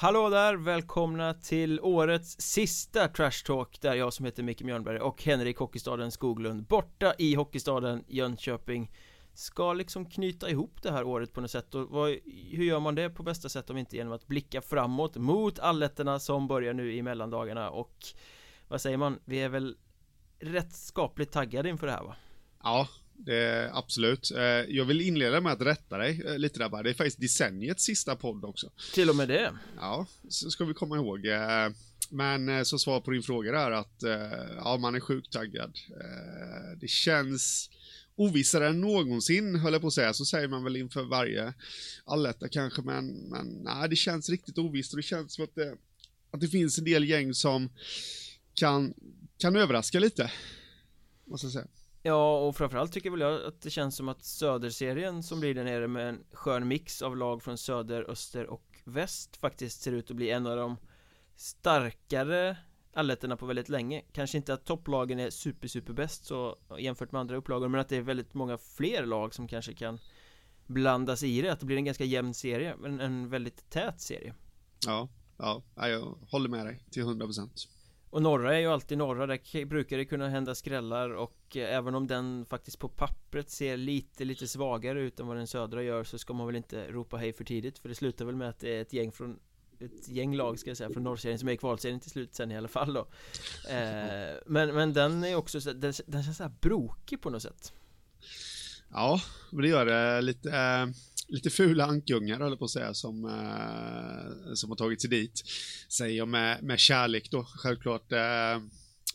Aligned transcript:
Hallå 0.00 0.28
där, 0.28 0.54
välkomna 0.54 1.34
till 1.34 1.80
årets 1.80 2.40
sista 2.40 3.08
Trash 3.08 3.44
Talk 3.46 3.80
där 3.80 3.94
jag 3.94 4.12
som 4.12 4.24
heter 4.24 4.42
Micke 4.42 4.62
Mjörnberg 4.62 4.98
och 5.00 5.22
Henrik 5.22 5.58
Hockeystaden 5.58 6.10
Skoglund 6.10 6.66
borta 6.66 7.14
i 7.18 7.34
Hockeystaden 7.34 8.04
Jönköping 8.08 8.92
ska 9.34 9.72
liksom 9.72 10.10
knyta 10.10 10.50
ihop 10.50 10.82
det 10.82 10.92
här 10.92 11.04
året 11.04 11.32
på 11.32 11.40
något 11.40 11.50
sätt 11.50 11.74
och 11.74 11.88
vad, 11.90 12.08
hur 12.50 12.64
gör 12.64 12.80
man 12.80 12.94
det 12.94 13.10
på 13.10 13.22
bästa 13.22 13.48
sätt 13.48 13.70
om 13.70 13.76
inte 13.76 13.96
genom 13.96 14.12
att 14.12 14.26
blicka 14.26 14.60
framåt 14.60 15.16
mot 15.16 15.58
Alletterna 15.58 16.18
som 16.18 16.48
börjar 16.48 16.74
nu 16.74 16.94
i 16.94 17.02
mellandagarna 17.02 17.70
och 17.70 17.96
vad 18.68 18.80
säger 18.80 18.96
man, 18.96 19.18
vi 19.24 19.38
är 19.38 19.48
väl 19.48 19.76
rätt 20.40 20.72
skapligt 20.72 21.32
taggade 21.32 21.68
inför 21.68 21.86
det 21.86 21.92
här 21.92 22.04
va? 22.04 22.16
Ja, 22.62 22.88
det, 23.18 23.70
absolut. 23.72 24.30
Eh, 24.30 24.42
jag 24.68 24.84
vill 24.84 25.00
inleda 25.00 25.40
med 25.40 25.52
att 25.52 25.62
rätta 25.62 25.98
dig 25.98 26.22
eh, 26.26 26.38
lite 26.38 26.58
där 26.58 26.68
bara. 26.68 26.82
Det 26.82 26.90
är 26.90 26.94
faktiskt 26.94 27.20
decenniets 27.20 27.84
sista 27.84 28.16
podd 28.16 28.44
också. 28.44 28.70
Till 28.94 29.10
och 29.10 29.16
med 29.16 29.28
det? 29.28 29.52
Ja, 29.76 30.06
så 30.28 30.50
ska 30.50 30.64
vi 30.64 30.74
komma 30.74 30.96
ihåg. 30.96 31.26
Eh, 31.26 31.68
men 32.10 32.64
som 32.64 32.78
svar 32.78 33.00
på 33.00 33.10
din 33.10 33.22
fråga 33.22 33.52
där 33.52 33.70
att 33.70 34.02
ja, 34.56 34.76
man 34.76 34.94
är 34.94 35.00
sjukt 35.00 35.32
taggad. 35.32 35.78
Det 36.80 36.88
känns 36.88 37.70
ovissare 38.16 38.68
än 38.68 38.80
någonsin, 38.80 39.56
höll 39.56 39.72
jag 39.72 39.82
på 39.82 39.88
att 39.88 39.94
säga. 39.94 40.14
Så 40.14 40.24
säger 40.24 40.48
man 40.48 40.64
väl 40.64 40.76
inför 40.76 41.02
varje 41.02 41.54
alletta 42.04 42.48
kanske, 42.48 42.82
men, 42.82 43.06
men 43.06 43.46
nej, 43.46 43.88
det 43.88 43.96
känns 43.96 44.28
riktigt 44.28 44.58
ovisst 44.58 44.92
och 44.92 44.96
det 44.96 45.02
känns 45.02 45.34
som 45.34 45.44
att 45.44 45.54
det, 45.54 45.76
att 46.30 46.40
det 46.40 46.48
finns 46.48 46.78
en 46.78 46.84
del 46.84 47.08
gäng 47.08 47.34
som 47.34 47.70
kan, 48.54 48.94
kan 49.38 49.56
överraska 49.56 50.00
lite. 50.00 50.32
Måste 51.24 51.46
jag 51.46 51.52
säga. 51.52 51.66
Ja, 52.02 52.38
och 52.38 52.56
framförallt 52.56 52.92
tycker 52.92 53.10
väl 53.10 53.20
jag 53.20 53.44
att 53.44 53.62
det 53.62 53.70
känns 53.70 53.96
som 53.96 54.08
att 54.08 54.24
Söderserien 54.24 55.22
som 55.22 55.40
blir 55.40 55.54
där 55.54 55.64
nere 55.64 55.88
med 55.88 56.08
en 56.08 56.24
skön 56.32 56.68
mix 56.68 57.02
av 57.02 57.16
lag 57.16 57.42
från 57.42 57.58
söder, 57.58 58.10
öster 58.10 58.46
och 58.46 58.64
väst 58.84 59.36
faktiskt 59.36 59.82
ser 59.82 59.92
ut 59.92 60.10
att 60.10 60.16
bli 60.16 60.30
en 60.30 60.46
av 60.46 60.56
de 60.56 60.76
starkare 61.36 62.56
alletterna 62.92 63.36
på 63.36 63.46
väldigt 63.46 63.68
länge. 63.68 64.02
Kanske 64.12 64.36
inte 64.36 64.54
att 64.54 64.64
topplagen 64.64 65.18
är 65.18 65.30
super 65.30 65.68
super 65.68 65.92
bäst 65.92 66.24
så 66.24 66.56
jämfört 66.78 67.12
med 67.12 67.20
andra 67.20 67.36
upplagor 67.36 67.68
men 67.68 67.80
att 67.80 67.88
det 67.88 67.96
är 67.96 68.02
väldigt 68.02 68.34
många 68.34 68.58
fler 68.58 69.06
lag 69.06 69.34
som 69.34 69.48
kanske 69.48 69.74
kan 69.74 69.98
blandas 70.66 71.22
i 71.22 71.42
det, 71.42 71.52
att 71.52 71.60
det 71.60 71.66
blir 71.66 71.76
en 71.76 71.84
ganska 71.84 72.04
jämn 72.04 72.34
serie 72.34 72.76
men 72.78 73.00
en 73.00 73.28
väldigt 73.28 73.70
tät 73.70 74.00
serie. 74.00 74.34
Ja, 74.86 75.08
ja, 75.36 75.62
jag 75.76 76.18
håller 76.30 76.48
med 76.48 76.66
dig 76.66 76.84
till 76.90 77.02
100% 77.02 77.68
och 78.10 78.22
norra 78.22 78.56
är 78.56 78.60
ju 78.60 78.66
alltid 78.66 78.98
norra, 78.98 79.26
där 79.26 79.64
brukar 79.64 79.98
det 79.98 80.04
kunna 80.04 80.28
hända 80.28 80.54
skrällar 80.54 81.10
och 81.10 81.56
eh, 81.56 81.76
även 81.76 81.94
om 81.94 82.06
den 82.06 82.46
faktiskt 82.46 82.78
på 82.78 82.88
pappret 82.88 83.50
ser 83.50 83.76
lite, 83.76 84.24
lite 84.24 84.48
svagare 84.48 85.00
ut 85.00 85.20
än 85.20 85.26
vad 85.26 85.36
den 85.36 85.46
södra 85.46 85.82
gör 85.82 86.04
så 86.04 86.18
ska 86.18 86.32
man 86.32 86.46
väl 86.46 86.56
inte 86.56 86.90
ropa 86.90 87.16
hej 87.16 87.32
för 87.32 87.44
tidigt 87.44 87.78
för 87.78 87.88
det 87.88 87.94
slutar 87.94 88.24
väl 88.24 88.36
med 88.36 88.48
att 88.48 88.58
det 88.58 88.76
är 88.76 88.82
ett 88.82 88.92
gäng 88.92 89.12
från 89.12 89.38
ett 89.80 90.08
gäng 90.08 90.34
lag 90.34 90.58
ska 90.58 90.70
jag 90.70 90.76
säga 90.76 90.90
från 90.90 91.02
norrserien 91.02 91.38
som 91.38 91.48
är 91.48 91.52
i 91.52 91.56
kvalserien 91.56 92.00
till 92.00 92.10
slut 92.10 92.34
sen 92.34 92.50
i 92.50 92.56
alla 92.56 92.68
fall 92.68 92.92
då. 92.92 93.00
Eh, 93.70 94.36
men, 94.46 94.74
men 94.74 94.92
den 94.92 95.24
är 95.24 95.34
också 95.34 95.60
så, 95.60 95.72
den, 95.72 95.92
den 96.06 96.22
känns 96.22 96.36
såhär 96.36 96.52
brokig 96.60 97.20
på 97.20 97.30
något 97.30 97.42
sätt. 97.42 97.72
Ja, 98.90 99.20
men 99.50 99.62
det 99.62 99.68
gör 99.68 99.86
det 99.86 100.20
lite 100.20 100.50
eh 100.50 100.86
lite 101.28 101.50
fula 101.50 101.84
ankungar 101.84 102.40
höll 102.40 102.56
på 102.56 102.64
att 102.64 102.70
säga 102.70 102.94
som, 102.94 103.24
eh, 103.24 104.54
som 104.54 104.70
har 104.70 104.76
tagit 104.76 105.00
sig 105.00 105.10
dit. 105.10 105.42
Säger 105.88 106.18
jag 106.18 106.28
med, 106.28 106.62
med 106.62 106.78
kärlek 106.78 107.30
då, 107.30 107.44
självklart. 107.44 108.12
Eh, 108.12 108.62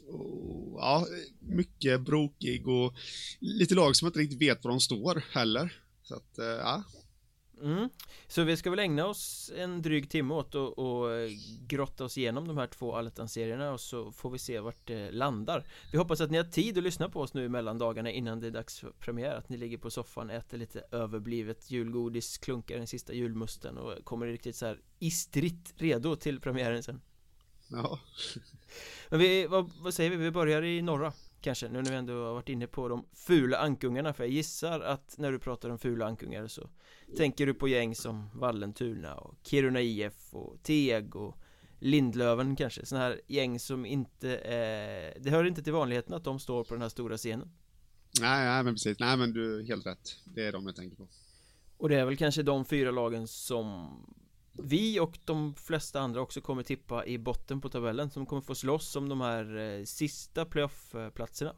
och, 0.08 0.80
ja, 0.80 1.08
mycket 1.40 2.02
brokig 2.02 2.68
och 2.68 2.94
lite 3.40 3.76
lag 3.76 3.96
som 3.96 4.08
inte 4.08 4.20
riktigt 4.20 4.42
vet 4.42 4.64
var 4.64 4.72
de 4.72 4.80
står 4.80 5.24
heller. 5.32 5.82
Så 6.04 6.16
att, 6.16 6.38
eh, 6.38 6.46
ja, 6.46 6.84
Mm. 7.64 7.90
Så 8.28 8.44
vi 8.44 8.58
ska 8.58 8.70
väl 8.70 8.80
ägna 8.80 9.06
oss 9.06 9.52
en 9.56 9.82
dryg 9.82 10.10
timme 10.10 10.34
åt 10.34 10.56
och, 10.56 10.80
och 10.80 11.30
grotta 11.68 12.06
oss 12.06 12.18
igenom 12.18 12.48
de 12.48 12.58
här 12.58 12.68
två 12.68 13.28
serierna 13.28 13.72
och 13.72 13.82
så 13.82 14.12
får 14.12 14.30
vi 14.30 14.40
se 14.40 14.60
vart 14.60 14.88
det 14.88 15.12
landar 15.12 15.64
Vi 15.92 15.98
hoppas 15.98 16.22
att 16.22 16.32
ni 16.32 16.38
har 16.38 16.44
tid 16.44 16.78
att 16.78 16.84
lyssna 16.84 17.10
på 17.10 17.22
oss 17.22 17.34
nu 17.34 17.50
mellan 17.50 17.78
dagarna 17.78 18.12
innan 18.12 18.40
det 18.40 18.48
är 18.48 18.52
dags 18.52 18.80
för 18.80 18.92
premiär 18.92 19.36
Att 19.36 19.50
ni 19.50 19.58
ligger 19.58 19.78
på 19.78 19.92
soffan, 19.92 20.30
äter 20.30 20.58
lite 20.58 20.84
överblivet 20.92 21.72
julgodis, 21.72 22.38
klunkar 22.38 22.78
den 22.78 22.88
sista 22.88 23.14
julmusten 23.14 23.78
och 23.78 24.06
kommer 24.06 24.28
riktigt 24.28 24.56
så 24.56 24.66
här 24.66 24.82
istrigt 25.00 25.74
redo 25.78 26.16
till 26.16 26.40
premiären 26.40 26.84
sen 26.84 27.02
Ja 27.68 28.00
Men 29.10 29.20
vi, 29.20 29.48
vad, 29.48 29.72
vad 29.82 29.94
säger 29.94 30.10
vi? 30.10 30.16
Vi 30.16 30.32
börjar 30.32 30.64
i 30.64 30.82
norra 30.82 31.14
Kanske, 31.44 31.70
nu 31.70 31.82
när 31.82 31.92
vi 31.92 31.98
ändå 31.98 32.14
har 32.14 32.34
varit 32.34 32.50
inne 32.50 32.68
på 32.68 32.88
de 32.88 33.06
fula 33.14 33.58
ankungarna 33.58 34.14
För 34.14 34.24
jag 34.24 34.32
gissar 34.34 34.80
att 34.80 35.18
när 35.18 35.32
du 35.32 35.40
pratar 35.40 35.70
om 35.70 35.80
fula 35.80 36.06
ankungar 36.06 36.48
så 36.48 36.70
Tänker 37.18 37.46
du 37.46 37.54
på 37.54 37.68
gäng 37.68 37.96
som 37.96 38.30
Vallentuna 38.34 39.16
och 39.16 39.36
Kiruna 39.44 39.82
IF 39.82 40.34
och 40.34 40.64
Teg 40.64 41.16
och 41.16 41.38
Lindlöven 41.80 42.56
kanske. 42.56 42.86
Sådana 42.86 43.06
här 43.06 43.22
gäng 43.28 43.60
som 43.60 43.86
inte 43.86 44.38
är 44.38 45.20
Det 45.20 45.30
hör 45.30 45.44
inte 45.44 45.64
till 45.64 45.74
vanligheten 45.74 46.14
att 46.14 46.24
de 46.24 46.40
står 46.40 46.64
på 46.64 46.74
den 46.74 46.82
här 46.82 46.90
stora 46.90 47.18
scenen. 47.18 47.50
Nej, 48.22 48.46
nej 48.46 48.64
men 48.64 48.74
precis, 48.74 49.00
nej 49.00 49.18
men 49.18 49.34
du 49.34 49.64
helt 49.64 49.86
rätt. 49.86 50.20
Det 50.26 50.46
är 50.48 50.52
de 50.52 50.66
jag 50.66 50.76
tänker 50.76 50.98
på. 50.98 51.08
Och 51.78 51.90
det 51.90 51.96
är 51.96 52.06
väl 52.06 52.18
kanske 52.18 52.44
de 52.44 52.66
fyra 52.66 52.92
lagen 52.92 53.28
som 53.28 53.90
vi 54.54 55.00
och 55.00 55.20
de 55.26 55.56
flesta 55.56 56.00
andra 56.00 56.22
också 56.22 56.42
kommer 56.42 56.64
tippa 56.64 57.06
i 57.06 57.18
botten 57.18 57.62
på 57.62 57.70
tabellen 57.70 58.12
som 58.12 58.26
kommer 58.26 58.42
få 58.42 58.56
slåss 58.56 58.96
om 58.96 59.10
de 59.10 59.22
här 59.22 59.58
eh, 59.58 59.84
sista 59.86 60.46
playoff-platserna. 60.46 61.56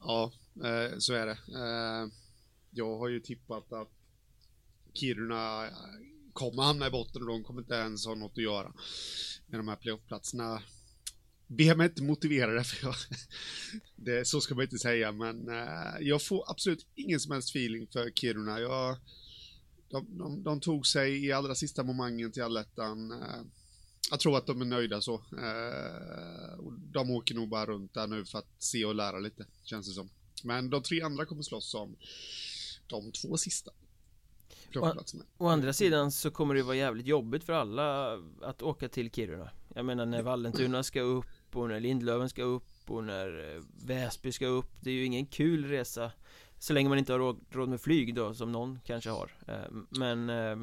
Ja, 0.00 0.32
eh, 0.64 0.98
så 0.98 1.14
är 1.14 1.26
det. 1.26 1.38
Eh, 1.54 2.12
Jag 2.70 2.98
har 2.98 3.08
ju 3.08 3.20
tippat 3.20 3.72
att 3.72 3.88
Kiruna 4.94 5.66
eh, 5.66 5.72
kommer 6.32 6.62
hamna 6.62 6.86
i 6.86 6.90
botten 6.90 7.22
och 7.22 7.28
de 7.28 7.44
kommer 7.44 7.60
inte 7.60 7.74
ens 7.74 8.06
ha 8.06 8.14
något 8.14 8.32
att 8.38 8.42
göra 8.42 8.72
med 9.46 9.60
de 9.60 9.68
här 9.68 9.76
playoff-platserna. 9.76 10.62
Be 11.46 11.74
mig 11.74 11.86
inte 11.86 12.02
motivera 12.02 12.52
det, 12.52 12.64
för 12.64 12.86
jag, 12.86 12.94
det, 13.96 14.24
så 14.28 14.40
ska 14.40 14.54
man 14.54 14.64
inte 14.64 14.78
säga, 14.78 15.12
men 15.12 15.48
eh, 15.48 16.00
jag 16.00 16.22
får 16.22 16.50
absolut 16.50 16.86
ingen 16.94 17.20
som 17.20 17.32
helst 17.32 17.50
feeling 17.50 17.86
för 17.86 18.10
Kiruna. 18.10 18.60
Jag, 18.60 18.96
de, 19.88 20.18
de, 20.18 20.42
de, 20.42 20.60
tog 20.60 20.86
sig 20.86 21.26
i 21.26 21.32
allra 21.32 21.54
sista 21.54 21.82
momangen 21.82 22.32
till 22.32 22.42
allettan. 22.42 23.12
Eh, 23.12 23.42
jag 24.10 24.20
tror 24.20 24.36
att 24.36 24.46
de 24.46 24.60
är 24.60 24.64
nöjda 24.64 25.00
så. 25.00 25.14
Eh, 25.14 26.64
de 26.92 27.10
åker 27.10 27.34
nog 27.34 27.48
bara 27.48 27.66
runt 27.66 27.94
där 27.94 28.06
nu 28.06 28.24
för 28.24 28.38
att 28.38 28.48
se 28.58 28.84
och 28.84 28.94
lära 28.94 29.18
lite, 29.18 29.46
känns 29.64 29.88
det 29.88 29.94
som. 29.94 30.08
Men 30.44 30.70
de 30.70 30.82
tre 30.82 31.02
andra 31.02 31.26
kommer 31.26 31.42
slåss 31.42 31.74
om 31.74 31.96
de 32.86 33.12
två 33.12 33.36
sista. 33.36 33.70
Å, 34.76 34.94
å 35.38 35.46
andra 35.46 35.72
sidan 35.72 36.12
så 36.12 36.30
kommer 36.30 36.54
det 36.54 36.62
vara 36.62 36.76
jävligt 36.76 37.06
jobbigt 37.06 37.44
för 37.44 37.52
alla 37.52 38.18
att 38.42 38.62
åka 38.62 38.88
till 38.88 39.10
Kiruna 39.10 39.50
Jag 39.74 39.84
menar 39.84 40.06
när 40.06 40.22
Vallentuna 40.22 40.82
ska 40.82 41.00
upp 41.00 41.26
och 41.52 41.68
när 41.68 41.80
Lindlöven 41.80 42.28
ska 42.28 42.42
upp 42.42 42.90
och 42.90 43.04
när 43.04 43.54
eh, 43.56 43.62
Väsby 43.84 44.32
ska 44.32 44.46
upp 44.46 44.70
Det 44.80 44.90
är 44.90 44.94
ju 44.94 45.04
ingen 45.04 45.26
kul 45.26 45.64
resa 45.64 46.12
så 46.58 46.72
länge 46.72 46.88
man 46.88 46.98
inte 46.98 47.12
har 47.12 47.18
råd, 47.18 47.40
råd 47.50 47.68
med 47.68 47.80
flyg 47.80 48.14
då, 48.14 48.34
som 48.34 48.52
någon 48.52 48.80
kanske 48.84 49.10
har 49.10 49.30
eh, 49.48 49.76
Men 49.88 50.30
eh, 50.30 50.56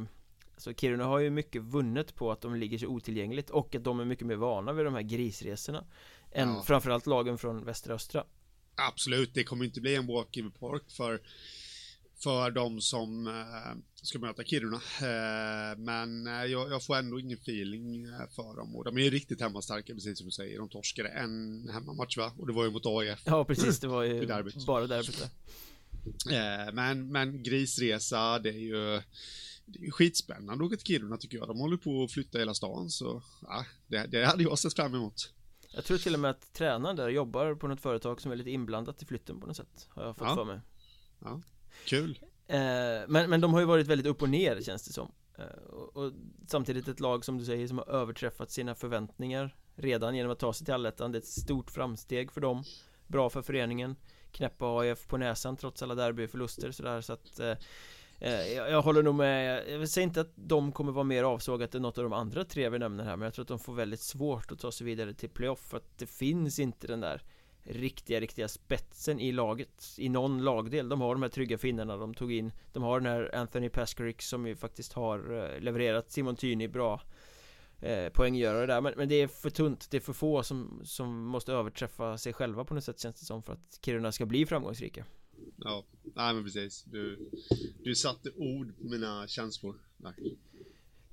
Så 0.58 0.74
Kiruna 0.74 1.04
har 1.06 1.20
ju 1.20 1.30
mycket 1.30 1.62
vunnet 1.62 2.16
på 2.16 2.32
att 2.32 2.42
de 2.42 2.56
ligger 2.56 2.78
så 2.78 2.88
otillgängligt 2.88 3.50
och 3.50 3.76
att 3.76 3.84
de 3.84 4.00
är 4.00 4.06
mycket 4.06 4.28
mer 4.28 4.36
vana 4.36 4.74
vid 4.74 4.86
de 4.86 4.94
här 4.94 5.02
grisresorna 5.02 5.84
Än 6.32 6.50
ja. 6.50 6.64
framförallt 6.68 7.08
lagen 7.08 7.38
från 7.38 7.66
västra 7.66 7.94
östra 7.94 8.24
Absolut, 8.76 9.34
det 9.34 9.44
kommer 9.44 9.66
inte 9.66 9.82
bli 9.82 9.96
en 9.96 10.08
walk-in 10.08 10.52
park 10.52 10.84
för 10.92 11.22
för 12.24 12.52
de 12.52 12.82
som 12.82 13.28
eh, 13.28 13.78
ska 14.02 14.20
möta 14.20 14.44
Kiruna. 14.44 14.76
Eh, 15.02 15.78
men 15.78 16.26
jag, 16.52 16.84
får 16.84 16.96
ändå 16.96 17.20
ingen 17.20 17.38
feeling 17.38 18.08
för 18.36 18.56
dem 18.56 18.76
och 18.76 18.84
de 18.84 18.98
är 18.98 19.02
ju 19.02 19.10
riktigt 19.10 19.42
hemmastarka 19.42 19.94
precis 19.94 20.18
som 20.18 20.26
du 20.26 20.32
säger. 20.32 20.60
De 20.60 20.70
torskade 20.70 21.10
en 21.10 21.70
hemmamatch 21.74 22.18
va? 22.18 22.34
Och 22.38 22.48
det 22.48 22.54
var 22.54 22.64
ju 22.64 22.72
mot 22.72 22.86
AIF. 22.86 23.20
Ja 23.26 23.46
precis, 23.46 23.80
det 23.80 23.88
var 23.88 24.04
ju 24.04 24.28
bara 24.68 24.88
derbyt 24.88 25.20
där. 25.20 25.30
Men, 26.74 27.12
men 27.12 27.44
grisresa, 27.44 28.40
det 28.40 28.50
är 28.50 28.60
ju 28.60 29.02
det 29.66 29.86
är 29.88 29.92
skitspännande 29.92 30.54
att 30.54 30.68
åka 30.68 30.78
till 30.78 30.88
Kiruna 30.88 31.18
tycker 31.18 31.38
jag. 31.38 31.48
De 31.48 31.60
håller 31.60 31.78
på 31.78 32.04
att 32.04 32.12
flytta 32.12 32.38
hela 32.38 32.54
stan 32.54 32.90
så 32.90 33.24
ja, 33.42 33.66
det, 33.88 34.08
det 34.08 34.26
hade 34.26 34.44
jag 34.44 34.60
sett 34.60 34.76
fram 34.76 34.96
emot. 34.96 35.34
Jag 35.74 35.86
tror 35.86 35.98
till 35.98 36.14
och 36.14 36.20
med 36.20 36.32
att 36.32 36.54
tränaren 36.54 36.96
där 36.96 37.10
jobbar 37.10 37.56
på 37.56 37.68
något 37.68 37.82
företag 37.82 38.22
som 38.22 38.32
är 38.32 38.36
lite 38.36 38.52
inblandat 38.52 39.02
i 39.02 39.06
flytten 39.06 39.40
på 39.40 39.48
något 39.48 39.58
sätt. 39.58 39.88
Har 39.90 40.04
jag 40.04 40.18
fått 40.18 40.28
ja. 40.28 40.36
för 40.36 40.46
mig. 40.46 40.60
Ja, 41.20 41.42
kul. 41.86 42.20
Eh, 42.48 42.58
men, 43.08 43.30
men 43.30 43.42
de 43.42 43.54
har 43.54 43.60
ju 43.60 43.66
varit 43.66 43.88
väldigt 43.88 44.08
upp 44.08 44.22
och 44.22 44.30
ner 44.30 44.62
känns 44.62 44.84
det 44.84 44.94
som. 44.94 45.12
Eh, 45.38 45.64
och, 45.70 45.98
och, 45.98 46.14
samtidigt 46.48 46.88
ett 46.88 47.00
lag 47.00 47.26
som 47.26 47.38
du 47.38 47.46
säger 47.46 47.68
som 47.68 47.78
har 47.78 47.90
överträffat 47.90 48.52
sina 48.52 48.76
förväntningar 48.76 49.56
redan 49.76 50.16
genom 50.16 50.32
att 50.32 50.40
ta 50.40 50.54
sig 50.54 50.66
till 50.66 50.74
allettan. 50.74 51.12
Det 51.12 51.18
är 51.18 51.20
ett 51.22 51.28
stort 51.28 51.72
framsteg 51.72 52.32
för 52.32 52.42
dem. 52.42 52.64
Bra 53.08 53.30
för 53.30 53.42
föreningen 53.42 53.96
knäppa 54.36 54.80
AIF 54.80 55.08
på 55.08 55.18
näsan 55.18 55.58
trots 55.58 55.84
alla 55.84 55.96
derbyförluster 55.96 56.72
sådär 56.72 57.02
så 57.02 57.14
att 57.14 57.40
eh, 57.40 57.58
eh, 58.20 58.54
jag, 58.54 58.72
jag, 58.72 58.82
håller 58.82 59.04
nog 59.04 59.16
med, 59.16 59.64
jag 59.70 59.90
säger 59.90 60.08
inte 60.08 60.22
att 60.22 60.34
de 60.36 60.72
kommer 60.72 60.92
vara 60.92 61.04
mer 61.04 61.24
avsågat 61.24 61.76
än 61.76 61.82
något 61.82 61.98
av 61.98 62.04
de 62.04 62.14
andra 62.14 62.44
tre 62.44 62.70
vi 62.70 62.80
nämner 62.80 63.04
här 63.04 63.18
Men 63.18 63.26
jag 63.26 63.34
tror 63.34 63.44
att 63.44 63.48
de 63.48 63.60
får 63.60 63.74
väldigt 63.74 64.00
svårt 64.00 64.52
att 64.52 64.60
ta 64.60 64.72
sig 64.72 64.86
vidare 64.86 65.14
till 65.14 65.30
playoff 65.30 65.60
för 65.60 65.78
att 65.78 65.98
det 65.98 66.08
finns 66.08 66.60
inte 66.60 66.88
den 66.88 67.02
där 67.02 67.22
riktiga, 67.64 68.20
riktiga 68.20 68.48
spetsen 68.48 69.20
i 69.20 69.32
laget 69.32 69.96
I 69.98 70.10
någon 70.10 70.44
lagdel, 70.44 70.90
de 70.90 71.02
har 71.02 71.16
de 71.16 71.22
här 71.22 71.30
trygga 71.30 71.58
finnarna 71.58 71.98
de 71.98 72.14
tog 72.14 72.34
in. 72.34 72.52
De 72.74 72.84
har 72.84 73.00
den 73.00 73.12
här 73.12 73.36
Anthony 73.36 73.70
Paskaric 73.70 74.22
som 74.22 74.48
ju 74.48 74.56
faktiskt 74.56 74.94
har 74.94 75.18
eh, 75.18 75.60
levererat. 75.60 76.12
Simon 76.12 76.36
Tyni 76.36 76.68
bra 76.68 77.02
eh, 77.86 78.10
poänggörare 78.10 78.66
där 78.66 78.82
men, 78.82 78.94
men 78.98 79.10
det 79.10 79.16
är 79.16 79.28
för 79.28 79.50
tunt, 79.50 79.88
det 79.92 79.98
är 79.98 80.02
för 80.02 80.14
få 80.14 80.44
som, 80.44 80.82
som 80.84 81.26
måste 81.26 81.54
överträffa 81.54 82.18
sig 82.18 82.34
själva 82.34 82.66
på 82.66 82.74
något 82.74 82.84
sätt 82.84 83.00
känns 83.00 83.20
det 83.20 83.26
som 83.26 83.44
för 83.44 83.54
att 83.54 83.80
Kiruna 83.82 84.12
ska 84.12 84.26
bli 84.26 84.46
framgångsrika 84.46 85.06
Ja, 85.58 85.86
nej 86.16 86.34
men 86.34 86.44
precis. 86.44 86.84
Du, 86.84 87.30
du 87.84 87.96
satte 87.96 88.32
ord 88.32 88.78
på 88.78 88.84
mina 88.88 89.28
känslor. 89.28 89.76
Nej. 89.98 90.14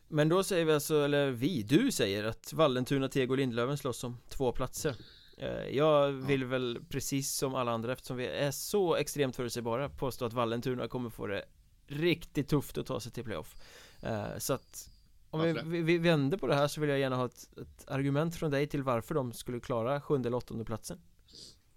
Men 0.08 0.28
då 0.28 0.44
säger 0.44 0.64
vi 0.64 0.72
alltså, 0.72 1.04
eller 1.04 1.30
vi, 1.30 1.62
du 1.62 1.92
säger 1.92 2.24
att 2.24 2.52
Vallentuna, 2.52 3.08
Teg 3.08 3.30
och 3.30 3.36
Lindlöven 3.36 3.78
slåss 3.78 4.04
om 4.04 4.16
två 4.28 4.52
platser 4.52 4.96
eh, 5.38 5.76
Jag 5.76 6.12
vill 6.12 6.44
väl 6.44 6.78
precis 6.88 7.32
som 7.32 7.54
alla 7.54 7.72
andra 7.72 7.92
eftersom 7.92 8.16
vi 8.16 8.26
är 8.26 8.50
så 8.50 8.96
extremt 8.96 9.36
förutsägbara 9.36 9.88
påstå 9.88 10.24
att 10.24 10.32
Vallentuna 10.32 10.88
kommer 10.88 11.10
få 11.10 11.26
det 11.26 11.44
riktigt 11.86 12.48
tufft 12.48 12.78
att 12.78 12.86
ta 12.86 13.00
sig 13.00 13.12
till 13.12 13.24
playoff 13.24 13.56
eh, 14.02 14.38
Så 14.38 14.52
att 14.52 14.91
om 15.32 15.70
vi, 15.70 15.82
vi, 15.82 15.98
vänder 15.98 16.38
på 16.38 16.46
det 16.46 16.54
här 16.54 16.68
så 16.68 16.80
vill 16.80 16.90
jag 16.90 16.98
gärna 16.98 17.16
ha 17.16 17.26
ett, 17.26 17.48
ett 17.58 17.88
argument 17.88 18.36
från 18.36 18.50
dig 18.50 18.66
till 18.66 18.82
varför 18.82 19.14
de 19.14 19.32
skulle 19.32 19.60
klara 19.60 20.00
sjunde 20.00 20.28
eller 20.28 20.36
åttonde 20.36 20.64
platsen 20.64 20.98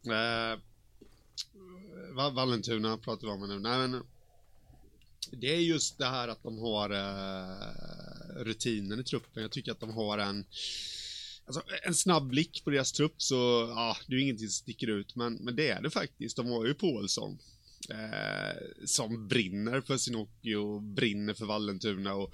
eh, 0.06 0.60
Vallentuna 2.34 2.98
pratar 2.98 3.28
vi 3.28 3.34
om 3.34 3.50
nu. 3.50 3.60
Nej, 3.60 3.88
men 3.88 4.04
det 5.31 5.56
är 5.56 5.60
just 5.60 5.98
det 5.98 6.06
här 6.06 6.28
att 6.28 6.44
de 6.44 6.57
har 6.57 6.92
uh, 6.92 8.44
rutinen 8.44 9.00
i 9.00 9.04
truppen. 9.04 9.42
Jag 9.42 9.52
tycker 9.52 9.72
att 9.72 9.80
de 9.80 9.94
har 9.94 10.18
en 10.18 10.46
Alltså, 11.48 11.63
en 11.84 11.96
snabb 11.96 12.28
blick 12.28 12.63
på 12.63 12.69
deras 12.69 12.92
trupp 12.92 13.16
så, 13.18 13.36
ja, 13.75 13.98
det 14.07 14.13
är 14.13 14.18
ju 14.18 14.24
ingenting 14.24 14.48
som 14.48 14.63
sticker 14.63 14.88
ut, 14.88 15.16
men, 15.16 15.34
men 15.36 15.56
det 15.56 15.69
är 15.69 15.81
det 15.81 15.90
faktiskt. 15.90 16.38
De 16.38 16.48
har 16.48 16.66
ju 16.66 16.74
Paulsson. 16.74 17.40
Eh, 17.90 18.86
som 18.86 19.28
brinner 19.28 19.81
för 19.81 19.98
sin 19.98 20.16
hockey 20.16 20.56
och 20.56 20.81
brinner 20.81 21.34
för 21.34 21.46
Vallentuna 21.46 22.13
och 22.13 22.34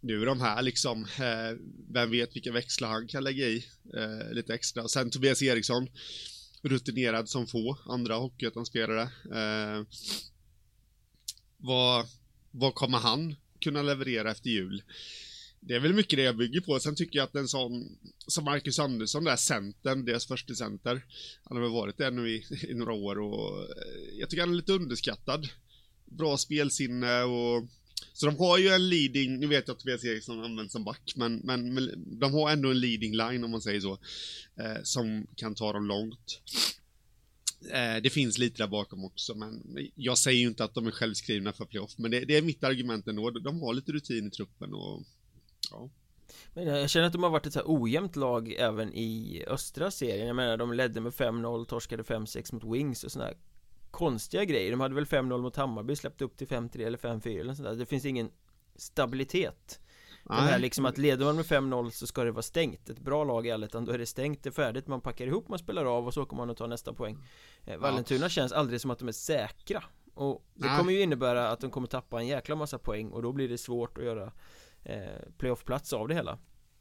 nu 0.00 0.22
är 0.22 0.26
de 0.26 0.40
här 0.40 0.62
liksom, 0.62 1.02
eh, 1.02 1.58
vem 1.92 2.10
vet 2.10 2.36
vilka 2.36 2.52
växlar 2.52 2.88
han 2.88 3.08
kan 3.08 3.24
lägga 3.24 3.46
i 3.46 3.64
eh, 3.96 4.32
lite 4.32 4.54
extra. 4.54 4.82
Och 4.82 4.90
sen 4.90 5.10
Tobias 5.10 5.42
Eriksson 5.42 5.88
rutinerad 6.62 7.28
som 7.28 7.46
få 7.46 7.78
andra 7.86 8.14
Hockeyettan-spelare. 8.14 9.02
Eh, 9.34 9.86
vad, 11.56 12.06
vad 12.50 12.74
kommer 12.74 12.98
han 12.98 13.36
kunna 13.60 13.82
leverera 13.82 14.30
efter 14.30 14.50
jul? 14.50 14.82
Det 15.60 15.74
är 15.74 15.80
väl 15.80 15.94
mycket 15.94 16.16
det 16.16 16.22
jag 16.22 16.36
bygger 16.36 16.60
på. 16.60 16.80
Sen 16.80 16.94
tycker 16.94 17.18
jag 17.18 17.24
att 17.24 17.34
en 17.34 17.48
sån 17.48 17.98
som 18.26 18.44
Marcus 18.44 18.78
Andersson, 18.78 19.24
där 19.24 19.36
centern, 19.36 20.04
deras 20.04 20.26
första 20.26 20.54
center, 20.54 21.04
han 21.44 21.56
har 21.56 21.64
väl 21.64 21.72
varit 21.72 21.98
där 21.98 22.10
nu 22.10 22.30
i, 22.30 22.44
i 22.68 22.74
några 22.74 22.92
år 22.92 23.18
och 23.18 23.60
eh, 23.60 24.18
jag 24.18 24.30
tycker 24.30 24.42
han 24.42 24.52
är 24.52 24.56
lite 24.56 24.72
underskattad. 24.72 25.48
Bra 26.04 26.36
spelsinne 26.36 27.22
och 27.22 27.68
så 28.12 28.26
de 28.26 28.36
har 28.36 28.58
ju 28.58 28.68
en 28.68 28.88
leading, 28.88 29.40
nu 29.40 29.46
vet 29.46 29.68
jag 29.68 29.74
att 29.74 29.80
Tobias 29.80 30.04
Eriksson 30.04 30.44
används 30.44 30.72
som 30.72 30.84
back, 30.84 31.12
men, 31.16 31.36
men, 31.36 31.74
men, 31.74 32.18
de 32.18 32.32
har 32.32 32.50
ändå 32.50 32.70
en 32.70 32.80
leading 32.80 33.16
line 33.16 33.44
om 33.44 33.50
man 33.50 33.60
säger 33.60 33.80
så, 33.80 33.98
eh, 34.56 34.82
som 34.82 35.26
kan 35.36 35.54
ta 35.54 35.72
dem 35.72 35.86
långt. 35.86 36.40
Eh, 37.70 38.02
det 38.02 38.10
finns 38.10 38.38
lite 38.38 38.62
där 38.62 38.68
bakom 38.68 39.04
också, 39.04 39.34
men 39.34 39.62
jag 39.94 40.18
säger 40.18 40.40
ju 40.40 40.48
inte 40.48 40.64
att 40.64 40.74
de 40.74 40.86
är 40.86 40.90
självskrivna 40.90 41.52
för 41.52 41.64
playoff, 41.64 41.94
men 41.98 42.10
det, 42.10 42.24
det 42.24 42.36
är 42.36 42.42
mitt 42.42 42.64
argument 42.64 43.08
ändå. 43.08 43.30
De 43.30 43.60
har 43.60 43.74
lite 43.74 43.92
rutin 43.92 44.26
i 44.26 44.30
truppen 44.30 44.74
och 44.74 45.02
ja. 45.70 45.90
Men 46.54 46.66
jag 46.66 46.90
känner 46.90 47.06
att 47.06 47.12
de 47.12 47.22
har 47.22 47.30
varit 47.30 47.46
ett 47.46 47.52
så 47.52 47.58
här 47.58 47.66
ojämnt 47.68 48.16
lag 48.16 48.52
även 48.52 48.94
i 48.94 49.44
östra 49.46 49.90
serien 49.90 50.26
Jag 50.26 50.36
menar 50.36 50.56
de 50.56 50.72
ledde 50.72 51.00
med 51.00 51.12
5-0, 51.12 51.64
torskade 51.64 52.02
5-6 52.02 52.54
mot 52.54 52.76
Wings 52.76 53.04
och 53.04 53.12
sådär 53.12 53.34
konstiga 53.98 54.44
grejer 54.44 54.70
De 54.70 54.80
hade 54.80 54.94
väl 54.94 55.04
5-0 55.04 55.42
mot 55.42 55.56
Hammarby, 55.56 55.96
släppte 55.96 56.24
upp 56.24 56.36
till 56.36 56.46
5-3 56.46 56.86
eller 56.86 56.98
5-4 56.98 57.40
eller 57.40 57.54
sånt 57.54 57.68
där. 57.68 57.74
Det 57.74 57.86
finns 57.86 58.04
ingen 58.04 58.30
stabilitet 58.76 59.80
Det 60.24 60.34
här 60.34 60.58
liksom 60.58 60.86
att 60.86 60.98
leder 60.98 61.24
man 61.24 61.36
med 61.36 61.44
5-0 61.44 61.90
så 61.90 62.06
ska 62.06 62.24
det 62.24 62.30
vara 62.30 62.42
stängt 62.42 62.90
Ett 62.90 62.98
bra 62.98 63.24
lag 63.24 63.46
i 63.46 63.50
allettan, 63.50 63.84
då 63.84 63.92
är 63.92 63.98
det 63.98 64.06
stängt, 64.06 64.42
det 64.42 64.48
är 64.48 64.52
färdigt 64.52 64.86
Man 64.86 65.00
packar 65.00 65.26
ihop, 65.26 65.48
man 65.48 65.58
spelar 65.58 65.84
av 65.84 66.06
och 66.06 66.14
så 66.14 66.26
kommer 66.26 66.42
man 66.42 66.50
att 66.50 66.56
ta 66.56 66.66
nästa 66.66 66.92
poäng 66.92 67.18
eh, 67.64 67.78
Vallentuna 67.78 68.24
ja. 68.24 68.28
känns 68.28 68.52
aldrig 68.52 68.80
som 68.80 68.90
att 68.90 68.98
de 68.98 69.08
är 69.08 69.12
säkra 69.12 69.84
Och 70.14 70.46
det 70.54 70.66
Nej. 70.66 70.78
kommer 70.78 70.92
ju 70.92 71.02
innebära 71.02 71.50
att 71.50 71.60
de 71.60 71.70
kommer 71.70 71.86
tappa 71.86 72.20
en 72.20 72.26
jäkla 72.26 72.56
massa 72.56 72.78
poäng 72.78 73.10
Och 73.10 73.22
då 73.22 73.32
blir 73.32 73.48
det 73.48 73.58
svårt 73.58 73.98
att 73.98 74.04
göra 74.04 74.32
eh, 74.82 75.32
playoffplats 75.38 75.92
av 75.92 76.08
det 76.08 76.14
hela 76.14 76.38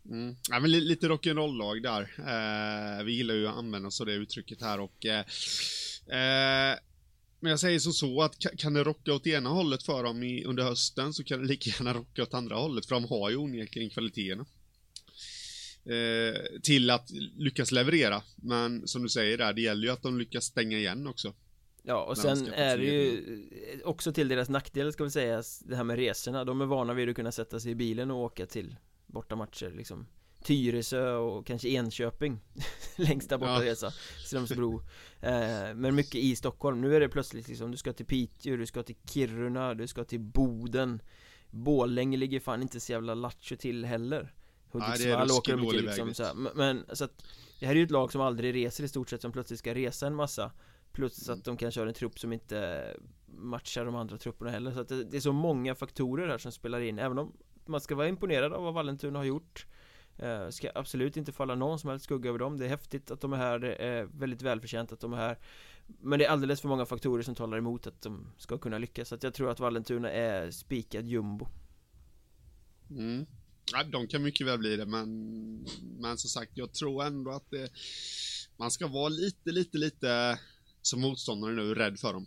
Mm. 0.10 0.36
Ja, 0.50 0.60
men 0.60 0.72
lite 0.72 1.08
rock'n'roll-lag 1.08 1.82
där. 1.82 2.02
Eh, 2.18 3.04
vi 3.04 3.12
gillar 3.12 3.36
ju 3.36 3.48
att 3.48 3.56
använda 3.56 3.88
oss 3.88 4.02
av 4.02 4.08
det 4.08 4.14
uttrycket 4.14 4.62
här 4.62 4.80
och 4.80 5.06
eh, 5.06 5.26
eh 6.08 6.78
men 7.40 7.50
jag 7.50 7.60
säger 7.60 7.80
som 7.80 7.94
så 7.94 8.22
att 8.22 8.40
kan 8.40 8.74
det 8.74 8.84
rocka 8.84 9.14
åt 9.14 9.28
ena 9.28 9.50
hållet 9.50 9.84
för 9.84 10.04
dem 10.04 10.24
i, 10.24 10.44
under 10.44 10.64
hösten 10.64 11.14
så 11.14 11.24
kan 11.24 11.42
det 11.42 11.48
lika 11.48 11.70
gärna 11.70 11.94
rocka 11.94 12.24
åt 12.24 12.34
andra 12.34 12.56
hållet 12.56 12.86
för 12.86 12.96
de 12.96 13.06
har 13.06 13.30
ju 13.30 13.36
onekligen 13.36 13.90
kvaliteterna. 13.90 14.46
Eh, 15.86 16.60
till 16.64 16.90
att 16.90 17.12
lyckas 17.38 17.72
leverera. 17.72 18.22
Men 18.36 18.88
som 18.88 19.04
du 19.04 19.10
säger 19.10 19.38
där, 19.38 19.54
det 19.54 19.62
gäller 19.62 19.84
ju 19.84 19.90
att 19.90 20.02
de 20.02 20.20
lyckas 20.20 20.46
stänga 20.46 20.78
igen 20.78 21.08
också. 21.08 21.34
Ja, 21.84 22.04
och 22.04 22.18
sen 22.18 22.48
är 22.54 22.78
det 22.78 22.84
ju 22.84 23.82
också 23.84 24.14
till 24.14 24.28
deras 24.28 24.50
nackdel 24.50 24.94
ska 24.94 25.04
vi 25.04 25.12
säga 25.12 25.44
det 25.60 25.76
här 25.76 25.84
med 25.84 25.96
resorna. 25.96 26.44
De 26.44 26.62
är 26.62 26.66
vana 26.66 26.94
vid 26.94 27.10
att 27.10 27.16
kunna 27.16 27.32
sätta 27.32 27.60
sig 27.60 27.72
i 27.72 27.76
bilen 27.76 28.12
och 28.12 28.18
åka 28.18 28.46
till 28.46 28.76
bortamatcher 29.06 29.74
liksom. 29.78 30.08
Tyresö 30.44 31.16
och 31.16 31.48
kanske 31.48 31.70
Enköping 31.70 32.40
Längsta 32.96 33.38
bortaresa 33.38 33.86
ja. 33.86 33.92
Strömsbro. 34.26 34.82
Eh, 35.22 35.74
Men 35.76 35.96
mycket 35.96 36.16
i 36.16 36.36
Stockholm. 36.36 36.82
Nu 36.82 36.96
är 36.96 37.00
det 37.00 37.10
plötsligt 37.10 37.48
liksom 37.48 37.72
Du 37.72 37.78
ska 37.78 37.94
till 37.94 38.06
Piteå, 38.06 38.58
du 38.58 38.66
ska 38.66 38.84
till 38.84 38.96
Kiruna, 39.06 39.74
du 39.74 39.88
ska 39.88 40.04
till 40.04 40.20
Boden. 40.20 41.02
Borlänge 41.50 42.18
ligger 42.18 42.40
fan 42.40 42.62
inte 42.62 42.80
så 42.80 42.92
jävla 42.92 43.14
lattjo 43.14 43.56
till 43.56 43.86
heller. 43.86 44.34
Hudiksvall 44.72 45.32
åker 45.32 45.58
de 45.58 45.70
till 45.70 45.86
liksom 45.86 46.14
så 46.14 46.24
här. 46.24 46.34
Men 46.56 46.86
så 46.94 47.04
att 47.04 47.26
Det 47.60 47.66
här 47.66 47.74
är 47.74 47.78
ju 47.78 47.84
ett 47.84 47.92
lag 47.92 48.12
som 48.12 48.22
aldrig 48.22 48.56
reser 48.56 48.84
i 48.84 48.88
stort 48.88 49.10
sett 49.10 49.22
Som 49.22 49.32
plötsligt 49.32 49.60
ska 49.60 49.76
resa 49.76 50.08
en 50.08 50.16
massa. 50.16 50.52
Plus 50.92 51.28
mm. 51.28 51.40
att 51.40 51.46
de 51.46 51.58
kanske 51.58 51.82
har 51.82 51.88
en 51.88 51.94
trupp 51.94 52.20
som 52.20 52.34
inte 52.34 52.88
matchar 53.26 53.86
de 53.86 53.96
andra 53.96 54.18
trupperna 54.18 54.52
heller. 54.52 54.72
Så 54.72 54.80
att 54.80 54.88
det, 54.88 55.04
det 55.04 55.18
är 55.18 55.22
så 55.22 55.32
många 55.32 55.76
faktorer 55.76 56.28
här 56.28 56.38
som 56.38 56.52
spelar 56.52 56.82
in. 56.82 57.00
Även 57.00 57.18
om 57.18 57.34
man 57.66 57.82
ska 57.82 57.96
vara 57.96 58.08
imponerad 58.08 58.54
av 58.54 58.64
vad 58.64 58.74
Vallentuna 58.74 59.20
har 59.20 59.24
gjort 59.26 59.66
Eh, 60.18 60.50
ska 60.50 60.72
absolut 60.76 61.18
inte 61.18 61.32
falla 61.32 61.56
någon 61.56 61.80
som 61.80 61.90
helst 61.90 62.06
skugga 62.06 62.30
över 62.30 62.40
dem. 62.40 62.58
Det 62.58 62.66
är 62.66 62.70
häftigt 62.70 63.12
att 63.12 63.22
de 63.22 63.34
är 63.34 63.38
här, 63.38 63.60
det 63.60 63.76
är 63.76 64.04
väldigt 64.04 64.42
välförtjänt 64.42 64.92
att 64.92 65.00
de 65.00 65.14
är 65.14 65.18
här. 65.18 65.38
Men 65.88 66.20
det 66.20 66.26
är 66.26 66.30
alldeles 66.30 66.62
för 66.62 66.68
många 66.68 66.86
faktorer 66.86 67.24
som 67.24 67.36
talar 67.36 67.58
emot 67.58 67.88
att 67.88 68.02
de 68.02 68.34
ska 68.38 68.58
kunna 68.58 68.78
lyckas. 68.78 69.10
Så 69.10 69.16
att 69.16 69.24
jag 69.24 69.34
tror 69.34 69.50
att 69.50 69.60
Vallentuna 69.60 70.12
är 70.12 70.52
spikad 70.52 71.06
jumbo. 71.06 71.48
Mm. 72.90 73.26
Ja, 73.72 73.84
de 73.84 74.08
kan 74.08 74.24
mycket 74.24 74.48
väl 74.48 74.60
bli 74.60 74.76
det 74.78 74.86
men 74.86 75.68
Men 76.00 76.18
som 76.18 76.30
sagt, 76.30 76.52
jag 76.56 76.74
tror 76.74 77.04
ändå 77.04 77.32
att 77.32 77.52
det 77.52 77.70
Man 78.58 78.72
ska 78.72 78.88
vara 78.88 79.10
lite, 79.10 79.52
lite, 79.52 79.78
lite 79.78 80.40
Som 80.82 81.02
motståndare 81.02 81.54
nu, 81.54 81.76
rädd 81.76 82.00
för 82.00 82.14
dem 82.14 82.26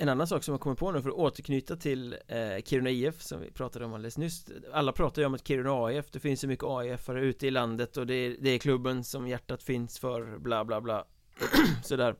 en 0.00 0.08
annan 0.08 0.26
sak 0.26 0.44
som 0.44 0.52
jag 0.52 0.60
kommer 0.60 0.76
på 0.76 0.92
nu 0.92 1.02
för 1.02 1.08
att 1.08 1.14
återknyta 1.14 1.76
till 1.76 2.16
eh, 2.26 2.62
Kiruna 2.64 2.90
IF 2.90 3.22
som 3.22 3.40
vi 3.40 3.50
pratade 3.50 3.84
om 3.84 3.94
alldeles 3.94 4.18
nyss. 4.18 4.46
Alla 4.72 4.92
pratar 4.92 5.22
ju 5.22 5.26
om 5.26 5.34
att 5.34 5.48
Kiruna 5.48 5.86
AIF, 5.86 6.10
det 6.10 6.20
finns 6.20 6.40
så 6.40 6.48
mycket 6.48 6.64
AIF-are 6.64 7.18
ute 7.18 7.46
i 7.46 7.50
landet 7.50 7.96
och 7.96 8.06
det 8.06 8.14
är, 8.14 8.36
det 8.40 8.50
är 8.50 8.58
klubben 8.58 9.04
som 9.04 9.28
hjärtat 9.28 9.62
finns 9.62 9.98
för 9.98 10.38
bla 10.38 10.64
bla 10.64 10.80
bla. 10.80 11.04
Sådär. 11.84 12.14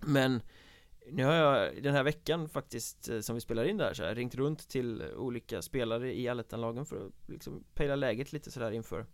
Men 0.00 0.42
nu 1.10 1.24
har 1.24 1.32
jag 1.32 1.82
den 1.82 1.94
här 1.94 2.02
veckan 2.02 2.48
faktiskt 2.48 3.08
eh, 3.08 3.20
som 3.20 3.34
vi 3.34 3.40
spelar 3.40 3.64
in 3.64 3.76
där 3.76 3.94
så 3.94 4.04
här, 4.04 4.14
ringt 4.14 4.34
runt 4.34 4.68
till 4.68 5.02
olika 5.16 5.62
spelare 5.62 6.14
i 6.14 6.28
allettanlagen 6.28 6.86
för 6.86 7.06
att 7.06 7.28
liksom 7.28 7.64
pejla 7.74 7.96
läget 7.96 8.32
lite 8.32 8.50
sådär 8.50 8.70
inför 8.70 9.06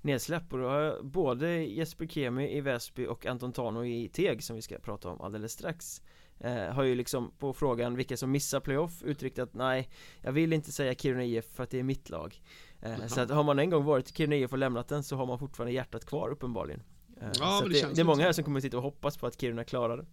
nedsläpp. 0.00 0.52
Och 0.52 0.58
då 0.58 0.68
har 0.68 0.80
jag 0.80 1.06
både 1.06 1.64
Jesper 1.64 2.06
Kemi 2.06 2.56
i 2.56 2.60
Väsby 2.60 3.06
och 3.06 3.26
Anton 3.26 3.52
Tano 3.52 3.84
i 3.84 4.08
Teg 4.08 4.42
som 4.42 4.56
vi 4.56 4.62
ska 4.62 4.78
prata 4.78 5.08
om 5.08 5.20
alldeles 5.20 5.52
strax 5.52 6.02
eh, 6.40 6.74
Har 6.74 6.82
ju 6.82 6.94
liksom 6.94 7.32
på 7.38 7.52
frågan 7.52 7.96
vilka 7.96 8.16
som 8.16 8.30
missar 8.30 8.60
playoff 8.60 9.02
uttryckt 9.02 9.38
att 9.38 9.54
nej 9.54 9.90
Jag 10.22 10.32
vill 10.32 10.52
inte 10.52 10.72
säga 10.72 10.94
Kiruna 10.94 11.24
IF 11.24 11.44
för 11.54 11.62
att 11.62 11.70
det 11.70 11.78
är 11.78 11.82
mitt 11.82 12.10
lag. 12.10 12.40
Eh, 12.82 13.06
Så 13.06 13.20
att 13.20 13.30
har 13.30 13.42
man 13.42 13.58
en 13.58 13.70
gång 13.70 13.84
varit 13.84 14.16
Kiruna 14.16 14.36
IF 14.36 14.52
och 14.52 14.58
lämnat 14.58 14.88
den 14.88 15.02
så 15.02 15.16
har 15.16 15.26
man 15.26 15.38
fortfarande 15.38 15.72
hjärtat 15.72 16.06
kvar 16.06 16.30
uppenbarligen. 16.30 16.82
Eh, 17.20 17.28
ja, 17.38 17.58
så 17.62 17.68
det, 17.68 17.82
det, 17.82 17.94
det, 17.94 18.00
är 18.00 18.04
många 18.04 18.22
här 18.22 18.32
som 18.32 18.44
kommer 18.44 18.60
sitta 18.60 18.76
och 18.76 18.82
hoppas 18.82 19.16
på 19.16 19.26
att 19.26 19.40
Kiruna 19.40 19.64
klarar 19.64 19.96
det. 19.96 20.06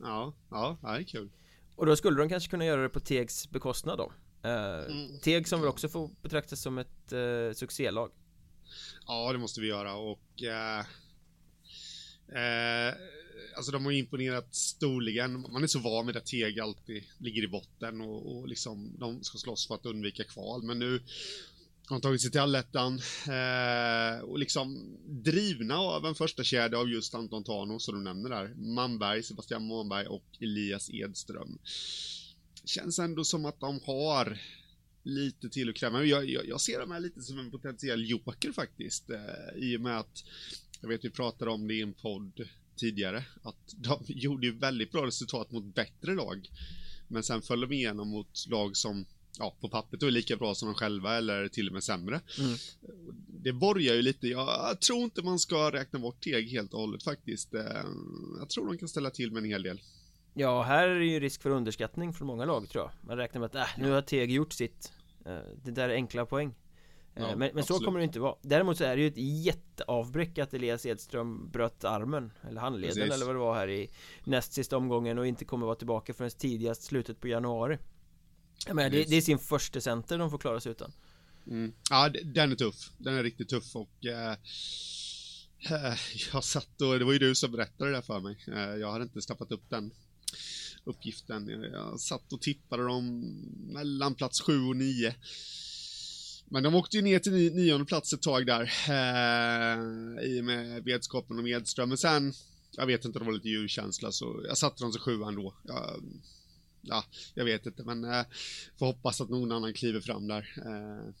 Ja, 0.00 0.32
ja, 0.50 0.76
det 0.82 0.88
är 0.88 1.02
kul. 1.02 1.30
Och 1.76 1.86
då 1.86 1.96
skulle 1.96 2.18
de 2.18 2.28
kanske 2.28 2.50
kunna 2.50 2.64
göra 2.64 2.82
det 2.82 2.88
på 2.88 3.00
Tegs 3.00 3.50
bekostnad 3.50 3.98
då. 3.98 4.12
Eh, 4.42 4.84
mm. 4.84 5.18
Teg 5.22 5.48
som 5.48 5.60
väl 5.60 5.68
också 5.68 5.88
får 5.88 6.10
betraktas 6.22 6.60
som 6.60 6.78
ett 6.78 7.12
eh, 7.12 7.54
succélag. 7.54 8.10
Ja, 9.06 9.32
det 9.32 9.38
måste 9.38 9.60
vi 9.60 9.66
göra 9.66 9.94
och 9.94 10.42
eh, 12.34 12.94
Alltså 13.56 13.72
de 13.72 13.84
har 13.84 13.92
imponerat 13.92 14.54
storligen. 14.54 15.40
Man 15.52 15.62
är 15.62 15.66
så 15.66 15.78
van 15.78 16.06
vid 16.06 16.16
att 16.16 16.26
Teg 16.26 16.60
alltid 16.60 17.04
ligger 17.18 17.44
i 17.44 17.48
botten 17.48 18.00
och, 18.00 18.36
och 18.36 18.48
liksom 18.48 18.96
de 18.98 19.24
ska 19.24 19.38
slåss 19.38 19.66
för 19.66 19.74
att 19.74 19.86
undvika 19.86 20.24
kval. 20.24 20.62
Men 20.62 20.78
nu 20.78 21.02
har 21.86 21.96
de 21.96 22.00
tagit 22.00 22.22
sig 22.22 22.30
till 22.30 22.40
allettan 22.40 23.00
eh, 23.28 24.20
och 24.24 24.38
liksom 24.38 24.96
drivna 25.06 25.78
av 25.78 26.06
en 26.06 26.14
första 26.14 26.44
kedja 26.44 26.78
av 26.78 26.88
just 26.88 27.14
Anton 27.14 27.44
Tano 27.44 27.78
som 27.78 27.94
du 27.94 28.00
nämner 28.00 28.30
där. 28.30 28.54
Manberg, 28.54 29.22
Sebastian 29.22 29.66
Manberg 29.66 30.06
och 30.06 30.24
Elias 30.40 30.90
Edström. 30.90 31.58
Känns 32.64 32.98
ändå 32.98 33.24
som 33.24 33.44
att 33.44 33.60
de 33.60 33.80
har 33.84 34.38
lite 35.02 35.48
till 35.48 35.68
att 35.68 35.76
kräva. 35.76 36.04
Jag, 36.04 36.30
jag, 36.30 36.46
jag 36.46 36.60
ser 36.60 36.80
dem 36.80 36.90
här 36.90 37.00
lite 37.00 37.20
som 37.20 37.38
en 37.38 37.50
potentiell 37.50 38.10
joker 38.10 38.52
faktiskt. 38.52 39.10
Eh, 39.10 39.56
I 39.56 39.76
och 39.76 39.80
med 39.80 39.98
att, 39.98 40.24
jag 40.82 40.88
vet 40.88 41.04
vi 41.04 41.10
pratade 41.10 41.50
om 41.50 41.68
det 41.68 41.74
i 41.74 41.82
en 41.82 41.94
podd 41.94 42.48
tidigare, 42.76 43.24
att 43.42 43.56
de 43.76 43.98
gjorde 44.06 44.46
ju 44.46 44.58
väldigt 44.58 44.92
bra 44.92 45.06
resultat 45.06 45.50
mot 45.50 45.74
bättre 45.74 46.14
lag. 46.14 46.48
Men 47.08 47.22
sen 47.22 47.42
föll 47.42 47.60
de 47.60 47.72
igenom 47.72 48.08
mot 48.08 48.46
lag 48.48 48.76
som 48.76 49.06
ja, 49.38 49.56
på 49.60 49.68
pappret 49.68 50.02
är 50.02 50.10
lika 50.10 50.36
bra 50.36 50.54
som 50.54 50.68
de 50.68 50.74
själva 50.74 51.16
eller 51.16 51.48
till 51.48 51.68
och 51.68 51.72
med 51.72 51.84
sämre. 51.84 52.20
Mm. 52.38 52.58
Det 53.26 53.52
borgar 53.52 53.94
ju 53.94 54.02
lite, 54.02 54.28
jag 54.28 54.80
tror 54.80 55.04
inte 55.04 55.22
man 55.22 55.38
ska 55.38 55.72
räkna 55.72 55.98
bort 55.98 56.20
Teg 56.20 56.50
helt 56.50 56.74
och 56.74 56.80
hållet 56.80 57.02
faktiskt. 57.02 57.54
Eh, 57.54 57.84
jag 58.38 58.48
tror 58.48 58.66
de 58.66 58.78
kan 58.78 58.88
ställa 58.88 59.10
till 59.10 59.32
med 59.32 59.42
en 59.42 59.50
hel 59.50 59.62
del. 59.62 59.80
Ja, 60.34 60.62
här 60.62 60.88
är 60.88 60.98
det 60.98 61.06
ju 61.06 61.20
risk 61.20 61.42
för 61.42 61.50
underskattning 61.50 62.12
från 62.12 62.26
många 62.26 62.44
lag 62.44 62.68
tror 62.68 62.84
jag. 62.84 63.08
Man 63.08 63.16
räknar 63.16 63.40
med 63.40 63.46
att 63.46 63.54
äh, 63.54 63.82
nu 63.82 63.90
har 63.90 64.02
Teg 64.02 64.32
gjort 64.32 64.52
sitt. 64.52 64.92
Eh, 65.26 65.38
det 65.64 65.70
där 65.70 65.88
är 65.88 65.94
enkla 65.94 66.26
poäng. 66.26 66.54
Eh, 67.14 67.22
ja, 67.22 67.36
men, 67.36 67.50
men 67.54 67.64
så 67.64 67.78
kommer 67.78 67.98
det 67.98 68.04
inte 68.04 68.20
vara. 68.20 68.36
Däremot 68.42 68.78
så 68.78 68.84
är 68.84 68.96
det 68.96 69.02
ju 69.02 69.08
ett 69.08 69.44
jätteavbräck 69.44 70.38
att 70.38 70.54
Elias 70.54 70.86
Edström 70.86 71.50
bröt 71.50 71.84
armen. 71.84 72.32
Eller 72.48 72.60
handleden 72.60 72.94
Precis. 72.94 73.14
eller 73.14 73.26
vad 73.26 73.34
det 73.34 73.38
var 73.38 73.54
här 73.54 73.68
i 73.68 73.90
näst 74.24 74.52
sista 74.52 74.76
omgången 74.76 75.18
och 75.18 75.26
inte 75.26 75.44
kommer 75.44 75.66
vara 75.66 75.76
tillbaka 75.76 76.14
förrän 76.14 76.30
tidigast 76.30 76.82
slutet 76.82 77.20
på 77.20 77.28
januari. 77.28 77.78
Men 78.66 78.92
det, 78.92 79.04
det, 79.04 79.16
är 79.16 79.20
sin 79.20 79.38
första 79.38 79.80
center 79.80 80.18
de 80.18 80.30
får 80.30 80.38
klara 80.38 80.60
sig 80.60 80.72
utan. 80.72 80.92
Mm. 81.46 81.72
Ja, 81.90 82.08
den 82.24 82.52
är 82.52 82.56
tuff. 82.56 82.90
Den 82.98 83.14
är 83.14 83.22
riktigt 83.22 83.48
tuff 83.48 83.76
och 83.76 84.06
eh, 84.06 84.32
eh, 85.70 85.98
Jag 86.32 86.44
satt 86.44 86.80
och, 86.80 86.98
det 86.98 87.04
var 87.04 87.12
ju 87.12 87.18
du 87.18 87.34
som 87.34 87.52
berättade 87.52 87.92
det 87.92 88.02
för 88.02 88.20
mig. 88.20 88.36
Eh, 88.48 88.76
Jag 88.80 88.92
hade 88.92 89.04
inte 89.04 89.22
stappat 89.22 89.52
upp 89.52 89.70
den 89.70 89.90
uppgiften. 90.84 91.48
Jag 91.72 92.00
satt 92.00 92.32
och 92.32 92.40
tippade 92.40 92.86
dem 92.86 93.20
mellan 93.72 94.14
plats 94.14 94.40
7 94.40 94.68
och 94.68 94.76
9 94.76 95.14
men 96.52 96.62
de 96.62 96.74
åkte 96.74 96.96
ju 96.96 97.02
ner 97.02 97.18
till 97.18 97.32
nionde 97.32 97.84
plats 97.84 98.12
ett 98.12 98.22
tag 98.22 98.46
där 98.46 98.62
eh, 98.88 100.24
I 100.24 100.40
och 100.40 100.44
med 100.44 100.84
vetskapen 100.84 101.38
om 101.38 101.46
Edström, 101.46 101.88
men 101.88 101.98
sen 101.98 102.32
Jag 102.76 102.86
vet 102.86 103.04
inte, 103.04 103.18
det 103.18 103.24
var 103.24 103.32
lite 103.32 103.48
djurkänsla 103.48 104.12
så 104.12 104.42
jag 104.48 104.58
satte 104.58 104.84
dem 104.84 104.92
som 104.92 105.00
sjua 105.00 105.28
ändå 105.28 105.54
jag, 105.62 106.02
ja, 106.80 107.04
jag 107.34 107.44
vet 107.44 107.66
inte, 107.66 107.84
men 107.84 108.04
eh, 108.04 108.24
får 108.78 108.86
hoppas 108.86 109.20
att 109.20 109.28
någon 109.28 109.52
annan 109.52 109.74
kliver 109.74 110.00
fram 110.00 110.28
där. 110.28 110.54
Eh, 110.56 111.12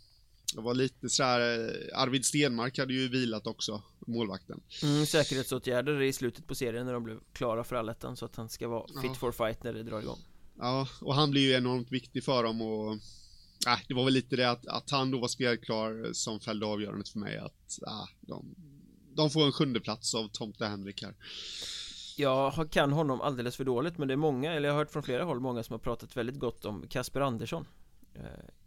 det 0.54 0.60
var 0.60 0.74
lite 0.74 1.08
sådär, 1.08 1.68
eh, 1.68 2.00
Arvid 2.00 2.24
Stenmark 2.24 2.78
hade 2.78 2.94
ju 2.94 3.08
vilat 3.08 3.46
också, 3.46 3.82
målvakten. 4.06 4.60
Mm, 4.82 5.06
säkerhetsåtgärder 5.06 6.02
i 6.02 6.12
slutet 6.12 6.46
på 6.46 6.54
serien 6.54 6.86
när 6.86 6.92
de 6.92 7.04
blev 7.04 7.18
klara 7.32 7.64
för 7.64 7.76
allettan 7.76 8.16
så 8.16 8.24
att 8.24 8.36
han 8.36 8.48
ska 8.48 8.68
vara 8.68 8.86
fit 8.86 9.04
ja. 9.04 9.14
for 9.14 9.32
fight 9.32 9.62
när 9.62 9.72
det 9.72 9.82
drar 9.82 10.00
igång. 10.00 10.18
Ja, 10.58 10.88
och 11.00 11.14
han 11.14 11.30
blir 11.30 11.42
ju 11.42 11.52
enormt 11.52 11.92
viktig 11.92 12.24
för 12.24 12.42
dem 12.42 12.62
och 12.62 12.98
äh, 13.66 13.78
det 13.88 13.94
var 13.94 14.04
väl 14.04 14.14
lite 14.14 14.36
det 14.36 14.50
att, 14.50 14.66
att 14.66 14.90
han 14.90 15.10
då 15.10 15.18
var 15.18 15.28
spelklar 15.28 16.12
som 16.12 16.40
fällde 16.40 16.66
avgörandet 16.66 17.08
för 17.08 17.18
mig 17.18 17.38
att 17.38 17.82
äh, 17.86 18.04
de, 18.20 18.54
de 19.14 19.30
får 19.30 19.44
en 19.46 19.52
sjunde 19.52 19.80
plats 19.80 20.14
av 20.14 20.28
Tomte 20.28 20.66
Henrik 20.66 21.02
här. 21.02 21.14
Jag 22.16 22.70
kan 22.70 22.92
honom 22.92 23.20
alldeles 23.20 23.56
för 23.56 23.64
dåligt 23.64 23.98
men 23.98 24.08
det 24.08 24.14
är 24.14 24.16
många, 24.16 24.52
eller 24.52 24.68
jag 24.68 24.74
har 24.74 24.78
hört 24.78 24.90
från 24.90 25.02
flera 25.02 25.24
håll, 25.24 25.40
många 25.40 25.62
som 25.62 25.72
har 25.72 25.78
pratat 25.78 26.16
väldigt 26.16 26.38
gott 26.38 26.64
om 26.64 26.86
Kasper 26.88 27.20
Andersson 27.20 27.66
eh, 28.14 28.22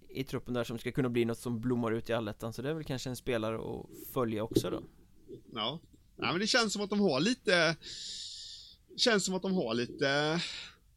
I 0.09 0.23
truppen 0.23 0.53
där 0.53 0.63
som 0.63 0.79
ska 0.79 0.91
kunna 0.91 1.09
bli 1.09 1.25
något 1.25 1.39
som 1.39 1.61
blommar 1.61 1.91
ut 1.91 2.09
i 2.09 2.13
allettan 2.13 2.53
så 2.53 2.61
det 2.61 2.69
är 2.69 2.73
väl 2.73 2.83
kanske 2.83 3.09
en 3.09 3.15
spelare 3.15 3.55
att 3.55 4.13
följa 4.13 4.43
också 4.43 4.69
då 4.69 4.81
Ja, 5.53 5.79
ja 6.17 6.31
men 6.31 6.39
det 6.39 6.47
känns 6.47 6.73
som 6.73 6.81
att 6.81 6.89
de 6.89 6.99
har 6.99 7.19
lite 7.19 7.75
Känns 8.97 9.25
som 9.25 9.35
att 9.35 9.41
de 9.41 9.53
har 9.53 9.73
lite 9.73 10.41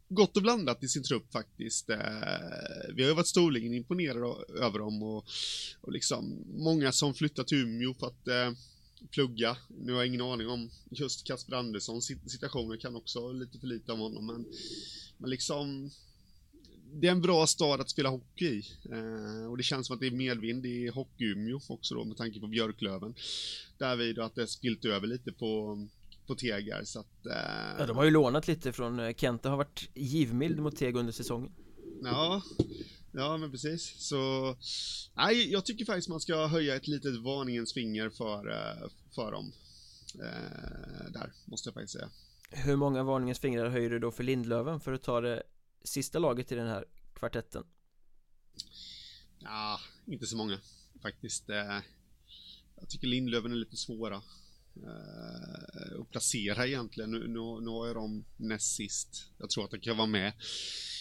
Gott 0.09 0.37
och 0.37 0.43
blandat 0.43 0.85
i 0.85 0.89
sin 0.89 1.03
trupp 1.03 1.33
faktiskt. 1.33 1.91
Eh, 1.91 1.97
vi 2.95 3.03
har 3.03 3.11
ju 3.11 3.15
varit 3.15 3.27
storligen 3.27 3.75
imponerade 3.75 4.27
över 4.63 4.79
dem 4.79 5.03
och, 5.03 5.25
och 5.81 5.93
liksom 5.93 6.45
många 6.47 6.93
som 6.93 7.15
flyttat 7.15 7.49
till 7.49 7.59
Umeå 7.59 7.95
för 7.95 8.07
att 8.07 8.29
eh, 8.29 8.53
plugga. 9.11 9.57
Nu 9.69 9.93
har 9.93 10.01
jag 10.01 10.07
ingen 10.07 10.21
aning 10.21 10.49
om 10.49 10.71
just 10.91 11.27
Kasper 11.27 11.57
Anderssons 11.57 12.07
situation, 12.07 12.71
jag 12.71 12.81
kan 12.81 12.97
också 12.97 13.33
lite 13.33 13.59
för 13.59 13.67
lite 13.67 13.93
om 13.93 14.01
honom, 14.01 14.27
men, 14.27 14.47
men 15.19 15.31
liksom 15.31 15.91
det 16.93 17.07
är 17.07 17.13
en 17.13 17.23
bra 17.23 17.47
stad 17.47 17.81
att 17.81 17.91
spela 17.91 18.09
hockey 18.09 18.47
i. 18.47 18.65
Eh, 18.93 19.51
och 19.51 19.57
det 19.57 19.63
känns 19.63 19.87
som 19.87 19.95
att 19.95 20.01
det 20.01 20.07
är 20.07 20.11
medvind 20.11 20.67
i 20.67 20.89
Hockey-Umeå 20.89 21.61
också 21.69 21.95
då 21.95 22.05
med 22.05 22.17
tanke 22.17 22.41
på 22.41 22.47
Björklöven. 22.47 23.15
Därvid 23.79 24.19
att 24.19 24.35
det 24.35 24.47
spilt 24.47 24.85
över 24.85 25.07
lite 25.07 25.33
på 25.33 25.79
på 26.29 26.35
Tegar 26.35 26.85
så 26.85 27.01
att 27.01 27.27
eh... 27.27 27.77
Ja 27.79 27.87
de 27.87 27.97
har 27.97 28.05
ju 28.05 28.11
lånat 28.11 28.49
lite 28.49 28.73
från 28.73 29.01
eh, 29.01 29.15
Kenta 29.15 29.51
har 29.51 29.57
varit 29.57 29.91
givmild 29.95 30.59
mot 30.59 30.77
Teg 30.77 30.97
under 30.97 31.13
säsongen 31.13 31.53
Ja 32.03 32.43
Ja, 33.13 33.37
men 33.37 33.51
precis. 33.51 33.95
Så, 33.99 34.57
nej, 35.17 35.53
jag 35.53 35.67
tycker 35.67 35.85
faktiskt 35.85 36.09
man 36.09 36.21
ska 36.21 36.47
höja 36.47 36.77
ett 36.77 36.89
litet 36.89 37.17
varningens 37.17 37.75
finger 37.75 38.11
för, 38.11 38.51
eh, 38.51 38.89
för 39.15 39.33
dem. 39.33 39.53
Eh, 40.15 41.11
där, 41.13 41.33
måste 41.45 41.69
jag 41.69 41.75
faktiskt 41.75 41.93
säga. 41.93 42.11
Hur 42.51 42.77
många 42.77 43.03
varningens 43.03 43.39
fingrar 43.39 43.69
höjer 43.69 43.91
du 43.91 43.99
då 43.99 44.11
för 44.11 44.25
Lindlöven 44.25 44.81
för 44.81 44.93
att 44.93 45.03
ta 45.03 45.21
det 45.21 45.43
sista 45.85 46.19
laget 46.19 46.53
i 46.53 46.55
den 46.55 46.67
här 46.67 46.85
kvartetten? 47.15 47.65
Ja, 49.39 49.81
inte 50.07 50.27
så 50.27 50.37
många 50.37 50.59
faktiskt. 51.03 51.51
Eh, 51.51 51.81
jag 52.77 52.89
tycker 52.89 53.07
Lindlöven 53.07 53.53
är 53.53 53.57
lite 53.57 53.77
svåra 53.77 54.23
att 56.01 56.11
placera 56.11 56.67
egentligen. 56.67 57.11
Nu, 57.11 57.19
nu, 57.19 57.61
nu 57.61 57.71
jag 57.87 57.97
dem 57.97 58.25
näst 58.37 58.77
sist. 58.77 59.09
Jag 59.39 59.51
tror 59.51 59.65
att 59.65 59.71
de 59.71 59.81
kan 59.81 59.97
vara 59.97 60.07
med 60.07 60.33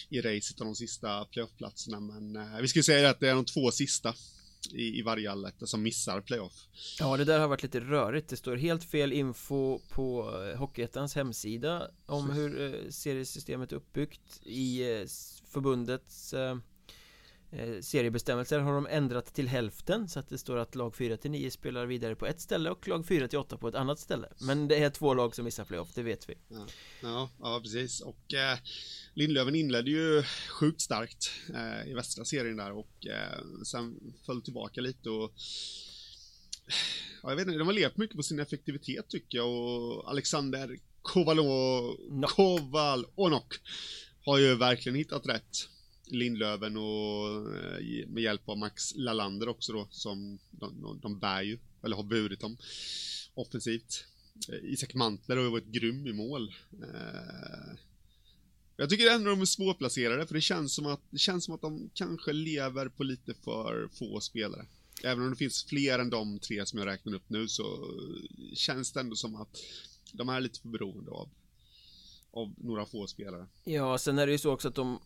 i 0.08 0.20
racet 0.20 0.60
av 0.60 0.66
de 0.66 0.74
sista 0.74 1.24
playoffplatserna. 1.24 2.00
Men 2.00 2.36
eh, 2.36 2.60
vi 2.60 2.68
ska 2.68 2.82
säga 2.82 3.10
att 3.10 3.20
det 3.20 3.28
är 3.28 3.34
de 3.34 3.44
två 3.44 3.70
sista 3.70 4.14
i, 4.72 4.98
i 4.98 5.02
varje 5.02 5.30
alletta 5.30 5.66
som 5.66 5.82
missar 5.82 6.20
playoff. 6.20 6.68
Ja, 6.98 7.16
det 7.16 7.24
där 7.24 7.40
har 7.40 7.48
varit 7.48 7.62
lite 7.62 7.80
rörigt. 7.80 8.28
Det 8.28 8.36
står 8.36 8.56
helt 8.56 8.84
fel 8.84 9.12
info 9.12 9.78
på 9.90 10.34
eh, 10.44 10.58
Hockeyettans 10.58 11.14
hemsida 11.14 11.90
om 12.06 12.30
hur 12.30 12.60
eh, 12.60 12.90
seriesystemet 12.90 13.72
är 13.72 13.76
uppbyggt 13.76 14.40
i 14.42 14.92
eh, 14.92 15.06
förbundets 15.52 16.34
eh, 17.50 17.80
seriebestämmelser 17.80 18.58
har 18.58 18.74
de 18.74 18.86
ändrat 18.86 19.34
till 19.34 19.48
hälften 19.48 20.08
så 20.08 20.18
att 20.18 20.28
det 20.28 20.38
står 20.38 20.56
att 20.56 20.74
lag 20.74 20.96
4 20.96 21.16
till 21.16 21.30
9 21.30 21.50
spelar 21.50 21.86
vidare 21.86 22.16
på 22.16 22.26
ett 22.26 22.40
ställe 22.40 22.70
och 22.70 22.88
lag 22.88 23.06
4 23.06 23.28
till 23.28 23.38
8 23.38 23.56
på 23.56 23.68
ett 23.68 23.74
annat 23.74 23.98
ställe. 23.98 24.28
Men 24.40 24.68
det 24.68 24.76
är 24.76 24.90
två 24.90 25.14
lag 25.14 25.34
som 25.34 25.44
missar 25.44 25.64
playoff, 25.64 25.88
det 25.94 26.02
vet 26.02 26.28
vi. 26.28 26.34
Ja, 26.48 26.66
ja, 27.02 27.30
ja 27.40 27.60
precis. 27.62 28.00
Och 28.00 28.34
eh, 28.34 28.58
Lindlöven 29.14 29.54
inledde 29.54 29.90
ju 29.90 30.22
sjukt 30.48 30.80
starkt 30.80 31.30
eh, 31.54 31.90
i 31.90 31.94
västra 31.94 32.24
serien 32.24 32.56
där 32.56 32.72
och 32.72 33.06
eh, 33.06 33.62
sen 33.64 34.14
föll 34.26 34.42
tillbaka 34.42 34.80
lite 34.80 35.10
och 35.10 35.32
Ja, 37.22 37.30
jag 37.30 37.36
vet 37.36 37.46
inte, 37.46 37.58
de 37.58 37.66
har 37.66 37.74
levt 37.74 37.96
mycket 37.96 38.16
på 38.16 38.22
sin 38.22 38.40
effektivitet 38.40 39.08
tycker 39.08 39.38
jag. 39.38 39.48
Och 39.48 40.10
Alexander 40.10 40.78
Kovalo, 41.02 41.42
no. 42.10 42.26
Kovalonok 42.26 43.54
har 44.24 44.38
ju 44.38 44.56
verkligen 44.56 44.96
hittat 44.96 45.26
rätt 45.26 45.68
Lindlöven 46.10 46.76
och 46.76 47.56
eh, 47.56 48.06
med 48.08 48.22
hjälp 48.22 48.48
av 48.48 48.58
Max 48.58 48.94
Lalander 48.94 49.48
också 49.48 49.72
då 49.72 49.88
som 49.90 50.38
de, 50.50 50.98
de 51.02 51.18
bär 51.18 51.42
ju, 51.42 51.58
eller 51.82 51.96
har 51.96 52.02
burit 52.02 52.40
dem 52.40 52.56
offensivt. 53.34 54.04
Eh, 54.48 54.72
Isak 54.72 54.94
Mantler 54.94 55.36
har 55.36 55.44
ju 55.44 55.50
varit 55.50 55.66
grym 55.66 56.06
i 56.06 56.12
mål. 56.12 56.54
Eh, 56.82 57.78
jag 58.76 58.90
tycker 58.90 59.10
ändå 59.10 59.30
de 59.30 59.40
är 59.40 59.44
svårplacerade 59.44 60.26
för 60.26 60.34
det 60.34 60.40
känns 60.40 60.74
som 60.74 60.86
att, 60.86 61.00
det 61.10 61.18
känns 61.18 61.44
som 61.44 61.54
att 61.54 61.60
de 61.60 61.90
kanske 61.94 62.32
lever 62.32 62.88
på 62.88 63.02
lite 63.02 63.34
för 63.34 63.88
få 63.92 64.20
spelare. 64.20 64.66
Även 65.04 65.24
om 65.24 65.30
det 65.30 65.36
finns 65.36 65.64
fler 65.64 65.98
än 65.98 66.10
de 66.10 66.38
tre 66.38 66.66
som 66.66 66.78
jag 66.78 66.86
räknar 66.86 67.14
upp 67.14 67.30
nu 67.30 67.48
så 67.48 67.94
känns 68.54 68.92
det 68.92 69.00
ändå 69.00 69.16
som 69.16 69.36
att 69.36 69.56
de 70.12 70.28
är 70.28 70.40
lite 70.40 70.60
för 70.60 70.68
beroende 70.68 71.10
av 71.10 71.28
av 72.30 72.54
några 72.56 72.86
få 72.86 73.06
spelare. 73.06 73.46
Ja, 73.64 73.98
sen 73.98 74.18
är 74.18 74.26
det 74.26 74.32
ju 74.32 74.38
så 74.38 74.52
också 74.52 74.68
att 74.68 74.74
de 74.74 74.98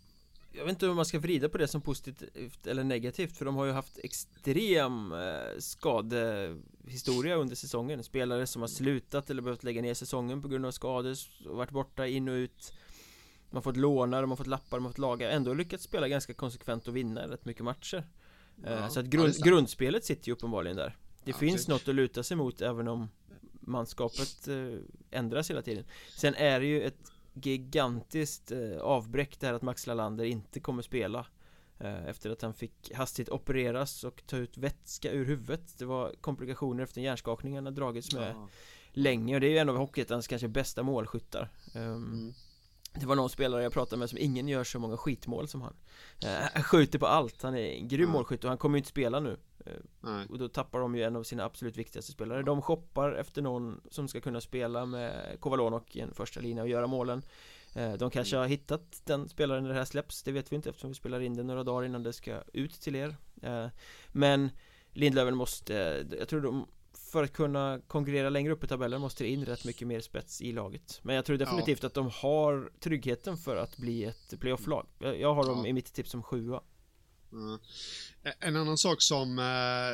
jag 0.53 0.65
vet 0.65 0.71
inte 0.71 0.87
hur 0.87 0.95
man 0.95 1.05
ska 1.05 1.19
vrida 1.19 1.49
på 1.49 1.59
det 1.59 1.69
som 1.69 1.81
positivt 1.81 2.67
eller 2.67 2.85
negativt 2.85 3.37
för 3.37 3.45
de 3.45 3.57
har 3.57 3.65
ju 3.65 3.73
haft 3.73 3.99
extrem 3.99 5.13
eh, 5.13 5.59
skadehistoria 5.59 7.35
under 7.37 7.57
säsongen. 7.57 8.03
Spelare 8.03 8.47
som 8.47 8.63
har 8.63 8.69
slutat 8.69 9.31
eller 9.31 9.43
behövt 9.43 9.65
lägga 9.65 9.83
ner 9.83 9.95
säsongen 9.95 10.43
på 10.43 10.49
grund 10.49 10.67
av 10.67 10.71
skador 10.71 11.17
och 11.49 11.57
varit 11.57 11.71
borta 11.71 12.07
in 12.07 12.29
och 12.29 12.33
ut. 12.33 12.73
De 13.51 13.57
har 13.57 13.63
fått 13.63 13.77
låna, 13.77 14.21
de 14.21 14.31
har 14.31 14.37
fått 14.37 14.47
lappa, 14.47 14.77
de 14.77 14.85
har 14.85 14.93
fått 14.93 14.99
laga. 14.99 15.31
Ändå 15.31 15.55
lyckats 15.55 15.85
spela 15.85 16.09
ganska 16.09 16.35
konsekvent 16.35 16.89
och 16.89 16.97
vinna 16.97 17.29
rätt 17.29 17.45
mycket 17.45 17.65
matcher. 17.65 18.07
Eh, 18.65 18.73
ja, 18.73 18.89
Så 18.89 19.01
att 19.01 19.07
grund, 19.07 19.45
grundspelet 19.45 20.05
sitter 20.05 20.29
ju 20.29 20.33
uppenbarligen 20.33 20.77
där. 20.77 20.97
Det 21.25 21.31
ja, 21.31 21.37
finns 21.37 21.69
något 21.69 21.89
att 21.89 21.95
luta 21.95 22.23
sig 22.23 22.37
mot 22.37 22.61
även 22.61 22.89
om 22.89 23.09
manskapet 23.61 24.49
eh, 24.49 24.79
ändras 25.11 25.51
hela 25.51 25.63
tiden. 25.63 25.85
Sen 26.17 26.35
är 26.35 26.61
det 26.61 26.67
ju 26.67 26.83
ett 26.83 27.12
gigantiskt 27.33 28.53
eh, 28.53 28.79
avbräck 28.81 29.41
det 29.41 29.47
här 29.47 29.55
att 29.55 29.63
Max 29.63 29.87
Lalander 29.87 30.25
inte 30.25 30.61
kommer 30.61 30.83
spela 30.83 31.27
eh, 31.79 32.07
Efter 32.07 32.31
att 32.31 32.43
han 32.43 32.55
fick 32.55 32.93
hastigt 32.95 33.29
opereras 33.29 34.05
och 34.05 34.23
ta 34.27 34.37
ut 34.37 34.59
vätska 34.59 35.13
ur 35.13 35.25
huvudet 35.25 35.79
Det 35.79 35.85
var 35.85 36.15
komplikationer 36.21 36.83
efter 36.83 36.99
en 37.01 37.05
hjärnskakning 37.05 37.55
han 37.55 37.75
dragits 37.75 38.15
med 38.15 38.35
ja. 38.37 38.49
länge 38.93 39.35
och 39.35 39.41
det 39.41 39.47
är 39.47 39.51
ju 39.51 39.59
en 39.59 39.69
av 39.69 39.77
Hockeyettans 39.77 40.29
kanske 40.29 40.49
bästa 40.49 40.83
målskyttar 40.83 41.49
um, 41.75 41.83
mm. 41.83 42.35
Det 42.95 43.07
var 43.07 43.17
någon 43.17 43.31
spelare 43.31 43.63
jag 43.63 43.73
pratade 43.73 43.99
med 43.99 44.11
som 44.11 44.19
ingen 44.19 44.49
gör 44.49 44.65
så 44.65 44.79
många 44.79 44.97
skitmål 44.97 45.49
som 45.49 45.63
han. 45.63 45.75
Uh, 46.25 46.49
Han 46.55 46.63
skjuter 46.63 46.99
på 46.99 47.07
allt, 47.07 47.43
han 47.43 47.55
är 47.57 47.73
en 47.73 47.89
grym 47.89 48.09
ja. 48.09 48.13
målskytt 48.13 48.45
och 48.45 48.49
han 48.49 48.59
kommer 48.59 48.77
ju 48.77 48.79
inte 48.79 48.89
spela 48.89 49.21
nu. 49.21 49.37
Uh, 50.05 50.23
Och 50.31 50.39
då 50.39 50.49
tappar 50.49 50.79
de 50.79 50.97
ju 50.97 51.03
en 51.03 51.17
av 51.17 51.23
sina 51.23 51.45
absolut 51.45 51.77
viktigaste 51.77 52.13
spelare. 52.13 52.43
De 52.43 52.63
shoppar 52.63 53.13
efter 53.13 53.43
någon 53.43 53.81
som 53.91 54.09
ska 54.09 54.21
kunna 54.21 54.41
spela 54.41 54.87
med 54.87 55.41
Kovalonok 55.41 55.97
i 55.97 56.01
en 56.01 56.15
första 56.15 56.41
linje 56.41 56.63
och 56.63 56.69
göra 56.69 56.87
målen. 56.87 57.23
Uh, 57.77 57.93
De 57.93 58.11
kanske 58.11 58.37
har 58.37 58.47
hittat 58.47 59.03
den 59.05 59.29
spelaren 59.29 59.63
när 59.63 59.71
det 59.71 59.77
här 59.77 59.85
släpps. 59.85 60.23
Det 60.23 60.33
vet 60.33 60.53
vi 60.53 60.57
inte 60.57 60.69
eftersom 60.69 60.91
vi 60.91 60.95
spelar 60.95 61.21
in 61.21 61.37
det 61.37 61.43
några 61.43 61.65
dagar 61.65 61.85
innan 61.87 62.03
det 62.03 62.13
ska 62.13 62.43
ut 62.53 62.81
till 62.81 62.97
er. 62.97 63.17
Men 64.09 64.51
Lindlöven 64.93 65.37
måste, 65.37 66.07
jag 66.19 66.29
tror 66.29 66.41
de 66.41 66.67
för 67.13 67.25
att 67.25 67.33
kunna 67.33 67.81
konkurrera 67.87 68.31
längre 68.31 68.53
upp 68.53 68.65
i 68.65 68.67
tabellen 68.67 69.01
måste 69.01 69.25
det 69.25 69.31
in 69.31 69.45
rätt 69.45 69.65
mycket 69.65 69.89
mer 69.89 70.01
spets 70.01 70.41
i 70.41 70.53
laget 70.53 71.01
Men 71.03 71.17
jag 71.17 71.25
tror 71.25 71.37
definitivt 71.37 71.83
ja. 71.83 71.87
att 71.87 71.95
de 71.95 72.11
har 72.11 72.71
tryggheten 72.81 73.37
för 73.37 73.57
att 73.57 73.77
bli 73.77 74.05
ett 74.05 74.41
playoff-lag 74.41 74.87
Jag 74.99 75.35
har 75.35 75.47
dem 75.47 75.59
ja. 75.59 75.67
i 75.67 75.73
mitt 75.73 75.93
tips 75.93 76.11
som 76.11 76.23
sjua 76.23 76.63
mm. 77.33 77.59
En 78.41 78.57
annan 78.57 78.79
sak 78.79 78.97
som, 78.99 79.39
eh, 79.39 79.45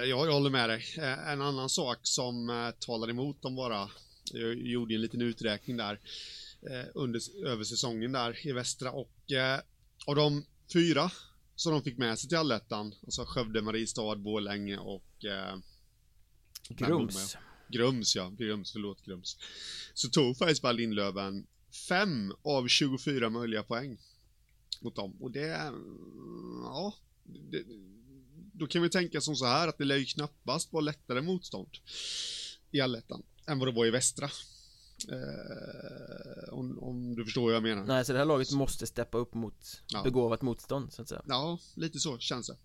ja 0.08 0.26
jag 0.26 0.32
håller 0.32 0.50
med 0.50 0.68
dig, 0.68 0.84
eh, 0.98 1.28
en 1.28 1.42
annan 1.42 1.68
sak 1.68 1.98
som 2.02 2.50
eh, 2.50 2.70
talar 2.70 3.10
emot 3.10 3.42
dem 3.42 3.56
bara 3.56 3.90
Jag 4.32 4.54
gjorde 4.54 4.94
en 4.94 5.00
liten 5.00 5.22
uträkning 5.22 5.76
där 5.76 6.00
under, 6.94 7.20
över 7.46 7.64
säsongen 7.64 8.12
där 8.12 8.46
i 8.46 8.52
västra 8.52 8.92
och 8.92 9.14
av 10.06 10.16
de 10.16 10.44
fyra 10.72 11.10
som 11.54 11.72
de 11.72 11.82
fick 11.82 11.98
med 11.98 12.18
sig 12.18 12.28
till 12.28 12.38
allettan, 12.38 12.94
alltså 13.04 13.24
Skövde, 13.24 13.62
Mariestad, 13.62 14.16
Borlänge 14.16 14.78
och 14.78 15.24
Grums. 16.68 17.36
Grums 17.68 18.16
ja, 18.16 18.28
Grums, 18.38 18.72
förlåt 18.72 19.02
Grums. 19.04 19.36
Så 19.94 20.08
tog 20.08 20.36
faktiskt 20.36 20.62
bara 20.62 20.72
Lindlöven 20.72 21.46
5 21.88 22.32
av 22.42 22.68
24 22.68 23.30
möjliga 23.30 23.62
poäng 23.62 23.98
Mot 24.80 24.96
dem, 24.96 25.16
och 25.20 25.30
det, 25.30 25.72
ja 26.64 26.94
det, 27.24 27.64
Då 28.52 28.66
kan 28.66 28.82
vi 28.82 28.90
tänka 28.90 29.20
som 29.20 29.36
så 29.36 29.46
här 29.46 29.68
att 29.68 29.78
det 29.78 29.84
lär 29.84 29.96
ju 29.96 30.04
knappast 30.04 30.72
vara 30.72 30.84
lättare 30.84 31.20
motstånd 31.20 31.68
I 32.70 32.80
allettan 32.80 33.22
än 33.46 33.58
vad 33.58 33.68
det 33.68 33.72
var 33.72 33.86
i 33.86 33.90
västra. 33.90 34.30
Eh, 35.08 36.52
om, 36.52 36.78
om, 36.78 37.16
du 37.16 37.24
förstår 37.24 37.42
vad 37.42 37.54
jag 37.54 37.62
menar. 37.62 37.84
Nej, 37.84 38.04
så 38.04 38.12
det 38.12 38.18
här 38.18 38.26
laget 38.26 38.52
måste 38.52 38.86
steppa 38.86 39.18
upp 39.18 39.34
mot 39.34 39.82
ja. 39.86 40.02
begåvat 40.02 40.42
motstånd 40.42 40.92
så 40.92 41.02
att 41.02 41.08
säga. 41.08 41.22
Ja, 41.28 41.58
lite 41.74 41.98
så 41.98 42.18
känns 42.18 42.46
det. 42.46 42.56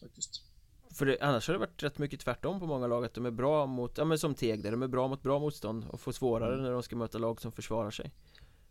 Faktiskt 0.00 0.47
för 0.90 1.06
det, 1.06 1.18
annars 1.20 1.46
har 1.46 1.54
det 1.54 1.58
varit 1.58 1.82
rätt 1.82 1.98
mycket 1.98 2.20
tvärtom 2.20 2.60
på 2.60 2.66
många 2.66 2.86
lag 2.86 3.04
att 3.04 3.14
de 3.14 3.26
är 3.26 3.30
bra 3.30 3.66
mot, 3.66 3.98
ja 3.98 4.04
men 4.04 4.18
som 4.18 4.34
Teg 4.34 4.62
där, 4.62 4.70
de 4.70 4.82
är 4.82 4.88
bra 4.88 5.08
mot 5.08 5.22
bra 5.22 5.38
motstånd 5.38 5.86
och 5.90 6.00
får 6.00 6.12
svårare 6.12 6.52
mm. 6.52 6.64
när 6.64 6.72
de 6.72 6.82
ska 6.82 6.96
möta 6.96 7.18
lag 7.18 7.40
som 7.40 7.52
försvarar 7.52 7.90
sig. 7.90 8.12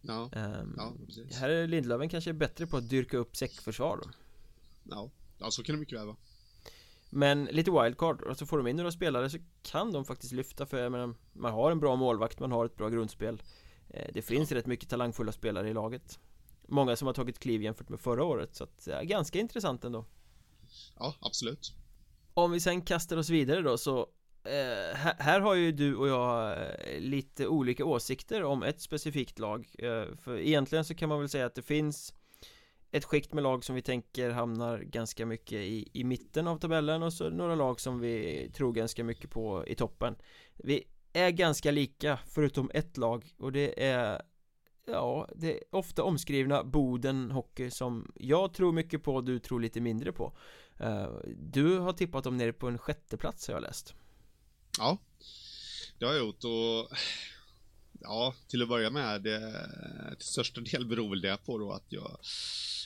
Ja, 0.02 0.30
um, 0.36 0.76
ja 0.78 0.94
precis. 1.06 1.38
Här 1.38 1.50
är 1.50 1.68
Lindlöven 1.68 2.10
kanske 2.10 2.34
bättre 2.34 2.68
på 2.68 2.78
att 2.78 2.90
dyrka 2.90 3.18
upp 3.18 3.38
säckförsvar 3.38 3.98
då. 4.04 4.10
Ja, 4.84 5.10
ja 5.38 5.52
så 5.52 5.64
kan 5.64 5.76
det 5.76 5.80
mycket 5.80 6.00
väl 6.00 6.06
vara. 6.06 6.18
Men 7.10 7.46
lite 7.46 7.72
wildcard, 7.72 8.22
och 8.22 8.38
så 8.38 8.46
får 8.46 8.58
de 8.58 8.68
in 8.68 8.76
några 8.76 8.92
spelare 8.92 9.30
så 9.30 9.38
kan 9.62 9.92
de 9.92 10.06
faktiskt 10.06 10.34
lyfta 10.34 10.66
för 10.66 10.78
jag 10.78 10.92
menar, 10.92 11.14
man 11.34 11.54
har 11.54 11.72
en 11.72 11.80
bra 11.80 11.96
målvakt, 11.96 12.40
man 12.40 12.52
har 12.52 12.66
ett 12.66 12.76
bra 12.76 12.90
grundspel. 12.90 13.42
Eh, 13.90 14.08
Det 14.14 14.22
finns 14.22 14.52
ja. 14.52 14.58
rätt 14.58 14.66
mycket 14.66 14.90
talangfulla 14.90 15.32
spelare 15.32 15.70
i 15.70 15.74
laget. 15.74 16.20
Många 16.68 16.96
som 16.96 17.06
har 17.06 17.14
tagit 17.14 17.40
kliv 17.40 17.62
jämfört 17.62 17.90
med 17.90 18.00
förra 18.00 18.24
året 18.24 18.56
så 18.56 18.64
att, 18.64 18.88
ja, 18.92 19.02
ganska 19.04 19.40
intressant 19.40 19.84
ändå. 19.84 20.06
Ja, 21.00 21.16
absolut 21.20 21.74
om 22.38 22.52
vi 22.52 22.60
sen 22.60 22.82
kastar 22.82 23.18
oss 23.18 23.30
vidare 23.30 23.62
då 23.62 23.78
så 23.78 24.00
eh, 24.44 24.98
här, 24.98 25.40
har 25.40 25.56
ju 25.56 25.72
du 25.72 25.96
och 25.96 26.08
jag 26.08 26.52
eh, 26.52 27.00
lite 27.00 27.48
olika 27.48 27.86
åsikter 27.86 28.44
om 28.44 28.64
ett 28.64 28.82
specifikt 28.82 29.40
lag. 29.40 29.68
Eh, 29.80 30.16
För 30.18 30.38
egentligen 30.38 30.86
så 30.86 30.96
kan 30.96 31.10
man 31.10 31.20
väl 31.20 31.30
säga 31.30 31.46
att 31.46 31.56
det 31.56 31.62
finns 31.62 32.14
ett 32.92 33.06
skikt 33.06 33.34
med 33.34 33.44
lag 33.44 33.64
som 33.64 33.76
vi 33.76 33.82
tänker 33.82 34.30
hamnar 34.30 34.80
ganska 34.80 35.26
mycket 35.26 35.58
i, 35.58 35.90
i 35.94 36.04
mitten 36.04 36.48
av 36.48 36.58
tabellen 36.58 37.04
och 37.04 37.14
så 37.14 37.30
några 37.30 37.56
lag 37.56 37.80
som 37.80 38.00
vi 38.00 38.50
tror 38.56 38.74
ganska 38.74 39.04
mycket 39.04 39.32
på 39.32 39.68
i 39.68 39.76
toppen. 39.76 40.16
Vi 40.56 40.84
är 41.14 41.30
ganska 41.30 41.72
lika 41.72 42.20
förutom 42.28 42.72
ett 42.74 42.98
lag 42.98 43.26
och 43.38 43.52
det 43.52 43.84
är 43.84 44.22
Ja, 44.92 45.28
det 45.36 45.58
är 45.58 45.64
ofta 45.72 46.04
omskrivna 46.04 46.64
Boden 46.64 47.32
Hockey 47.32 47.70
som 47.72 48.12
jag 48.16 48.54
tror 48.54 48.72
mycket 48.72 49.04
på 49.04 49.16
och 49.16 49.24
du 49.24 49.40
tror 49.40 49.60
lite 49.60 49.82
mindre 49.82 50.12
på. 50.12 50.34
Eh, 50.80 51.10
du 51.38 51.78
har 51.78 51.94
tippat 51.94 52.24
dem 52.24 52.38
nere 52.38 52.54
på 52.54 52.68
en 52.68 52.78
sjätte 52.78 53.18
plats 53.18 53.48
har 53.48 53.54
jag 53.54 53.64
läst 53.64 53.94
Ja 54.78 54.98
Det 56.00 56.06
har 56.06 56.14
jag 56.14 56.26
gjort 56.26 56.44
och 56.44 56.98
Ja, 58.02 58.36
till 58.48 58.62
att 58.62 58.70
börja 58.70 58.90
med 58.90 59.22
det, 59.22 59.70
till 60.18 60.28
största 60.28 60.62
del 60.62 60.86
beror 60.86 61.10
väl 61.10 61.22
det 61.22 61.38
på 61.46 61.58
då 61.58 61.72
att 61.72 61.86
jag 61.90 62.20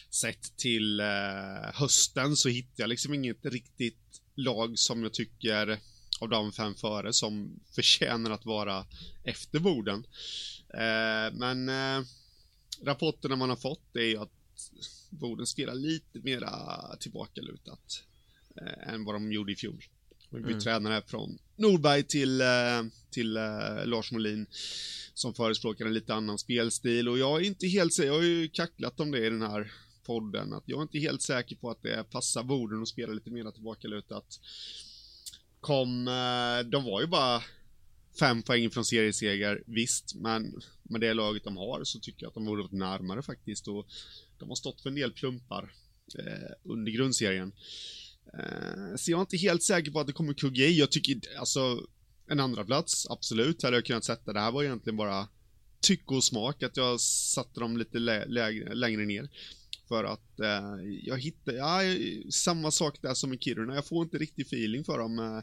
Sett 0.10 0.58
till 0.58 1.00
eh, 1.00 1.74
hösten 1.74 2.36
så 2.36 2.50
hittar 2.50 2.84
jag 2.84 2.90
liksom 2.90 3.14
inget 3.14 3.46
riktigt 3.46 4.22
lag 4.36 4.80
som 4.80 5.04
jag 5.04 5.14
tycker 5.14 5.80
av 6.22 6.30
de 6.30 6.52
fem 6.52 6.76
före 6.76 7.14
som 7.14 7.60
förtjänar 7.76 8.32
att 8.32 8.46
vara 8.46 8.86
efter 9.24 9.60
borden. 9.60 10.06
Eh, 10.74 11.34
men 11.34 11.70
eh, 11.70 12.06
rapporterna 12.84 13.36
man 13.36 13.50
har 13.50 13.58
fått 13.58 13.96
är 13.96 14.02
ju 14.02 14.18
att 14.18 14.30
Boden 15.12 15.48
spelar 15.48 15.76
lite 15.76 16.20
mera 16.20 16.52
tillbakalutat 17.00 18.04
eh, 18.62 18.94
än 18.94 19.06
vad 19.06 19.16
de 19.16 19.32
gjorde 19.32 19.52
i 19.52 19.56
fjol. 19.56 19.84
Vi 20.30 20.38
mm. 20.38 20.60
tränare 20.60 21.02
från 21.02 21.38
Norberg 21.56 22.04
till, 22.04 22.42
eh, 22.42 22.48
till 23.10 23.38
eh, 23.38 23.86
Lars 23.86 24.12
Molin 24.12 24.46
som 25.14 25.34
förespråkar 25.34 25.86
en 25.86 25.94
lite 25.94 26.14
annan 26.14 26.38
spelstil 26.38 27.10
och 27.10 27.18
jag 27.18 27.42
är 27.42 27.46
inte 27.46 27.68
helt 27.68 27.94
säker, 27.94 28.08
jag 28.08 28.14
har 28.14 28.24
ju 28.24 28.50
kacklat 28.50 29.00
om 29.00 29.12
det 29.12 29.26
i 29.26 29.30
den 29.30 29.42
här 29.42 29.72
podden, 30.04 30.54
att 30.54 30.64
jag 30.66 30.78
är 30.78 30.82
inte 30.82 31.00
helt 31.00 31.22
säker 31.22 31.56
på 31.56 31.70
att 31.70 31.84
det 31.84 32.04
passar 32.12 32.44
Boden 32.44 32.82
att 32.82 32.88
spela 32.88 33.14
lite 33.14 33.32
mera 33.32 33.52
tillbakalutat. 33.52 34.40
Kom, 35.60 36.08
eh, 36.08 36.70
de 36.70 36.84
var 36.84 37.02
ju 37.02 37.08
bara 37.08 37.44
fem 38.20 38.42
poäng 38.44 38.70
från 38.70 38.86
serieseger, 38.86 39.64
visst, 39.66 40.16
men 40.16 40.62
med 40.84 41.02
det 41.02 41.14
laget 41.14 41.44
de 41.44 41.58
har 41.58 41.84
så 41.84 42.00
tycker 42.00 42.24
jag 42.24 42.28
att 42.28 42.34
de 42.34 42.46
borde 42.46 42.62
varit 42.62 42.72
närmare 42.72 43.22
faktiskt 43.22 43.68
och 43.68 43.88
de 44.42 44.50
har 44.50 44.56
stått 44.56 44.82
för 44.82 44.90
en 44.90 44.96
del 44.96 45.12
plumpar 45.12 45.74
eh, 46.20 46.52
under 46.64 46.92
grundserien. 46.92 47.52
Eh, 48.34 48.96
så 48.98 49.12
jag 49.12 49.18
är 49.18 49.22
inte 49.22 49.38
helt 49.38 49.64
säker 49.64 49.92
på 49.92 50.00
att 50.00 50.08
det 50.08 50.14
kommer 50.14 50.34
kugga 50.34 50.66
i. 50.66 50.80
Jag 50.80 50.92
tycker, 50.92 51.20
alltså, 51.38 51.88
en 52.28 52.40
andra 52.40 52.64
plats 52.64 53.08
absolut, 53.10 53.64
hade 53.64 53.78
jag 53.78 53.86
kunnat 53.86 54.06
sätta. 54.06 54.34
Det 54.34 54.40
här 54.40 54.52
var 54.52 54.64
egentligen 54.64 54.98
bara 54.98 55.28
tycke 55.82 56.14
och 56.16 56.24
smak, 56.24 56.64
att 56.64 56.78
jag 56.78 57.02
satte 57.02 57.60
dem 57.60 57.78
lite 57.78 58.00
lä 58.00 58.26
lägre, 58.26 58.76
längre 58.76 59.06
ner. 59.06 59.30
För 59.88 60.04
att 60.04 60.40
eh, 60.40 60.76
jag 61.04 61.18
hittar, 61.18 61.54
ja, 61.54 61.80
samma 62.30 62.72
sak 62.72 63.02
där 63.02 63.14
som 63.14 63.34
i 63.34 63.38
Kiruna, 63.38 63.76
jag 63.76 63.88
får 63.88 64.04
inte 64.04 64.18
riktigt 64.18 64.48
feeling 64.48 64.84
för 64.84 64.98
dem. 64.98 65.20
Eh, 65.20 65.40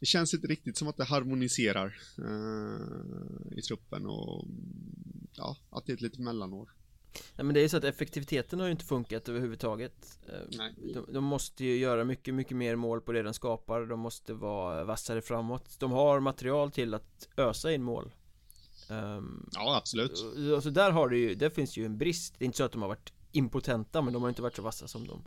det 0.00 0.06
känns 0.06 0.34
inte 0.34 0.46
riktigt 0.46 0.76
som 0.76 0.88
att 0.88 0.96
det 0.96 1.04
harmoniserar 1.04 1.98
eh, 2.18 3.58
i 3.58 3.62
truppen 3.62 4.06
och 4.06 4.48
ja, 5.36 5.56
att 5.70 5.86
det 5.86 5.92
är 5.92 5.94
ett 5.94 6.00
litet 6.00 6.18
mellanår. 6.18 6.68
Nej 7.36 7.44
men 7.44 7.54
det 7.54 7.60
är 7.60 7.62
ju 7.62 7.68
så 7.68 7.76
att 7.76 7.84
effektiviteten 7.84 8.60
har 8.60 8.66
ju 8.66 8.72
inte 8.72 8.84
funkat 8.84 9.28
överhuvudtaget. 9.28 10.18
Eh. 10.28 10.64
De, 10.94 11.12
de, 11.12 11.24
måste 11.24 11.64
ju 11.64 11.76
göra 11.76 12.04
mycket, 12.04 12.34
mycket 12.34 12.56
mer 12.56 12.76
mål 12.76 13.00
på 13.00 13.12
det 13.12 13.22
de 13.22 13.34
skapar. 13.34 13.86
De 13.86 14.00
måste 14.00 14.34
vara 14.34 14.84
vassare 14.84 15.22
framåt. 15.22 15.76
De 15.78 15.92
har 15.92 16.20
material 16.20 16.70
till 16.70 16.94
att 16.94 17.28
ösa 17.36 17.72
in 17.72 17.82
mål. 17.82 18.12
Um, 18.90 19.50
Ja, 19.52 19.76
absolut. 19.76 20.24
Och 20.56 20.62
så 20.62 20.70
där 20.70 20.90
har 20.90 21.08
det 21.08 21.16
ju, 21.16 21.34
där 21.34 21.50
finns 21.50 21.76
ju 21.76 21.86
en 21.86 21.98
brist. 21.98 22.34
Det 22.38 22.44
är 22.44 22.46
inte 22.46 22.58
så 22.58 22.64
att 22.64 22.72
de 22.72 22.82
har 22.82 22.88
varit 22.88 23.12
impotenta 23.32 24.02
men 24.02 24.12
de 24.12 24.22
har 24.22 24.28
inte 24.28 24.42
varit 24.42 24.56
så 24.56 24.62
vassa 24.62 24.88
som 24.88 25.06
de 25.06 25.24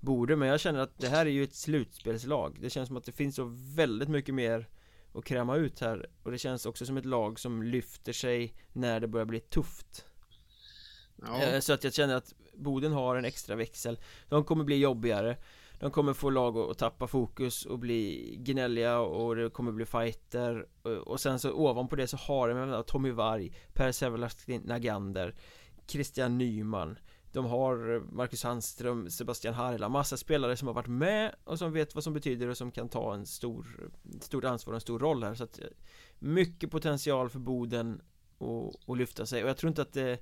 borde. 0.00 0.36
Men 0.36 0.48
jag 0.48 0.60
känner 0.60 0.80
att 0.80 0.98
det 0.98 1.08
här 1.08 1.26
är 1.26 1.30
ju 1.30 1.44
ett 1.44 1.54
slutspelslag. 1.54 2.58
Det 2.60 2.70
känns 2.70 2.86
som 2.86 2.96
att 2.96 3.04
det 3.04 3.12
finns 3.12 3.36
så 3.36 3.44
väldigt 3.74 4.08
mycket 4.08 4.34
mer 4.34 4.68
att 5.14 5.24
kräma 5.24 5.56
ut 5.56 5.80
här. 5.80 6.06
Och 6.22 6.30
det 6.30 6.38
känns 6.38 6.66
också 6.66 6.86
som 6.86 6.96
ett 6.96 7.04
lag 7.04 7.40
som 7.40 7.62
lyfter 7.62 8.12
sig 8.12 8.54
när 8.72 9.00
det 9.00 9.08
börjar 9.08 9.26
bli 9.26 9.40
tufft 9.40 10.04
ja. 11.22 11.42
Eh, 11.42 11.60
så 11.60 11.72
att 11.72 11.84
jag 11.84 11.94
känner 11.94 12.16
att 12.16 12.34
Boden 12.54 12.92
har 12.92 13.16
en 13.16 13.24
extra 13.24 13.56
växel. 13.56 13.98
De 14.28 14.44
kommer 14.44 14.64
bli 14.64 14.76
jobbigare. 14.76 15.36
De 15.80 15.90
kommer 15.90 16.12
få 16.12 16.30
lag 16.30 16.56
att 16.56 16.78
tappa 16.78 17.06
fokus 17.06 17.66
och 17.66 17.78
bli 17.78 18.34
gnälliga 18.38 18.98
och 18.98 19.36
det 19.36 19.50
kommer 19.50 19.72
bli 19.72 19.86
fighter. 19.86 20.66
Eh, 20.84 20.90
och 20.92 21.20
sen 21.20 21.38
så 21.38 21.52
ovanpå 21.52 21.96
det 21.96 22.06
så 22.06 22.16
har 22.16 22.48
de 22.48 22.84
Tommy 22.86 23.10
Varg 23.10 23.52
Per 23.72 23.92
Sevelastin 23.92 24.62
Nagander 24.64 25.34
Christian 25.86 26.38
Nyman. 26.38 26.98
De 27.32 27.44
har 27.44 28.00
Marcus 28.12 28.40
Sandström, 28.40 29.10
Sebastian 29.10 29.54
Harila, 29.54 29.88
massa 29.88 30.16
spelare 30.16 30.56
som 30.56 30.68
har 30.68 30.74
varit 30.74 30.86
med 30.86 31.34
och 31.44 31.58
som 31.58 31.72
vet 31.72 31.94
vad 31.94 32.04
som 32.04 32.14
betyder 32.14 32.48
och 32.48 32.56
som 32.56 32.70
kan 32.70 32.88
ta 32.88 33.14
en 33.14 33.26
stor, 33.26 33.90
stort 34.20 34.44
ansvar 34.44 34.72
och 34.72 34.76
en 34.76 34.80
stor 34.80 34.98
roll 34.98 35.24
här. 35.24 35.34
Så 35.34 35.44
att 35.44 35.58
eh, 35.58 35.64
Mycket 36.18 36.70
potential 36.70 37.28
för 37.28 37.38
Boden 37.38 38.00
att 38.86 38.98
lyfta 38.98 39.26
sig. 39.26 39.42
Och 39.42 39.48
jag 39.48 39.56
tror 39.56 39.68
inte 39.68 39.82
att 39.82 39.92
det 39.92 40.18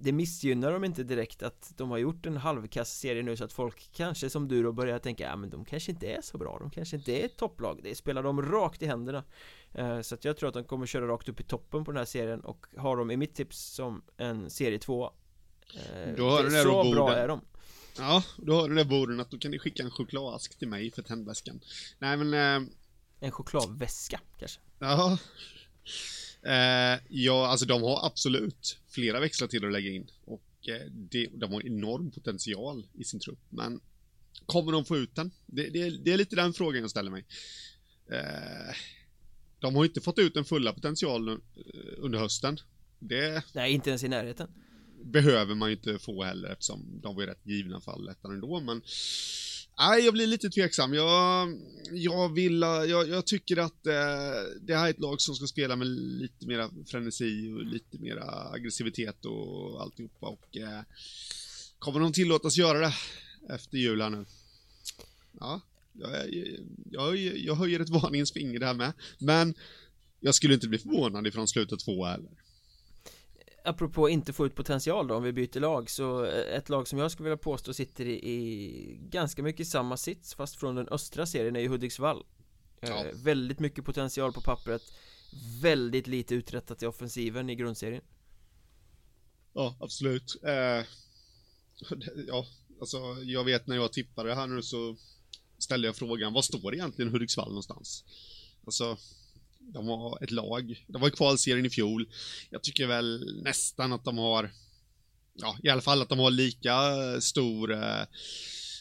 det 0.00 0.12
missgynnar 0.12 0.72
dem 0.72 0.84
inte 0.84 1.02
direkt 1.02 1.42
att 1.42 1.72
de 1.76 1.90
har 1.90 1.98
gjort 1.98 2.26
en 2.26 2.36
halvkass 2.36 2.98
serie 2.98 3.22
nu 3.22 3.36
så 3.36 3.44
att 3.44 3.52
folk 3.52 3.90
kanske 3.92 4.30
som 4.30 4.48
du 4.48 4.62
då 4.62 4.72
börjar 4.72 4.98
tänka 4.98 5.24
ja 5.24 5.36
men 5.36 5.50
de 5.50 5.64
kanske 5.64 5.92
inte 5.92 6.06
är 6.06 6.20
så 6.22 6.38
bra, 6.38 6.58
de 6.58 6.70
kanske 6.70 6.96
inte 6.96 7.12
är 7.12 7.24
ett 7.24 7.36
topplag, 7.36 7.80
det 7.82 7.94
spelar 7.94 8.22
dem 8.22 8.42
rakt 8.42 8.82
i 8.82 8.86
händerna. 8.86 9.24
Eh, 9.72 10.00
Så 10.00 10.14
att 10.14 10.24
jag 10.24 10.36
tror 10.36 10.48
att 10.48 10.54
de 10.54 10.64
kommer 10.64 10.86
köra 10.86 11.08
rakt 11.08 11.28
upp 11.28 11.40
i 11.40 11.44
toppen 11.44 11.84
på 11.84 11.90
den 11.90 11.98
här 11.98 12.04
serien 12.04 12.40
och 12.40 12.66
har 12.76 12.96
de 12.96 13.10
i 13.10 13.16
mitt 13.16 13.34
tips 13.34 13.58
som 13.58 14.02
en 14.16 14.50
serie 14.50 14.78
2 14.78 15.04
eh, 15.74 16.14
Då 16.16 16.30
har 16.30 16.42
du 16.42 16.50
Så 16.50 16.92
bra 16.92 17.14
är 17.14 17.28
de. 17.28 17.40
Ja, 17.98 18.22
då 18.36 18.54
har 18.54 18.68
du 18.68 18.74
det 18.74 18.84
borden 18.84 19.20
att 19.20 19.30
då 19.30 19.38
kan 19.38 19.50
ni 19.50 19.58
skicka 19.58 19.82
en 19.82 19.90
chokladask 19.90 20.58
till 20.58 20.68
mig 20.68 20.90
för 20.90 21.02
tändväskan. 21.02 21.60
Nej 21.98 22.16
men 22.16 22.34
eh... 22.62 22.68
En 23.20 23.30
chokladväska 23.30 24.20
kanske? 24.38 24.60
Ja. 24.78 25.18
Eh, 26.42 27.00
ja, 27.08 27.46
alltså 27.46 27.66
de 27.66 27.82
har 27.82 28.06
absolut 28.06 28.78
flera 28.94 29.20
växlar 29.20 29.48
till 29.48 29.64
att 29.64 29.72
lägga 29.72 29.90
in. 29.90 30.10
Och 30.24 30.68
eh, 30.68 30.90
det, 30.90 31.26
de 31.26 31.52
har 31.52 31.66
enorm 31.66 32.10
potential 32.10 32.86
i 32.94 33.04
sin 33.04 33.20
trupp. 33.20 33.40
Men 33.48 33.80
kommer 34.46 34.72
de 34.72 34.84
få 34.84 34.96
ut 34.96 35.14
den? 35.14 35.30
Det, 35.46 35.68
det, 35.68 36.04
det 36.04 36.12
är 36.12 36.16
lite 36.16 36.36
den 36.36 36.52
frågan 36.52 36.80
jag 36.80 36.90
ställer 36.90 37.10
mig. 37.10 37.24
Eh, 38.10 38.74
de 39.58 39.76
har 39.76 39.84
inte 39.84 40.00
fått 40.00 40.18
ut 40.18 40.34
den 40.34 40.44
fulla 40.44 40.72
potentialen 40.72 41.40
eh, 41.56 41.94
under 41.98 42.18
hösten. 42.18 42.58
Det... 42.98 43.44
Nej, 43.54 43.72
inte 43.72 43.90
ens 43.90 44.04
i 44.04 44.08
närheten. 44.08 44.48
Behöver 45.04 45.54
man 45.54 45.68
ju 45.68 45.76
inte 45.76 45.98
få 45.98 46.24
heller 46.24 46.48
eftersom 46.48 47.00
de 47.02 47.14
var 47.14 47.22
ju 47.22 47.28
rätt 47.28 47.46
givna 47.46 47.80
för 47.80 47.92
allettan 47.92 48.32
ändå, 48.32 48.60
men 48.60 48.82
Nej, 49.78 50.04
jag 50.04 50.14
blir 50.14 50.26
lite 50.26 50.50
tveksam. 50.50 50.94
Jag, 50.94 51.48
jag 51.92 52.34
vill, 52.34 52.62
eh, 52.62 52.68
jag, 52.68 53.08
jag 53.08 53.26
tycker 53.26 53.56
att 53.56 53.86
eh, 53.86 53.92
det 54.60 54.76
här 54.76 54.86
är 54.86 54.90
ett 54.90 55.00
lag 55.00 55.20
som 55.20 55.34
ska 55.34 55.46
spela 55.46 55.76
med 55.76 55.86
lite 55.86 56.46
mera 56.46 56.70
frenesi 56.86 57.48
och 57.48 57.64
lite 57.64 57.98
mera 57.98 58.50
aggressivitet 58.52 59.24
och 59.24 59.82
alltihopa 59.82 60.26
och 60.26 60.56
eh, 60.56 60.80
kommer 61.78 62.00
de 62.00 62.12
tillåtas 62.12 62.56
göra 62.56 62.78
det 62.78 62.94
efter 63.48 63.78
jul 63.78 64.02
här 64.02 64.10
nu? 64.10 64.24
Ja, 65.40 65.60
jag, 65.92 66.34
jag, 66.90 67.16
jag 67.16 67.54
höjer 67.54 67.80
ett 67.80 67.88
varningens 68.02 68.32
finger 68.32 68.58
där 68.58 68.74
med, 68.74 68.92
men 69.18 69.54
jag 70.20 70.34
skulle 70.34 70.54
inte 70.54 70.68
bli 70.68 70.78
förvånad 70.78 71.26
ifrån 71.26 71.48
slutet 71.48 71.80
två 71.80 72.04
heller 72.04 72.30
apropå 73.64 74.08
inte 74.08 74.32
få 74.32 74.46
ut 74.46 74.54
potential 74.54 75.06
då 75.06 75.14
om 75.14 75.22
vi 75.22 75.32
byter 75.32 75.60
lag 75.60 75.90
så 75.90 76.24
eh, 76.24 76.56
ett 76.56 76.68
lag 76.68 76.88
som 76.88 76.98
jag 76.98 77.10
skulle 77.10 77.28
vilja 77.28 77.36
påstå 77.36 77.74
sitter 77.74 78.04
i, 78.06 78.30
i 78.30 78.98
ganska 79.10 79.42
mycket 79.42 79.68
samma 79.68 79.96
sits 79.96 80.34
fast 80.34 80.56
från 80.56 80.74
den 80.74 80.88
östra 80.88 81.26
serien 81.26 81.56
är 81.56 81.60
ju 81.60 81.68
Hudiksvall 81.68 82.24
eh, 82.80 82.90
ja. 82.90 83.04
eh, 83.04 83.14
Väldigt 83.14 83.58
mycket 83.58 83.84
potential 83.84 84.32
på 84.32 84.40
pappret 84.40 84.82
Väldigt 85.62 86.06
lite 86.06 86.34
uträttat 86.34 86.82
i 86.82 86.86
offensiven 86.86 87.50
i 87.50 87.54
grundserien 87.54 88.02
Ja, 89.52 89.76
absolut 89.80 90.36
eh, 90.42 90.86
Ja, 92.28 92.46
alltså 92.80 92.98
jag 93.22 93.44
vet 93.44 93.66
när 93.66 93.76
jag 93.76 93.92
tippade 93.92 94.34
här 94.34 94.46
nu 94.46 94.62
så 94.62 94.96
ställde 95.58 95.88
jag 95.88 95.96
frågan, 95.96 96.32
vad 96.32 96.44
står 96.44 96.74
egentligen 96.74 97.12
Hudiksvall 97.12 97.48
någonstans? 97.48 98.04
Alltså 98.66 98.98
de 99.72 99.88
har 99.88 100.18
ett 100.22 100.30
lag. 100.30 100.84
De 100.88 101.00
var 101.00 101.08
i 101.08 101.10
kvalserien 101.10 101.66
i 101.66 101.70
fjol. 101.70 102.08
Jag 102.50 102.62
tycker 102.62 102.86
väl 102.86 103.40
nästan 103.42 103.92
att 103.92 104.04
de 104.04 104.18
har, 104.18 104.50
ja, 105.34 105.56
i 105.62 105.68
alla 105.68 105.82
fall 105.82 106.02
att 106.02 106.08
de 106.08 106.18
har 106.18 106.30
lika 106.30 106.80
stor, 107.20 107.72
eh, 107.72 108.04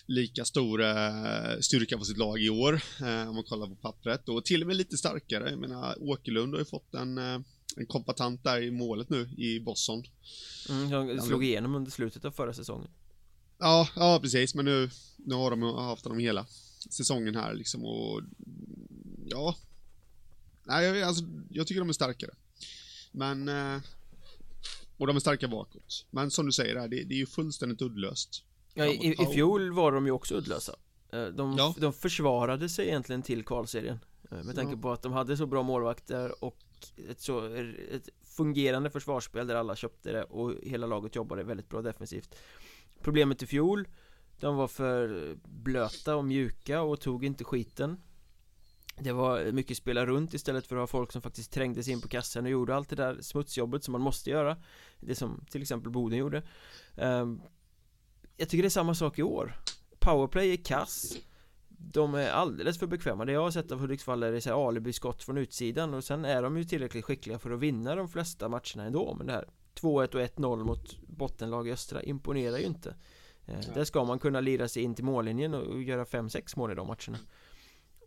lika 0.06 0.46
stor 0.46 0.82
eh, 0.82 1.60
styrka 1.62 1.98
på 1.98 2.06
sitt 2.06 2.18
lag 2.18 2.42
i 2.42 2.50
år, 2.50 2.82
eh, 3.02 3.30
om 3.30 3.36
man 3.36 3.44
kollar 3.44 3.68
på 3.68 3.76
pappret. 3.76 4.30
Och 4.30 4.46
till 4.46 4.62
och 4.62 4.68
med 4.68 4.76
lite 4.76 4.98
starkare. 4.98 5.50
Jag 5.50 5.60
menar, 5.60 5.96
Åkerlund 6.00 6.54
har 6.54 6.60
ju 6.60 6.66
fått 6.66 6.94
en, 6.94 7.18
en 7.18 7.86
kompatant 7.88 8.44
där 8.44 8.62
i 8.62 8.72
målet 8.72 9.10
nu, 9.10 9.30
i 9.38 9.60
Boston. 9.60 10.04
Mm, 10.70 11.08
de 11.08 11.22
slog 11.22 11.44
igenom 11.44 11.76
under 11.76 11.92
slutet 11.92 12.26
av 12.26 12.32
förra 12.32 12.54
säsongen. 12.54 12.90
Ja, 13.60 13.90
ja 13.96 14.20
precis, 14.22 14.56
men 14.56 14.66
nu, 14.66 14.90
nu 15.18 15.36
har 15.36 15.52
de 15.52 15.62
haft 15.62 16.04
honom 16.04 16.20
hela 16.20 16.46
säsongen 16.90 17.36
här 17.36 17.54
liksom 17.54 17.86
och 17.86 18.22
ja, 19.26 19.56
Nej, 20.64 20.86
jag, 20.86 21.02
alltså, 21.02 21.24
jag 21.50 21.68
tycker 21.68 21.82
de 21.82 21.90
är 21.90 21.94
starkare. 21.94 22.32
Men... 23.12 23.48
Eh, 23.48 23.82
och 24.98 25.08
de 25.08 25.16
är 25.16 25.20
starka 25.20 25.48
bakåt. 25.48 26.06
Men 26.12 26.32
som 26.32 26.46
du 26.46 26.52
säger, 26.52 26.76
det, 26.76 26.88
det 26.88 27.14
är 27.14 27.18
ju 27.18 27.26
fullständigt 27.26 27.82
uddlöst. 27.82 28.44
Ja, 28.74 28.86
i, 28.86 29.16
i 29.22 29.26
fjol 29.26 29.72
var 29.72 29.92
de 29.92 30.06
ju 30.06 30.12
också 30.12 30.36
uddlösa. 30.36 30.76
Eh, 31.14 31.26
de, 31.26 31.56
ja. 31.58 31.76
de 31.78 31.94
försvarade 31.94 32.70
sig 32.70 32.88
egentligen 32.88 33.22
till 33.22 33.46
kvalserien. 33.46 34.00
Eh, 34.32 34.44
med 34.44 34.56
tanke 34.56 34.76
ja. 34.76 34.82
på 34.82 34.92
att 34.92 35.02
de 35.02 35.14
hade 35.14 35.38
så 35.38 35.46
bra 35.46 35.64
målvakter 35.64 36.44
och 36.44 36.58
ett 37.10 37.22
så 37.22 37.46
ett 37.92 38.10
fungerande 38.24 38.90
försvarsspel 38.90 39.48
där 39.48 39.56
alla 39.56 39.76
köpte 39.76 40.12
det 40.12 40.24
och 40.24 40.54
hela 40.64 40.88
laget 40.88 41.16
jobbade 41.16 41.44
väldigt 41.44 41.70
bra 41.70 41.82
defensivt. 41.82 42.36
Problemet 43.02 43.44
i 43.44 43.46
fjol 43.46 43.88
De 44.40 44.56
var 44.56 44.68
för 44.68 45.36
blöta 45.44 46.16
och 46.16 46.26
mjuka 46.26 46.82
och 46.82 47.00
tog 47.00 47.26
inte 47.26 47.44
skiten 47.44 47.98
det 49.00 49.12
var 49.12 49.52
mycket 49.52 49.78
spela 49.78 50.06
runt 50.06 50.34
istället 50.34 50.68
för 50.68 50.76
att 50.76 50.82
ha 50.82 50.88
folk 50.88 51.12
som 51.12 51.22
faktiskt 51.22 51.52
trängde 51.52 51.84
sig 51.84 51.94
in 51.94 52.02
på 52.02 52.08
kassen 52.08 52.46
och 52.46 52.52
gjorde 52.52 52.76
allt 52.76 52.90
det 52.90 52.96
där 52.96 53.22
smutsjobbet 53.22 53.84
som 53.84 53.92
man 53.92 54.02
måste 54.02 54.30
göra. 54.30 54.58
Det 55.00 55.16
som 55.16 55.46
till 55.50 55.62
exempel 55.62 55.92
Boden 55.92 56.20
gjorde. 56.20 56.44
Ehm, 56.96 57.42
Jag 58.38 58.50
tycker 58.50 58.64
det 58.64 58.68
är 58.68 58.70
samma 58.70 58.96
sak 58.96 59.20
i 59.20 59.24
år. 59.24 59.56
Powerplay 60.00 60.54
är 60.54 60.58
kass. 60.58 61.18
De 61.68 62.16
är 62.16 62.30
alldeles 62.30 62.80
för 62.80 62.88
bekväma. 62.88 63.26
Det 63.26 63.32
jag 63.32 63.42
har 63.42 63.52
sett 63.52 63.72
av 63.72 63.80
Hudiksvall 63.80 64.24
är 64.24 64.32
det 64.32 64.42
så 64.42 64.68
alibi-skott 64.68 65.24
från 65.24 65.38
utsidan 65.38 65.94
och 65.94 66.04
sen 66.04 66.26
är 66.26 66.42
de 66.42 66.58
ju 66.58 66.64
tillräckligt 66.64 67.06
skickliga 67.06 67.40
för 67.40 67.52
att 67.52 67.60
vinna 67.60 67.96
de 67.96 68.10
flesta 68.10 68.50
matcherna 68.50 68.84
ändå. 68.84 69.16
Men 69.16 69.28
det 69.28 69.34
här 69.34 69.48
2-1 69.76 70.16
och 70.16 70.22
1-0 70.22 70.64
mot 70.64 70.98
bottenlag 71.08 71.68
i 71.68 71.72
östra 71.72 72.04
imponerar 72.04 72.58
ju 72.58 72.64
inte. 72.66 72.96
Ehm, 73.46 73.62
där 73.74 73.84
ska 73.84 74.04
man 74.04 74.20
kunna 74.20 74.42
lira 74.42 74.68
sig 74.68 74.84
in 74.84 74.96
till 74.96 75.06
mållinjen 75.06 75.54
och 75.54 75.84
göra 75.84 76.06
5-6 76.06 76.58
mål 76.58 76.72
i 76.72 76.76
de 76.76 76.88
matcherna. 76.88 77.18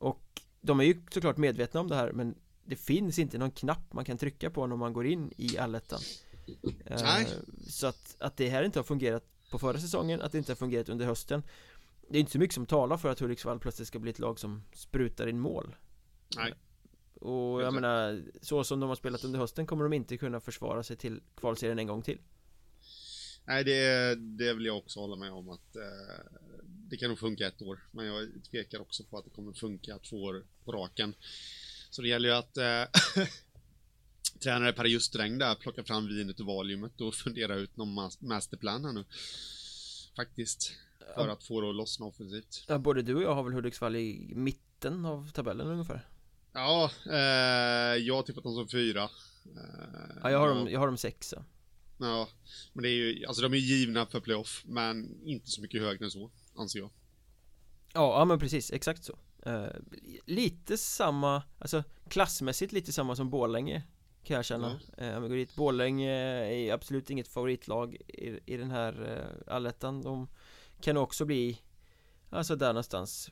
Och 0.00 0.42
de 0.66 0.80
är 0.80 0.84
ju 0.84 1.02
såklart 1.10 1.36
medvetna 1.36 1.80
om 1.80 1.88
det 1.88 1.94
här 1.94 2.12
men 2.12 2.34
det 2.64 2.76
finns 2.76 3.18
inte 3.18 3.38
någon 3.38 3.50
knapp 3.50 3.92
man 3.92 4.04
kan 4.04 4.18
trycka 4.18 4.50
på 4.50 4.66
när 4.66 4.76
man 4.76 4.92
går 4.92 5.06
in 5.06 5.32
i 5.36 5.58
allettan. 5.58 6.00
Nej. 6.88 7.26
Så 7.68 7.86
att, 7.86 8.16
att 8.18 8.36
det 8.36 8.48
här 8.48 8.62
inte 8.62 8.78
har 8.78 8.84
fungerat 8.84 9.24
på 9.50 9.58
förra 9.58 9.78
säsongen, 9.78 10.20
att 10.20 10.32
det 10.32 10.38
inte 10.38 10.52
har 10.52 10.56
fungerat 10.56 10.88
under 10.88 11.06
hösten. 11.06 11.42
Det 12.08 12.18
är 12.18 12.20
inte 12.20 12.32
så 12.32 12.38
mycket 12.38 12.54
som 12.54 12.66
talar 12.66 12.96
för 12.96 13.08
att 13.08 13.20
Hudiksvall 13.20 13.58
plötsligt 13.58 13.88
ska 13.88 13.98
bli 13.98 14.10
ett 14.10 14.18
lag 14.18 14.38
som 14.38 14.62
sprutar 14.72 15.26
in 15.26 15.40
mål. 15.40 15.76
Nej. 16.36 16.54
Och 17.14 17.62
jag 17.62 17.74
menar, 17.74 18.22
så 18.42 18.64
som 18.64 18.80
de 18.80 18.88
har 18.88 18.96
spelat 18.96 19.24
under 19.24 19.38
hösten 19.38 19.66
kommer 19.66 19.84
de 19.84 19.92
inte 19.92 20.16
kunna 20.16 20.40
försvara 20.40 20.82
sig 20.82 20.96
till 20.96 21.20
kvalserien 21.36 21.78
en 21.78 21.86
gång 21.86 22.02
till. 22.02 22.18
Nej, 23.44 23.64
det, 23.64 24.14
det 24.14 24.54
vill 24.54 24.66
jag 24.66 24.78
också 24.78 25.00
hålla 25.00 25.16
med 25.16 25.32
om 25.32 25.48
att 25.48 25.76
eh, 25.76 25.82
det 26.88 26.96
kan 26.96 27.08
nog 27.08 27.18
funka 27.18 27.46
ett 27.46 27.62
år, 27.62 27.88
men 27.90 28.06
jag 28.06 28.28
tvekar 28.50 28.80
också 28.80 29.04
på 29.04 29.18
att 29.18 29.24
det 29.24 29.30
kommer 29.30 29.52
funka 29.52 29.98
två 29.98 30.22
år 30.22 30.44
på 30.64 30.72
raken. 30.72 31.14
Så 31.90 32.02
det 32.02 32.08
gäller 32.08 32.28
ju 32.28 32.34
att 32.34 32.56
eh, 32.56 32.84
tränare 34.42 34.72
Per 34.72 34.84
Justräng 34.84 35.38
där 35.38 35.54
plocka 35.54 35.84
fram 35.84 36.08
vinet 36.08 36.40
och 36.40 36.46
valiumet 36.46 37.00
och 37.00 37.14
fundera 37.24 37.54
ut 37.54 37.76
någon 37.76 38.10
masterplan 38.20 38.84
här 38.84 38.92
nu. 38.92 39.04
Faktiskt. 40.16 40.72
För 41.14 41.28
att 41.28 41.44
få 41.44 41.60
det 41.60 41.68
att 41.68 41.76
lossna 41.76 42.06
offensivt. 42.06 42.64
Ja, 42.68 42.78
både 42.78 43.02
du 43.02 43.14
och 43.14 43.22
jag 43.22 43.34
har 43.34 43.42
väl 43.42 43.52
Hudiksvall 43.52 43.96
i 43.96 44.32
mitten 44.34 45.04
av 45.04 45.30
tabellen 45.30 45.66
ungefär? 45.66 46.08
Ja, 46.52 46.90
eh, 47.06 47.96
jag 47.96 48.14
har 48.14 48.22
tippat 48.22 48.44
dem 48.44 48.54
som 48.54 48.68
fyra. 48.68 49.02
Eh, 49.02 50.16
ja, 50.22 50.30
jag 50.30 50.38
har, 50.38 50.48
dem, 50.48 50.68
jag 50.70 50.80
har 50.80 50.86
dem 50.86 50.96
sexa. 50.96 51.44
Ja, 51.98 52.28
men 52.72 52.82
det 52.82 52.88
är 52.88 52.92
ju, 52.92 53.26
alltså 53.26 53.42
de 53.42 53.52
är 53.52 53.58
givna 53.58 54.06
för 54.06 54.20
playoff, 54.20 54.62
men 54.66 55.22
inte 55.24 55.50
så 55.50 55.60
mycket 55.60 55.80
högre 55.80 56.04
än 56.04 56.10
så 56.10 56.30
anser 56.56 56.78
jag. 56.78 56.90
Ja, 57.92 58.18
ja 58.18 58.24
men 58.24 58.38
precis, 58.38 58.72
exakt 58.72 59.04
så. 59.04 59.18
Uh, 59.46 59.68
Lite 60.24 60.76
samma, 60.76 61.42
alltså 61.58 61.84
klassmässigt 62.08 62.72
lite 62.72 62.92
samma 62.92 63.16
som 63.16 63.30
Borlänge 63.30 63.82
Kan 64.24 64.36
jag 64.36 64.44
känna. 64.44 64.80
Mm. 64.98 65.10
uh, 65.10 65.16
Om 65.16 65.22
vi 65.22 65.28
går 65.28 65.36
dit, 65.36 65.56
Borlänge 65.56 66.12
är 66.46 66.72
absolut 66.72 67.10
inget 67.10 67.28
favoritlag 67.28 67.94
i, 67.94 68.40
i 68.46 68.56
den 68.56 68.70
här 68.70 69.02
uh, 69.02 69.54
allettan. 69.54 70.02
De 70.02 70.28
kan 70.80 70.96
också 70.96 71.24
bli 71.24 71.62
Alltså 72.30 72.56
där 72.56 72.68
någonstans 72.68 73.30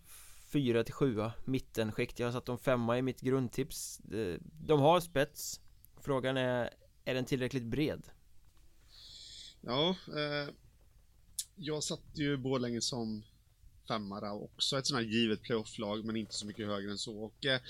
Fyra 0.54 0.84
till 0.84 0.94
sjua, 0.94 1.32
mittenskikt. 1.44 2.18
Jag 2.18 2.26
har 2.26 2.32
satt 2.32 2.46
dem 2.46 2.58
femma 2.58 2.98
i 2.98 3.02
mitt 3.02 3.20
grundtips. 3.20 4.00
De, 4.02 4.38
de 4.42 4.80
har 4.80 5.00
spets. 5.00 5.60
Frågan 5.96 6.36
är, 6.36 6.70
är 7.04 7.14
den 7.14 7.24
tillräckligt 7.24 7.64
bred? 7.64 8.02
Ja, 9.60 9.88
eh, 9.90 10.54
jag 11.56 11.82
satt 11.82 12.04
ju 12.14 12.36
Borlänge 12.36 12.80
som 12.80 13.22
femma 13.88 14.32
också, 14.32 14.78
ett 14.78 14.86
sånt 14.86 15.00
här 15.00 15.08
givet 15.08 15.42
playoff-lag, 15.42 16.04
men 16.04 16.16
inte 16.16 16.34
så 16.34 16.46
mycket 16.46 16.66
högre 16.66 16.90
än 16.90 16.98
så. 16.98 17.24
Och 17.24 17.46
eh, 17.46 17.60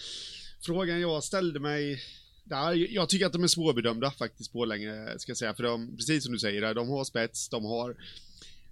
frågan 0.60 1.00
jag 1.00 1.24
ställde 1.24 1.60
mig 1.60 2.02
där, 2.44 2.72
jag 2.94 3.08
tycker 3.08 3.26
att 3.26 3.32
de 3.32 3.42
är 3.42 3.48
svårbedömda 3.48 4.10
faktiskt, 4.10 4.52
Borlänge, 4.52 5.18
ska 5.18 5.30
jag 5.30 5.36
säga, 5.36 5.54
för 5.54 5.62
de, 5.62 5.96
precis 5.96 6.24
som 6.24 6.32
du 6.32 6.38
säger, 6.38 6.74
de 6.74 6.88
har 6.88 7.04
spets, 7.04 7.48
de 7.48 7.64
har 7.64 7.96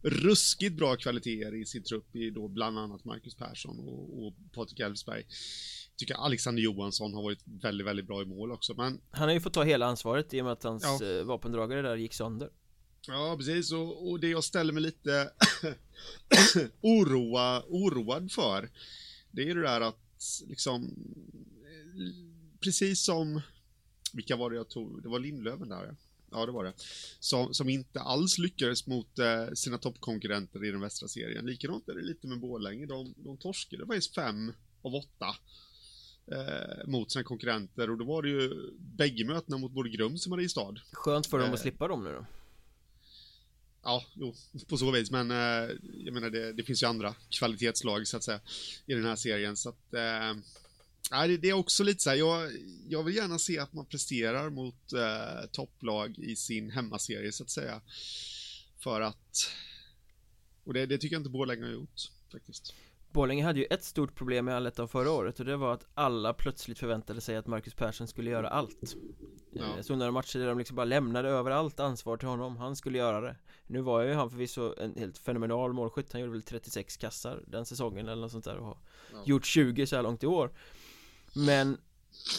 ruskigt 0.03 0.77
bra 0.77 0.97
kvaliteter 0.97 1.55
i 1.55 1.67
sin 1.67 1.83
trupp, 1.83 2.17
i 2.17 2.31
då 2.31 2.49
bland 2.49 2.79
annat 2.79 3.05
Marcus 3.05 3.35
Persson 3.35 3.79
och, 3.79 4.27
och 4.27 4.35
Patrik 4.53 4.81
Elfsberg. 4.81 5.25
Tycker 5.97 6.15
Alexander 6.15 6.63
Johansson 6.63 7.15
har 7.15 7.23
varit 7.23 7.43
väldigt, 7.63 7.87
väldigt 7.87 8.07
bra 8.07 8.23
i 8.23 8.25
mål 8.25 8.53
också, 8.53 8.75
men... 8.75 9.01
Han 9.11 9.29
har 9.29 9.35
ju 9.35 9.41
fått 9.41 9.53
ta 9.53 9.63
hela 9.63 9.87
ansvaret 9.87 10.35
i 10.35 10.41
och 10.41 10.45
med 10.45 10.53
att 10.53 10.63
hans 10.63 10.83
ja. 11.01 11.07
Eh, 11.07 11.25
vapendragare 11.25 11.83
där 11.83 11.97
gick 11.97 12.15
sönder. 12.15 12.51
Ja, 13.07 13.35
precis. 13.39 13.73
Och, 13.73 14.11
och 14.11 14.21
det 14.21 14.29
jag 14.29 14.45
ställer 14.45 14.73
mig 14.73 14.83
lite 14.83 15.31
oroa, 16.81 17.63
oroad 17.69 18.33
för, 18.33 18.71
det 19.31 19.51
är 19.51 19.55
det 19.55 19.63
där 19.63 19.81
att 19.81 20.43
liksom, 20.49 20.95
precis 22.61 23.05
som, 23.05 23.41
vilka 24.13 24.37
var 24.37 24.51
det 24.51 24.57
jag 24.57 24.69
tog? 24.69 25.03
Det 25.03 25.09
var 25.09 25.19
Lindlöven 25.19 25.69
där 25.69 25.87
ja. 25.87 25.95
Ja, 26.35 26.47
det 26.47 26.53
var 26.53 26.65
det. 26.65 26.73
Som, 27.21 27.55
som 27.55 27.69
inte 27.69 28.01
alls 28.01 28.39
lyckades 28.39 28.87
mot 28.87 29.19
eh, 29.19 29.47
sina 29.55 29.79
toppkonkurrenter 29.79 30.65
i 30.65 30.71
den 30.71 30.81
västra 30.81 31.09
serien. 31.09 31.47
Likadant 31.47 31.89
är 31.89 31.95
det 31.95 32.03
lite 32.03 32.27
med 32.27 32.41
Borlänge. 32.41 32.87
De, 32.87 33.15
de 33.17 33.37
torskade 33.37 33.87
faktiskt 33.87 34.15
fem 34.15 34.53
av 34.83 34.95
åtta 34.95 35.37
eh, 36.27 36.87
mot 36.87 37.13
sina 37.13 37.25
konkurrenter 37.25 37.91
och 37.91 37.99
då 37.99 38.05
var 38.05 38.23
det 38.23 38.29
ju 38.29 38.71
bägge 38.79 39.25
mötena 39.25 39.59
mot 39.59 39.73
både 39.73 39.91
Grums 39.91 40.27
och 40.27 40.31
Mariestad. 40.31 40.75
Skönt 40.93 41.27
för 41.27 41.39
dem 41.39 41.49
eh, 41.49 41.53
att 41.53 41.61
slippa 41.61 41.89
dem 41.89 42.05
nu 42.05 42.13
då. 42.13 42.27
Ja, 43.85 44.05
jo, 44.15 44.35
på 44.69 44.79
så 44.79 44.91
vis, 44.91 45.11
men 45.11 45.31
eh, 45.31 45.71
jag 46.05 46.15
menar 46.15 46.31
det, 46.31 46.53
det, 46.53 46.63
finns 46.63 46.83
ju 46.83 46.87
andra 46.87 47.15
kvalitetslag 47.31 48.07
så 48.07 48.17
att 48.17 48.25
säga 48.25 48.41
i 48.87 48.95
den 48.95 49.05
här 49.05 49.17
serien 49.17 49.57
så 49.57 49.69
att 49.69 49.95
eh, 49.95 50.35
Nej, 51.11 51.39
det 51.39 51.49
är 51.49 51.53
också 51.53 51.85
lite 51.85 52.03
så 52.03 52.11
här, 52.11 52.17
jag, 52.17 52.53
jag 52.89 53.03
vill 53.03 53.17
gärna 53.17 53.39
se 53.39 53.59
att 53.59 53.73
man 53.73 53.87
presterar 53.87 54.51
mot 54.51 54.93
eh, 54.93 55.47
topplag 55.53 56.19
i 56.19 56.37
sin 56.37 56.71
hemmaserie 56.71 57.33
så 57.33 57.43
att 57.43 57.51
säga. 57.51 57.81
För 58.79 59.01
att, 59.01 59.51
och 60.65 60.75
det, 60.75 60.87
det 60.87 60.99
tycker 60.99 61.15
jag 61.15 61.21
inte 61.21 61.31
Borlänge 61.31 61.65
har 61.65 61.73
gjort 61.73 62.11
faktiskt. 62.33 62.75
Borlänge 63.13 63.45
hade 63.45 63.59
ju 63.59 63.65
ett 63.65 63.85
stort 63.85 64.15
problem 64.15 64.45
med 64.45 64.57
allettan 64.57 64.89
förra 64.89 65.11
året 65.11 65.41
och 65.41 65.47
det 65.47 65.57
var 65.57 65.75
att 65.75 65.87
alla 65.95 66.35
plötsligt 66.35 66.79
förväntade 66.79 67.21
sig 67.21 67.37
att 67.37 67.47
Marcus 67.47 67.75
Persson 67.75 68.09
skulle 68.09 68.31
göra 68.31 68.49
allt 68.49 68.97
ja. 69.53 69.65
Jag 69.77 69.85
såg 69.85 69.99
några 69.99 70.13
matcher 70.13 70.39
där 70.39 70.47
de 70.47 70.59
liksom 70.59 70.77
bara 70.77 70.85
lämnade 70.85 71.29
över 71.29 71.51
allt 71.51 71.81
ansvar 71.81 72.17
till 72.17 72.29
honom, 72.29 72.57
han 72.57 72.77
skulle 72.77 72.99
göra 72.99 73.21
det 73.21 73.37
Nu 73.67 73.81
var 73.81 74.03
ju 74.03 74.13
han 74.15 74.31
förvisso 74.31 74.75
en 74.81 74.95
helt 74.97 75.19
fenomenal 75.19 75.73
målskytt, 75.73 76.13
han 76.13 76.21
gjorde 76.21 76.33
väl 76.33 76.43
36 76.43 76.97
kassar 76.97 77.43
den 77.47 77.67
säsongen 77.67 78.09
eller 78.09 78.23
något 78.23 78.33
sånt 78.33 78.45
där 78.45 78.57
och 78.57 78.67
har 78.67 78.79
ja. 79.13 79.23
gjort 79.25 79.45
20 79.45 79.87
så 79.87 79.97
här 79.97 80.03
långt 80.03 80.23
i 80.23 80.27
år 80.27 80.51
Men 81.35 81.79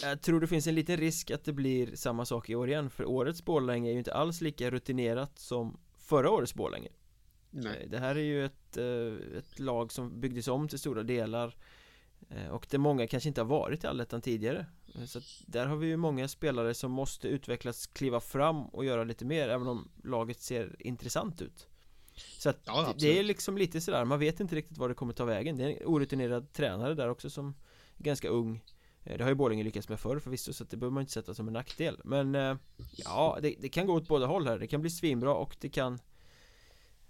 jag 0.02 0.22
tror 0.22 0.40
det 0.40 0.46
finns 0.46 0.66
en 0.66 0.74
liten 0.74 0.96
risk 0.96 1.30
att 1.30 1.44
det 1.44 1.52
blir 1.52 1.96
samma 1.96 2.24
sak 2.24 2.50
i 2.50 2.54
år 2.54 2.68
igen 2.68 2.90
För 2.90 3.04
årets 3.04 3.44
Borlänge 3.44 3.90
är 3.90 3.92
ju 3.92 3.98
inte 3.98 4.14
alls 4.14 4.40
lika 4.40 4.70
rutinerat 4.70 5.38
som 5.38 5.78
förra 5.98 6.30
årets 6.30 6.54
Borlänge 6.54 6.88
Nej. 7.54 7.82
Eh, 7.82 7.90
det 7.90 7.98
här 7.98 8.14
är 8.14 8.20
ju 8.20 8.44
ett, 8.44 8.76
eh, 8.76 9.38
ett 9.38 9.58
lag 9.58 9.92
som 9.92 10.20
byggdes 10.20 10.48
om 10.48 10.68
till 10.68 10.78
stora 10.78 11.02
delar 11.02 11.56
eh, 12.28 12.48
Och 12.48 12.66
det 12.70 12.78
många 12.78 13.06
kanske 13.06 13.28
inte 13.28 13.40
har 13.40 13.46
varit 13.46 13.84
i 13.84 13.86
allettan 13.86 14.20
tidigare. 14.20 14.66
Så 15.06 15.20
där 15.46 15.66
har 15.66 15.76
vi 15.76 15.86
ju 15.86 15.96
många 15.96 16.28
spelare 16.28 16.74
som 16.74 16.92
måste 16.92 17.28
utvecklas, 17.28 17.86
kliva 17.86 18.20
fram 18.20 18.66
och 18.66 18.84
göra 18.84 19.04
lite 19.04 19.24
mer 19.24 19.48
Även 19.48 19.68
om 19.68 19.88
laget 20.04 20.40
ser 20.40 20.76
intressant 20.78 21.42
ut. 21.42 21.66
Så 22.38 22.50
att 22.50 22.60
ja, 22.64 22.94
det 22.98 23.18
är 23.18 23.22
liksom 23.22 23.58
lite 23.58 23.80
sådär, 23.80 24.04
man 24.04 24.18
vet 24.18 24.40
inte 24.40 24.56
riktigt 24.56 24.78
vad 24.78 24.90
det 24.90 24.94
kommer 24.94 25.12
ta 25.12 25.24
vägen. 25.24 25.56
Det 25.56 25.64
är 25.64 25.68
en 25.68 25.86
orutinerad 25.86 26.52
tränare 26.52 26.94
där 26.94 27.08
också 27.08 27.30
som 27.30 27.54
är 27.96 28.04
ganska 28.04 28.28
ung. 28.28 28.64
Det 29.04 29.22
har 29.22 29.28
ju 29.28 29.34
Borlänge 29.34 29.64
lyckats 29.64 29.88
med 29.88 30.00
förr 30.00 30.18
förvisso 30.18 30.52
så 30.52 30.64
det 30.64 30.76
behöver 30.76 30.94
man 30.94 31.00
inte 31.00 31.12
sätta 31.12 31.34
som 31.34 31.46
en 31.46 31.52
nackdel. 31.52 32.00
Men 32.04 32.34
ja, 32.96 33.38
det, 33.42 33.54
det, 33.60 33.68
kan 33.68 33.86
gå 33.86 33.94
åt 33.94 34.08
båda 34.08 34.26
håll 34.26 34.46
här. 34.46 34.58
Det 34.58 34.66
kan 34.66 34.80
bli 34.80 34.90
svinbra 34.90 35.34
och 35.34 35.56
det 35.60 35.68
kan 35.68 35.98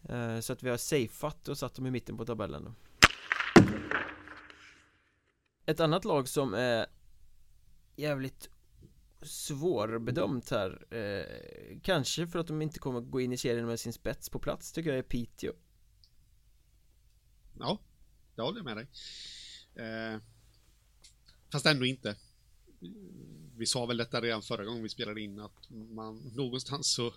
Eh, 0.09 0.41
så 0.41 0.53
att 0.53 0.63
vi 0.63 0.71
har 0.71 0.77
safeat 0.77 1.49
och 1.49 1.59
satt 1.59 1.75
dem 1.75 1.87
i 1.87 1.91
mitten 1.91 2.17
på 2.17 2.25
tabellen 2.25 2.65
då. 2.65 2.75
Ett 5.67 5.81
annat 5.81 6.05
lag 6.05 6.29
som 6.29 6.55
är 6.55 6.87
jävligt 7.97 8.51
svårbedömt 9.23 10.51
här 10.51 10.95
eh, 10.95 11.79
Kanske 11.83 12.27
för 12.27 12.39
att 12.39 12.47
de 12.47 12.63
inte 12.63 12.79
kommer 12.79 13.01
gå 13.01 13.21
in 13.21 13.33
i 13.33 13.37
serien 13.37 13.67
med 13.67 13.81
sin 13.81 13.93
spets 13.93 14.29
på 14.29 14.39
plats 14.39 14.73
tycker 14.73 14.91
jag 14.91 14.99
är 14.99 15.03
Piteå 15.03 15.53
Ja, 17.59 17.79
det 18.35 18.43
håller 18.43 18.59
jag 18.59 18.65
med 18.65 18.77
dig 18.77 18.87
eh, 19.75 20.21
Fast 21.53 21.67
ändå 21.67 21.85
inte. 21.85 22.17
Vi 23.57 23.67
sa 23.67 23.87
väl 23.87 23.97
detta 23.97 24.21
redan 24.21 24.43
förra 24.43 24.65
gången 24.65 24.83
vi 24.83 24.89
spelade 24.89 25.21
in 25.21 25.41
att 25.41 25.71
man 25.71 26.17
någonstans 26.17 26.95
så 26.95 27.15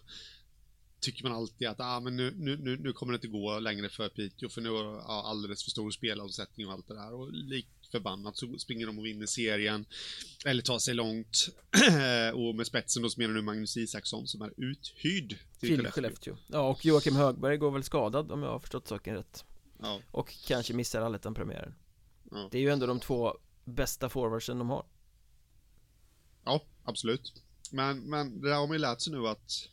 tycker 1.00 1.24
man 1.24 1.32
alltid 1.32 1.68
att 1.68 1.80
ah, 1.80 2.00
men 2.00 2.16
nu, 2.16 2.34
nu, 2.38 2.58
nu, 2.58 2.78
nu 2.78 2.94
kommer 2.94 3.14
det 3.14 3.16
inte 3.16 3.28
gå 3.28 3.60
längre 3.60 3.90
för 3.90 4.10
Piteå 4.10 4.50
för 4.50 4.62
nu 4.62 4.70
har 4.70 4.84
ja, 4.84 5.24
alldeles 5.26 5.64
för 5.64 5.72
stor 5.72 5.92
spelavsättning 5.92 6.68
och 6.68 6.74
allt 6.74 6.88
det 6.88 6.94
där 6.94 7.14
och 7.14 7.34
lik 7.34 7.68
förbannat 7.92 8.38
så 8.38 8.58
springer 8.58 8.88
de 8.88 9.00
och 9.00 9.06
vinner 9.06 9.26
serien 9.26 9.86
eller 10.46 10.62
tar 10.62 10.80
sig 10.80 10.94
långt 10.94 11.48
och 12.34 12.56
med 12.56 12.68
spetsen 12.68 13.04
då 13.04 13.10
så 13.10 13.20
menar 13.20 13.34
nu 13.34 13.42
Magnus 13.42 13.78
Isaksson 13.78 14.28
som 14.28 14.42
är 14.42 14.54
uthyrd 14.58 15.38
till, 15.60 15.78
till. 15.78 15.88
Skellefteå. 15.88 16.38
Ja 16.48 16.70
och 16.70 16.86
Joakim 16.86 17.16
Högberg 17.16 17.58
går 17.58 17.72
väl 17.72 17.84
skadad 17.84 18.32
om 18.32 18.44
jag 18.44 18.50
har 18.50 18.60
förstått 18.60 18.88
saken 18.88 19.16
rätt. 19.16 19.46
Ja. 19.80 20.02
Och 20.12 20.34
kanske 20.48 20.74
missar 20.74 21.02
allettan-premiären. 21.02 21.76
Ja. 22.32 22.50
Det 22.52 22.58
är 22.58 22.62
ju 22.62 22.70
ändå 22.70 22.86
de 22.86 23.00
två 23.00 23.38
bästa 23.66 24.10
forwardsen 24.10 24.58
de 24.58 24.70
har. 24.70 24.86
Ja, 26.46 26.62
absolut. 26.84 27.44
Men, 27.72 28.00
men 28.00 28.42
det 28.42 28.50
där 28.50 28.56
har 28.56 28.68
man 28.68 28.76
ju 28.76 28.82
lärt 28.82 29.02
sig 29.02 29.14
nu 29.14 29.28
att 29.28 29.70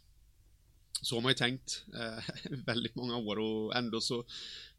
så 1.05 1.17
har 1.17 1.23
man 1.23 1.31
ju 1.31 1.35
tänkt 1.35 1.85
eh, 1.95 2.51
väldigt 2.67 2.95
många 2.95 3.17
år 3.17 3.38
och 3.38 3.77
ändå 3.77 4.01
så 4.01 4.25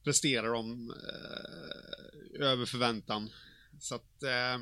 presterar 0.04 0.54
de 0.54 0.90
eh, 0.90 2.48
över 2.48 2.66
förväntan. 2.66 3.30
Så 3.80 3.96
att, 3.96 4.24
eh, 4.24 4.60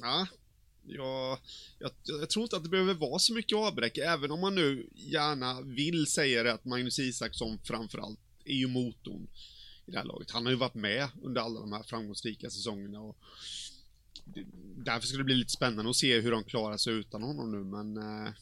ja, 0.00 0.26
jag, 0.86 1.38
jag, 1.78 1.90
jag, 2.04 2.30
tror 2.30 2.42
inte 2.42 2.56
att 2.56 2.62
det 2.62 2.68
behöver 2.68 2.94
vara 2.94 3.18
så 3.18 3.34
mycket 3.34 3.58
avbräck, 3.58 3.98
även 3.98 4.30
om 4.30 4.40
man 4.40 4.54
nu 4.54 4.88
gärna 4.94 5.60
vill 5.60 6.06
säga 6.06 6.42
det 6.42 6.52
att 6.52 6.64
Magnus 6.64 6.98
Isaksson 6.98 7.58
framförallt 7.64 8.20
är 8.44 8.54
ju 8.54 8.66
motorn 8.66 9.28
i 9.86 9.90
det 9.90 9.98
här 9.98 10.04
laget. 10.04 10.30
Han 10.30 10.44
har 10.44 10.50
ju 10.50 10.58
varit 10.58 10.74
med 10.74 11.08
under 11.22 11.40
alla 11.40 11.60
de 11.60 11.72
här 11.72 11.82
framgångsrika 11.82 12.50
säsongerna 12.50 13.00
och 13.00 13.18
därför 14.76 15.06
ska 15.06 15.18
det 15.18 15.24
bli 15.24 15.34
lite 15.34 15.52
spännande 15.52 15.90
att 15.90 15.96
se 15.96 16.20
hur 16.20 16.30
de 16.30 16.44
klarar 16.44 16.76
sig 16.76 16.92
utan 16.92 17.22
honom 17.22 17.52
nu, 17.52 17.64
men 17.64 17.96
eh, 17.96 18.32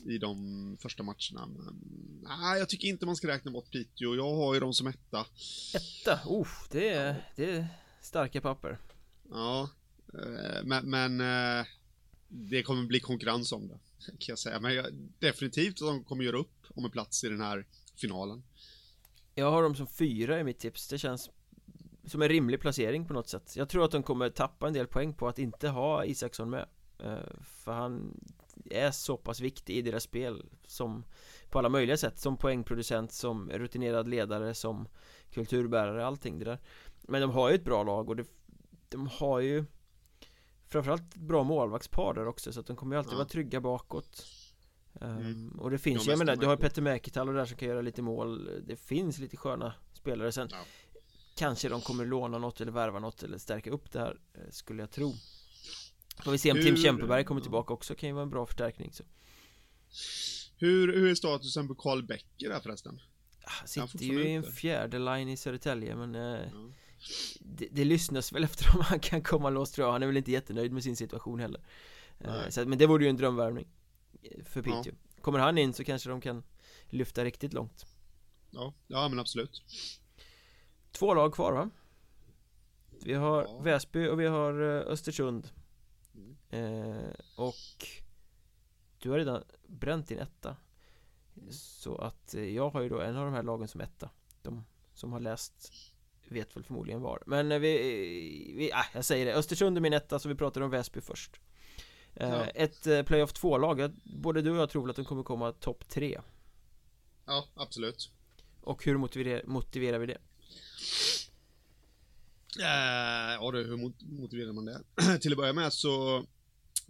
i 0.00 0.18
de 0.18 0.76
första 0.80 1.02
matcherna. 1.02 1.46
Men, 1.46 1.80
nej, 2.22 2.58
jag 2.58 2.68
tycker 2.68 2.88
inte 2.88 3.06
man 3.06 3.16
ska 3.16 3.28
räkna 3.28 3.50
bort 3.50 3.70
Piteå. 3.70 4.14
Jag 4.14 4.34
har 4.34 4.54
ju 4.54 4.60
dem 4.60 4.74
som 4.74 4.86
etta. 4.86 5.26
Etta? 5.74 6.20
Oh, 6.26 6.48
det 6.70 6.88
är, 6.88 7.30
det 7.36 7.50
är 7.50 7.66
starka 8.00 8.40
papper. 8.40 8.78
Ja, 9.30 9.70
eh, 10.14 10.64
men, 10.64 10.90
men 10.90 11.20
eh, 11.20 11.66
det 12.28 12.62
kommer 12.62 12.84
bli 12.84 13.00
konkurrens 13.00 13.52
om 13.52 13.68
det, 13.68 13.78
kan 14.06 14.16
jag 14.26 14.38
säga. 14.38 14.60
Men 14.60 14.74
jag, 14.74 14.86
definitivt 15.18 15.82
att 15.82 15.88
de 15.88 16.04
kommer 16.04 16.24
göra 16.24 16.38
upp 16.38 16.66
om 16.74 16.84
en 16.84 16.90
plats 16.90 17.24
i 17.24 17.28
den 17.28 17.40
här 17.40 17.66
finalen. 17.96 18.42
Jag 19.34 19.50
har 19.50 19.62
dem 19.62 19.74
som 19.74 19.86
fyra 19.86 20.40
i 20.40 20.44
mitt 20.44 20.58
tips. 20.58 20.88
Det 20.88 20.98
känns 20.98 21.30
som 22.06 22.22
en 22.22 22.28
rimlig 22.28 22.60
placering 22.60 23.06
på 23.06 23.12
något 23.12 23.28
sätt 23.28 23.56
Jag 23.56 23.68
tror 23.68 23.84
att 23.84 23.90
de 23.90 24.02
kommer 24.02 24.30
tappa 24.30 24.66
en 24.66 24.72
del 24.72 24.86
poäng 24.86 25.14
på 25.14 25.28
att 25.28 25.38
inte 25.38 25.68
ha 25.68 26.04
Isaksson 26.04 26.50
med 26.50 26.66
eh, 26.98 27.18
För 27.42 27.72
han 27.72 28.20
är 28.70 28.90
så 28.90 29.16
pass 29.16 29.40
viktig 29.40 29.76
i 29.76 29.82
deras 29.82 30.02
spel 30.02 30.46
som 30.66 31.04
på 31.50 31.58
alla 31.58 31.68
möjliga 31.68 31.96
sätt 31.96 32.18
Som 32.18 32.36
poängproducent, 32.36 33.12
som 33.12 33.50
rutinerad 33.50 34.08
ledare, 34.08 34.54
som 34.54 34.88
kulturbärare, 35.30 36.06
allting 36.06 36.38
det 36.38 36.44
där 36.44 36.58
Men 37.02 37.20
de 37.20 37.30
har 37.30 37.48
ju 37.48 37.54
ett 37.54 37.64
bra 37.64 37.82
lag 37.82 38.08
och 38.08 38.16
det, 38.16 38.26
de 38.88 39.06
har 39.06 39.40
ju 39.40 39.64
Framförallt 40.66 41.14
bra 41.14 41.42
målvaktspar 41.42 42.14
där 42.14 42.26
också 42.26 42.52
så 42.52 42.60
att 42.60 42.66
de 42.66 42.76
kommer 42.76 42.96
ju 42.96 42.98
alltid 42.98 43.12
ja. 43.12 43.16
vara 43.16 43.28
trygga 43.28 43.60
bakåt 43.60 44.26
mm. 45.00 45.16
um, 45.16 45.58
Och 45.60 45.70
det 45.70 45.78
finns 45.78 46.06
ju, 46.06 46.10
jag 46.10 46.18
menar, 46.18 46.36
du 46.36 46.46
har 46.46 46.56
Petter 46.56 46.82
Mäkitalo 46.82 47.32
där 47.32 47.44
som 47.44 47.56
kan 47.56 47.68
göra 47.68 47.80
lite 47.80 48.02
mål 48.02 48.50
Det 48.66 48.76
finns 48.76 49.18
lite 49.18 49.36
sköna 49.36 49.74
spelare 49.92 50.32
sen 50.32 50.48
ja. 50.50 50.58
Kanske 51.36 51.68
de 51.68 51.80
kommer 51.80 52.04
låna 52.04 52.38
något 52.38 52.60
eller 52.60 52.72
värva 52.72 52.98
något 52.98 53.22
eller 53.22 53.38
stärka 53.38 53.70
upp 53.70 53.92
det 53.92 53.98
här 53.98 54.20
eh, 54.34 54.50
Skulle 54.50 54.82
jag 54.82 54.90
tro 54.90 55.12
Får 56.22 56.32
vi 56.32 56.38
se 56.38 56.50
om 56.50 56.56
hur... 56.56 56.64
Tim 56.64 56.76
Kempeberg 56.76 57.24
kommer 57.24 57.40
tillbaka 57.40 57.74
också, 57.74 57.94
kan 57.94 58.08
ju 58.08 58.12
vara 58.12 58.22
en 58.22 58.30
bra 58.30 58.46
förstärkning 58.46 58.92
så. 58.92 59.04
Hur, 60.56 60.92
hur 60.92 61.10
är 61.10 61.14
statusen 61.14 61.68
på 61.68 61.74
Karl 61.74 62.02
Bäcker 62.02 62.48
där 62.48 62.60
förresten? 62.60 63.00
Han 63.44 63.68
sitter 63.68 64.04
ju 64.04 64.28
i 64.28 64.34
en 64.34 64.42
fjärde 64.42 64.98
line 64.98 65.28
i 65.28 65.36
Södertälje 65.36 65.96
men 65.96 66.14
eh, 66.14 66.22
ja. 66.22 66.70
det, 67.40 67.68
det 67.70 67.84
lyssnas 67.84 68.32
väl 68.32 68.44
efter 68.44 68.76
om 68.76 68.80
han 68.80 69.00
kan 69.00 69.22
komma 69.22 69.50
loss 69.50 69.72
tror 69.72 69.86
jag 69.86 69.92
Han 69.92 70.02
är 70.02 70.06
väl 70.06 70.16
inte 70.16 70.32
jättenöjd 70.32 70.72
med 70.72 70.82
sin 70.82 70.96
situation 70.96 71.40
heller 71.40 71.60
eh, 72.18 72.48
så, 72.48 72.66
Men 72.66 72.78
det 72.78 72.86
vore 72.86 73.04
ju 73.04 73.10
en 73.10 73.16
drömvärvning 73.16 73.68
eh, 74.22 74.44
För 74.44 74.62
Piteå 74.62 74.82
ja. 74.84 75.20
Kommer 75.20 75.38
han 75.38 75.58
in 75.58 75.72
så 75.72 75.84
kanske 75.84 76.10
de 76.10 76.20
kan 76.20 76.42
lyfta 76.90 77.24
riktigt 77.24 77.52
långt 77.52 77.86
Ja, 78.50 78.74
ja 78.86 79.08
men 79.08 79.18
absolut 79.18 79.62
Två 80.92 81.14
lag 81.14 81.34
kvar 81.34 81.52
va? 81.52 81.70
Vi 83.04 83.14
har 83.14 83.42
ja. 83.42 83.58
Väsby 83.58 84.08
och 84.08 84.20
vi 84.20 84.26
har 84.26 84.62
eh, 84.62 84.92
Östersund. 84.92 85.48
Eh, 86.50 87.10
Och 87.36 87.86
Du 88.98 89.10
har 89.10 89.18
redan 89.18 89.44
bränt 89.66 90.08
din 90.08 90.18
etta. 90.18 90.56
Så 91.50 91.96
att 91.96 92.34
eh, 92.34 92.44
jag 92.44 92.70
har 92.70 92.80
ju 92.80 92.88
då 92.88 93.00
en 93.00 93.16
av 93.16 93.24
de 93.24 93.34
här 93.34 93.42
lagen 93.42 93.68
som 93.68 93.80
etta. 93.80 94.10
De 94.42 94.64
som 94.94 95.12
har 95.12 95.20
läst 95.20 95.72
Vet 96.28 96.56
väl 96.56 96.64
förmodligen 96.64 97.00
var. 97.00 97.22
Men 97.26 97.52
eh, 97.52 97.58
vi, 97.58 97.78
vi 98.56 98.70
äh, 98.70 98.76
jag 98.94 99.04
säger 99.04 99.26
det. 99.26 99.34
Östersund 99.34 99.76
är 99.76 99.80
min 99.80 99.92
etta 99.92 100.18
så 100.18 100.28
vi 100.28 100.34
pratar 100.34 100.60
om 100.60 100.70
Väsby 100.70 101.00
först. 101.00 101.40
Eh, 102.14 102.28
ja. 102.28 102.44
Ett 102.44 103.06
playoff 103.06 103.32
2-lag 103.32 103.92
Både 104.04 104.42
du 104.42 104.50
och 104.50 104.56
jag 104.56 104.70
tror 104.70 104.82
väl 104.82 104.90
att 104.90 104.96
de 104.96 105.04
kommer 105.04 105.22
komma 105.22 105.52
topp 105.52 105.88
3 105.88 106.20
Ja, 107.26 107.48
absolut. 107.54 108.10
Och 108.60 108.84
hur 108.84 108.96
motiverar, 108.96 109.42
motiverar 109.46 109.98
vi 109.98 110.06
det? 110.06 110.18
Eh, 112.60 113.34
ja 113.34 113.50
du, 113.52 113.64
hur 113.64 113.76
motiverar 114.20 114.52
man 114.52 114.64
det? 114.64 114.82
Till 115.20 115.32
att 115.32 115.38
börja 115.38 115.52
med 115.52 115.72
så 115.72 116.24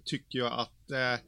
tycker 0.05 0.38
jag 0.38 0.53
att 0.53 0.90
eh, 0.90 1.24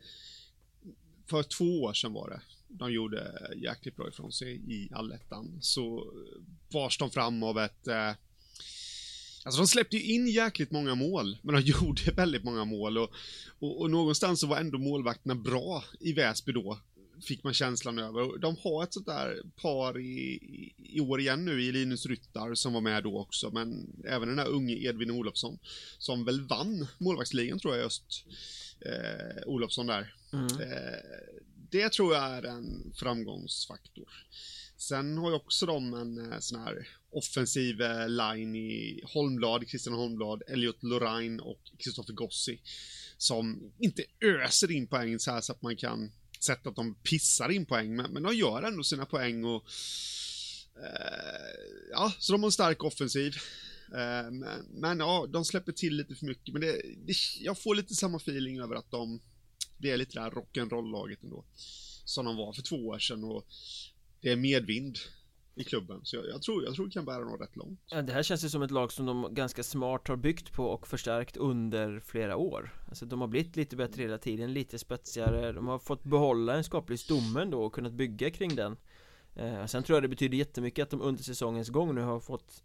för 1.26 1.42
två 1.42 1.82
år 1.82 1.92
sedan 1.92 2.12
var 2.12 2.30
det, 2.30 2.40
de 2.68 2.92
gjorde 2.92 3.52
jäkligt 3.56 3.96
bra 3.96 4.08
ifrån 4.08 4.32
sig 4.32 4.54
i 4.72 4.92
allettan, 4.92 5.58
så 5.60 6.12
bars 6.72 6.98
de 6.98 7.10
fram 7.10 7.42
av 7.42 7.58
ett 7.58 7.88
eh, 7.88 8.12
Alltså 9.44 9.60
de 9.60 9.66
släppte 9.66 9.96
ju 9.96 10.02
in 10.14 10.26
jäkligt 10.26 10.70
många 10.70 10.94
mål, 10.94 11.38
men 11.42 11.54
de 11.54 11.60
gjorde 11.70 12.12
väldigt 12.12 12.44
många 12.44 12.64
mål 12.64 12.98
och, 12.98 13.10
och, 13.58 13.80
och 13.80 13.90
någonstans 13.90 14.40
så 14.40 14.46
var 14.46 14.56
ändå 14.56 14.78
målvakterna 14.78 15.34
bra 15.34 15.84
i 16.00 16.12
Väsby 16.12 16.52
då, 16.52 16.78
fick 17.22 17.44
man 17.44 17.54
känslan 17.54 17.98
över. 17.98 18.38
De 18.38 18.56
har 18.56 18.82
ett 18.82 18.94
sånt 18.94 19.06
där 19.06 19.42
par 19.62 19.98
i, 20.00 20.40
i 20.78 21.00
år 21.00 21.20
igen 21.20 21.44
nu 21.44 21.62
i 21.62 21.72
Linus 21.72 22.06
Ryttar 22.06 22.54
som 22.54 22.72
var 22.72 22.80
med 22.80 23.02
då 23.02 23.18
också, 23.18 23.50
men 23.50 23.86
även 24.08 24.28
den 24.28 24.36
där 24.36 24.48
unge 24.48 24.74
Edvin 24.74 25.10
Olofsson 25.10 25.58
som 25.98 26.24
väl 26.24 26.40
vann 26.40 26.86
målvaktsligan 26.98 27.58
tror 27.58 27.74
jag 27.74 27.84
just, 27.84 28.24
eh, 28.80 29.46
Olofsson 29.46 29.86
där. 29.86 30.14
Mm. 30.32 30.46
Eh, 30.46 30.98
det 31.70 31.92
tror 31.92 32.14
jag 32.14 32.24
är 32.24 32.42
en 32.42 32.92
framgångsfaktor. 32.94 34.08
Sen 34.76 35.18
har 35.18 35.30
ju 35.30 35.36
också 35.36 35.66
de 35.66 35.94
en 35.94 36.32
eh, 36.32 36.38
sån 36.38 36.60
här 36.60 36.88
offensiv 37.10 37.80
eh, 37.80 38.08
line 38.08 38.56
i 38.56 39.00
Holmblad, 39.04 39.68
Christian 39.68 39.94
Holmblad, 39.94 40.42
Elliot 40.46 40.82
Lorraine 40.82 41.40
och 41.40 41.60
Kristoffer 41.78 42.12
Gossi. 42.12 42.60
Som 43.18 43.72
inte 43.78 44.04
öser 44.20 44.70
in 44.70 44.86
poäng 44.86 45.18
så 45.18 45.30
här 45.30 45.40
så 45.40 45.52
att 45.52 45.62
man 45.62 45.76
kan 45.76 46.12
sett 46.44 46.66
att 46.66 46.76
de 46.76 46.94
pissar 46.94 47.48
in 47.48 47.66
poäng, 47.66 47.96
men, 47.96 48.12
men 48.12 48.22
de 48.22 48.34
gör 48.34 48.62
ändå 48.62 48.82
sina 48.82 49.06
poäng 49.06 49.44
och 49.44 49.64
eh, 50.82 51.90
ja, 51.90 52.12
så 52.18 52.32
de 52.32 52.42
har 52.42 52.48
en 52.48 52.52
stark 52.52 52.84
offensiv. 52.84 53.36
Eh, 53.92 54.30
men, 54.30 54.66
men, 54.70 54.98
ja, 54.98 55.26
de 55.32 55.44
släpper 55.44 55.72
till 55.72 55.96
lite 55.96 56.14
för 56.14 56.26
mycket, 56.26 56.52
men 56.52 56.62
det, 56.62 56.82
det, 57.06 57.14
jag 57.40 57.62
får 57.62 57.74
lite 57.74 57.94
samma 57.94 58.16
feeling 58.16 58.60
över 58.60 58.76
att 58.76 58.90
de, 58.90 59.20
det 59.78 59.90
är 59.90 59.96
lite 59.96 60.14
det 60.14 60.20
här 60.20 60.30
rock'n'roll-laget 60.30 61.22
ändå. 61.22 61.44
Som 62.04 62.24
de 62.24 62.36
var 62.36 62.52
för 62.52 62.62
två 62.62 62.76
år 62.76 62.98
sedan 62.98 63.24
och 63.24 63.46
det 64.20 64.30
är 64.30 64.36
medvind 64.36 64.98
i 65.56 65.64
klubben. 65.64 66.00
Så 66.02 66.16
jag, 66.16 66.26
jag, 66.26 66.42
tror, 66.42 66.64
jag 66.64 66.74
tror 66.74 66.86
det 66.86 66.92
kan 66.92 67.04
bära 67.04 67.24
nog 67.24 67.40
rätt 67.40 67.56
långt. 67.56 67.80
Ja, 67.86 68.02
det 68.02 68.12
här 68.12 68.22
känns 68.22 68.44
ju 68.44 68.48
som 68.48 68.62
ett 68.62 68.70
lag 68.70 68.92
som 68.92 69.06
de 69.06 69.34
ganska 69.34 69.62
smart 69.62 70.08
har 70.08 70.16
byggt 70.16 70.52
på 70.52 70.64
och 70.64 70.86
förstärkt 70.86 71.36
under 71.36 72.00
flera 72.00 72.36
år. 72.36 72.74
Alltså 72.88 73.06
de 73.06 73.20
har 73.20 73.28
blivit 73.28 73.56
lite 73.56 73.76
bättre 73.76 74.02
hela 74.02 74.18
tiden, 74.18 74.52
lite 74.52 74.78
spetsigare. 74.78 75.52
De 75.52 75.66
har 75.68 75.78
fått 75.78 76.04
behålla 76.04 76.54
en 76.54 76.64
skaplig 76.64 76.98
stomme 76.98 77.44
då 77.44 77.62
och 77.62 77.74
kunnat 77.74 77.92
bygga 77.92 78.30
kring 78.30 78.56
den. 78.56 78.76
Eh, 79.34 79.66
sen 79.66 79.82
tror 79.82 79.96
jag 79.96 80.02
det 80.04 80.08
betyder 80.08 80.38
jättemycket 80.38 80.82
att 80.82 80.90
de 80.90 81.02
under 81.02 81.22
säsongens 81.22 81.68
gång 81.68 81.94
nu 81.94 82.00
har 82.00 82.20
fått 82.20 82.62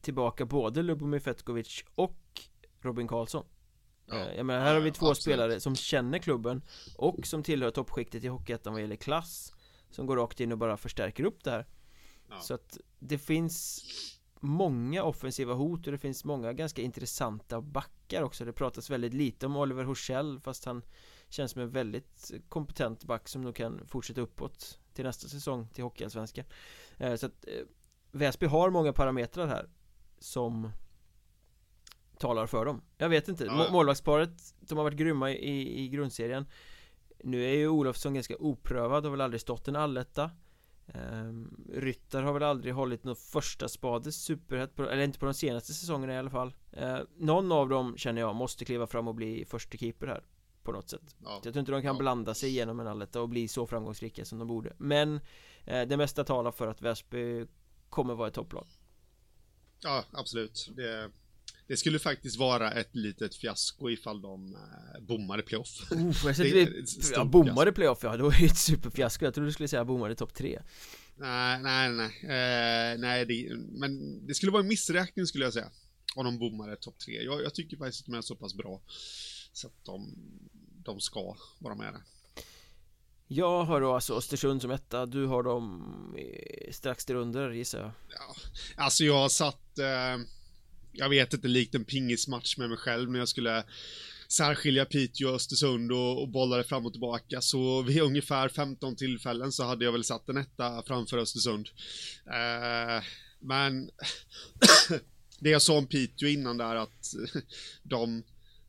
tillbaka 0.00 0.44
både 0.44 0.82
Lubomir 0.82 1.18
Fetkovic 1.18 1.84
och 1.94 2.40
Robin 2.80 3.08
Karlsson. 3.08 3.44
Ja. 4.06 4.16
Eh, 4.16 4.36
jag 4.36 4.46
menar, 4.46 4.60
här 4.60 4.74
har 4.74 4.80
vi 4.80 4.92
två 4.92 5.06
ja, 5.06 5.14
spelare 5.14 5.60
som 5.60 5.76
känner 5.76 6.18
klubben 6.18 6.62
och 6.96 7.26
som 7.26 7.42
tillhör 7.42 7.70
toppskiktet 7.70 8.24
i 8.24 8.28
Hockeyettan 8.28 8.72
vad 8.72 8.82
gäller 8.82 8.96
klass 8.96 9.52
som 9.90 10.06
går 10.06 10.16
rakt 10.16 10.40
in 10.40 10.52
och 10.52 10.58
bara 10.58 10.76
förstärker 10.76 11.24
upp 11.24 11.44
det 11.44 11.50
här 11.50 11.66
ja. 12.30 12.40
Så 12.40 12.54
att 12.54 12.78
det 12.98 13.18
finns 13.18 13.84
många 14.40 15.02
offensiva 15.02 15.54
hot 15.54 15.86
och 15.86 15.92
det 15.92 15.98
finns 15.98 16.24
många 16.24 16.52
ganska 16.52 16.82
intressanta 16.82 17.60
backar 17.60 18.22
också. 18.22 18.44
Det 18.44 18.52
pratas 18.52 18.90
väldigt 18.90 19.14
lite 19.14 19.46
om 19.46 19.56
Oliver 19.56 19.84
Horssell 19.84 20.40
fast 20.40 20.64
han 20.64 20.82
känns 21.28 21.52
som 21.52 21.62
en 21.62 21.70
väldigt 21.70 22.30
kompetent 22.48 23.04
back 23.04 23.28
som 23.28 23.42
nog 23.42 23.54
kan 23.54 23.86
fortsätta 23.86 24.20
uppåt 24.20 24.78
till 24.92 25.04
nästa 25.04 25.28
säsong 25.28 25.68
till 25.68 25.84
Hockeyallsvenskan. 25.84 26.44
Eh, 26.98 27.14
Så 27.14 27.26
att 27.26 27.44
eh, 27.48 27.66
Väsby 28.12 28.46
har 28.46 28.70
många 28.70 28.92
parametrar 28.92 29.46
här 29.46 29.68
som 30.18 30.70
talar 32.18 32.46
för 32.46 32.64
dem. 32.64 32.82
Jag 32.98 33.08
vet 33.08 33.28
inte, 33.28 33.44
ja. 33.44 33.68
målvaktsparet 33.72 34.54
de 34.60 34.78
har 34.78 34.84
varit 34.84 34.98
grymma 34.98 35.30
i, 35.30 35.84
i 35.84 35.88
grundserien. 35.88 36.46
Nu 37.24 37.44
är 37.44 37.54
ju 37.54 37.68
Olofsson 37.68 38.14
ganska 38.14 38.36
oprövad, 38.36 39.04
har 39.04 39.10
väl 39.10 39.20
aldrig 39.20 39.40
stått 39.40 39.68
en 39.68 39.76
alletta 39.76 40.30
Um, 40.94 41.66
Ryttar 41.72 42.22
har 42.22 42.32
väl 42.32 42.42
aldrig 42.42 42.74
hållit 42.74 43.04
något 43.04 43.18
första 43.18 43.68
spade 43.68 44.12
superhett 44.12 44.76
på, 44.76 44.82
eller 44.82 45.02
inte 45.02 45.18
på 45.18 45.24
de 45.24 45.34
senaste 45.34 45.72
säsongerna 45.74 46.14
i 46.14 46.18
alla 46.18 46.30
fall. 46.30 46.54
Uh, 46.80 46.98
Någon 47.16 47.52
av 47.52 47.68
dem 47.68 47.96
känner 47.96 48.20
jag 48.20 48.34
måste 48.34 48.64
kliva 48.64 48.86
fram 48.86 49.08
och 49.08 49.14
bli 49.14 49.44
första 49.44 49.78
keeper 49.78 50.06
här 50.06 50.24
På 50.62 50.72
något 50.72 50.90
sätt. 50.90 51.16
Ja. 51.24 51.40
Jag 51.44 51.52
tror 51.52 51.58
inte 51.58 51.72
de 51.72 51.82
kan 51.82 51.94
ja. 51.94 51.98
blanda 51.98 52.34
sig 52.34 52.48
igenom 52.48 52.80
en 52.80 52.86
alletta 52.86 53.20
och 53.20 53.28
bli 53.28 53.48
så 53.48 53.66
framgångsrika 53.66 54.24
som 54.24 54.38
de 54.38 54.48
borde. 54.48 54.72
Men 54.78 55.14
uh, 55.14 55.20
det 55.88 55.96
mesta 55.96 56.24
talar 56.24 56.52
för 56.52 56.66
att 56.66 56.82
Väsby 56.82 57.46
kommer 57.88 58.14
vara 58.14 58.28
ett 58.28 58.34
topplag. 58.34 58.66
Ja, 59.82 60.04
absolut. 60.12 60.70
Det 60.76 61.10
det 61.70 61.76
skulle 61.76 61.98
faktiskt 61.98 62.36
vara 62.36 62.72
ett 62.72 62.96
litet 62.96 63.34
fiasko 63.34 63.90
ifall 63.90 64.22
de 64.22 64.54
eh, 64.54 65.00
bommade 65.00 65.42
playoff. 65.42 65.92
Oh, 65.92 66.14
jag 66.24 66.36
det, 66.36 66.68
ja, 67.14 67.24
bommade 67.24 67.72
playoff, 67.72 67.98
ja 68.02 68.16
då 68.16 68.26
är 68.26 68.38
det 68.38 68.44
ett 68.46 68.58
superfiasko. 68.58 69.24
Jag 69.24 69.34
trodde 69.34 69.48
du 69.48 69.52
skulle 69.52 69.68
säga 69.68 69.84
bommade 69.84 70.14
topp 70.14 70.34
tre. 70.34 70.62
Nej, 71.16 71.62
nej, 71.62 71.90
nej. 71.90 72.06
Eh, 72.22 72.98
nej, 72.98 73.26
det, 73.26 73.56
men 73.56 74.26
det 74.26 74.34
skulle 74.34 74.52
vara 74.52 74.62
en 74.62 74.68
missräkning 74.68 75.26
skulle 75.26 75.44
jag 75.44 75.52
säga. 75.52 75.70
Om 76.14 76.24
de 76.24 76.38
bommade 76.38 76.76
topp 76.76 76.98
tre. 76.98 77.22
Jag, 77.22 77.42
jag, 77.42 77.54
tycker 77.54 77.76
faktiskt 77.76 78.02
att 78.02 78.06
de 78.06 78.14
är 78.14 78.22
så 78.22 78.36
pass 78.36 78.54
bra. 78.54 78.82
Så 79.52 79.66
att 79.66 79.84
de, 79.84 80.14
de 80.84 81.00
ska 81.00 81.36
vara 81.58 81.74
med 81.74 81.92
där. 81.92 82.02
Jag 83.26 83.64
har 83.64 83.80
då 83.80 83.94
alltså 83.94 84.14
Östersund 84.14 84.62
som 84.62 84.70
etta, 84.70 85.06
du 85.06 85.26
har 85.26 85.42
dem 85.42 86.16
strax 86.70 87.04
därunder 87.04 87.50
gissar 87.50 87.78
jag. 87.78 87.92
Ja, 88.08 88.34
alltså 88.76 89.04
jag 89.04 89.14
har 89.14 89.28
satt 89.28 89.78
eh, 89.78 90.18
jag 90.92 91.08
vet 91.08 91.34
inte, 91.34 91.48
likt 91.48 91.74
en 91.74 91.84
pingismatch 91.84 92.56
med 92.56 92.68
mig 92.68 92.78
själv 92.78 93.10
när 93.10 93.18
jag 93.18 93.28
skulle 93.28 93.64
särskilja 94.28 94.84
Piteå 94.84 95.28
och 95.28 95.34
Östersund 95.34 95.92
och, 95.92 96.22
och 96.22 96.28
bolla 96.28 96.56
det 96.56 96.64
fram 96.64 96.86
och 96.86 96.92
tillbaka. 96.92 97.40
Så 97.40 97.82
vid 97.82 98.02
ungefär 98.02 98.48
15 98.48 98.96
tillfällen 98.96 99.52
så 99.52 99.64
hade 99.64 99.84
jag 99.84 99.92
väl 99.92 100.04
satt 100.04 100.28
en 100.28 100.36
etta 100.36 100.82
framför 100.86 101.18
Östersund. 101.18 101.68
Eh, 102.26 103.04
men 103.40 103.90
det 105.40 105.50
jag 105.50 105.62
sa 105.62 105.78
om 105.78 105.86
Piteå 105.86 106.28
innan 106.28 106.58
där 106.58 106.76
att 106.76 107.14
de, 107.82 108.22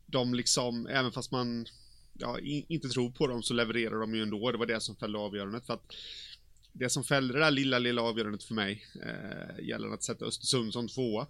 de 0.06 0.34
liksom, 0.34 0.88
även 0.88 1.12
fast 1.12 1.32
man 1.32 1.66
ja, 2.14 2.40
inte 2.44 2.90
tror 2.90 3.12
på 3.12 3.28
dem 3.28 3.44
så 3.44 3.54
levererar 3.54 4.00
de 4.00 4.16
ju 4.16 4.22
ändå. 4.22 4.52
Det 4.52 4.58
var 4.58 4.66
det 4.66 4.82
som 4.82 4.96
fällde 4.96 5.20
avgörandet. 5.20 5.66
För 5.66 5.74
att 5.74 5.94
det 6.74 6.90
som 6.90 7.04
fällde 7.04 7.34
det 7.34 7.40
där 7.40 7.52
lilla, 7.52 7.80
lilla 7.80 8.02
avgörandet 8.02 8.44
för 8.44 8.54
mig, 8.54 8.86
eh, 8.96 9.66
gällande 9.66 9.96
att 9.96 10.04
sätta 10.04 10.26
Östersund 10.26 10.74
som 10.74 10.88
tvåa, 10.88 11.28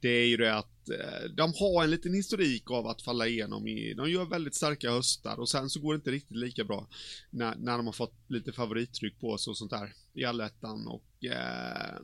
det 0.00 0.08
är 0.08 0.26
ju 0.26 0.36
det 0.36 0.54
att 0.54 0.88
eh, 0.90 1.30
de 1.36 1.52
har 1.54 1.84
en 1.84 1.90
liten 1.90 2.14
historik 2.14 2.70
av 2.70 2.86
att 2.86 3.02
falla 3.02 3.26
igenom 3.26 3.66
i, 3.68 3.94
de 3.94 4.10
gör 4.10 4.24
väldigt 4.24 4.54
starka 4.54 4.90
höstar 4.90 5.40
och 5.40 5.48
sen 5.48 5.70
så 5.70 5.80
går 5.80 5.92
det 5.92 5.96
inte 5.96 6.10
riktigt 6.10 6.36
lika 6.36 6.64
bra 6.64 6.86
när, 7.30 7.56
när 7.56 7.76
de 7.76 7.86
har 7.86 7.92
fått 7.92 8.14
lite 8.28 8.52
favorittryck 8.52 9.20
på 9.20 9.38
sig 9.38 9.50
och 9.50 9.56
sånt 9.56 9.70
där 9.70 9.92
i 10.14 10.24
allettan 10.24 10.86
och 10.86 11.24
eh, 11.24 12.00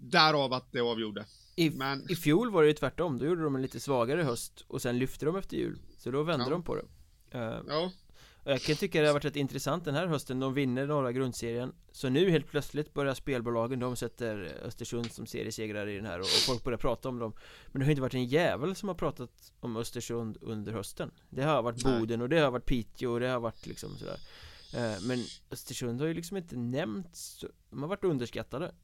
därav 0.00 0.52
att 0.52 0.72
det 0.72 0.80
avgjorde. 0.80 1.26
I, 1.56 1.70
Men... 1.70 2.10
I 2.10 2.16
fjol 2.16 2.50
var 2.50 2.62
det 2.62 2.68
ju 2.68 2.74
tvärtom, 2.74 3.18
då 3.18 3.26
gjorde 3.26 3.42
de 3.42 3.56
en 3.56 3.62
lite 3.62 3.80
svagare 3.80 4.22
höst 4.22 4.64
och 4.68 4.82
sen 4.82 4.98
lyfte 4.98 5.26
de 5.26 5.36
efter 5.36 5.56
jul, 5.56 5.78
så 5.98 6.10
då 6.10 6.22
vände 6.22 6.44
ja. 6.44 6.50
de 6.50 6.62
på 6.62 6.74
det. 6.74 6.84
Uh, 7.38 7.62
ja. 7.68 7.92
Jag 8.48 8.60
kan 8.60 8.76
tycka 8.76 9.00
det 9.00 9.06
har 9.06 9.14
varit 9.14 9.24
rätt 9.24 9.36
intressant 9.36 9.84
den 9.84 9.94
här 9.94 10.06
hösten, 10.06 10.40
de 10.40 10.54
vinner 10.54 10.86
norra 10.86 11.12
grundserien. 11.12 11.74
Så 11.92 12.08
nu 12.08 12.30
helt 12.30 12.46
plötsligt 12.46 12.94
börjar 12.94 13.14
spelbolagen, 13.14 13.78
de 13.78 13.96
sätter 13.96 14.58
Östersund 14.62 15.12
som 15.12 15.26
seriesegrare 15.26 15.92
i 15.92 15.96
den 15.96 16.06
här 16.06 16.20
och, 16.20 16.26
folk 16.26 16.64
börjar 16.64 16.78
prata 16.78 17.08
om 17.08 17.18
dem. 17.18 17.32
Men 17.66 17.80
det 17.80 17.86
har 17.86 17.90
inte 17.90 18.02
varit 18.02 18.14
en 18.14 18.24
jävel 18.24 18.74
som 18.74 18.88
har 18.88 18.94
pratat 18.94 19.52
om 19.60 19.76
Östersund 19.76 20.38
under 20.40 20.72
hösten. 20.72 21.10
Det 21.30 21.42
har 21.42 21.62
varit 21.62 21.82
Boden 21.84 22.22
och 22.22 22.28
det 22.28 22.38
har 22.38 22.50
varit 22.50 22.66
Piteå 22.66 23.12
och 23.12 23.20
det 23.20 23.28
har 23.28 23.40
varit 23.40 23.66
liksom 23.66 23.90
sådär. 23.96 24.18
Eh, 24.74 25.00
Men 25.02 25.24
Östersund 25.50 26.00
har 26.00 26.08
ju 26.08 26.14
liksom 26.14 26.36
inte 26.36 26.56
nämnts, 26.56 27.44
de 27.70 27.82
har 27.82 27.88
varit 27.88 28.04
underskattade. 28.04 28.74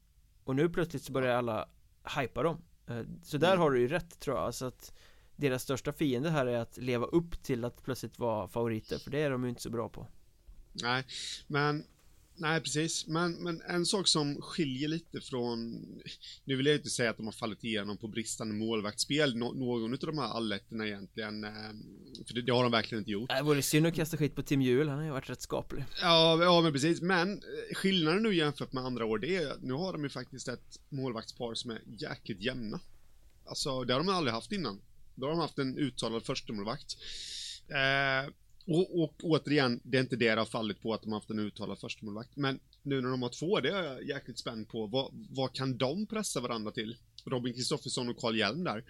Och 0.43 0.55
nu 0.55 0.69
plötsligt 0.69 1.03
så 1.03 1.11
börjar 1.11 1.35
alla 1.37 1.69
hypa 2.17 2.43
dem. 2.43 2.61
Eh, 2.87 3.01
Så 3.23 3.37
där 3.37 3.47
mm. 3.47 3.59
har 3.59 3.71
du 3.71 3.79
ju 3.79 3.87
rätt 3.87 4.19
tror 4.19 4.37
jag, 4.37 4.53
så 4.53 4.65
att 4.65 4.93
deras 5.35 5.63
största 5.63 5.93
fiende 5.93 6.29
här 6.29 6.45
är 6.45 6.57
att 6.57 6.77
leva 6.77 7.05
upp 7.05 7.43
till 7.43 7.65
att 7.65 7.83
plötsligt 7.83 8.19
vara 8.19 8.47
favoriter, 8.47 8.97
för 8.97 9.11
det 9.11 9.21
är 9.21 9.29
de 9.29 9.43
ju 9.43 9.49
inte 9.49 9.61
så 9.61 9.69
bra 9.69 9.89
på. 9.89 10.07
Nej, 10.73 11.03
men 11.47 11.83
Nej, 12.35 12.61
precis. 12.61 13.07
Men, 13.07 13.31
men 13.33 13.61
en 13.61 13.85
sak 13.85 14.07
som 14.07 14.41
skiljer 14.41 14.87
lite 14.87 15.21
från, 15.21 15.71
nu 16.43 16.55
vill 16.55 16.65
jag 16.65 16.75
inte 16.75 16.89
säga 16.89 17.09
att 17.09 17.17
de 17.17 17.25
har 17.25 17.33
fallit 17.33 17.63
igenom 17.63 17.97
på 17.97 18.07
bristande 18.07 18.55
målvaktsspel, 18.55 19.37
no, 19.37 19.53
någon 19.53 19.93
av 19.93 19.99
de 19.99 20.17
här 20.17 20.37
alletterna 20.37 20.87
egentligen, 20.87 21.43
eh, 21.43 21.51
för 22.27 22.33
det, 22.33 22.41
det, 22.41 22.51
har 22.51 22.63
de 22.63 22.71
verkligen 22.71 23.01
inte 23.01 23.11
gjort. 23.11 23.29
Det 23.29 23.41
vore 23.41 23.61
synd 23.61 23.87
att 23.87 23.95
kasta 23.95 24.17
skit 24.17 24.35
på 24.35 24.43
Tim 24.43 24.61
Juhl, 24.61 24.89
han 24.89 24.97
har 24.97 25.05
ju 25.05 25.11
varit 25.11 25.29
rätt 25.29 25.41
skaplig. 25.41 25.85
Ja, 26.01 26.43
ja 26.43 26.61
men 26.61 26.73
precis, 26.73 27.01
men 27.01 27.31
eh, 27.33 27.75
skillnaden 27.75 28.23
nu 28.23 28.35
jämfört 28.35 28.73
med 28.73 28.85
andra 28.85 29.05
år, 29.05 29.17
det 29.17 29.35
är 29.35 29.55
nu 29.61 29.73
har 29.73 29.93
de 29.93 30.03
ju 30.03 30.09
faktiskt 30.09 30.47
ett 30.47 30.79
målvaktspar 30.89 31.53
som 31.53 31.71
är 31.71 31.81
jäkligt 31.85 32.41
jämna. 32.41 32.79
Alltså, 33.45 33.83
det 33.83 33.93
har 33.93 33.99
de 33.99 34.09
aldrig 34.09 34.33
haft 34.33 34.51
innan. 34.51 34.81
Då 35.15 35.25
har 35.25 35.31
de 35.31 35.39
haft 35.39 35.59
en 35.59 35.77
uttalad 35.77 36.23
förstemålvakt. 36.23 36.97
Eh, 37.67 38.31
Och, 38.67 39.03
och 39.03 39.13
återigen, 39.23 39.79
det 39.83 39.97
är 39.97 40.01
inte 40.01 40.15
det 40.15 40.35
det 40.35 40.41
har 40.41 40.45
fallit 40.45 40.81
på 40.81 40.93
att 40.93 41.01
de 41.01 41.11
har 41.11 41.19
haft 41.19 41.29
en 41.29 41.39
uttalad 41.39 41.79
förstemålvakt. 41.79 42.35
Men 42.35 42.59
nu 42.81 43.01
när 43.01 43.09
de 43.09 43.21
har 43.21 43.29
två, 43.29 43.59
det 43.59 43.69
är 43.69 43.83
jag 43.83 44.07
jäkligt 44.07 44.39
spänd 44.39 44.67
på. 44.69 44.87
Vad, 44.87 45.27
vad 45.29 45.53
kan 45.53 45.77
de 45.77 46.05
pressa 46.05 46.39
varandra 46.41 46.71
till? 46.71 46.97
Robin 47.25 47.53
Kristoffersson 47.53 48.09
och 48.09 48.17
Carl 48.17 48.37
Hjelm 48.37 48.63
där. 48.63 48.83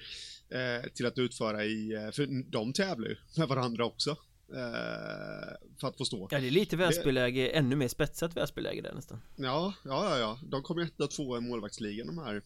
Eh, 0.50 0.90
till 0.90 1.06
att 1.06 1.18
utföra 1.18 1.66
i, 1.66 1.94
eh, 1.94 2.12
för 2.12 2.52
de 2.52 2.74
tävlar 2.74 3.08
ju 3.10 3.16
med 3.38 3.48
varandra 3.48 3.86
också. 3.86 4.12
Eh, 4.54 5.54
för 5.80 5.88
att 5.88 5.98
få 5.98 6.06
stå. 6.06 6.28
Ja, 6.32 6.40
det 6.40 6.48
är 6.48 6.52
lite 6.52 6.78
Väsbyläge, 6.78 7.50
ännu 7.50 7.76
mer 7.76 7.88
spetsat 7.88 8.36
Väsbyläge 8.38 8.82
där 8.82 8.94
nästan. 8.94 9.22
Ja, 9.36 9.74
ja, 9.84 10.10
ja, 10.10 10.18
ja. 10.20 10.40
De 10.50 10.64
kommer 10.64 10.82
etta 10.82 11.04
och 11.04 11.12
tvåa 11.12 11.38
i 11.38 11.42
målvaktsligan 11.42 12.08
de 12.08 12.18
här. 12.18 12.42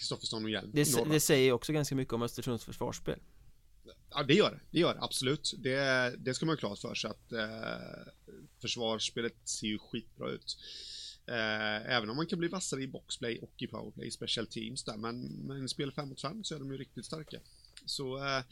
Kristoffersson 0.00 0.44
och 0.44 0.50
Hjelm. 0.50 0.70
Det, 0.72 1.04
det 1.10 1.20
säger 1.20 1.52
också 1.52 1.72
ganska 1.72 1.94
mycket 1.94 2.14
om 2.14 2.22
Östersunds 2.22 2.64
försvarsspel. 2.64 3.18
Ja, 4.10 4.22
det 4.22 4.34
gör 4.34 4.50
det. 4.50 4.60
Det 4.70 4.78
gör 4.80 4.94
det, 4.94 5.00
absolut. 5.02 5.54
Det, 5.58 6.14
det 6.18 6.34
ska 6.34 6.46
man 6.46 6.52
ha 6.52 6.56
klart 6.56 6.78
för 6.78 6.94
sig 6.94 7.10
att 7.10 7.32
eh, 7.32 8.12
försvarsspelet 8.60 9.36
ser 9.44 9.66
ju 9.66 9.78
skitbra 9.78 10.30
ut. 10.30 10.58
Eh, 11.26 11.96
även 11.96 12.10
om 12.10 12.16
man 12.16 12.26
kan 12.26 12.38
bli 12.38 12.48
vassare 12.48 12.82
i 12.82 12.86
boxplay 12.86 13.38
och 13.38 13.54
i 13.56 13.66
powerplay, 13.66 14.06
i 14.06 14.10
special 14.10 14.46
teams 14.46 14.84
där, 14.84 14.96
men, 14.96 15.22
men 15.22 15.68
spel 15.68 15.92
5 15.92 16.08
mot 16.08 16.20
5 16.20 16.44
så 16.44 16.54
är 16.54 16.58
de 16.58 16.72
ju 16.72 16.78
riktigt 16.78 17.04
starka. 17.04 17.40
Så, 17.86 18.16
eh, 18.16 18.42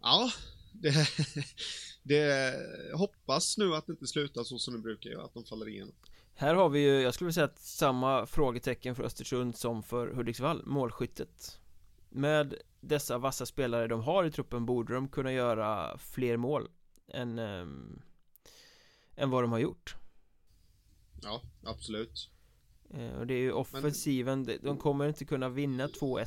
ja, 0.00 0.32
det, 0.72 1.08
det 2.02 2.54
hoppas 2.94 3.58
nu 3.58 3.74
att 3.74 3.86
det 3.86 3.92
inte 3.92 4.06
slutar 4.06 4.44
så 4.44 4.58
som 4.58 4.74
det 4.74 4.80
brukar 4.80 5.10
göra, 5.10 5.24
att 5.24 5.34
de 5.34 5.44
faller 5.44 5.68
igenom. 5.68 5.94
Här 6.40 6.54
har 6.54 6.68
vi 6.68 6.80
ju, 6.80 7.00
jag 7.00 7.14
skulle 7.14 7.26
vilja 7.26 7.34
säga 7.34 7.44
att 7.44 7.58
samma 7.58 8.26
frågetecken 8.26 8.94
för 8.94 9.02
Östersund 9.04 9.56
som 9.56 9.82
för 9.82 10.08
Hudiksvall, 10.08 10.62
målskyttet 10.66 11.60
med 12.08 12.54
dessa 12.80 13.18
vassa 13.18 13.46
spelare 13.46 13.86
de 13.86 14.00
har 14.00 14.24
i 14.24 14.30
truppen 14.30 14.66
borde 14.66 14.94
de 14.94 15.08
kunna 15.08 15.32
göra 15.32 15.98
fler 15.98 16.36
mål 16.36 16.68
än, 17.08 17.38
eh, 17.38 17.66
än 19.16 19.30
vad 19.30 19.44
de 19.44 19.52
har 19.52 19.58
gjort. 19.58 19.96
Ja, 21.22 21.42
absolut. 21.64 22.30
Eh, 22.94 23.18
och 23.18 23.26
det 23.26 23.34
är 23.34 23.38
ju 23.38 23.52
offensiven, 23.52 24.42
Men... 24.42 24.58
de 24.62 24.76
kommer 24.76 25.08
inte 25.08 25.24
kunna 25.24 25.48
vinna 25.48 25.86
2-1 25.86 26.26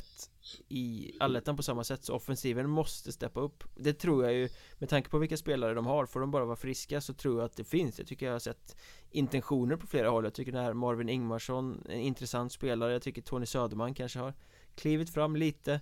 i 0.68 1.12
allettan 1.20 1.56
på 1.56 1.62
samma 1.62 1.84
sätt 1.84 2.04
så 2.04 2.14
offensiven 2.14 2.70
måste 2.70 3.12
steppa 3.12 3.40
upp. 3.40 3.64
Det 3.76 3.92
tror 3.92 4.24
jag 4.24 4.34
ju 4.34 4.48
Med 4.78 4.88
tanke 4.88 5.10
på 5.10 5.18
vilka 5.18 5.36
spelare 5.36 5.74
de 5.74 5.86
har. 5.86 6.06
Får 6.06 6.20
de 6.20 6.30
bara 6.30 6.44
vara 6.44 6.56
friska 6.56 7.00
så 7.00 7.14
tror 7.14 7.38
jag 7.38 7.44
att 7.46 7.56
det 7.56 7.64
finns. 7.64 7.98
Jag 7.98 8.08
tycker 8.08 8.26
jag 8.26 8.32
har 8.32 8.38
sett 8.38 8.76
intentioner 9.10 9.76
på 9.76 9.86
flera 9.86 10.08
håll. 10.08 10.24
Jag 10.24 10.34
tycker 10.34 10.52
den 10.52 10.64
här 10.64 10.72
Marvin 10.72 11.08
Ingmarsson 11.08 11.86
En 11.88 12.00
intressant 12.00 12.52
spelare. 12.52 12.92
Jag 12.92 13.02
tycker 13.02 13.22
Tony 13.22 13.46
Söderman 13.46 13.94
kanske 13.94 14.18
har 14.18 14.34
klivit 14.74 15.10
fram 15.10 15.36
lite. 15.36 15.72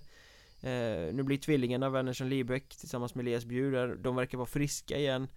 Eh, 0.61 1.13
Nu 1.13 1.23
blir 1.23 1.37
tvillingarna 1.37 1.89
Wernersson 1.89 2.29
Liebeck 2.29 2.69
tillsammans 2.69 3.15
med 3.15 3.23
Elias 3.23 3.45
Bjuder 3.45 3.95
De 3.95 4.15
verkar 4.15 4.37
vara 4.37 4.47
friska 4.47 4.97
igen. 4.97 5.27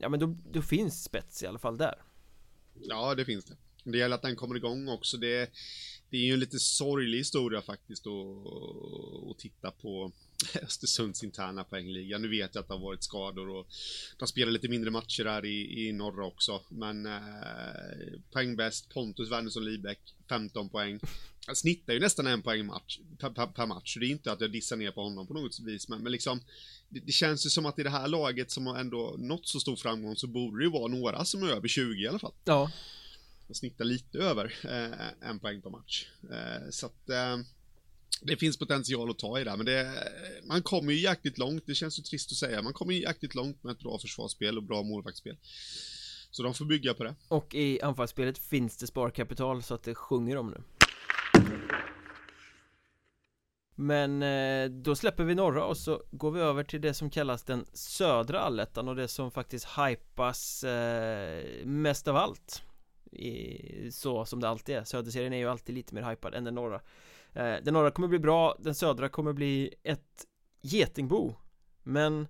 Ja 0.00 0.08
men 0.08 0.20
då, 0.20 0.36
då 0.50 0.62
finns 0.62 1.04
spets 1.04 1.42
i 1.42 1.46
alla 1.46 1.58
fall 1.58 1.76
där. 1.76 2.02
Ja 2.74 3.14
det 3.14 3.24
finns 3.24 3.44
det 3.44 3.56
det 3.84 3.98
gäller 3.98 4.14
att 4.14 4.22
den 4.22 4.36
kommer 4.36 4.56
igång 4.56 4.88
också 4.88 5.16
Det, 5.16 5.50
det 6.10 6.16
är 6.16 6.26
ju 6.26 6.32
en 6.32 6.40
lite 6.40 6.58
sorglig 6.58 7.18
historia 7.18 7.62
faktiskt 7.62 8.06
att, 8.06 9.38
titta 9.38 9.70
på 9.70 10.12
Östersunds 10.62 11.24
interna 11.24 11.64
poängliga. 11.64 12.18
Nu 12.18 12.28
vet 12.28 12.54
jag 12.54 12.62
att 12.62 12.68
det 12.68 12.74
har 12.74 12.80
varit 12.80 13.04
skador 13.04 13.48
och 13.48 13.66
de 14.18 14.28
spelar 14.28 14.52
lite 14.52 14.68
mindre 14.68 14.90
matcher 14.90 15.24
här 15.24 15.44
i, 15.44 15.86
i 15.88 15.92
norra 15.92 16.26
också. 16.26 16.62
Men 16.68 17.06
eh, 17.06 17.12
poängbäst 18.32 18.88
Pontus 18.88 19.30
Wernersson 19.30 19.64
Libeck, 19.64 20.00
15 20.28 20.68
poäng. 20.68 21.00
Han 21.46 21.56
snittar 21.56 21.92
ju 21.92 22.00
nästan 22.00 22.26
en 22.26 22.42
poäng 22.42 22.66
match, 22.66 22.98
per, 23.18 23.30
per, 23.30 23.46
per, 23.46 23.66
match. 23.66 23.96
Det 24.00 24.06
är 24.06 24.10
inte 24.10 24.32
att 24.32 24.40
jag 24.40 24.52
dissar 24.52 24.76
ner 24.76 24.90
på 24.90 25.02
honom 25.02 25.26
på 25.26 25.34
något 25.34 25.60
vis, 25.60 25.88
men, 25.88 26.02
men 26.02 26.12
liksom 26.12 26.40
det, 26.88 27.00
det, 27.00 27.12
känns 27.12 27.46
ju 27.46 27.50
som 27.50 27.66
att 27.66 27.78
i 27.78 27.82
det 27.82 27.90
här 27.90 28.08
laget 28.08 28.50
som 28.50 28.66
har 28.66 28.78
ändå 28.78 29.14
nått 29.18 29.48
så 29.48 29.60
stor 29.60 29.76
framgång 29.76 30.16
så 30.16 30.26
borde 30.26 30.58
det 30.58 30.64
ju 30.64 30.70
vara 30.70 30.88
några 30.88 31.24
som 31.24 31.42
är 31.42 31.48
över 31.48 31.68
20 31.68 32.02
i 32.02 32.08
alla 32.08 32.18
fall. 32.18 32.34
Ja. 32.44 32.70
Och 33.46 33.56
snittar 33.56 33.84
lite 33.84 34.18
över 34.18 34.54
eh, 34.64 35.28
en 35.28 35.38
poäng 35.38 35.62
per 35.62 35.70
match. 35.70 36.06
Eh, 36.30 36.70
så 36.70 36.86
att 36.86 37.08
eh, 37.08 37.36
det 38.22 38.36
finns 38.36 38.58
potential 38.58 39.10
att 39.10 39.18
ta 39.18 39.40
i 39.40 39.44
det, 39.44 39.56
men 39.56 39.66
det, 39.66 39.92
man 40.48 40.62
kommer 40.62 40.92
ju 40.92 41.00
jäkligt 41.00 41.38
långt, 41.38 41.62
det 41.66 41.74
känns 41.74 41.98
ju 41.98 42.02
trist 42.02 42.32
att 42.32 42.36
säga, 42.36 42.62
man 42.62 42.72
kommer 42.72 42.92
ju 42.92 43.00
jäkligt 43.00 43.34
långt 43.34 43.62
med 43.62 43.72
ett 43.72 43.78
bra 43.78 43.98
försvarsspel 43.98 44.56
och 44.56 44.62
bra 44.62 44.82
målvaktsspel. 44.82 45.36
Så 46.30 46.42
de 46.42 46.54
får 46.54 46.64
bygga 46.64 46.94
på 46.94 47.04
det. 47.04 47.14
Och 47.28 47.54
i 47.54 47.80
anfallsspelet 47.80 48.38
finns 48.38 48.76
det 48.76 48.86
sparkapital 48.86 49.62
så 49.62 49.74
att 49.74 49.82
det 49.82 49.94
sjunger 49.94 50.36
om 50.36 50.50
nu. 50.50 50.62
Men 53.74 54.22
eh, 54.22 54.70
då 54.70 54.96
släpper 54.96 55.24
vi 55.24 55.34
norra 55.34 55.64
och 55.64 55.76
så 55.76 56.02
går 56.10 56.30
vi 56.30 56.40
över 56.40 56.64
till 56.64 56.80
det 56.80 56.94
som 56.94 57.10
kallas 57.10 57.42
den 57.42 57.66
södra 57.72 58.40
allettan 58.40 58.88
och 58.88 58.96
det 58.96 59.08
som 59.08 59.30
faktiskt 59.30 59.66
hypas 59.78 60.64
eh, 60.64 61.66
mest 61.66 62.08
av 62.08 62.16
allt 62.16 62.62
i, 63.16 63.88
Så 63.92 64.24
som 64.24 64.40
det 64.40 64.48
alltid 64.48 64.76
är, 64.76 64.84
söderserien 64.84 65.32
är 65.32 65.38
ju 65.38 65.48
alltid 65.48 65.74
lite 65.74 65.94
mer 65.94 66.02
hypad 66.02 66.34
än 66.34 66.44
den 66.44 66.54
norra. 66.54 66.80
Eh, 67.32 67.54
den 67.62 67.74
norra 67.74 67.90
kommer 67.90 68.08
bli 68.08 68.18
bra, 68.18 68.56
den 68.58 68.74
södra 68.74 69.08
kommer 69.08 69.32
bli 69.32 69.74
ett 69.82 70.26
getingbo. 70.60 71.34
Men 71.82 72.28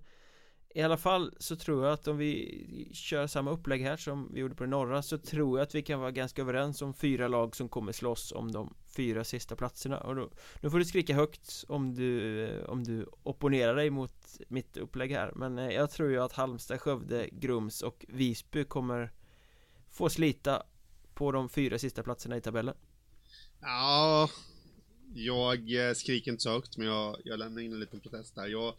i 0.75 0.81
alla 0.81 0.97
fall 0.97 1.33
så 1.39 1.55
tror 1.55 1.85
jag 1.85 1.93
att 1.93 2.07
om 2.07 2.17
vi 2.17 2.89
kör 2.93 3.27
samma 3.27 3.51
upplägg 3.51 3.81
här 3.81 3.97
som 3.97 4.33
vi 4.33 4.39
gjorde 4.39 4.55
på 4.55 4.63
den 4.63 4.69
norra 4.69 5.01
så 5.01 5.17
tror 5.17 5.59
jag 5.59 5.63
att 5.63 5.75
vi 5.75 5.81
kan 5.81 5.99
vara 5.99 6.11
ganska 6.11 6.41
överens 6.41 6.81
om 6.81 6.93
fyra 6.93 7.27
lag 7.27 7.55
som 7.55 7.69
kommer 7.69 7.91
slåss 7.91 8.31
om 8.31 8.51
de 8.51 8.73
fyra 8.95 9.23
sista 9.23 9.55
platserna. 9.55 9.97
Och 9.97 10.15
då, 10.15 10.29
nu 10.61 10.69
får 10.69 10.79
du 10.79 10.85
skrika 10.85 11.13
högt 11.13 11.63
om 11.67 11.95
du, 11.95 12.63
om 12.67 12.83
du 12.83 13.05
opponerar 13.23 13.75
dig 13.75 13.89
mot 13.89 14.39
mitt 14.47 14.77
upplägg 14.77 15.11
här. 15.11 15.31
Men 15.35 15.59
eh, 15.59 15.69
jag 15.69 15.91
tror 15.91 16.09
ju 16.09 16.21
att 16.21 16.33
Halmstad, 16.33 16.81
Skövde, 16.81 17.29
Grums 17.31 17.81
och 17.81 18.05
Visby 18.07 18.63
kommer 18.63 19.11
få 19.89 20.09
slita 20.09 20.63
på 21.15 21.31
de 21.31 21.49
fyra 21.49 21.79
sista 21.79 22.03
platserna 22.03 22.37
i 22.37 22.41
tabellen 22.41 22.75
Ja, 23.61 24.29
jag 25.13 25.87
eh, 25.87 25.93
skriker 25.93 26.31
inte 26.31 26.43
så 26.43 26.51
högt, 26.51 26.77
men 26.77 26.87
jag, 26.87 27.17
jag 27.23 27.39
lämnar 27.39 27.61
in 27.61 27.73
en 27.73 27.79
liten 27.79 27.99
protest 27.99 28.35
där. 28.35 28.47
Jag, 28.47 28.73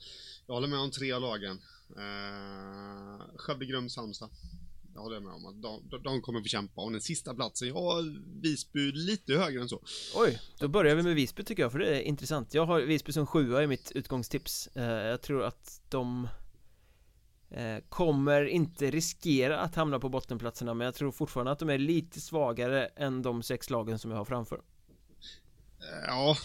jag 0.47 0.55
håller 0.55 0.68
med 0.68 0.78
om 0.78 0.91
tre 0.91 1.12
av 1.12 1.20
lagen. 1.20 1.61
Eh, 1.97 3.37
Skövde, 3.37 3.66
Grums, 3.66 3.97
Halmstad. 3.97 4.30
Jag 4.95 5.01
håller 5.01 5.20
med 5.20 5.32
om 5.32 5.47
att 5.47 5.62
de, 5.62 6.03
de 6.03 6.22
kommer 6.22 6.41
få 6.41 6.47
kämpa. 6.47 6.80
Och 6.82 6.93
den 6.93 7.01
sista 7.01 7.34
platsen, 7.34 7.68
ja, 7.68 8.03
Visby 8.43 8.93
lite 8.93 9.34
högre 9.34 9.61
än 9.61 9.68
så. 9.68 9.82
Oj, 10.14 10.41
då 10.59 10.68
börjar 10.68 10.97
vi 10.97 11.03
med 11.03 11.14
Visby 11.14 11.45
tycker 11.45 11.62
jag, 11.62 11.72
för 11.72 11.78
det 11.78 11.87
är 11.87 12.01
intressant. 12.01 12.55
Jag 12.55 12.66
har 12.66 12.80
Visby 12.80 13.12
som 13.12 13.26
sjua 13.26 13.62
i 13.62 13.66
mitt 13.66 13.93
utgångstips. 13.95 14.66
Eh, 14.66 14.84
jag 14.84 15.22
tror 15.22 15.43
att 15.45 15.80
de 15.89 16.28
Eh, 17.51 17.78
kommer 17.88 18.44
inte 18.44 18.90
riskera 18.90 19.61
att 19.61 19.74
hamna 19.74 19.99
på 19.99 20.09
bottenplatserna, 20.09 20.74
men 20.74 20.84
jag 20.84 20.94
tror 20.94 21.12
fortfarande 21.12 21.53
att 21.53 21.59
de 21.59 21.70
är 21.70 21.78
lite 21.78 22.20
svagare 22.20 22.86
än 22.86 23.22
de 23.22 23.42
sex 23.42 23.70
lagen 23.70 23.99
som 23.99 24.11
jag 24.11 24.18
har 24.18 24.24
framför. 24.24 24.57
Eh, 25.80 26.05
ja, 26.07 26.36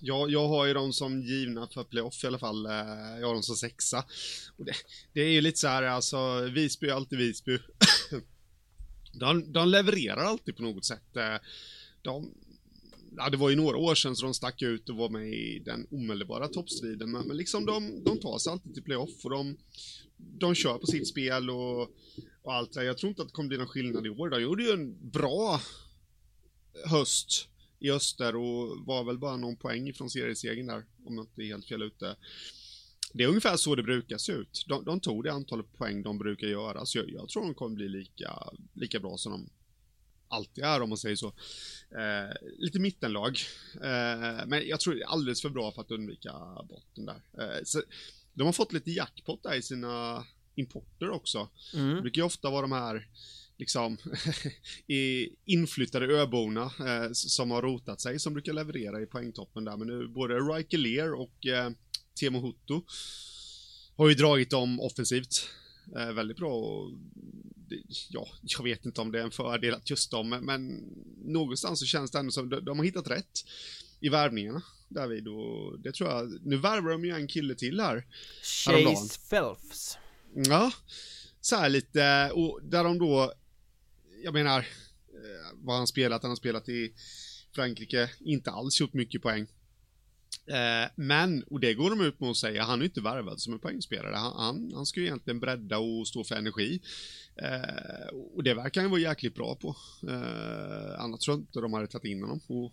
jag, 0.00 0.30
jag 0.30 0.48
har 0.48 0.66
ju 0.66 0.74
dem 0.74 0.92
som 0.92 1.22
givna 1.22 1.66
för 1.66 1.84
playoff 1.84 2.24
i 2.24 2.26
alla 2.26 2.38
fall. 2.38 2.66
Eh, 2.66 2.72
jag 3.20 3.26
har 3.26 3.34
dem 3.34 3.42
som 3.42 3.56
sexa. 3.56 4.04
Och 4.56 4.64
det, 4.64 4.72
det 5.12 5.20
är 5.20 5.30
ju 5.30 5.40
lite 5.40 5.58
så 5.58 5.68
här, 5.68 5.82
alltså, 5.82 6.40
Visby 6.40 6.88
är 6.88 6.94
alltid 6.94 7.18
Visby. 7.18 7.58
de, 9.12 9.52
de 9.52 9.68
levererar 9.68 10.24
alltid 10.24 10.56
på 10.56 10.62
något 10.62 10.84
sätt. 10.84 11.16
De, 12.02 12.34
ja, 13.18 13.30
det 13.30 13.36
var 13.36 13.50
ju 13.50 13.56
några 13.56 13.76
år 13.76 13.94
sedan 13.94 14.16
så 14.16 14.24
de 14.24 14.34
stack 14.34 14.62
ut 14.62 14.88
och 14.88 14.96
var 14.96 15.08
med 15.08 15.28
i 15.28 15.58
den 15.58 15.86
omedelbara 15.90 16.48
toppstriden, 16.48 17.10
men, 17.10 17.26
men 17.26 17.36
liksom 17.36 17.66
de, 17.66 18.04
de 18.04 18.20
tar 18.20 18.38
sig 18.38 18.52
alltid 18.52 18.74
till 18.74 18.82
playoff 18.82 19.24
och 19.24 19.30
de, 19.30 19.56
de 20.16 20.54
kör 20.54 20.78
på 20.78 20.86
sitt 20.86 21.08
spel 21.08 21.50
och, 21.50 21.82
och 22.42 22.54
allt 22.54 22.72
det 22.72 22.84
Jag 22.84 22.98
tror 22.98 23.10
inte 23.10 23.22
att 23.22 23.28
det 23.28 23.34
kommer 23.34 23.48
bli 23.48 23.58
någon 23.58 23.66
skillnad 23.66 24.06
i 24.06 24.10
år. 24.10 24.30
De 24.30 24.42
gjorde 24.42 24.62
ju 24.62 24.70
en 24.70 25.10
bra 25.10 25.60
höst 26.84 27.48
i 27.78 27.90
öster 27.90 28.36
och 28.36 28.86
var 28.86 29.04
väl 29.04 29.18
bara 29.18 29.36
någon 29.36 29.56
poäng 29.56 29.94
från 29.94 30.10
seriesegern 30.10 30.66
där, 30.66 30.84
om 31.04 31.14
jag 31.14 31.24
inte 31.24 31.42
är 31.42 31.46
helt 31.46 31.68
fel 31.68 31.82
ute. 31.82 32.16
Det 33.12 33.24
är 33.24 33.28
ungefär 33.28 33.56
så 33.56 33.74
det 33.74 33.82
brukar 33.82 34.18
se 34.18 34.32
ut. 34.32 34.64
De, 34.68 34.84
de 34.84 35.00
tog 35.00 35.24
det 35.24 35.32
antalet 35.32 35.72
poäng 35.76 36.02
de 36.02 36.18
brukar 36.18 36.46
göra, 36.46 36.86
så 36.86 36.98
jag, 36.98 37.10
jag 37.10 37.28
tror 37.28 37.42
de 37.42 37.54
kommer 37.54 37.76
bli 37.76 37.88
lika, 37.88 38.32
lika 38.74 39.00
bra 39.00 39.16
som 39.16 39.32
de 39.32 39.48
alltid 40.28 40.64
är 40.64 40.80
om 40.80 40.88
man 40.88 40.98
säger 40.98 41.16
så. 41.16 41.26
Eh, 41.90 42.48
lite 42.58 42.78
mittenlag. 42.78 43.38
Eh, 43.74 44.46
men 44.46 44.68
jag 44.68 44.80
tror 44.80 44.94
det 44.94 45.02
är 45.02 45.06
alldeles 45.06 45.42
för 45.42 45.48
bra 45.48 45.72
för 45.72 45.82
att 45.82 45.90
undvika 45.90 46.32
botten 46.68 47.06
där. 47.06 47.22
Eh, 47.38 47.64
så 47.64 47.82
de 48.32 48.44
har 48.44 48.52
fått 48.52 48.72
lite 48.72 48.90
jackpot 48.90 49.42
där 49.42 49.54
i 49.54 49.62
sina 49.62 50.24
importer 50.54 51.10
också. 51.10 51.48
Mm. 51.74 51.96
Det 51.96 52.02
brukar 52.02 52.20
ju 52.20 52.26
ofta 52.26 52.50
vara 52.50 52.62
de 52.62 52.72
här 52.72 53.08
liksom 53.58 53.96
inflyttade 55.44 56.06
öborna 56.06 56.62
eh, 56.62 57.12
som 57.12 57.50
har 57.50 57.62
rotat 57.62 58.00
sig 58.00 58.18
som 58.18 58.32
brukar 58.32 58.52
leverera 58.52 59.02
i 59.02 59.06
poängtoppen 59.06 59.64
där. 59.64 59.76
Men 59.76 59.86
nu 59.86 60.08
både 60.08 60.34
Raikelier 60.34 61.14
och 61.14 61.46
eh, 61.46 61.70
Temo 62.20 62.40
Hutto 62.40 62.82
har 63.96 64.08
ju 64.08 64.14
dragit 64.14 64.50
dem 64.50 64.80
offensivt 64.80 65.50
eh, 65.96 66.12
väldigt 66.12 66.36
bra. 66.36 66.54
Och, 66.54 66.92
ja, 68.08 68.28
jag 68.42 68.62
vet 68.62 68.86
inte 68.86 69.00
om 69.00 69.12
det 69.12 69.18
är 69.18 69.24
en 69.24 69.30
fördel 69.30 69.74
att 69.74 69.90
just 69.90 70.10
de, 70.10 70.28
men, 70.28 70.44
men 70.44 70.76
någonstans 71.24 71.80
så 71.80 71.86
känns 71.86 72.10
det 72.10 72.18
ändå 72.18 72.30
som 72.30 72.48
de, 72.48 72.64
de 72.64 72.78
har 72.78 72.84
hittat 72.84 73.10
rätt. 73.10 73.44
i 74.00 74.08
värvningarna 74.08 74.62
David 74.88 75.28
och 75.28 75.80
det 75.80 75.92
tror 75.92 76.10
jag, 76.10 76.46
nu 76.46 76.56
värvar 76.56 76.90
de 76.90 77.04
ju 77.04 77.10
en 77.10 77.28
kille 77.28 77.54
till 77.54 77.80
här 77.80 78.06
Chase 78.42 79.20
Phelps 79.30 79.98
Ja, 80.34 80.72
så 81.40 81.56
här 81.56 81.68
lite, 81.68 82.30
och 82.34 82.60
där 82.62 82.84
de 82.84 82.98
då, 82.98 83.32
jag 84.24 84.34
menar, 84.34 84.58
eh, 84.58 85.52
vad 85.54 85.76
han 85.76 85.86
spelat, 85.86 86.22
han 86.22 86.30
har 86.30 86.36
spelat 86.36 86.68
i 86.68 86.92
Frankrike, 87.54 88.10
inte 88.20 88.50
alls 88.50 88.80
gjort 88.80 88.92
mycket 88.92 89.22
poäng. 89.22 89.46
Eh, 90.48 90.90
men, 90.96 91.42
och 91.42 91.60
det 91.60 91.74
går 91.74 91.90
de 91.90 92.00
ut 92.00 92.20
med 92.20 92.30
att 92.30 92.36
säga, 92.36 92.62
han 92.62 92.80
är 92.80 92.84
inte 92.84 93.00
värvad 93.00 93.40
som 93.40 93.52
en 93.52 93.58
poängspelare. 93.58 94.14
Han, 94.14 94.32
han, 94.36 94.72
han 94.74 94.86
ska 94.86 95.00
ju 95.00 95.06
egentligen 95.06 95.40
bredda 95.40 95.78
och 95.78 96.08
stå 96.08 96.24
för 96.24 96.34
energi. 96.34 96.80
Eh, 97.36 98.08
och 98.34 98.42
det 98.42 98.54
verkar 98.54 98.80
han 98.80 98.90
vara 98.90 99.00
jäkligt 99.00 99.34
bra 99.34 99.54
på. 99.54 99.76
Eh, 100.08 101.00
annars 101.00 101.20
tror 101.20 101.36
jag 101.36 101.42
inte 101.42 101.60
de 101.60 101.72
hade 101.72 101.86
tagit 101.86 102.04
in 102.04 102.22
honom. 102.22 102.40
Och, 102.46 102.72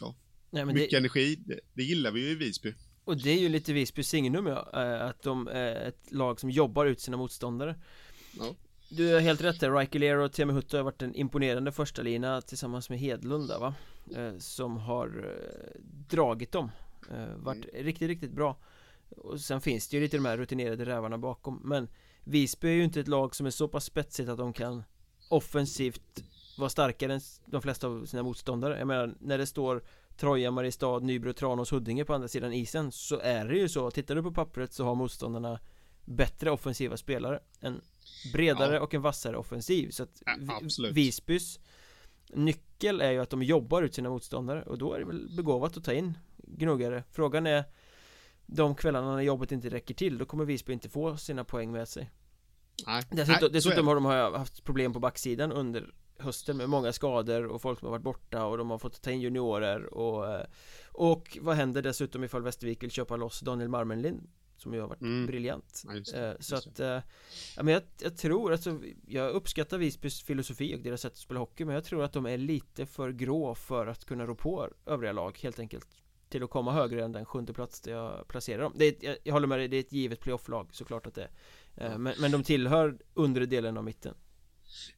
ja. 0.00 0.14
Nej, 0.50 0.64
mycket 0.64 0.90
det... 0.90 0.96
energi, 0.96 1.36
det, 1.36 1.60
det, 1.74 1.82
gillar 1.82 2.10
vi 2.10 2.20
ju 2.20 2.30
i 2.30 2.34
Visby. 2.34 2.74
Och 3.04 3.16
det 3.16 3.30
är 3.30 3.38
ju 3.38 3.48
lite 3.48 3.72
Visby 3.72 4.02
signum 4.02 4.46
ja, 4.46 4.70
eh, 4.74 5.06
att 5.06 5.22
de 5.22 5.48
är 5.48 5.88
ett 5.88 6.12
lag 6.12 6.40
som 6.40 6.50
jobbar 6.50 6.86
ut 6.86 7.00
sina 7.00 7.16
motståndare. 7.16 7.76
Ja. 8.38 8.54
Du 8.88 9.12
har 9.12 9.20
helt 9.20 9.40
rätt 9.40 9.60
där, 9.60 9.72
Riker 9.72 10.16
och 10.16 10.32
Temi 10.32 10.52
Hutto 10.52 10.76
har 10.76 10.84
varit 10.84 11.02
en 11.02 11.14
imponerande 11.14 11.72
första 11.72 12.02
lina 12.02 12.40
tillsammans 12.40 12.90
med 12.90 12.98
Hedlund 12.98 13.48
där, 13.48 13.58
va? 13.58 13.74
Eh, 14.16 14.38
som 14.38 14.76
har 14.76 15.06
eh, 15.06 15.80
dragit 16.08 16.52
dem 16.52 16.70
eh, 17.10 17.36
Varit 17.36 17.64
mm. 17.72 17.84
riktigt, 17.84 18.08
riktigt 18.08 18.32
bra. 18.32 18.56
Och 19.16 19.40
sen 19.40 19.60
finns 19.60 19.88
det 19.88 19.96
ju 19.96 20.02
lite 20.02 20.16
de 20.16 20.24
här 20.24 20.36
rutinerade 20.36 20.84
rävarna 20.84 21.18
bakom 21.18 21.60
Men 21.64 21.88
Visby 22.24 22.68
är 22.68 22.72
ju 22.72 22.84
inte 22.84 23.00
ett 23.00 23.08
lag 23.08 23.34
som 23.34 23.46
är 23.46 23.50
så 23.50 23.68
pass 23.68 23.84
spetsigt 23.84 24.28
att 24.28 24.38
de 24.38 24.52
kan 24.52 24.82
Offensivt 25.28 26.24
vara 26.58 26.70
starkare 26.70 27.14
än 27.14 27.20
de 27.46 27.62
flesta 27.62 27.86
av 27.86 28.06
sina 28.06 28.22
motståndare. 28.22 28.78
Jag 28.78 28.86
menar, 28.86 29.14
när 29.20 29.38
det 29.38 29.46
står 29.46 29.82
Troja, 30.16 30.50
Mariestad, 30.50 30.98
Nybro, 30.98 31.32
Tranås, 31.32 31.72
Huddinge 31.72 32.04
på 32.04 32.14
andra 32.14 32.28
sidan 32.28 32.52
isen 32.52 32.92
Så 32.92 33.18
är 33.18 33.48
det 33.48 33.58
ju 33.58 33.68
så, 33.68 33.90
tittar 33.90 34.14
du 34.14 34.22
på 34.22 34.32
pappret 34.32 34.72
så 34.72 34.84
har 34.84 34.94
motståndarna 34.94 35.60
Bättre 36.04 36.50
offensiva 36.50 36.96
spelare 36.96 37.40
En 37.60 37.80
bredare 38.32 38.74
ja. 38.74 38.80
och 38.80 38.94
en 38.94 39.02
vassare 39.02 39.36
offensiv. 39.36 39.90
Så 39.90 40.02
att 40.02 40.22
ja, 40.26 40.60
Visbys 40.92 41.60
Nyckel 42.32 43.00
är 43.00 43.10
ju 43.10 43.18
att 43.18 43.30
de 43.30 43.42
jobbar 43.42 43.82
ut 43.82 43.94
sina 43.94 44.10
motståndare 44.10 44.62
och 44.62 44.78
då 44.78 44.92
är 44.92 44.98
det 44.98 45.04
väl 45.04 45.28
begåvat 45.36 45.76
att 45.76 45.84
ta 45.84 45.92
in 45.92 46.18
gnuggare 46.46 47.04
Frågan 47.10 47.46
är 47.46 47.64
De 48.46 48.74
kvällarna 48.74 49.14
när 49.14 49.22
jobbet 49.22 49.52
inte 49.52 49.68
räcker 49.68 49.94
till 49.94 50.18
Då 50.18 50.24
kommer 50.24 50.44
Visby 50.44 50.72
inte 50.72 50.88
få 50.88 51.16
sina 51.16 51.44
poäng 51.44 51.72
med 51.72 51.88
sig. 51.88 52.10
Nej, 52.86 53.02
Dessutom, 53.10 53.38
Nej, 53.40 53.50
dessutom 53.52 53.86
har 53.86 53.94
de 53.94 54.04
haft 54.04 54.64
problem 54.64 54.92
på 54.92 55.00
backsidan 55.00 55.52
under 55.52 55.94
hösten 56.18 56.56
med 56.56 56.68
många 56.68 56.92
skador 56.92 57.46
och 57.46 57.62
folk 57.62 57.78
som 57.78 57.86
har 57.86 57.90
varit 57.90 58.02
borta 58.02 58.44
och 58.44 58.58
de 58.58 58.70
har 58.70 58.78
fått 58.78 59.02
ta 59.02 59.10
in 59.10 59.20
juniorer 59.20 59.94
och 59.94 60.32
eh, 60.32 60.46
Och 60.92 61.38
vad 61.40 61.56
händer 61.56 61.82
dessutom 61.82 62.24
ifall 62.24 62.42
Västervik 62.42 62.82
vill 62.82 62.90
köpa 62.90 63.16
loss 63.16 63.40
Daniel 63.40 63.68
Marmenlind 63.68 64.28
som 64.56 64.74
ju 64.74 64.80
har 64.80 64.88
varit 64.88 65.00
mm. 65.00 65.26
briljant. 65.26 65.82
Ja, 65.86 66.18
eh, 66.18 66.34
Så 66.40 66.56
att 66.56 66.80
eh, 66.80 67.00
Ja 67.56 67.62
men 67.62 67.74
jag, 67.74 67.82
jag, 68.00 68.16
tror 68.16 68.52
alltså 68.52 68.80
Jag 69.06 69.30
uppskattar 69.30 69.78
Visbys 69.78 70.22
filosofi 70.22 70.74
och 70.74 70.80
deras 70.80 71.00
sätt 71.00 71.12
att 71.12 71.18
spela 71.18 71.40
hockey 71.40 71.64
Men 71.64 71.74
jag 71.74 71.84
tror 71.84 72.04
att 72.04 72.12
de 72.12 72.26
är 72.26 72.38
lite 72.38 72.86
för 72.86 73.12
grå 73.12 73.54
för 73.54 73.86
att 73.86 74.04
kunna 74.04 74.26
rå 74.26 74.34
på 74.34 74.68
övriga 74.86 75.12
lag 75.12 75.38
helt 75.42 75.58
enkelt 75.58 75.88
Till 76.34 76.42
att 76.42 76.50
komma 76.50 76.72
högre 76.72 77.04
än 77.04 77.12
den 77.12 77.24
sjunde 77.24 77.52
plats 77.52 77.80
där 77.80 77.92
jag 77.92 78.28
placerar 78.28 78.62
dem. 78.62 78.72
Det 78.76 78.84
är, 78.84 78.94
jag, 79.00 79.16
jag 79.24 79.32
håller 79.32 79.46
med 79.46 79.58
dig, 79.58 79.68
det 79.68 79.76
är 79.76 79.80
ett 79.80 79.92
givet 79.92 80.20
playoff-lag 80.20 80.68
såklart 80.72 81.06
att 81.06 81.14
det 81.14 81.28
är. 81.74 81.86
Eh, 81.86 81.98
men, 81.98 82.14
men 82.18 82.30
de 82.30 82.42
tillhör 82.42 82.98
undre 83.14 83.46
delen 83.46 83.76
av 83.76 83.84
mitten. 83.84 84.14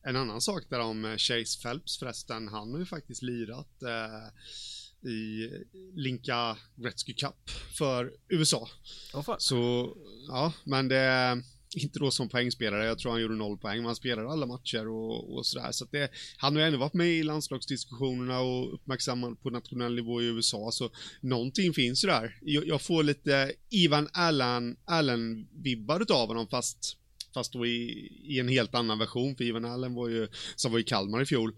En 0.03 0.16
annan 0.16 0.41
sak 0.41 0.62
där 0.68 0.80
om 0.80 1.16
Chase 1.18 1.62
Phelps 1.62 1.99
förresten 1.99 2.49
Han 2.49 2.72
har 2.72 2.78
ju 2.78 2.87
faktiskt 2.87 3.22
lirat 3.22 3.82
eh, 3.82 5.11
i 5.11 5.51
Linka 5.95 6.57
Gretzky 6.76 7.14
Cup 7.14 7.51
för 7.78 8.12
USA. 8.28 8.68
Oh, 9.14 9.34
så, 9.39 9.93
ja, 10.28 10.53
men 10.64 10.89
det 10.89 11.43
inte 11.77 11.99
då 11.99 12.11
som 12.11 12.29
poängspelare, 12.29 12.87
jag 12.87 12.99
tror 12.99 13.12
han 13.12 13.20
gjorde 13.20 13.35
noll 13.35 13.59
poäng, 13.59 13.77
men 13.77 13.87
han 13.87 13.97
spelade 13.97 14.29
alla 14.29 14.47
matcher 14.47 14.89
och, 14.89 15.37
och 15.37 15.47
sådär. 15.47 15.72
Så 15.72 15.85
att 15.85 15.91
det, 15.91 16.11
han 16.37 16.55
har 16.55 16.62
ju 16.62 16.66
ändå 16.66 16.79
varit 16.79 16.95
med 16.95 17.09
i 17.09 17.22
landslagsdiskussionerna 17.22 18.41
och 18.41 18.74
uppmärksammad 18.74 19.43
på 19.43 19.51
nationell 19.51 19.95
nivå 19.95 20.22
i 20.22 20.27
USA, 20.27 20.70
så 20.72 20.91
någonting 21.20 21.72
finns 21.72 22.05
ju 22.05 22.09
där. 22.09 22.39
Jag, 22.43 22.66
jag 22.66 22.83
får 22.83 23.03
lite 23.03 23.53
Ivan 23.70 24.09
Allen, 24.12 24.77
Allen-vibbar 24.85 26.01
utav 26.01 26.29
honom, 26.29 26.49
fast 26.49 26.97
fast 27.35 27.53
då 27.53 27.66
i, 27.66 28.12
i, 28.24 28.41
en 28.41 28.49
helt 28.49 28.74
annan 28.74 28.99
version, 28.99 29.37
för 29.37 29.45
Ivan 29.45 29.64
Allen 29.64 29.95
var 29.95 30.09
ju, 30.09 30.29
som 30.57 30.72
var 30.72 30.79
i 30.79 30.83
Kalmar 30.83 31.22
i 31.22 31.27
fjol, 31.27 31.55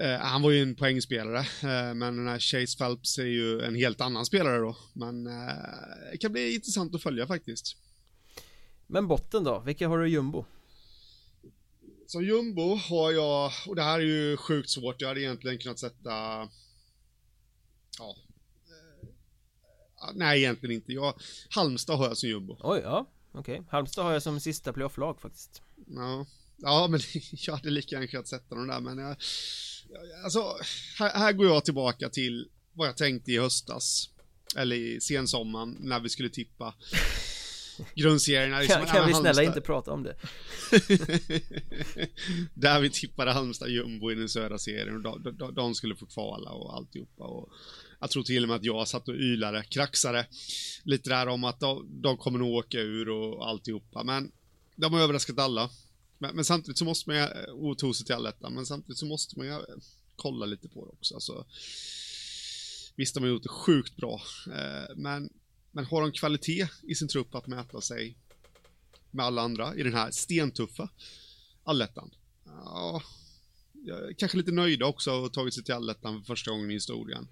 Eh, 0.00 0.18
han 0.18 0.42
var 0.42 0.50
ju 0.50 0.62
en 0.62 0.74
poängspelare, 0.74 1.38
eh, 1.38 1.94
men 1.94 2.16
den 2.16 2.28
här 2.28 2.38
Chase 2.38 2.78
Phelps 2.78 3.18
är 3.18 3.24
ju 3.24 3.60
en 3.60 3.74
helt 3.74 4.00
annan 4.00 4.26
spelare 4.26 4.58
då. 4.58 4.76
Men 4.92 5.26
eh, 5.26 6.12
det 6.12 6.18
kan 6.18 6.32
bli 6.32 6.54
intressant 6.54 6.94
att 6.94 7.02
följa 7.02 7.26
faktiskt. 7.26 7.76
Men 8.86 9.08
botten 9.08 9.44
då? 9.44 9.58
Vilka 9.60 9.88
har 9.88 9.98
du 9.98 10.08
i 10.08 10.10
jumbo? 10.10 10.44
Som 12.06 12.24
jumbo 12.24 12.74
har 12.74 13.12
jag, 13.12 13.52
och 13.66 13.76
det 13.76 13.82
här 13.82 13.98
är 13.98 14.04
ju 14.04 14.36
sjukt 14.36 14.70
svårt, 14.70 15.00
jag 15.00 15.08
hade 15.08 15.20
egentligen 15.20 15.58
kunnat 15.58 15.78
sätta... 15.78 16.10
Ja. 17.98 18.16
Nej, 20.14 20.38
egentligen 20.38 20.74
inte. 20.74 20.92
Jag, 20.92 21.14
Halmstad 21.50 21.98
har 21.98 22.06
jag 22.06 22.16
som 22.16 22.28
jumbo. 22.28 22.56
Oj, 22.60 22.80
ja. 22.84 23.06
Okej. 23.32 23.54
Okay. 23.54 23.66
Halmstad 23.70 24.04
har 24.04 24.12
jag 24.12 24.22
som 24.22 24.40
sista 24.40 24.72
playoff-lag 24.72 25.20
faktiskt. 25.20 25.62
Ja. 25.86 26.26
Ja, 26.56 26.86
men 26.90 27.00
jag 27.32 27.56
hade 27.56 27.70
lika 27.70 27.94
gärna 27.94 28.06
kunnat 28.06 28.28
sätta 28.28 28.54
dem 28.54 28.66
där, 28.66 28.80
men 28.80 28.98
jag 28.98 29.16
alltså, 30.24 30.56
här, 30.98 31.18
här 31.18 31.32
går 31.32 31.46
jag 31.46 31.64
tillbaka 31.64 32.08
till 32.08 32.48
vad 32.72 32.88
jag 32.88 32.96
tänkte 32.96 33.32
i 33.32 33.38
höstas. 33.38 34.10
Eller 34.56 34.76
i 34.76 35.00
sensommaren, 35.00 35.76
när 35.80 36.00
vi 36.00 36.08
skulle 36.08 36.30
tippa 36.30 36.74
grundserierna. 37.94 38.60
Liksom, 38.60 38.86
kan, 38.86 38.96
kan 38.96 39.06
vi 39.06 39.14
snälla 39.14 39.42
inte 39.42 39.60
prata 39.60 39.92
om 39.92 40.02
det? 40.02 40.16
Där 42.54 42.80
vi 42.80 42.90
tippade 42.90 43.32
Halmstad 43.32 43.70
jumbo 43.70 44.12
i 44.12 44.14
den 44.14 44.28
södra 44.28 44.58
serien 44.58 44.94
och 44.94 45.02
de, 45.02 45.36
de, 45.36 45.54
de, 45.54 45.74
skulle 45.74 45.96
få 45.96 46.06
kvala 46.06 46.50
och 46.50 46.76
alltihopa. 46.76 47.24
Och 47.24 47.52
jag 48.00 48.10
tror 48.10 48.22
till 48.22 48.42
och 48.42 48.48
med 48.48 48.56
att 48.56 48.64
jag 48.64 48.88
satt 48.88 49.08
och 49.08 49.14
ylade, 49.14 49.62
kraxade 49.62 50.26
lite 50.82 51.10
där 51.10 51.28
om 51.28 51.44
att 51.44 51.60
de, 51.60 52.00
de 52.02 52.16
kommer 52.16 52.38
nog 52.38 52.54
åka 52.54 52.78
ur 52.78 53.08
och 53.08 53.48
alltihopa. 53.48 54.04
Men 54.04 54.32
de 54.76 54.92
har 54.92 55.00
överraskat 55.00 55.38
alla. 55.38 55.70
Men, 56.18 56.36
men, 56.36 56.44
samtidigt 56.44 56.78
så 56.78 56.84
måste 56.84 57.10
man 57.10 57.16
ju, 57.16 57.22
eh, 57.22 57.50
och 57.50 57.78
tog 57.78 57.96
sig 57.96 58.06
till 58.06 58.14
allettan, 58.14 58.54
men 58.54 58.66
samtidigt 58.66 58.98
så 58.98 59.06
måste 59.06 59.38
man 59.38 59.46
ju 59.46 59.52
eh, 59.52 59.58
kolla 60.16 60.46
lite 60.46 60.68
på 60.68 60.84
det 60.84 60.90
också. 60.90 61.14
Alltså, 61.14 61.46
visst, 62.96 63.14
de 63.14 63.22
har 63.22 63.30
gjort 63.30 63.42
det 63.42 63.48
sjukt 63.48 63.96
bra, 63.96 64.20
eh, 64.46 64.96
men, 64.96 65.30
men 65.76 65.84
har 65.84 66.02
de 66.02 66.12
kvalitet 66.12 66.68
i 66.82 66.94
sin 66.94 67.08
trupp 67.08 67.34
att 67.34 67.46
mäta 67.46 67.80
sig 67.80 68.16
med 69.10 69.26
alla 69.26 69.42
andra 69.42 69.74
i 69.74 69.82
den 69.82 69.94
här 69.94 70.10
stentuffa 70.10 70.88
allettan? 71.64 72.10
Ja, 72.44 73.02
jag 73.84 74.08
är 74.08 74.12
kanske 74.12 74.38
lite 74.38 74.52
nöjda 74.52 74.86
också 74.86 75.12
och 75.12 75.32
tagit 75.32 75.54
sig 75.54 75.64
till 75.64 75.74
allettan 75.74 76.18
för 76.18 76.26
första 76.26 76.50
gången 76.50 76.70
i 76.70 76.74
historien. 76.74 77.28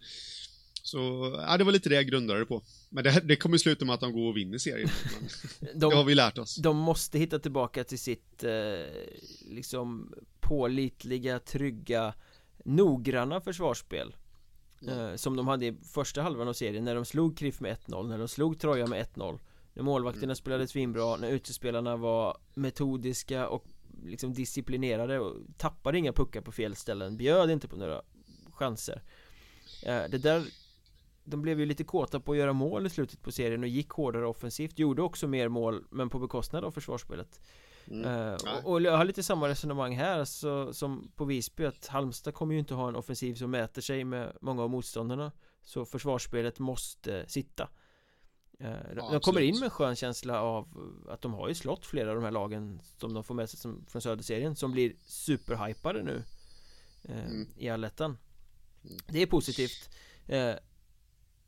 Så, 0.83 0.99
ja, 1.47 1.59
det 1.59 1.65
var 1.65 1.73
lite 1.73 1.89
det 1.89 1.95
jag 1.95 2.07
grundade 2.07 2.41
det 2.41 2.47
på. 2.47 2.63
Men 2.89 3.05
det, 3.05 3.21
det 3.25 3.37
kommer 3.37 3.59
sluta 3.59 3.85
med 3.85 3.95
att 3.95 4.01
de 4.01 4.13
går 4.13 4.29
och 4.29 4.37
vinner 4.37 4.59
serien. 4.59 4.91
de, 5.61 5.91
det 5.91 5.97
har 5.97 6.05
vi 6.05 6.15
lärt 6.15 6.39
oss. 6.39 6.57
De 6.57 6.77
måste 6.77 7.19
hitta 7.19 7.39
tillbaka 7.39 7.85
till 7.85 7.99
sitt, 7.99 8.45
eh, 8.45 8.53
liksom, 9.51 10.15
pålitliga, 10.41 11.39
trygga, 11.39 12.15
noggranna 12.65 13.41
försvarsspel. 13.41 14.15
Eh, 14.89 15.17
som 15.17 15.37
de 15.37 15.49
hade 15.49 15.67
i 15.67 15.77
första 15.93 16.23
halvan 16.23 16.49
av 16.49 16.53
serien, 16.53 16.85
när 16.85 16.95
de 16.95 17.05
slog 17.05 17.39
Kriff 17.39 17.61
med 17.61 17.77
1-0, 17.77 18.09
när 18.09 18.19
de 18.19 18.29
slog 18.29 18.61
Troja 18.61 18.87
med 18.87 19.07
1-0. 19.07 19.39
När 19.75 19.83
målvakterna 19.83 20.25
mm. 20.25 20.37
spelade 20.37 20.69
svinbra, 20.69 21.17
när 21.17 21.31
utespelarna 21.31 21.97
var 21.97 22.37
metodiska 22.55 23.49
och 23.49 23.67
liksom 24.05 24.33
disciplinerade 24.33 25.21
och 25.21 25.37
tappade 25.57 25.99
inga 25.99 26.13
puckar 26.13 26.41
på 26.41 26.53
fel 26.53 26.77
ställen, 26.77 27.17
bjöd 27.17 27.51
inte 27.51 27.69
på 27.69 27.77
några 27.77 28.03
chanser. 28.53 29.03
Eh, 29.87 30.03
det 30.11 30.19
där 30.19 30.45
de 31.25 31.43
blev 31.43 31.61
ju 31.61 31.67
lite 31.67 31.85
kåta 31.85 32.21
på 32.21 32.33
att 32.33 32.39
göra 32.39 32.53
mål 32.53 32.87
i 32.87 32.91
slutet 32.91 33.23
på 33.23 33.33
serien 33.33 33.63
och 33.63 33.69
gick 33.69 33.91
hårdare 33.91 34.27
offensivt 34.27 34.79
Gjorde 34.79 35.03
också 35.03 35.29
mer 35.29 35.49
mål 35.49 35.85
men 35.91 36.11
på 36.11 36.19
bekostnad 36.19 36.65
av 36.65 36.71
försvarsspelet 36.71 37.41
mm. 37.87 38.11
uh, 38.11 38.35
och, 38.35 38.73
och, 38.73 38.83
jag 38.83 38.97
har 38.97 39.05
lite 39.05 39.23
samma 39.23 39.49
resonemang 39.49 39.97
här 39.97 40.25
så, 40.25 40.73
som 40.73 41.13
på 41.17 41.25
Visby 41.25 41.65
att 41.65 41.87
Halmstad 41.87 42.35
kommer 42.35 42.55
ju 42.55 42.59
inte 42.59 42.75
ha 42.75 42.89
en 42.89 42.97
offensiv 42.97 43.35
som 43.35 43.51
mäter 43.51 43.83
sig 43.83 44.05
med 44.05 44.37
många 44.41 44.63
av 44.63 44.71
motståndarna 44.71 45.33
Så 45.63 45.85
försvarsspelet 45.85 46.59
måste 46.59 47.29
sitta 47.29 47.69
uh, 48.61 48.69
ja, 48.97 49.11
De 49.11 49.21
kommer 49.21 49.41
in 49.41 49.55
med 49.55 49.65
en 49.65 49.71
skön 49.71 49.97
känsla 49.97 50.41
av 50.41 50.69
att 51.09 51.21
de 51.21 51.35
har 51.35 51.49
ju 51.49 51.55
slått 51.55 51.87
flera 51.87 52.09
av 52.09 52.15
de 52.15 52.25
här 52.25 52.31
lagen 52.31 52.81
som 52.99 53.15
de 53.15 53.25
får 53.25 53.35
med 53.35 53.51
sig 53.51 53.59
som, 53.59 53.85
från 53.89 54.03
söderserien 54.03 54.57
som 54.57 54.73
blir 54.73 54.93
superhypade 55.05 56.03
nu 56.03 56.23
uh, 57.09 57.27
mm. 57.27 57.49
i 57.57 57.69
allettan 57.69 58.19
mm. 58.85 58.99
Det 59.07 59.23
är 59.23 59.27
positivt 59.27 59.91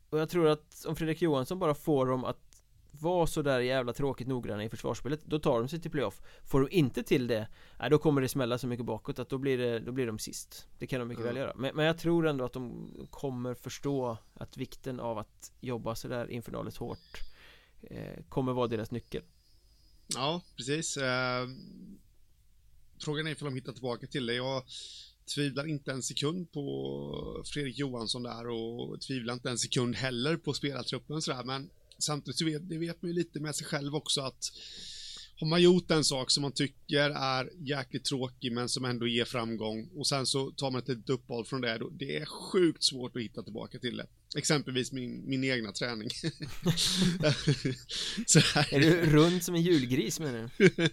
och 0.09 0.19
jag 0.19 0.29
tror 0.29 0.47
att 0.47 0.85
om 0.87 0.95
Fredrik 0.95 1.21
Johansson 1.21 1.59
bara 1.59 1.73
får 1.73 2.05
dem 2.05 2.25
att 2.25 2.46
Var 2.99 3.25
så 3.25 3.41
där 3.41 3.59
jävla 3.59 3.93
tråkigt 3.93 4.27
noggranna 4.27 4.63
i 4.63 4.69
försvarsspelet 4.69 5.19
Då 5.25 5.39
tar 5.39 5.59
de 5.59 5.67
sig 5.67 5.79
till 5.79 5.91
playoff. 5.91 6.21
Får 6.43 6.61
de 6.61 6.67
inte 6.71 7.03
till 7.03 7.27
det 7.27 7.47
Nej 7.79 7.89
då 7.89 7.97
kommer 7.97 8.21
det 8.21 8.29
smälla 8.29 8.57
så 8.57 8.67
mycket 8.67 8.85
bakåt 8.85 9.19
att 9.19 9.29
då 9.29 9.37
blir 9.37 9.57
det 9.57 9.79
Då 9.79 9.91
blir 9.91 10.07
de 10.07 10.19
sist. 10.19 10.67
Det 10.79 10.87
kan 10.87 10.99
de 10.99 11.07
mycket 11.07 11.21
mm. 11.21 11.33
väl 11.33 11.41
göra. 11.41 11.53
Men, 11.55 11.75
men, 11.75 11.85
jag 11.85 11.97
tror 11.97 12.27
ändå 12.27 12.45
att 12.45 12.53
de 12.53 12.89
kommer 13.09 13.53
förstå 13.53 14.17
Att 14.33 14.57
vikten 14.57 14.99
av 14.99 15.17
att 15.17 15.51
jobba 15.61 15.95
sådär 15.95 16.31
infernaliskt 16.31 16.79
hårt 16.79 17.19
eh, 17.81 18.23
Kommer 18.29 18.53
vara 18.53 18.67
deras 18.67 18.91
nyckel. 18.91 19.23
Ja, 20.07 20.41
precis. 20.55 20.97
Eh, 20.97 21.47
Frågan 22.99 23.27
är 23.27 23.31
ifall 23.31 23.45
de 23.45 23.55
hittar 23.55 23.73
tillbaka 23.73 24.07
till 24.07 24.25
det. 24.25 24.33
Jag 24.33 24.63
tvivlar 25.35 25.67
inte 25.67 25.91
en 25.91 26.03
sekund 26.03 26.51
på 26.51 27.43
Fredrik 27.45 27.79
Johansson 27.79 28.23
där 28.23 28.47
och 28.47 29.01
tvivlar 29.01 29.33
inte 29.33 29.49
en 29.49 29.57
sekund 29.57 29.95
heller 29.95 30.37
på 30.37 30.53
spelartruppen 30.53 31.21
sådär 31.21 31.43
men 31.43 31.69
samtidigt 31.99 32.39
så 32.39 32.45
vet, 32.45 32.69
det 32.69 32.77
vet 32.77 33.01
man 33.01 33.11
ju 33.11 33.17
lite 33.17 33.39
med 33.39 33.55
sig 33.55 33.67
själv 33.67 33.95
också 33.95 34.21
att 34.21 34.51
har 35.39 35.47
man 35.47 35.61
gjort 35.61 35.91
en 35.91 36.03
sak 36.03 36.31
som 36.31 36.41
man 36.41 36.51
tycker 36.51 37.09
är 37.09 37.49
jäkligt 37.57 38.05
tråkig 38.05 38.51
men 38.51 38.69
som 38.69 38.85
ändå 38.85 39.07
ger 39.07 39.25
framgång 39.25 39.89
och 39.95 40.07
sen 40.07 40.25
så 40.25 40.51
tar 40.51 40.71
man 40.71 40.81
ett 40.81 40.87
litet 40.87 41.09
uppehåll 41.09 41.45
från 41.45 41.61
det, 41.61 41.77
då, 41.77 41.89
det 41.89 42.17
är 42.17 42.25
sjukt 42.25 42.83
svårt 42.83 43.15
att 43.15 43.21
hitta 43.21 43.43
tillbaka 43.43 43.79
till 43.79 43.97
det. 43.97 44.07
Exempelvis 44.37 44.91
min, 44.91 45.29
min 45.29 45.43
egna 45.43 45.71
träning. 45.71 46.09
är 48.71 48.79
du 48.79 49.05
rund 49.05 49.43
som 49.43 49.55
en 49.55 49.61
julgris 49.61 50.19
menar 50.19 50.49
du? 50.57 50.69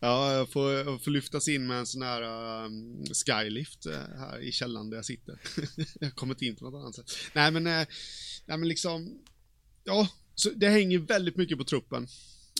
ja, 0.00 0.32
jag 0.32 0.52
får, 0.52 0.72
jag 0.72 1.04
får 1.04 1.10
lyftas 1.10 1.48
in 1.48 1.66
med 1.66 1.78
en 1.78 1.86
sån 1.86 2.02
här 2.02 2.22
um, 2.64 3.04
skylift 3.26 3.86
uh, 3.86 3.92
här 3.92 4.38
i 4.38 4.52
källaren 4.52 4.90
där 4.90 4.96
jag 4.96 5.04
sitter. 5.04 5.40
jag 6.00 6.06
har 6.06 6.14
kommit 6.14 6.42
in 6.42 6.56
på 6.56 6.64
något 6.64 6.82
annat 6.82 6.94
sätt. 6.94 7.10
Nej 7.34 7.50
men, 7.50 7.66
uh, 7.66 7.86
nej 8.46 8.58
men 8.58 8.68
liksom, 8.68 9.18
ja, 9.88 10.08
så 10.34 10.50
det 10.50 10.68
hänger 10.68 10.98
väldigt 10.98 11.36
mycket 11.36 11.58
på 11.58 11.64
truppen. 11.64 12.06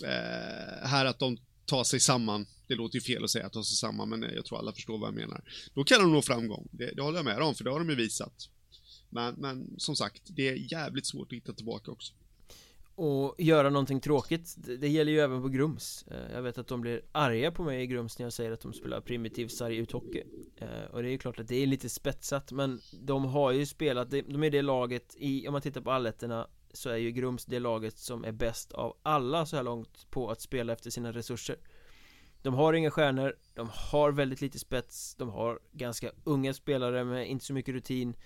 Eh, 0.04 0.88
här 0.88 1.04
att 1.04 1.18
de 1.18 1.38
tar 1.66 1.84
sig 1.84 2.00
samman. 2.00 2.46
Det 2.66 2.74
låter 2.74 2.94
ju 2.94 3.00
fel 3.00 3.24
att 3.24 3.30
säga 3.30 3.46
att 3.46 3.52
ta 3.52 3.64
sig 3.64 3.76
samman, 3.76 4.08
men 4.08 4.22
jag 4.22 4.44
tror 4.44 4.58
alla 4.58 4.72
förstår 4.72 4.98
vad 4.98 5.08
jag 5.08 5.14
menar. 5.14 5.44
Då 5.74 5.84
kan 5.84 6.00
de 6.00 6.12
nå 6.12 6.22
framgång. 6.22 6.68
Det, 6.70 6.92
det 6.96 7.02
håller 7.02 7.18
jag 7.18 7.24
med 7.24 7.42
om, 7.42 7.54
för 7.54 7.64
det 7.64 7.70
har 7.70 7.78
de 7.78 7.90
ju 7.90 7.96
visat. 7.96 8.48
Men, 9.10 9.34
men 9.34 9.74
som 9.78 9.96
sagt, 9.96 10.22
det 10.26 10.48
är 10.48 10.72
jävligt 10.72 11.06
svårt 11.06 11.32
att 11.32 11.36
hitta 11.36 11.52
tillbaka 11.52 11.90
också. 11.90 12.12
Och 12.94 13.34
göra 13.38 13.70
någonting 13.70 14.00
tråkigt, 14.00 14.56
det 14.78 14.88
gäller 14.88 15.12
ju 15.12 15.20
även 15.20 15.42
på 15.42 15.48
Grums 15.48 16.04
eh, 16.10 16.32
Jag 16.34 16.42
vet 16.42 16.58
att 16.58 16.66
de 16.66 16.80
blir 16.80 17.02
arga 17.12 17.52
på 17.52 17.62
mig 17.62 17.82
i 17.82 17.86
Grums 17.86 18.18
när 18.18 18.26
jag 18.26 18.32
säger 18.32 18.52
att 18.52 18.60
de 18.60 18.72
spelar 18.72 19.00
primitiv 19.00 19.48
sarguthockey 19.48 20.06
hockey 20.06 20.74
Och 20.90 21.02
det 21.02 21.08
är 21.08 21.10
ju 21.10 21.18
klart 21.18 21.40
att 21.40 21.48
det 21.48 21.56
är 21.56 21.66
lite 21.66 21.88
spetsat 21.88 22.52
men 22.52 22.80
de 22.92 23.24
har 23.24 23.52
ju 23.52 23.66
spelat, 23.66 24.10
de 24.10 24.42
är 24.44 24.50
det 24.50 24.62
laget 24.62 25.14
i, 25.18 25.48
om 25.48 25.52
man 25.52 25.62
tittar 25.62 25.80
på 25.80 25.90
alletterna 25.90 26.48
så 26.78 26.90
är 26.90 26.96
ju 26.96 27.10
Grums 27.10 27.44
det 27.44 27.58
laget 27.58 27.98
som 27.98 28.24
är 28.24 28.32
bäst 28.32 28.72
av 28.72 28.96
alla 29.02 29.46
så 29.46 29.56
här 29.56 29.62
långt 29.62 30.10
på 30.10 30.30
att 30.30 30.40
spela 30.40 30.72
efter 30.72 30.90
sina 30.90 31.12
resurser. 31.12 31.56
De 32.42 32.54
har 32.54 32.72
inga 32.72 32.90
stjärnor, 32.90 33.36
de 33.54 33.68
har 33.72 34.12
väldigt 34.12 34.40
lite 34.40 34.58
spets, 34.58 35.14
de 35.14 35.28
har 35.28 35.60
ganska 35.72 36.10
unga 36.24 36.54
spelare 36.54 37.04
med 37.04 37.30
inte 37.30 37.44
så 37.44 37.52
mycket 37.52 37.74
rutin. 37.74 38.16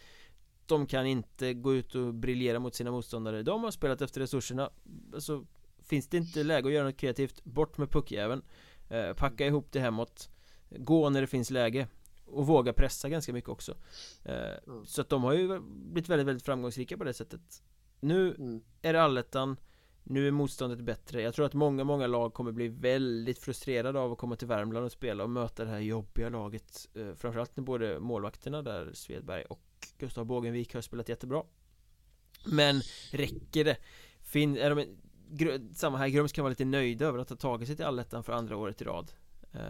De 0.66 0.86
kan 0.86 1.06
inte 1.06 1.54
gå 1.54 1.74
ut 1.74 1.94
och 1.94 2.14
briljera 2.14 2.58
mot 2.58 2.74
sina 2.74 2.90
motståndare. 2.90 3.42
De 3.42 3.64
har 3.64 3.70
spelat 3.70 4.02
efter 4.02 4.20
resurserna. 4.20 4.70
Alltså 5.14 5.46
Finns 5.82 6.08
det 6.08 6.16
inte 6.16 6.42
läge 6.42 6.68
att 6.68 6.74
göra 6.74 6.84
något 6.84 6.96
kreativt 6.96 7.44
Bort 7.44 7.78
med 7.78 7.90
puckjäveln. 7.90 8.42
Eh, 8.88 9.12
Packa 9.14 9.46
ihop 9.46 9.72
det 9.72 9.80
hemåt. 9.80 10.30
Gå 10.70 11.10
när 11.10 11.20
det 11.20 11.26
finns 11.26 11.50
läge. 11.50 11.88
Och 12.24 12.46
våga 12.46 12.72
pressa 12.72 13.08
ganska 13.08 13.32
mycket 13.32 13.50
också. 13.50 13.76
Eh, 14.24 14.52
mm. 14.66 14.86
Så 14.86 15.00
att 15.00 15.08
de 15.08 15.24
har 15.24 15.32
ju 15.32 15.60
blivit 15.60 16.08
väldigt, 16.08 16.26
väldigt 16.26 16.44
framgångsrika 16.44 16.96
på 16.96 17.04
det 17.04 17.14
sättet 17.14 17.62
Nu 18.02 18.34
mm. 18.34 18.62
är 18.82 18.92
det 18.92 19.02
allettan 19.02 19.56
Nu 20.02 20.28
är 20.28 20.30
motståndet 20.30 20.80
bättre 20.80 21.22
Jag 21.22 21.34
tror 21.34 21.46
att 21.46 21.54
många, 21.54 21.84
många 21.84 22.06
lag 22.06 22.34
kommer 22.34 22.52
bli 22.52 22.68
väldigt 22.68 23.38
frustrerade 23.38 24.00
av 24.00 24.12
att 24.12 24.18
komma 24.18 24.36
till 24.36 24.48
Värmland 24.48 24.84
och 24.84 24.92
spela 24.92 25.24
och 25.24 25.30
möta 25.30 25.64
det 25.64 25.70
här 25.70 25.78
jobbiga 25.78 26.28
laget 26.28 26.88
eh, 26.94 27.14
Framförallt 27.14 27.56
när 27.56 27.64
både 27.64 28.00
målvakterna 28.00 28.62
där 28.62 28.90
Svedberg 28.92 29.44
och 29.44 29.62
Gustav 29.98 30.26
Bågenvik 30.26 30.74
har 30.74 30.80
spelat 30.80 31.08
jättebra 31.08 31.42
Men 32.46 32.82
räcker 33.10 33.64
det? 33.64 33.76
Fin, 34.20 34.56
är 34.56 34.74
de, 34.74 35.74
samma 35.74 35.98
här, 35.98 36.08
Grums 36.08 36.32
kan 36.32 36.42
vara 36.42 36.50
lite 36.50 36.64
nöjda 36.64 37.06
över 37.06 37.18
att 37.18 37.30
ha 37.30 37.36
tagit 37.36 37.68
sig 37.68 37.76
till 37.76 37.84
allettan 37.84 38.24
för 38.24 38.32
andra 38.32 38.56
året 38.56 38.82
i 38.82 38.84
rad 38.84 39.12
eh, 39.52 39.60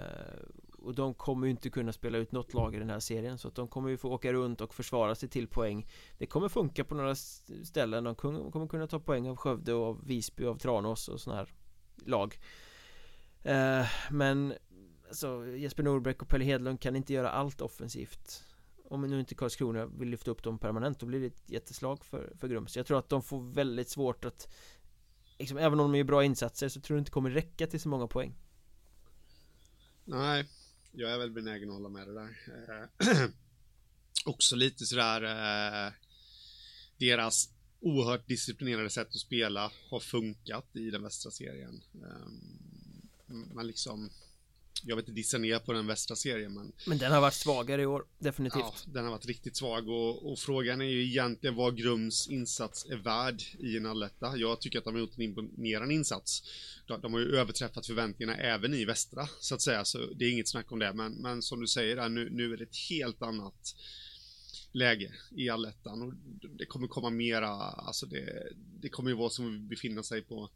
och 0.85 0.95
de 0.95 1.15
kommer 1.15 1.47
ju 1.47 1.51
inte 1.51 1.71
kunna 1.71 1.93
spela 1.93 2.19
ut 2.19 2.33
något 2.33 2.55
lag 2.55 2.75
i 2.75 2.79
den 2.79 2.91
här 2.91 3.01
serien 3.01 3.39
Så 3.39 3.49
att 3.49 3.55
de 3.55 3.69
kommer 3.69 3.91
ju 3.91 3.97
få 3.97 4.11
åka 4.11 4.33
runt 4.33 4.61
och 4.61 4.75
försvara 4.75 5.15
sig 5.15 5.29
till 5.29 5.49
poäng. 5.49 5.87
Det 6.19 6.27
kommer 6.27 6.49
funka 6.49 6.85
på 6.85 6.95
några 6.95 7.15
ställen. 7.65 8.05
De 8.05 8.15
kommer 8.15 8.69
kunna 8.69 8.87
ta 8.87 9.01
poäng 9.01 9.29
av 9.29 9.37
Skövde 9.37 9.75
och 9.75 9.87
av 9.87 10.07
Visby 10.07 10.45
och 10.45 10.51
av 10.51 10.59
Tranås 10.59 11.09
och 11.09 11.21
sådana 11.21 11.41
här 11.41 11.49
lag. 12.07 12.39
Eh, 13.43 13.87
Men 14.11 14.55
Alltså 15.13 15.47
Jesper 15.47 15.83
Norbeck 15.83 16.23
och 16.23 16.29
Pelle 16.29 16.45
Hedlund 16.45 16.81
kan 16.81 16.97
inte 16.97 17.13
göra 17.13 17.31
allt 17.31 17.61
offensivt. 17.61 18.45
Om 18.85 19.03
nu 19.03 19.21
inte 19.21 19.35
Karlskrona 19.35 19.87
vill 19.87 20.09
lyfta 20.09 20.31
upp 20.31 20.43
dem 20.43 20.59
permanent 20.59 21.01
då 21.01 21.07
blir 21.07 21.21
det 21.21 21.27
ett 21.27 21.51
jätteslag 21.51 22.05
för, 22.05 22.33
för 22.39 22.49
Grums. 22.49 22.77
Jag 22.77 22.87
tror 22.87 22.99
att 22.99 23.09
de 23.09 23.23
får 23.23 23.41
väldigt 23.41 23.89
svårt 23.89 24.25
att 24.25 24.49
liksom, 25.39 25.59
Även 25.59 25.81
om 25.81 25.93
de 25.93 25.99
gör 25.99 26.05
bra 26.05 26.25
insatser 26.25 26.69
så 26.69 26.81
tror 26.81 26.97
jag 26.97 27.01
inte 27.01 27.09
det 27.09 27.13
kommer 27.13 27.31
räcka 27.31 27.67
till 27.67 27.81
så 27.81 27.89
många 27.89 28.07
poäng. 28.07 28.35
Nej. 30.05 30.49
Jag 30.95 31.13
är 31.13 31.19
väl 31.19 31.31
benägen 31.31 31.69
att 31.69 31.75
hålla 31.75 31.89
med 31.89 32.09
det 32.09 32.15
där. 32.15 32.39
Eh, 33.09 33.29
Också 34.25 34.57
lite 34.57 34.85
sådär 34.87 35.23
eh, 35.23 35.93
Deras 36.99 37.49
oerhört 37.81 38.29
disciplinerade 38.29 38.91
sätt 38.91 39.09
att 39.09 39.21
spela 39.21 39.73
har 39.91 40.01
funkat 40.01 40.77
i 40.77 40.91
den 40.91 41.03
västra 41.03 41.31
serien. 41.31 41.83
Eh, 41.95 42.29
Man 43.55 43.67
liksom 43.67 44.11
jag 44.85 44.97
vill 44.97 45.03
inte 45.03 45.13
dissa 45.13 45.39
ner 45.39 45.59
på 45.59 45.73
den 45.73 45.87
västra 45.87 46.17
serien 46.17 46.55
men 46.55 46.73
Men 46.87 46.99
den 46.99 47.13
har 47.13 47.21
varit 47.21 47.35
svagare 47.35 47.83
i 47.83 47.87
år, 47.87 48.05
definitivt. 48.19 48.63
Ja, 48.63 48.75
den 48.87 49.05
har 49.05 49.11
varit 49.11 49.27
riktigt 49.27 49.57
svag 49.57 49.89
och, 49.89 50.33
och 50.33 50.39
frågan 50.39 50.81
är 50.81 50.85
ju 50.85 51.05
egentligen 51.05 51.57
vad 51.57 51.77
Grums 51.77 52.29
insats 52.29 52.87
är 52.91 52.97
värd 52.97 53.43
i 53.59 53.77
en 53.77 53.87
alletta. 53.87 54.37
Jag 54.37 54.61
tycker 54.61 54.79
att 54.79 54.85
de 54.85 54.95
har 54.95 55.01
gjort 55.01 55.17
en 55.17 55.23
imponerande 55.23 55.95
insats. 55.95 56.43
De, 56.87 57.01
de, 57.01 57.13
har 57.13 57.21
ju 57.21 57.37
överträffat 57.37 57.87
förväntningarna 57.87 58.39
även 58.39 58.75
i 58.75 58.85
västra, 58.85 59.29
så 59.41 59.55
att 59.55 59.63
säga, 59.63 59.85
så 59.85 59.99
det 59.99 60.25
är 60.25 60.31
inget 60.33 60.49
snack 60.49 60.73
om 60.73 60.79
det. 60.79 60.93
Men, 60.93 61.13
men 61.13 61.43
som 61.43 61.61
du 61.61 61.67
säger 61.67 61.97
där, 61.97 62.09
nu, 62.09 62.31
nu 62.31 62.53
är 62.53 62.57
det 62.57 62.65
ett 62.65 62.77
helt 62.91 63.23
annat 63.23 63.75
läge 64.73 65.13
i 65.37 65.49
allettan 65.49 66.03
och 66.03 66.15
det 66.59 66.67
kommer 66.67 66.89
komma 66.89 67.11
mera, 67.11 67.49
alltså 67.49 68.07
det, 68.07 68.53
det 68.81 68.89
kommer 68.89 69.11
ju 69.11 69.17
vara 69.17 69.31
som 69.31 69.55
att 69.55 69.61
befinna 69.61 70.03
sig 70.03 70.23
på 70.23 70.51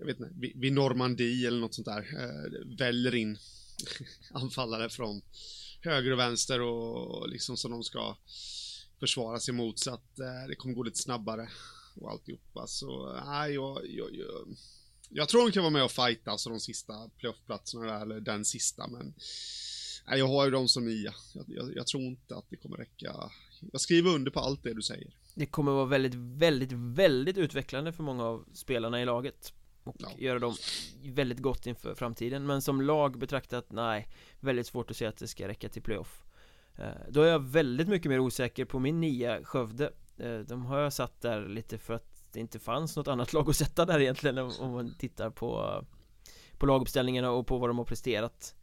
jag 0.00 0.06
vet 0.06 0.20
inte, 0.20 0.34
vid 0.58 0.72
Normandie 0.72 1.46
eller 1.46 1.60
något 1.60 1.74
sånt 1.74 1.86
där, 1.86 2.08
eh, 2.18 2.76
väller 2.78 3.14
in 3.14 3.38
anfallare 4.30 4.88
från 4.88 5.22
höger 5.80 6.12
och 6.12 6.18
vänster 6.18 6.60
och 6.60 7.28
liksom 7.28 7.56
som 7.56 7.70
de 7.70 7.82
ska 7.82 8.16
försvara 9.00 9.40
sig 9.40 9.54
mot 9.54 9.78
så 9.78 9.94
att 9.94 10.18
eh, 10.18 10.48
det 10.48 10.54
kommer 10.54 10.74
gå 10.74 10.82
lite 10.82 10.98
snabbare 10.98 11.48
och 11.94 12.10
alltihopa 12.10 12.66
så 12.66 13.20
nej, 13.24 13.54
jag, 13.54 13.90
jag, 13.90 14.14
jag, 14.14 14.56
jag 15.08 15.28
tror 15.28 15.46
de 15.46 15.52
kan 15.52 15.62
vara 15.62 15.72
med 15.72 15.84
och 15.84 15.90
fighta 15.90 16.30
alltså 16.30 16.50
de 16.50 16.60
sista 16.60 17.08
playoffplatserna 17.08 17.84
där, 17.84 18.02
eller 18.02 18.20
den 18.20 18.44
sista 18.44 18.88
men 18.88 19.14
nej, 20.06 20.18
jag 20.18 20.28
har 20.28 20.44
ju 20.44 20.50
dem 20.50 20.68
som 20.68 20.86
nia. 20.86 21.14
Jag, 21.34 21.44
jag, 21.48 21.76
jag 21.76 21.86
tror 21.86 22.02
inte 22.02 22.36
att 22.36 22.50
det 22.50 22.56
kommer 22.56 22.76
räcka. 22.76 23.30
Jag 23.72 23.80
skriver 23.80 24.10
under 24.10 24.30
på 24.30 24.40
allt 24.40 24.62
det 24.62 24.74
du 24.74 24.82
säger. 24.82 25.14
Det 25.34 25.46
kommer 25.46 25.72
vara 25.72 25.86
väldigt, 25.86 26.14
väldigt, 26.14 26.72
väldigt 26.72 27.38
utvecklande 27.38 27.92
för 27.92 28.02
många 28.02 28.24
av 28.24 28.44
spelarna 28.54 29.02
i 29.02 29.04
laget 29.04 29.52
och 29.84 29.96
ja. 29.98 30.08
göra 30.18 30.38
dem 30.38 30.54
väldigt 31.04 31.38
gott 31.38 31.66
inför 31.66 31.94
framtiden. 31.94 32.46
Men 32.46 32.62
som 32.62 32.80
lag 32.80 33.18
betraktat, 33.18 33.72
nej. 33.72 34.08
Väldigt 34.40 34.66
svårt 34.66 34.90
att 34.90 34.96
se 34.96 35.06
att 35.06 35.16
det 35.16 35.28
ska 35.28 35.48
räcka 35.48 35.68
till 35.68 35.82
playoff. 35.82 36.24
Eh, 36.76 36.84
Då 37.08 37.22
är 37.22 37.28
jag 37.28 37.38
väldigt 37.38 37.88
mycket 37.88 38.08
mer 38.08 38.18
osäker 38.18 38.64
på 38.64 38.78
min 38.78 39.00
nia 39.00 39.44
Skövde. 39.44 39.92
Eh, 40.16 40.38
De 40.38 40.66
har 40.66 40.78
jag 40.78 40.92
satt 40.92 41.20
där 41.20 41.48
lite 41.48 41.78
för 41.78 41.94
att 41.94 42.24
det 42.32 42.40
inte 42.40 42.58
fanns 42.58 42.96
något 42.96 43.08
annat 43.08 43.32
lag 43.32 43.50
att 43.50 43.56
sätta 43.56 43.84
där 43.84 44.00
egentligen 44.00 44.38
om 44.38 44.72
man 44.72 44.94
tittar 44.98 45.30
på 45.30 45.84
På 46.58 46.66
laguppställningarna 46.66 47.30
och 47.30 47.46
på 47.46 47.58
vad 47.58 47.70
de 47.70 47.78
har 47.78 47.84
presterat. 47.84 48.54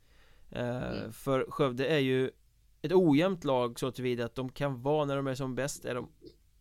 Eh, 0.49 0.83
mm. 0.83 1.13
För 1.13 1.45
Skövde 1.49 1.87
är 1.87 1.99
ju 1.99 2.31
ett 2.81 2.91
ojämnt 2.91 3.43
lag 3.43 3.79
så 3.79 3.91
tillvida 3.91 4.25
att 4.25 4.35
de 4.35 4.49
kan 4.49 4.81
vara 4.81 5.05
när 5.05 5.15
de 5.15 5.27
är 5.27 5.35
som 5.35 5.55
bäst 5.55 5.85
är 5.85 5.95
de 5.95 6.09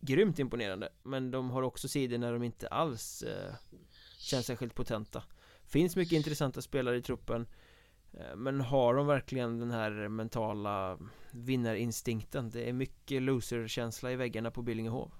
grymt 0.01 0.39
imponerande. 0.39 0.89
Men 1.03 1.31
de 1.31 1.49
har 1.49 1.61
också 1.61 1.87
sidor 1.87 2.17
när 2.17 2.33
de 2.33 2.43
inte 2.43 2.67
alls 2.67 3.23
känns 4.17 4.45
särskilt 4.45 4.75
potenta 4.75 5.23
Finns 5.65 5.95
mycket 5.95 6.13
intressanta 6.13 6.61
spelare 6.61 6.97
i 6.97 7.01
truppen 7.01 7.47
eh, 8.13 8.35
Men 8.35 8.61
har 8.61 8.95
de 8.95 9.07
verkligen 9.07 9.59
den 9.59 9.71
här 9.71 10.07
mentala 10.07 10.99
vinnarinstinkten? 11.31 12.49
Det 12.49 12.69
är 12.69 12.73
mycket 12.73 13.21
loser-känsla 13.21 14.11
i 14.11 14.15
väggarna 14.15 14.51
på 14.51 14.61
Billingehov 14.61 15.11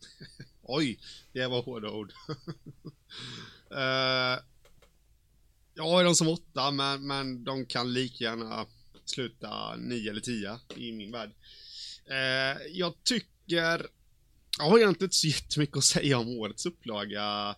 Oj, 0.62 0.98
det 1.32 1.46
var 1.46 1.62
hårda 1.62 1.90
ord 1.90 2.12
eh, 3.70 3.76
uh, 3.78 4.38
Ja, 5.74 5.84
har 5.84 6.04
de 6.04 6.14
som 6.14 6.28
åtta, 6.28 6.70
men, 6.70 7.06
men 7.06 7.44
de 7.44 7.66
kan 7.66 7.92
lika 7.92 8.24
gärna 8.24 8.66
sluta 9.04 9.76
nio 9.76 10.10
eller 10.10 10.20
tio 10.20 10.58
i 10.76 10.92
min 10.92 11.12
värld 11.12 11.30
uh, 12.10 12.66
Jag 12.70 12.94
tycker 13.04 13.86
Jag 14.58 14.64
har 14.64 14.78
egentligen 14.78 15.06
inte 15.06 15.16
så 15.16 15.26
jättemycket 15.26 15.76
att 15.76 15.84
säga 15.84 16.18
om 16.18 16.28
årets 16.28 16.66
upplaga. 16.66 17.56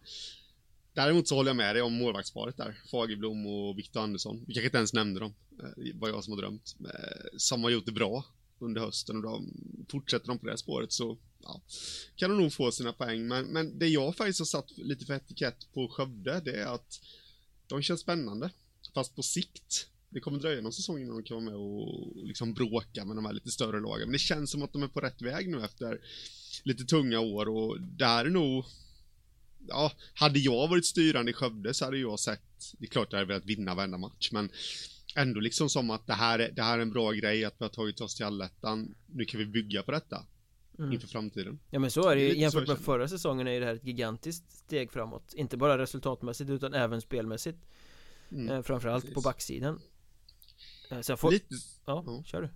Däremot 0.95 1.29
så 1.29 1.35
håller 1.35 1.51
jag 1.51 1.57
med 1.57 1.75
dig 1.77 1.83
om 1.83 1.95
målvaktsparet 1.95 2.57
där. 2.57 2.81
Fagerblom 2.91 3.47
och 3.47 3.79
Viktor 3.79 4.01
Andersson. 4.01 4.45
Vi 4.47 4.55
kanske 4.55 4.67
inte 4.67 4.79
ens 4.79 4.93
nämnde 4.93 5.21
dem. 5.21 5.35
Eh, 5.63 5.69
det 5.77 5.93
var 5.95 6.09
jag 6.09 6.25
som 6.25 6.33
har 6.33 6.41
drömt. 6.41 6.77
Eh, 6.81 7.27
som 7.37 7.63
har 7.63 7.71
gjort 7.71 7.87
det 7.87 7.93
bra 7.93 8.25
under 8.59 8.81
hösten 8.81 9.17
och 9.17 9.23
de 9.23 9.53
fortsätter 9.91 10.27
de 10.27 10.39
på 10.39 10.47
det 10.47 10.53
här 10.53 10.57
spåret 10.57 10.93
så 10.93 11.19
ja, 11.43 11.63
kan 12.17 12.31
de 12.31 12.43
nog 12.43 12.53
få 12.53 12.73
sina 12.73 12.93
poäng. 12.93 13.29
Men, 13.29 13.45
men 13.45 13.79
det 13.79 13.89
jag 13.89 14.17
faktiskt 14.17 14.41
har 14.41 14.47
satt 14.47 14.71
lite 14.79 15.05
för 15.05 15.15
etikett 15.15 15.73
på 15.73 15.89
Skövde, 15.89 16.41
det 16.45 16.57
är 16.57 16.75
att 16.75 17.01
de 17.67 17.83
känns 17.83 18.01
spännande. 18.01 18.51
Fast 18.95 19.17
på 19.17 19.23
sikt. 19.23 19.89
Det 20.09 20.21
kommer 20.21 20.39
dröja 20.39 20.61
någon 20.61 20.73
säsong 20.73 21.01
innan 21.01 21.17
de 21.17 21.23
kan 21.23 21.35
vara 21.35 21.45
med 21.45 21.55
och 21.55 22.27
liksom 22.27 22.55
bråka 22.55 23.05
med 23.05 23.17
de 23.17 23.25
här 23.25 23.33
lite 23.33 23.51
större 23.51 23.81
lagen. 23.81 24.03
Men 24.03 24.13
det 24.13 24.19
känns 24.19 24.51
som 24.51 24.63
att 24.63 24.73
de 24.73 24.83
är 24.83 24.89
på 24.89 25.01
rätt 25.01 25.23
väg 25.23 25.49
nu 25.49 25.65
efter 25.65 26.01
lite 26.63 26.85
tunga 26.85 27.21
år 27.21 27.49
och 27.49 27.81
där 27.81 28.25
är 28.25 28.31
nog 28.31 28.65
Ja, 29.69 29.93
hade 30.15 30.39
jag 30.39 30.69
varit 30.69 30.87
styrande 30.87 31.31
i 31.31 31.35
Skövde 31.35 31.75
så 31.75 31.85
hade 31.85 31.99
jag 31.99 32.21
sett, 32.21 32.43
det 32.79 32.87
är 32.87 32.91
klart 32.91 33.07
att 33.07 33.13
jag 33.13 33.19
hade 33.19 33.29
velat 33.29 33.47
vinna 33.47 33.75
varenda 33.75 33.99
match, 33.99 34.31
men 34.33 34.51
ändå 35.17 35.41
liksom 35.41 35.71
som 35.71 35.91
att 35.91 36.07
det 36.07 36.13
här, 36.13 36.51
det 36.57 36.63
här 36.63 36.79
är 36.79 36.83
en 36.83 36.93
bra 36.93 37.13
grej, 37.13 37.45
att 37.45 37.55
vi 37.59 37.65
har 37.65 37.71
tagit 37.71 38.01
oss 38.01 38.15
till 38.15 38.27
allettan, 38.27 38.95
nu 39.07 39.25
kan 39.25 39.39
vi 39.39 39.47
bygga 39.47 39.83
på 39.83 39.93
detta 39.93 40.27
mm. 40.79 40.93
inför 40.93 41.09
framtiden. 41.09 41.59
Ja 41.71 41.79
men 41.79 41.91
så 41.91 42.09
är 42.09 42.17
det 42.17 42.23
ju, 42.23 42.39
jämfört 42.39 42.69
med 42.69 42.79
förra 42.79 43.09
säsongen 43.09 43.47
är 43.47 43.61
det 43.61 43.67
här 43.67 43.75
ett 43.75 43.85
gigantiskt 43.85 44.53
steg 44.53 44.93
framåt. 44.93 45.35
Inte 45.35 45.57
bara 45.57 45.79
resultatmässigt 45.79 46.51
utan 46.51 46.75
även 46.75 47.01
spelmässigt. 47.01 47.59
Mm. 48.31 48.51
Eh, 48.51 48.63
framförallt 48.63 49.05
Precis. 49.05 49.15
på 49.15 49.21
backsidan. 49.21 49.81
Eh, 50.91 51.01
sen 51.01 51.17
får... 51.17 51.31
Lite... 51.31 51.55
Ja, 51.85 52.05
ja, 52.07 52.23
kör 52.27 52.43
du. 52.43 52.49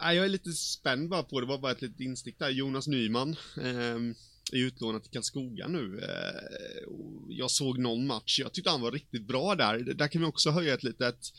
jag 0.00 0.24
är 0.24 0.28
lite 0.28 0.52
spänd 0.52 1.08
bara 1.08 1.22
på 1.22 1.40
det, 1.40 1.46
var 1.46 1.58
bara 1.58 1.72
ett 1.72 1.82
litet 1.82 2.00
instick 2.00 2.38
där. 2.38 2.50
Jonas 2.50 2.86
Nyman 2.86 3.36
eh, 3.56 4.16
är 4.52 4.56
utlånad 4.56 5.02
till 5.02 5.12
Karlskoga 5.12 5.68
nu. 5.68 6.00
Eh, 6.02 6.92
jag 7.28 7.50
såg 7.50 7.78
någon 7.78 8.06
match, 8.06 8.38
jag 8.40 8.52
tyckte 8.52 8.70
han 8.70 8.80
var 8.80 8.92
riktigt 8.92 9.26
bra 9.26 9.54
där. 9.54 9.78
Där 9.78 10.08
kan 10.08 10.20
vi 10.20 10.26
också 10.26 10.50
höja 10.50 10.74
ett 10.74 10.82
litet 10.82 11.32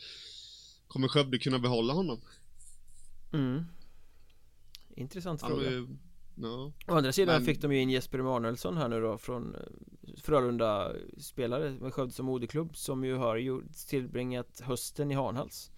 Kommer 0.86 1.08
Skövde 1.08 1.38
kunna 1.38 1.58
behålla 1.58 1.92
honom? 1.92 2.20
Mm 3.32 3.64
Intressant 4.96 5.40
fråga 5.40 5.70
ju, 5.70 5.88
no. 6.34 6.72
Å 6.88 6.94
andra 6.94 7.12
sidan 7.12 7.34
men... 7.34 7.44
fick 7.44 7.60
de 7.62 7.72
ju 7.72 7.80
in 7.80 7.90
Jesper 7.90 8.18
Emanuelsson 8.18 8.76
här 8.76 8.88
nu 8.88 9.00
då 9.00 9.18
från 9.18 9.54
eh, 9.54 9.60
Frölunda 10.16 10.92
spelare 11.18 11.70
med 11.70 11.94
Skövde 11.94 12.12
som 12.12 12.26
moderklubb 12.26 12.76
som 12.76 13.04
ju 13.04 13.16
har 13.16 13.36
gjort, 13.36 13.64
tillbringat 13.88 14.60
hösten 14.60 15.10
i 15.10 15.14
Hanhals 15.14 15.70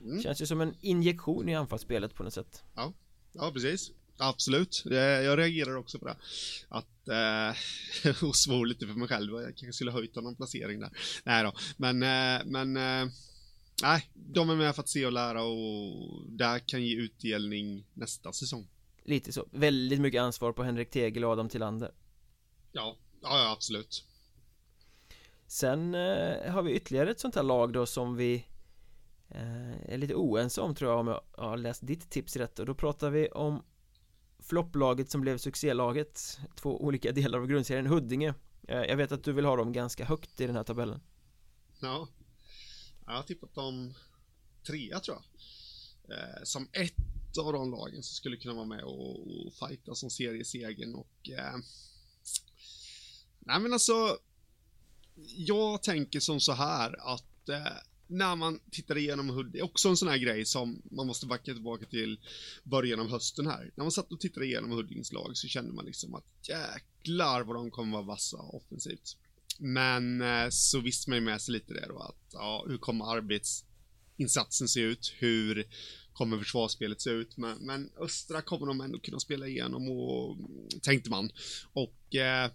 mm. 0.00 0.22
Känns 0.22 0.42
ju 0.42 0.46
som 0.46 0.60
en 0.60 0.74
injektion 0.80 1.48
i 1.48 1.54
anfallsspelet 1.54 2.14
på 2.14 2.22
något 2.22 2.34
sätt 2.34 2.64
Ja, 2.74 2.92
ja 3.32 3.50
precis 3.52 3.92
Absolut, 4.16 4.82
jag, 4.84 5.38
reagerar 5.38 5.76
också 5.76 5.98
på 5.98 6.06
det. 6.06 6.16
Att, 6.68 7.08
eh, 7.08 8.24
och 8.28 8.36
svor 8.36 8.66
lite 8.66 8.86
för 8.86 8.94
mig 8.94 9.08
själv. 9.08 9.32
Jag 9.32 9.44
kanske 9.44 9.72
skulle 9.72 9.90
ha 9.90 9.98
höjt 9.98 10.14
någon 10.14 10.36
placering 10.36 10.80
där. 10.80 10.90
Nej 11.24 11.44
då, 11.44 11.52
men, 11.76 12.02
eh, 12.02 12.44
men 12.44 12.76
eh, 12.76 13.12
Nej, 13.82 14.10
de 14.14 14.50
är 14.50 14.56
med 14.56 14.74
för 14.74 14.82
att 14.82 14.88
se 14.88 15.06
och 15.06 15.12
lära 15.12 15.42
och 15.42 16.30
där 16.30 16.58
kan 16.58 16.84
ge 16.84 16.96
utdelning 16.96 17.86
nästa 17.94 18.32
säsong. 18.32 18.68
Lite 19.04 19.32
så, 19.32 19.46
väldigt 19.50 20.00
mycket 20.00 20.20
ansvar 20.20 20.52
på 20.52 20.62
Henrik 20.62 20.90
Tegel 20.90 21.24
och 21.24 21.30
Adam 21.30 21.48
Tillander. 21.48 21.90
Ja, 22.72 22.96
ja, 23.22 23.38
ja 23.38 23.52
absolut. 23.52 24.04
Sen 25.46 25.94
eh, 25.94 26.52
har 26.52 26.62
vi 26.62 26.72
ytterligare 26.72 27.10
ett 27.10 27.20
sånt 27.20 27.34
här 27.34 27.42
lag 27.42 27.72
då 27.72 27.86
som 27.86 28.16
vi 28.16 28.46
eh, 29.28 29.92
är 29.92 29.98
lite 29.98 30.14
oense 30.14 30.60
om 30.60 30.74
tror 30.74 30.90
jag 30.90 31.00
om 31.00 31.06
jag 31.06 31.22
har 31.32 31.56
läst 31.56 31.86
ditt 31.86 32.10
tips 32.10 32.36
rätt. 32.36 32.58
Och 32.58 32.66
då 32.66 32.74
pratar 32.74 33.10
vi 33.10 33.28
om 33.28 33.62
flopplaget 34.42 35.10
som 35.10 35.20
blev 35.20 35.38
succélaget 35.38 36.40
Två 36.54 36.84
olika 36.84 37.12
delar 37.12 37.38
av 37.38 37.46
grundserien 37.46 37.86
Huddinge. 37.86 38.34
Eh, 38.68 38.82
jag 38.82 38.96
vet 38.96 39.12
att 39.12 39.24
du 39.24 39.32
vill 39.32 39.44
ha 39.44 39.56
dem 39.56 39.72
ganska 39.72 40.04
högt 40.04 40.40
i 40.40 40.46
den 40.46 40.56
här 40.56 40.64
tabellen. 40.64 41.00
Ja. 41.80 42.08
Jag 43.06 43.12
har 43.12 43.22
tippat 43.22 43.54
dem 43.54 43.94
trea 44.66 45.00
tror 45.00 45.16
jag. 45.16 45.24
Eh, 46.18 46.42
som 46.42 46.68
ett 46.72 47.38
av 47.38 47.52
de 47.52 47.70
lagen 47.70 48.02
som 48.02 48.14
skulle 48.14 48.36
kunna 48.36 48.54
vara 48.54 48.66
med 48.66 48.84
och, 48.84 49.46
och 49.46 49.52
fighta 49.54 49.94
som 49.94 50.10
seriesegern 50.10 50.94
och 50.94 51.30
eh, 51.30 51.56
Nej 53.38 53.60
men 53.60 53.72
alltså 53.72 54.18
Jag 55.36 55.82
tänker 55.82 56.20
som 56.20 56.40
så 56.40 56.52
här 56.52 57.14
att 57.14 57.48
eh, 57.48 57.76
när 58.06 58.36
man 58.36 58.60
tittar 58.70 58.98
igenom 58.98 59.28
Hood, 59.28 59.52
det 59.52 59.58
är 59.58 59.64
också 59.64 59.88
en 59.88 59.96
sån 59.96 60.08
här 60.08 60.18
grej 60.18 60.44
som 60.44 60.82
man 60.90 61.06
måste 61.06 61.26
backa 61.26 61.52
tillbaka 61.52 61.86
till 61.86 62.20
början 62.64 63.00
av 63.00 63.10
hösten 63.10 63.46
här. 63.46 63.70
När 63.74 63.84
man 63.84 63.92
satt 63.92 64.12
och 64.12 64.20
tittade 64.20 64.46
igenom 64.46 64.70
Huddings 64.70 65.12
lag 65.12 65.36
så 65.36 65.48
kände 65.48 65.72
man 65.72 65.84
liksom 65.84 66.14
att 66.14 66.24
jäklar 66.48 67.42
vad 67.42 67.56
de 67.56 67.70
kommer 67.70 67.92
vara 67.92 68.02
vassa 68.02 68.36
offensivt. 68.36 69.16
Men 69.58 70.22
eh, 70.22 70.48
så 70.50 70.80
visste 70.80 71.10
man 71.10 71.18
ju 71.18 71.24
med 71.24 71.40
sig 71.40 71.52
lite 71.52 71.74
det 71.74 71.86
då 71.88 71.98
att, 71.98 72.32
ja, 72.32 72.64
hur 72.68 72.78
kommer 72.78 73.16
arbetsinsatsen 73.16 74.68
se 74.68 74.80
ut? 74.80 75.14
Hur 75.18 75.66
kommer 76.12 76.38
försvarsspelet 76.38 77.00
se 77.00 77.10
ut? 77.10 77.36
Men, 77.36 77.58
men 77.58 77.90
Östra 78.00 78.42
kommer 78.42 78.66
de 78.66 78.80
ändå 78.80 78.98
kunna 78.98 79.20
spela 79.20 79.46
igenom 79.46 79.88
och 79.88 80.36
tänkte 80.82 81.10
man. 81.10 81.30
Och 81.72 82.14
eh, 82.14 82.50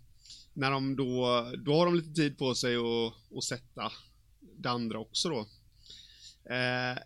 när 0.53 0.71
de 0.71 0.95
då, 0.95 1.45
då 1.65 1.73
har 1.73 1.85
de 1.85 1.95
lite 1.95 2.13
tid 2.13 2.37
på 2.37 2.55
sig 2.55 2.75
att, 2.75 3.37
att 3.37 3.43
sätta 3.43 3.91
det 4.57 4.69
andra 4.69 4.99
också 4.99 5.29
då. 5.29 5.39
Eh, 6.53 6.97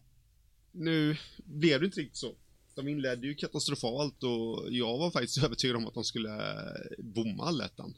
nu 0.72 1.18
blev 1.38 1.80
det 1.80 1.86
inte 1.86 2.00
riktigt 2.00 2.18
så. 2.18 2.36
De 2.76 2.88
inledde 2.88 3.28
ju 3.28 3.36
katastrofalt 3.36 4.24
och 4.24 4.68
jag 4.70 4.98
var 4.98 5.12
faktiskt 5.12 5.38
övertygad 5.44 5.76
om 5.76 5.88
att 5.88 5.94
de 5.94 6.04
skulle 6.04 6.56
bomma 6.98 7.44
allettan. 7.44 7.94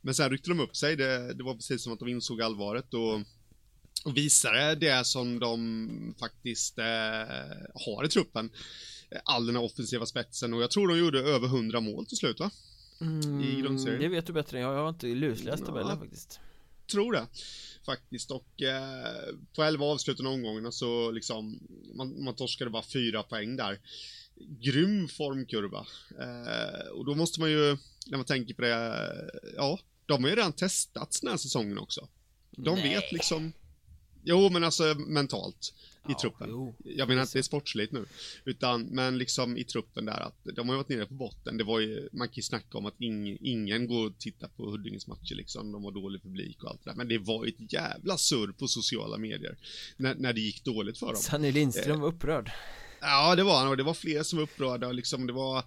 Men 0.00 0.14
sen 0.14 0.30
ryckte 0.30 0.50
de 0.50 0.60
upp 0.60 0.76
sig, 0.76 0.96
det, 0.96 1.34
det 1.34 1.44
var 1.44 1.54
precis 1.54 1.82
som 1.82 1.92
att 1.92 1.98
de 1.98 2.08
insåg 2.08 2.42
allvaret 2.42 2.94
och, 2.94 3.14
och 4.04 4.16
visade 4.16 4.74
det 4.74 5.06
som 5.06 5.38
de 5.38 6.14
faktiskt 6.18 6.78
eh, 6.78 6.84
har 7.74 8.04
i 8.04 8.08
truppen. 8.08 8.50
All 9.24 9.46
den 9.46 9.56
här 9.56 9.62
offensiva 9.62 10.06
spetsen 10.06 10.54
och 10.54 10.62
jag 10.62 10.70
tror 10.70 10.88
de 10.88 10.98
gjorde 10.98 11.20
över 11.20 11.46
100 11.46 11.80
mål 11.80 12.06
till 12.06 12.16
slut 12.16 12.40
va? 12.40 12.50
Mm, 13.00 13.40
I 13.40 13.60
grundserien. 13.60 14.00
Det 14.00 14.08
vet 14.08 14.26
du 14.26 14.32
bättre 14.32 14.58
än 14.58 14.64
jag, 14.64 14.74
jag 14.74 14.82
har 14.82 14.88
inte 14.88 15.06
lusläst 15.06 15.66
tabellen 15.66 15.90
ja, 15.90 15.98
faktiskt. 15.98 16.40
Tror 16.86 17.12
det 17.12 17.26
faktiskt 17.86 18.30
och 18.30 18.62
eh, 18.62 19.34
på 19.54 19.62
11 19.62 19.86
avslutande 19.86 20.30
omgångarna 20.30 20.72
så 20.72 21.10
liksom 21.10 21.60
man, 21.94 22.24
man 22.24 22.34
torskade 22.34 22.70
bara 22.70 22.82
fyra 22.92 23.22
poäng 23.22 23.56
där 23.56 23.80
grym 24.60 25.08
formkurva. 25.08 25.86
Eh, 26.20 26.88
och 26.88 27.04
då 27.04 27.14
måste 27.14 27.40
man 27.40 27.50
ju, 27.50 27.76
när 28.06 28.16
man 28.16 28.26
tänker 28.26 28.54
på 28.54 28.62
det, 28.62 29.30
ja, 29.56 29.78
de 30.06 30.22
har 30.24 30.30
ju 30.30 30.36
redan 30.36 30.52
testats 30.52 31.20
den 31.20 31.30
här 31.30 31.36
säsongen 31.36 31.78
också. 31.78 32.08
De 32.50 32.74
Nej. 32.74 32.88
vet 32.94 33.12
liksom 33.12 33.52
Jo 34.24 34.50
men 34.50 34.64
alltså 34.64 34.94
mentalt 34.94 35.74
ja, 36.08 36.18
truppen. 36.20 36.48
Jo. 36.50 36.74
Jag 36.84 37.08
menar 37.08 37.22
inte 37.22 37.42
sportsligt 37.42 37.92
nu. 37.92 38.04
Utan, 38.44 38.82
men 38.82 39.18
liksom 39.18 39.56
i 39.56 39.64
truppen 39.64 40.04
där 40.04 40.20
att 40.20 40.38
de 40.56 40.68
har 40.68 40.76
varit 40.76 40.88
nere 40.88 41.06
på 41.06 41.14
botten. 41.14 41.56
Det 41.56 41.64
var 41.64 41.80
ju, 41.80 42.08
man 42.12 42.28
kan 42.28 42.34
ju 42.34 42.42
snacka 42.42 42.78
om 42.78 42.86
att 42.86 43.00
ing, 43.00 43.38
ingen 43.40 43.86
går 43.86 44.06
och 44.06 44.18
tittar 44.18 44.48
på 44.48 44.70
Huddinges 44.70 45.06
matcher 45.06 45.34
liksom. 45.34 45.72
De 45.72 45.84
har 45.84 45.92
dålig 45.92 46.22
publik 46.22 46.62
och 46.62 46.70
allt 46.70 46.84
det 46.84 46.90
där. 46.90 46.96
Men 46.96 47.08
det 47.08 47.18
var 47.18 47.44
ju 47.44 47.50
ett 47.50 47.72
jävla 47.72 48.18
surr 48.18 48.52
på 48.52 48.68
sociala 48.68 49.18
medier. 49.18 49.56
När, 49.96 50.14
när 50.14 50.32
det 50.32 50.40
gick 50.40 50.64
dåligt 50.64 50.98
för 50.98 51.06
dem. 51.06 51.16
Sanny 51.16 51.52
Lindström 51.52 52.00
var 52.00 52.08
upprörd. 52.08 52.50
Ja, 53.00 53.34
det 53.34 53.42
var 53.42 53.58
han 53.58 53.68
och 53.68 53.76
det 53.76 53.82
var 53.82 53.94
fler 53.94 54.22
som 54.22 54.36
var 54.36 54.42
upprörda 54.42 54.86
och 54.86 54.94
liksom 54.94 55.26
det 55.26 55.32
var 55.32 55.64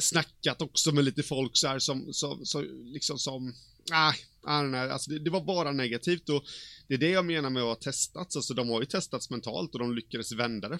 snackat 0.00 0.62
också 0.62 0.92
med 0.92 1.04
lite 1.04 1.22
folk 1.22 1.56
så 1.56 1.68
här 1.68 1.78
som, 1.78 2.12
som, 2.12 2.46
som 2.46 2.64
liksom 2.84 3.18
som, 3.18 3.54
nej, 3.90 4.14
nej, 4.46 4.90
alltså 4.90 5.10
det, 5.10 5.18
det, 5.18 5.30
var 5.30 5.44
bara 5.44 5.72
negativt 5.72 6.28
och 6.28 6.44
det 6.88 6.94
är 6.94 6.98
det 6.98 7.10
jag 7.10 7.24
menar 7.24 7.50
med 7.50 7.62
att 7.62 7.68
ha 7.68 7.74
testats, 7.74 8.36
alltså 8.36 8.54
de 8.54 8.68
har 8.68 8.80
ju 8.80 8.86
testats 8.86 9.30
mentalt 9.30 9.74
och 9.74 9.78
de 9.78 9.94
lyckades 9.94 10.32
vända 10.32 10.68
det. 10.68 10.78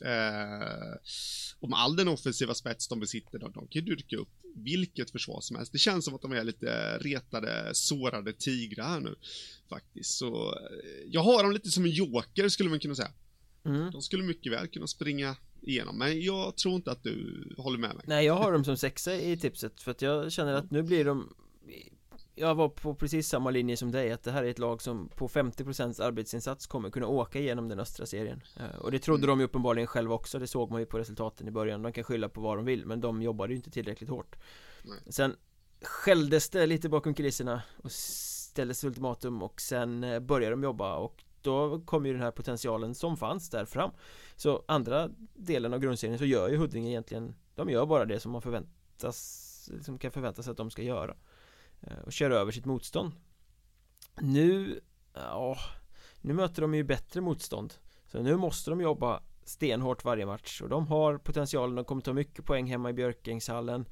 Eh, 0.00 1.68
med 1.68 1.78
all 1.78 1.96
den 1.96 2.08
offensiva 2.08 2.54
spets 2.54 2.88
de 2.88 3.00
besitter, 3.00 3.38
de, 3.38 3.52
de 3.52 3.68
kan 3.68 3.84
ju 3.84 3.94
dyrka 3.94 4.16
upp 4.16 4.28
vilket 4.54 5.10
försvar 5.10 5.40
som 5.40 5.56
helst. 5.56 5.72
Det 5.72 5.78
känns 5.78 6.04
som 6.04 6.14
att 6.14 6.22
de 6.22 6.32
är 6.32 6.44
lite 6.44 6.98
retade, 6.98 7.70
sårade 7.72 8.32
tigrar 8.32 8.84
här 8.84 9.00
nu, 9.00 9.14
faktiskt. 9.68 10.10
Så 10.10 10.52
eh, 10.52 11.06
jag 11.06 11.20
har 11.20 11.42
dem 11.42 11.52
lite 11.52 11.70
som 11.70 11.84
en 11.84 11.90
joker, 11.90 12.48
skulle 12.48 12.70
man 12.70 12.80
kunna 12.80 12.94
säga. 12.94 13.12
Mm. 13.64 13.90
De 13.90 14.02
skulle 14.02 14.24
mycket 14.24 14.52
väl 14.52 14.68
kunna 14.68 14.86
springa 14.86 15.36
igenom, 15.62 15.98
men 15.98 16.22
jag 16.22 16.56
tror 16.56 16.74
inte 16.74 16.90
att 16.90 17.02
du 17.02 17.46
håller 17.58 17.78
med 17.78 17.94
mig 17.94 18.04
Nej, 18.06 18.26
jag 18.26 18.34
har 18.34 18.52
dem 18.52 18.64
som 18.64 18.76
sexa 18.76 19.14
i 19.14 19.36
tipset 19.36 19.80
för 19.80 19.90
att 19.90 20.02
jag 20.02 20.32
känner 20.32 20.52
att 20.52 20.70
nu 20.70 20.82
blir 20.82 21.04
de 21.04 21.34
Jag 22.38 22.54
var 22.54 22.68
på 22.68 22.94
precis 22.94 23.28
samma 23.28 23.50
linje 23.50 23.76
som 23.76 23.92
dig, 23.92 24.12
att 24.12 24.22
det 24.22 24.30
här 24.30 24.44
är 24.44 24.50
ett 24.50 24.58
lag 24.58 24.82
som 24.82 25.08
på 25.08 25.28
50% 25.28 26.02
arbetsinsats 26.02 26.66
kommer 26.66 26.90
kunna 26.90 27.06
åka 27.06 27.38
igenom 27.38 27.68
den 27.68 27.80
östra 27.80 28.06
serien. 28.06 28.42
Eh, 28.56 28.78
Och 28.80 28.90
det 28.90 28.98
trodde 28.98 29.24
mm. 29.24 29.28
de 29.28 29.40
ju 29.40 29.44
uppenbarligen 29.44 29.86
själva 29.86 30.14
också, 30.14 30.38
det 30.38 30.46
såg 30.46 30.70
man 30.70 30.80
ju 30.80 30.86
på 30.86 30.98
resultaten 30.98 31.48
i 31.48 31.50
början. 31.50 31.82
De 31.82 31.92
kan 31.92 32.04
skylla 32.04 32.28
på 32.28 32.40
vad 32.40 32.58
de 32.58 32.64
vill, 32.64 32.86
men 32.86 33.00
de 33.00 33.22
jobbade 33.22 33.52
ju 33.52 33.56
inte 33.56 33.70
tillräckligt 33.70 34.10
hårt. 34.10 34.36
Nej. 34.84 34.98
Sen 35.08 35.36
skälldes 35.82 36.50
det 36.50 36.66
lite 36.66 36.88
bakom 36.88 37.14
kulisserna 37.14 37.62
och 37.76 37.92
ställdes 37.92 38.84
ultimatum 38.84 39.42
och 39.42 39.60
sen 39.60 40.04
eh, 40.04 40.20
började 40.20 40.52
de 40.52 40.62
jobba 40.62 40.96
och 40.96 41.24
då 41.42 41.80
kom 41.80 42.06
ju 42.06 42.12
den 42.12 42.22
här 42.22 42.30
potentialen 42.30 42.94
som 42.94 43.16
fanns 43.16 43.50
där 43.50 43.64
fram. 43.64 43.90
Så 44.36 44.64
andra 44.68 45.10
delen 45.34 45.74
av 45.74 45.80
grundserien 45.80 46.18
så 46.18 46.24
gör 46.24 46.48
ju 46.48 46.56
Huddinge 46.56 46.88
egentligen 46.88 47.34
De 47.54 47.70
gör 47.70 47.86
bara 47.86 48.04
det 48.04 48.20
som 48.20 48.32
man 48.32 48.42
förväntas 48.42 49.68
liksom 49.72 49.98
kan 49.98 50.10
förvänta 50.10 50.42
sig 50.42 50.50
att 50.50 50.56
de 50.56 50.70
ska 50.70 50.82
göra 50.82 51.16
Eh, 51.80 51.98
och 51.98 52.12
kör 52.12 52.30
över 52.30 52.52
sitt 52.52 52.64
motstånd. 52.64 53.12
Nu, 54.20 54.80
ja 55.14 55.56
Nu 56.20 56.34
möter 56.34 56.62
de 56.62 56.74
ju 56.74 56.84
bättre 56.84 57.20
motstånd. 57.20 57.74
Så 58.06 58.22
nu 58.22 58.36
måste 58.36 58.70
de 58.70 58.80
jobba 58.80 59.22
stenhårt 59.44 60.04
varje 60.04 60.26
match. 60.26 60.60
Och 60.62 60.68
de 60.68 60.86
har 60.86 61.18
potentialen, 61.18 61.76
de 61.76 61.84
kommer 61.84 62.02
ta 62.02 62.12
mycket 62.12 62.44
poäng 62.44 62.66
hemma 62.66 62.90
i 62.90 62.92
Björkängshallen 62.92 63.84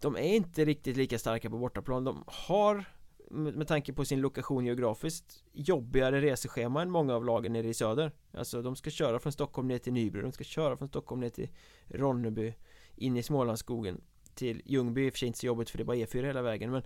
De 0.00 0.16
är 0.16 0.36
inte 0.36 0.64
riktigt 0.64 0.96
lika 0.96 1.18
starka 1.18 1.50
på 1.50 1.58
bortaplan, 1.58 2.04
de 2.04 2.24
har 2.26 2.84
med 3.32 3.68
tanke 3.68 3.92
på 3.92 4.04
sin 4.04 4.20
lokation 4.20 4.64
geografiskt 4.64 5.44
jobbigare 5.52 6.20
reseschema 6.20 6.82
än 6.82 6.90
många 6.90 7.14
av 7.14 7.24
lagen 7.24 7.52
nere 7.52 7.68
i 7.68 7.74
söder. 7.74 8.12
Alltså 8.32 8.62
de 8.62 8.76
ska 8.76 8.90
köra 8.90 9.18
från 9.18 9.32
Stockholm 9.32 9.68
ner 9.68 9.78
till 9.78 9.92
Nybro, 9.92 10.22
de 10.22 10.32
ska 10.32 10.44
köra 10.44 10.76
från 10.76 10.88
Stockholm 10.88 11.20
ner 11.20 11.30
till 11.30 11.48
Ronneby 11.88 12.54
In 12.96 13.16
i 13.16 13.22
Smålandsskogen. 13.22 14.00
Till 14.34 14.62
Ljungby, 14.64 15.06
i 15.06 15.08
och 15.08 15.12
för 15.12 15.18
sig 15.18 15.26
inte 15.26 15.38
så 15.38 15.46
jobbigt 15.46 15.70
för 15.70 15.78
det 15.78 15.82
är 15.82 15.84
bara 15.84 15.96
E4 15.96 16.24
hela 16.24 16.42
vägen 16.42 16.70
men 16.70 16.82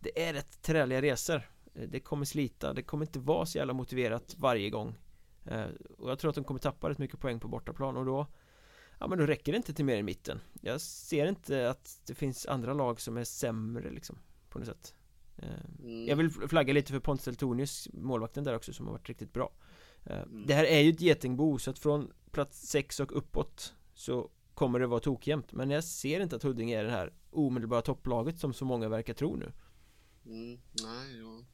Det 0.00 0.22
är 0.28 0.32
rätt 0.32 0.62
träliga 0.62 1.02
resor. 1.02 1.50
Det 1.72 2.00
kommer 2.00 2.24
slita, 2.24 2.72
det 2.72 2.82
kommer 2.82 3.06
inte 3.06 3.18
vara 3.18 3.46
så 3.46 3.58
jävla 3.58 3.72
motiverat 3.72 4.34
varje 4.38 4.70
gång. 4.70 4.98
Eh, 5.44 5.64
Och 5.98 6.10
jag 6.10 6.18
tror 6.18 6.28
att 6.28 6.34
de 6.34 6.44
kommer 6.44 6.60
tappa 6.60 6.90
rätt 6.90 6.98
mycket 6.98 7.20
poäng 7.20 7.40
på 7.40 7.48
bortaplan 7.48 7.96
och 7.96 8.04
då 8.04 8.26
Ja 8.98 9.06
men 9.08 9.18
då 9.18 9.26
räcker 9.26 9.52
det 9.52 9.56
inte 9.56 9.74
till 9.74 9.84
mer 9.84 9.96
i 9.96 10.02
mitten. 10.02 10.40
Jag 10.60 10.80
ser 10.80 11.26
inte 11.26 11.70
att 11.70 12.00
det 12.06 12.14
finns 12.14 12.46
andra 12.46 12.74
lag 12.74 13.00
som 13.00 13.16
är 13.16 13.24
sämre 13.24 13.90
liksom 13.90 14.18
På 14.48 14.58
något 14.58 14.68
sätt. 14.68 14.94
Mm. 15.82 16.06
Jag 16.08 16.16
vill 16.16 16.30
flagga 16.30 16.72
lite 16.72 16.92
för 16.92 17.00
Pontus 17.00 17.28
Eltonius, 17.28 17.88
målvakten 17.92 18.44
där 18.44 18.56
också 18.56 18.72
som 18.72 18.86
har 18.86 18.92
varit 18.92 19.08
riktigt 19.08 19.32
bra. 19.32 19.52
Eh, 20.04 20.22
mm. 20.22 20.46
Det 20.46 20.54
här 20.54 20.64
är 20.64 20.80
ju 20.80 20.90
ett 20.90 21.00
getingbo 21.00 21.58
så 21.58 21.70
att 21.70 21.78
från 21.78 22.12
plats 22.30 22.68
6 22.68 23.00
och 23.00 23.16
uppåt 23.16 23.74
Så 23.94 24.30
kommer 24.54 24.80
det 24.80 24.86
vara 24.86 25.00
tokjämnt 25.00 25.52
Men 25.52 25.70
jag 25.70 25.84
ser 25.84 26.20
inte 26.20 26.36
att 26.36 26.42
Huddinge 26.42 26.78
är 26.78 26.84
det 26.84 26.90
här 26.90 27.12
omedelbara 27.30 27.82
topplaget 27.82 28.38
som 28.38 28.54
så 28.54 28.64
många 28.64 28.88
verkar 28.88 29.14
tro 29.14 29.36
nu 29.36 29.52
mm, 30.26 30.60
Nej, 30.72 31.18
ja. 31.18 31.44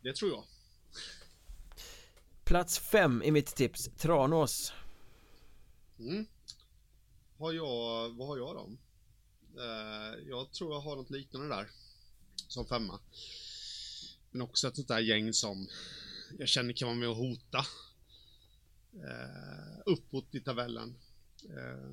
Det 0.00 0.14
tror 0.14 0.30
jag 0.30 0.44
Plats 2.44 2.78
5 2.78 3.22
i 3.22 3.30
mitt 3.30 3.56
tips, 3.56 3.90
Tranås 3.96 4.72
mm. 5.98 6.26
Har 7.38 7.52
jag, 7.52 8.10
vad 8.10 8.28
har 8.28 8.38
jag 8.38 8.54
då? 8.54 8.70
Uh, 9.62 10.28
jag 10.28 10.52
tror 10.52 10.72
jag 10.72 10.80
har 10.80 10.96
något 10.96 11.10
liknande 11.10 11.48
där 11.48 11.70
som 12.48 12.66
femma. 12.66 13.00
Men 14.30 14.42
också 14.42 14.68
ett 14.68 14.76
sånt 14.76 14.88
där 14.88 14.98
gäng 14.98 15.32
som 15.32 15.68
jag 16.38 16.48
känner 16.48 16.72
kan 16.72 16.88
vara 16.88 16.98
med 16.98 17.08
och 17.08 17.16
hota. 17.16 17.58
Eh, 18.92 19.82
uppåt 19.86 20.34
i 20.34 20.40
tabellen. 20.40 20.94
Eh, 21.44 21.88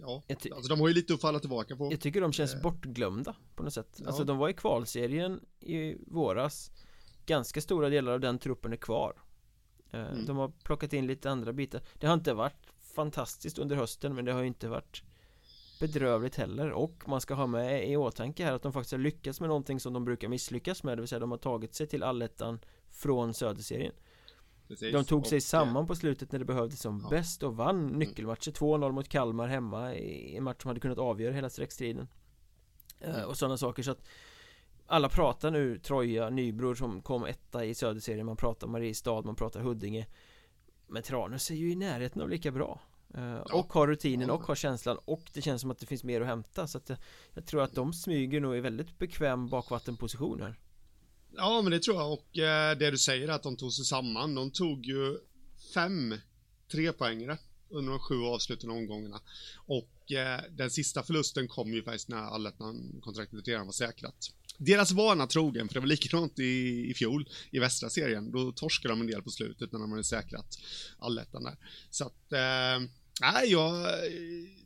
ja, 0.00 0.22
alltså 0.28 0.68
de 0.68 0.80
har 0.80 0.88
ju 0.88 0.94
lite 0.94 1.14
att 1.14 1.20
falla 1.20 1.38
tillbaka 1.38 1.76
på. 1.76 1.92
Jag 1.92 2.00
tycker 2.00 2.20
de 2.20 2.32
känns 2.32 2.54
eh. 2.54 2.62
bortglömda 2.62 3.36
på 3.54 3.62
något 3.62 3.74
sätt. 3.74 3.96
Ja. 3.96 4.06
Alltså 4.06 4.24
de 4.24 4.38
var 4.38 4.48
i 4.48 4.52
kvalserien 4.52 5.40
i 5.60 5.96
våras. 6.06 6.70
Ganska 7.26 7.60
stora 7.60 7.88
delar 7.88 8.12
av 8.12 8.20
den 8.20 8.38
truppen 8.38 8.72
är 8.72 8.76
kvar. 8.76 9.22
Eh, 9.90 10.00
mm. 10.00 10.26
De 10.26 10.36
har 10.36 10.48
plockat 10.48 10.92
in 10.92 11.06
lite 11.06 11.30
andra 11.30 11.52
bitar. 11.52 11.82
Det 11.94 12.06
har 12.06 12.14
inte 12.14 12.34
varit 12.34 12.66
fantastiskt 12.94 13.58
under 13.58 13.76
hösten 13.76 14.14
men 14.14 14.24
det 14.24 14.32
har 14.32 14.40
ju 14.40 14.46
inte 14.46 14.68
varit 14.68 15.02
bedrövligt 15.80 16.36
heller 16.36 16.70
och 16.70 17.08
man 17.08 17.20
ska 17.20 17.34
ha 17.34 17.46
med 17.46 17.90
i 17.90 17.96
åtanke 17.96 18.44
här 18.44 18.52
att 18.52 18.62
de 18.62 18.72
faktiskt 18.72 18.92
har 18.92 18.98
lyckats 18.98 19.40
med 19.40 19.48
någonting 19.48 19.80
som 19.80 19.92
de 19.92 20.04
brukar 20.04 20.28
misslyckas 20.28 20.82
med 20.82 20.98
det 20.98 21.02
vill 21.02 21.08
säga 21.08 21.18
de 21.18 21.30
har 21.30 21.38
tagit 21.38 21.74
sig 21.74 21.86
till 21.86 22.02
allettan 22.02 22.60
från 22.90 23.34
söderserien 23.34 23.92
Precis. 24.70 24.92
De 24.92 25.04
tog 25.04 25.26
sig 25.26 25.36
och, 25.36 25.42
samman 25.42 25.86
på 25.86 25.94
slutet 25.94 26.32
när 26.32 26.38
det 26.38 26.44
behövdes 26.44 26.80
som 26.80 27.00
ja. 27.02 27.08
bäst 27.10 27.42
och 27.42 27.56
vann 27.56 27.78
mm. 27.78 27.98
nyckelmatcher 27.98 28.50
2-0 28.50 28.92
mot 28.92 29.08
Kalmar 29.08 29.48
hemma 29.48 29.94
i 29.94 30.36
en 30.36 30.44
match 30.44 30.62
som 30.62 30.68
hade 30.68 30.80
kunnat 30.80 30.98
avgöra 30.98 31.34
hela 31.34 31.50
sträckstriden 31.50 32.08
eh, 33.00 33.14
mm. 33.14 33.28
Och 33.28 33.36
sådana 33.36 33.56
saker 33.56 33.82
så 33.82 33.90
att 33.90 34.08
Alla 34.86 35.08
pratar 35.08 35.50
nu 35.50 35.78
Troja, 35.78 36.30
Nybro 36.30 36.74
som 36.74 37.02
kom 37.02 37.24
etta 37.24 37.64
i 37.64 37.74
söderserien 37.74 38.26
Man 38.26 38.36
pratar 38.36 38.66
Mariestad, 38.66 39.22
man 39.22 39.34
pratar 39.34 39.60
Huddinge 39.60 40.06
Men 40.86 41.02
Tranås 41.02 41.50
är 41.50 41.54
ju 41.54 41.72
i 41.72 41.76
närheten 41.76 42.22
av 42.22 42.28
lika 42.28 42.50
bra 42.50 42.80
Eh. 43.14 43.36
Och 43.36 43.72
har 43.72 43.86
rutinen 43.86 44.30
och 44.30 44.42
har 44.42 44.54
känslan 44.54 44.98
och 45.04 45.22
det 45.32 45.42
känns 45.42 45.60
som 45.60 45.70
att 45.70 45.78
det 45.78 45.86
finns 45.86 46.04
mer 46.04 46.20
att 46.20 46.26
hämta 46.26 46.66
så 46.66 46.78
att 46.78 46.88
jag, 46.88 46.98
jag 47.34 47.46
tror 47.46 47.62
att 47.62 47.74
de 47.74 47.92
smyger 47.92 48.40
nog 48.40 48.56
i 48.56 48.60
väldigt 48.60 48.98
bekväm 48.98 49.48
bakvattenposition 49.48 50.42
här 50.42 50.58
Ja 51.36 51.62
men 51.62 51.72
det 51.72 51.82
tror 51.82 51.96
jag 51.96 52.12
och 52.12 52.38
eh, 52.38 52.78
det 52.78 52.90
du 52.90 52.98
säger 52.98 53.28
att 53.28 53.42
de 53.42 53.56
tog 53.56 53.72
sig 53.72 53.84
samman 53.84 54.34
De 54.34 54.50
tog 54.50 54.86
ju 54.86 55.18
fem 55.74 56.14
trepoängare 56.72 57.38
under 57.70 57.90
de 57.90 58.00
sju 58.00 58.22
avslutande 58.22 58.76
omgångarna 58.76 59.20
och 59.56 60.12
eh, 60.12 60.40
den 60.50 60.70
sista 60.70 61.02
förlusten 61.02 61.48
kom 61.48 61.72
ju 61.72 61.82
faktiskt 61.82 62.08
när 62.08 62.18
allettan-kontraktet 62.18 63.48
redan 63.48 63.66
var 63.66 63.72
säkrat 63.72 64.30
deras 64.58 64.92
vana 64.92 65.26
trogen, 65.26 65.68
för 65.68 65.74
det 65.74 65.80
var 65.80 65.86
likadant 65.86 66.38
i, 66.38 66.86
i 66.90 66.94
fjol 66.94 67.28
i 67.50 67.58
västra 67.58 67.90
serien. 67.90 68.32
Då 68.32 68.52
torskade 68.52 68.92
de 68.92 69.00
en 69.00 69.06
del 69.06 69.22
på 69.22 69.30
slutet 69.30 69.72
när 69.72 69.80
de 69.80 69.90
hade 69.90 70.04
säkrat 70.04 70.58
allettan 70.98 71.44
där. 71.44 71.56
Så 71.90 72.04
att, 72.04 72.32
eh, 72.32 72.90
Nej, 73.20 73.50
jag... 73.50 73.80
Eh, 73.82 73.90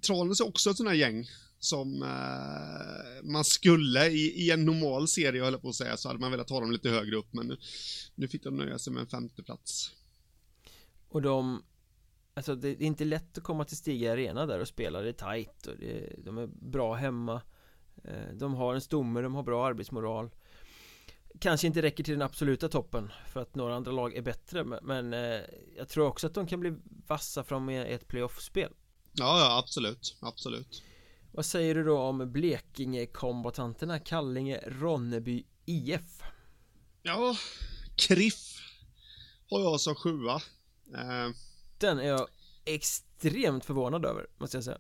Tranås 0.07 0.41
är 0.41 0.47
också 0.47 0.71
ett 0.71 0.77
sånt 0.77 0.89
här 0.89 0.97
gäng 0.97 1.29
som 1.65 2.03
eh, 2.03 3.23
man 3.31 3.45
skulle 3.45 4.07
i, 4.07 4.47
i, 4.47 4.51
en 4.51 4.65
normal 4.65 5.09
serie, 5.09 5.39
jag 5.39 5.45
höll 5.45 5.61
på 5.61 5.69
att 5.69 5.75
säga, 5.75 5.97
så 5.97 6.09
hade 6.09 6.21
man 6.21 6.31
velat 6.31 6.51
ha 6.51 6.61
dem 6.61 6.73
lite 6.73 6.89
högre 6.91 7.17
upp, 7.17 7.33
men 7.33 7.47
nu, 7.47 7.57
nu 8.15 8.29
fick 8.29 8.43
de 8.43 8.57
nöja 8.57 8.79
sig 8.79 8.93
med 8.93 9.01
en 9.01 9.07
femte 9.07 9.43
plats. 9.43 9.93
Och 11.09 11.23
de, 11.23 11.63
alltså 12.35 12.55
det 12.55 12.69
är 12.69 12.83
inte 12.83 13.05
lätt 13.05 13.39
att 13.39 13.45
komma 13.45 13.65
till 13.65 13.77
Stiga 13.77 14.13
Arena 14.13 14.47
där 14.47 14.59
och 14.59 14.69
spela, 14.69 15.01
det 15.01 15.09
är 15.09 15.35
tight 15.35 15.67
och 15.67 15.77
det, 15.79 16.17
de 16.25 16.39
är 16.39 16.47
bra 16.47 16.95
hemma. 16.95 17.43
Eh, 18.05 18.35
de 18.35 18.55
har 18.55 18.75
en 18.75 18.81
stomme, 18.81 19.21
de 19.21 19.35
har 19.35 19.43
bra 19.43 19.67
arbetsmoral 19.67 20.31
kanske 21.41 21.67
inte 21.67 21.83
räcker 21.83 22.05
till 22.05 22.15
den 22.15 22.23
absoluta 22.23 22.69
toppen 22.69 23.13
för 23.33 23.41
att 23.41 23.55
några 23.55 23.75
andra 23.75 23.93
lag 23.93 24.17
är 24.17 24.23
bättre 24.23 24.65
men 24.65 25.13
eh, 25.13 25.41
jag 25.77 25.89
tror 25.89 26.07
också 26.07 26.27
att 26.27 26.35
de 26.35 26.47
kan 26.47 26.61
bli 26.61 26.75
vassa 27.07 27.45
från 27.45 27.69
ett 27.69 28.09
playoff-spel. 28.09 28.73
Ja, 29.13 29.41
ja, 29.41 29.59
absolut, 29.59 30.17
absolut. 30.21 30.83
Vad 31.37 31.47
säger 31.47 31.75
du 31.75 31.85
då 31.85 31.99
om 31.99 32.33
Blekinge-kombatanterna 32.33 33.99
Kallinge-Ronneby 33.99 35.45
IF? 35.67 36.23
Ja, 37.03 37.37
Kriff 37.97 38.59
har 39.51 39.61
jag 39.61 39.81
som 39.81 39.95
sjua. 39.95 40.35
Eh. 40.95 41.31
Den 41.79 41.99
är 41.99 42.09
jag 42.09 42.29
extremt 42.65 43.65
förvånad 43.65 44.05
över, 44.05 44.27
måste 44.39 44.57
jag 44.57 44.65
säga. 44.65 44.79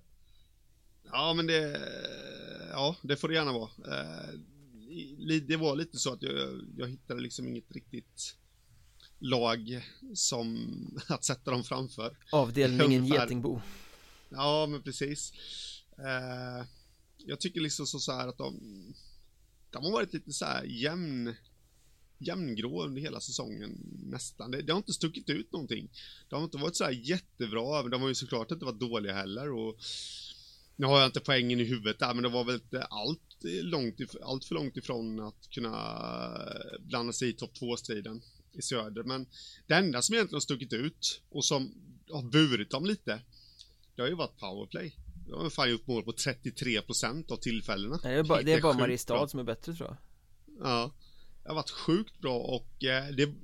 Ja, 1.12 1.34
men 1.34 1.46
det, 1.46 1.80
ja, 2.70 2.96
det 3.02 3.16
får 3.16 3.28
det 3.28 3.34
gärna 3.34 3.52
vara. 3.52 3.70
Eh 3.86 4.34
det 5.46 5.56
var 5.56 5.76
lite 5.76 5.98
så 5.98 6.12
att 6.12 6.22
jag, 6.22 6.60
jag 6.76 6.88
hittade 6.88 7.20
liksom 7.20 7.48
inget 7.48 7.72
riktigt 7.72 8.36
lag 9.18 9.84
som 10.14 10.58
att 11.08 11.24
sätta 11.24 11.50
dem 11.50 11.64
framför. 11.64 12.16
Avdelningen 12.32 13.06
Getingbo. 13.06 13.60
Ja, 14.28 14.66
men 14.66 14.82
precis. 14.82 15.32
Eh, 15.98 16.66
jag 17.16 17.40
tycker 17.40 17.60
liksom 17.60 17.86
så, 17.86 17.98
så 17.98 18.12
här 18.12 18.28
att 18.28 18.38
de, 18.38 18.60
de 19.70 19.84
har 19.84 19.92
varit 19.92 20.12
lite 20.12 20.32
så 20.32 20.44
här 20.44 20.64
jämn, 20.64 21.34
jämngrå 22.18 22.84
under 22.84 23.00
hela 23.00 23.20
säsongen 23.20 23.78
nästan. 24.04 24.50
Det, 24.50 24.62
det, 24.62 24.72
har 24.72 24.78
inte 24.78 24.92
stuckit 24.92 25.30
ut 25.30 25.52
någonting. 25.52 25.90
De 26.28 26.36
har 26.36 26.44
inte 26.44 26.58
varit 26.58 26.76
så 26.76 26.84
här 26.84 26.92
jättebra, 26.92 27.82
men 27.82 27.90
de 27.90 28.02
har 28.02 28.08
ju 28.08 28.14
såklart 28.14 28.50
inte 28.50 28.64
varit 28.64 28.80
dåliga 28.80 29.14
heller 29.14 29.52
och 29.52 29.78
nu 30.76 30.86
har 30.86 30.98
jag 30.98 31.08
inte 31.08 31.20
poängen 31.20 31.60
i 31.60 31.64
huvudet 31.64 31.98
där, 31.98 32.14
men 32.14 32.22
det 32.22 32.28
var 32.28 32.44
väl 32.44 32.54
inte 32.54 32.82
allt, 32.82 33.20
långt, 33.42 34.00
allt 34.22 34.44
för 34.44 34.54
långt 34.54 34.76
ifrån 34.76 35.20
att 35.20 35.50
kunna 35.50 35.98
blanda 36.80 37.12
sig 37.12 37.28
i 37.28 37.32
topp 37.32 37.52
2-striden 37.60 38.22
i 38.52 38.62
söder. 38.62 39.02
Men 39.02 39.26
det 39.66 39.74
enda 39.74 40.02
som 40.02 40.14
egentligen 40.14 40.36
har 40.36 40.40
stuckit 40.40 40.72
ut 40.72 41.20
och 41.28 41.44
som 41.44 41.74
har 42.10 42.22
burit 42.22 42.70
dem 42.70 42.86
lite, 42.86 43.20
det 43.94 44.02
har 44.02 44.08
ju 44.08 44.14
varit 44.14 44.38
powerplay. 44.38 44.96
De 45.26 45.42
har 45.42 45.50
fan 45.50 45.70
gjort 45.70 45.86
mål 45.86 46.02
på 46.02 46.12
33% 46.12 47.32
av 47.32 47.36
tillfällena. 47.36 47.98
det 48.02 48.08
är 48.08 48.22
bara, 48.22 48.42
det 48.42 48.52
är 48.52 48.60
bara 48.60 48.78
Mariestad 48.78 49.28
som 49.28 49.40
är 49.40 49.44
bättre 49.44 49.74
tror 49.74 49.88
jag. 49.88 49.96
Ja. 50.68 50.92
Det 51.42 51.48
har 51.48 51.54
varit 51.54 51.70
sjukt 51.70 52.18
bra 52.18 52.38
och 52.38 52.84
eh, 52.84 53.08
det, 53.08 53.34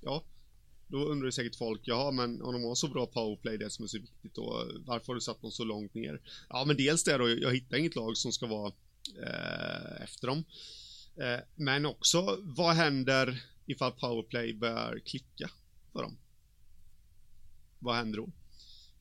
ja, 0.00 0.24
då 0.86 1.04
undrar 1.04 1.30
säkert 1.30 1.56
folk, 1.56 1.80
ja 1.84 2.10
men 2.10 2.42
om 2.42 2.52
de 2.52 2.64
har 2.64 2.74
så 2.74 2.88
bra 2.88 3.06
powerplay, 3.06 3.58
det 3.58 3.70
som 3.70 3.84
är 3.84 3.86
så 3.88 3.98
viktigt 3.98 4.34
då, 4.34 4.66
varför 4.86 5.06
har 5.06 5.14
du 5.14 5.20
satt 5.20 5.42
dem 5.42 5.50
så 5.50 5.64
långt 5.64 5.94
ner? 5.94 6.20
Ja 6.48 6.64
men 6.66 6.76
dels 6.76 7.04
det 7.04 7.18
då, 7.18 7.28
jag 7.28 7.54
hittar 7.54 7.76
inget 7.76 7.96
lag 7.96 8.16
som 8.16 8.32
ska 8.32 8.46
vara 8.46 8.72
eh, 9.22 10.02
efter 10.02 10.26
dem. 10.26 10.44
Eh, 11.16 11.40
men 11.54 11.86
också, 11.86 12.38
vad 12.40 12.74
händer 12.74 13.42
ifall 13.66 13.92
powerplay 13.92 14.54
börjar 14.54 14.98
klicka 15.06 15.50
för 15.92 16.02
dem? 16.02 16.18
Vad 17.78 17.96
händer 17.96 18.18
då? 18.18 18.28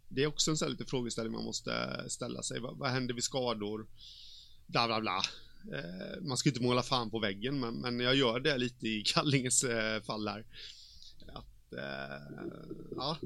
Det 0.10 0.24
är 0.24 0.28
också 0.28 0.52
en 0.52 0.58
sån 0.58 0.72
lite 0.72 0.86
frågeställning 0.86 1.34
man 1.34 1.46
måste 1.46 2.04
ställa 2.10 2.44
sig. 2.44 2.60
Vad, 2.60 2.78
vad 2.78 2.90
händer 2.90 3.14
vid 3.14 3.24
skador? 3.24 3.88
Bla 4.66 4.88
bla 4.88 5.02
bla. 5.02 5.22
Eh, 5.74 6.22
man 6.22 6.38
ska 6.38 6.50
inte 6.50 6.64
måla 6.64 6.84
fan 6.84 7.12
på 7.12 7.20
väggen, 7.20 7.60
men, 7.60 7.76
men 7.76 8.00
jag 8.00 8.16
gör 8.16 8.40
det 8.40 8.58
lite 8.58 8.88
i 8.88 9.04
Kallinges 9.06 9.64
eh, 9.64 10.02
fall 10.02 10.28
här 10.28 10.46
eh, 11.72 12.48
ja. 12.96 13.18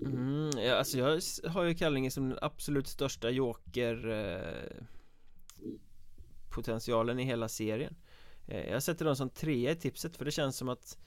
Mm, 0.00 0.50
ja, 0.56 0.74
alltså 0.74 0.98
jag 0.98 1.20
har 1.50 1.64
ju 1.64 1.74
Kallinge 1.74 2.10
som 2.10 2.28
den 2.28 2.38
absolut 2.42 2.86
största 2.86 3.30
joker 3.30 4.08
eh, 4.10 4.84
potentialen 6.50 7.18
i 7.18 7.24
hela 7.24 7.48
serien 7.48 7.96
eh, 8.46 8.70
Jag 8.70 8.82
sätter 8.82 9.04
dem 9.04 9.16
som 9.16 9.30
trea 9.30 9.72
i 9.72 9.76
tipset 9.76 10.16
för 10.16 10.24
det 10.24 10.30
känns 10.30 10.56
som 10.56 10.68
att 10.68 10.98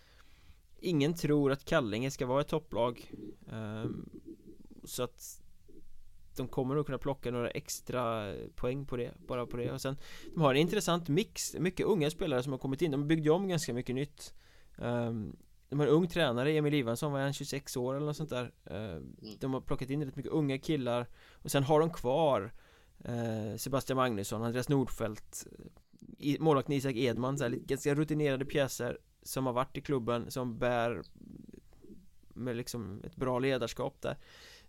Ingen 0.80 1.14
tror 1.14 1.52
att 1.52 1.66
Kallinge 1.66 2.12
ska 2.12 2.26
vara 2.26 2.42
ett 2.42 2.48
topplag 2.48 3.12
eh, 3.52 3.86
Så 4.84 5.04
att 5.04 5.42
De 6.36 6.48
kommer 6.48 6.76
nog 6.76 6.86
kunna 6.86 6.98
plocka 6.98 7.32
några 7.32 7.50
extra 7.50 8.34
poäng 8.56 8.86
på 8.86 8.98
det 8.98 9.14
Bara 9.28 9.46
på 9.46 9.58
det. 9.58 9.72
Och 9.72 9.82
sen 9.82 9.98
De 10.34 10.42
har 10.42 10.54
en 10.54 10.62
intressant 10.62 11.10
mix 11.10 11.56
Mycket 11.60 11.86
unga 11.86 12.10
spelare 12.10 12.44
som 12.44 12.52
har 12.52 12.60
kommit 12.60 12.82
in. 12.82 12.92
De 12.92 13.08
byggde 13.08 13.30
om 13.30 13.48
ganska 13.48 13.74
mycket 13.74 13.96
nytt. 13.96 14.34
Um, 14.78 15.38
de 15.70 15.80
har 15.80 15.88
en 15.88 15.94
ung 15.94 16.08
tränare, 16.08 16.52
Emil 16.52 16.74
Ivansson, 16.74 17.12
var 17.12 17.20
han 17.20 17.34
26 17.34 17.78
år 17.78 17.96
eller 17.96 18.06
något 18.06 18.18
sånt 18.18 18.30
där? 18.30 18.52
Mm. 18.66 19.16
De 19.40 19.54
har 19.54 19.62
plockat 19.62 19.90
in 19.90 20.06
rätt 20.06 20.16
mycket 20.16 20.32
unga 20.32 20.58
killar. 20.58 21.08
Och 21.34 21.52
sen 21.52 21.64
har 21.64 21.80
de 21.80 21.90
kvar 21.90 22.54
eh, 23.04 23.58
Sebastian 23.58 23.98
Magnusson, 23.98 24.44
Andreas 24.44 24.70
Nordfeldt 24.70 25.48
Målvakten 26.40 26.76
Isak 26.76 26.96
Edman, 26.96 27.38
så 27.38 27.44
här, 27.44 27.52
ganska 27.52 27.96
rutinerade 27.96 28.46
pjäser 28.46 28.98
som 29.28 29.46
har 29.46 29.54
varit 29.54 29.78
i 29.78 29.82
klubben, 29.82 30.32
som 30.32 30.58
bär 30.58 31.04
Med 32.28 32.56
liksom 32.56 33.02
ett 33.04 33.16
bra 33.16 33.40
ledarskap 33.40 34.02
där. 34.02 34.18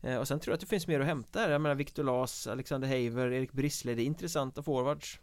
Eh, 0.00 0.16
och 0.16 0.28
sen 0.28 0.40
tror 0.40 0.52
jag 0.52 0.54
att 0.54 0.60
det 0.60 0.66
finns 0.66 0.86
mer 0.86 1.00
att 1.00 1.06
hämta 1.06 1.40
här. 1.40 1.50
Jag 1.50 1.60
menar 1.60 1.74
Viktor 1.74 2.04
Las, 2.04 2.46
Alexander 2.46 2.88
Haver, 2.88 3.32
Erik 3.32 3.52
Brissle 3.52 3.94
Det 3.94 4.02
är 4.02 4.06
intressanta 4.06 4.62
forwards. 4.62 5.20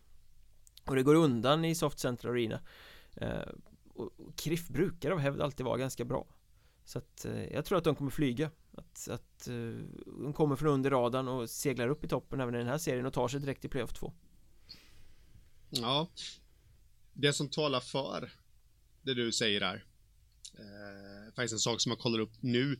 Och 0.86 0.95
det 0.95 1.03
går 1.03 1.15
undan 1.15 1.65
i 1.65 1.75
Soft 1.75 1.99
Center 1.99 2.29
Arena. 2.29 2.59
Eh, 3.15 3.49
och 3.93 4.11
Kriff 4.36 4.67
brukar 4.67 5.11
av 5.11 5.19
hävd 5.19 5.41
alltid 5.41 5.65
vara 5.65 5.77
ganska 5.77 6.05
bra. 6.05 6.27
Så 6.86 6.97
att 6.97 7.25
eh, 7.25 7.53
jag 7.53 7.65
tror 7.65 7.77
att 7.77 7.83
de 7.83 7.95
kommer 7.95 8.11
flyga. 8.11 8.51
Att, 8.77 9.07
att 9.11 9.45
de 10.05 10.33
kommer 10.36 10.55
från 10.55 10.69
under 10.69 10.89
radarn 10.89 11.27
och 11.27 11.49
seglar 11.49 11.88
upp 11.88 12.03
i 12.03 12.07
toppen 12.07 12.39
även 12.39 12.55
i 12.55 12.57
den 12.57 12.67
här 12.67 12.77
serien 12.77 13.05
och 13.05 13.13
tar 13.13 13.27
sig 13.27 13.39
direkt 13.39 13.61
till 13.61 13.69
playoff 13.69 13.93
2 13.93 14.13
Ja. 15.69 16.07
Det 17.13 17.33
som 17.33 17.49
talar 17.49 17.79
för 17.79 18.31
det 19.06 19.14
du 19.14 19.32
säger 19.32 19.60
där 19.60 19.86
eh, 20.53 21.34
Faktiskt 21.36 21.53
en 21.53 21.60
sak 21.60 21.82
som 21.82 21.89
jag 21.89 21.99
kollar 21.99 22.20
upp 22.20 22.34
nu 22.39 22.80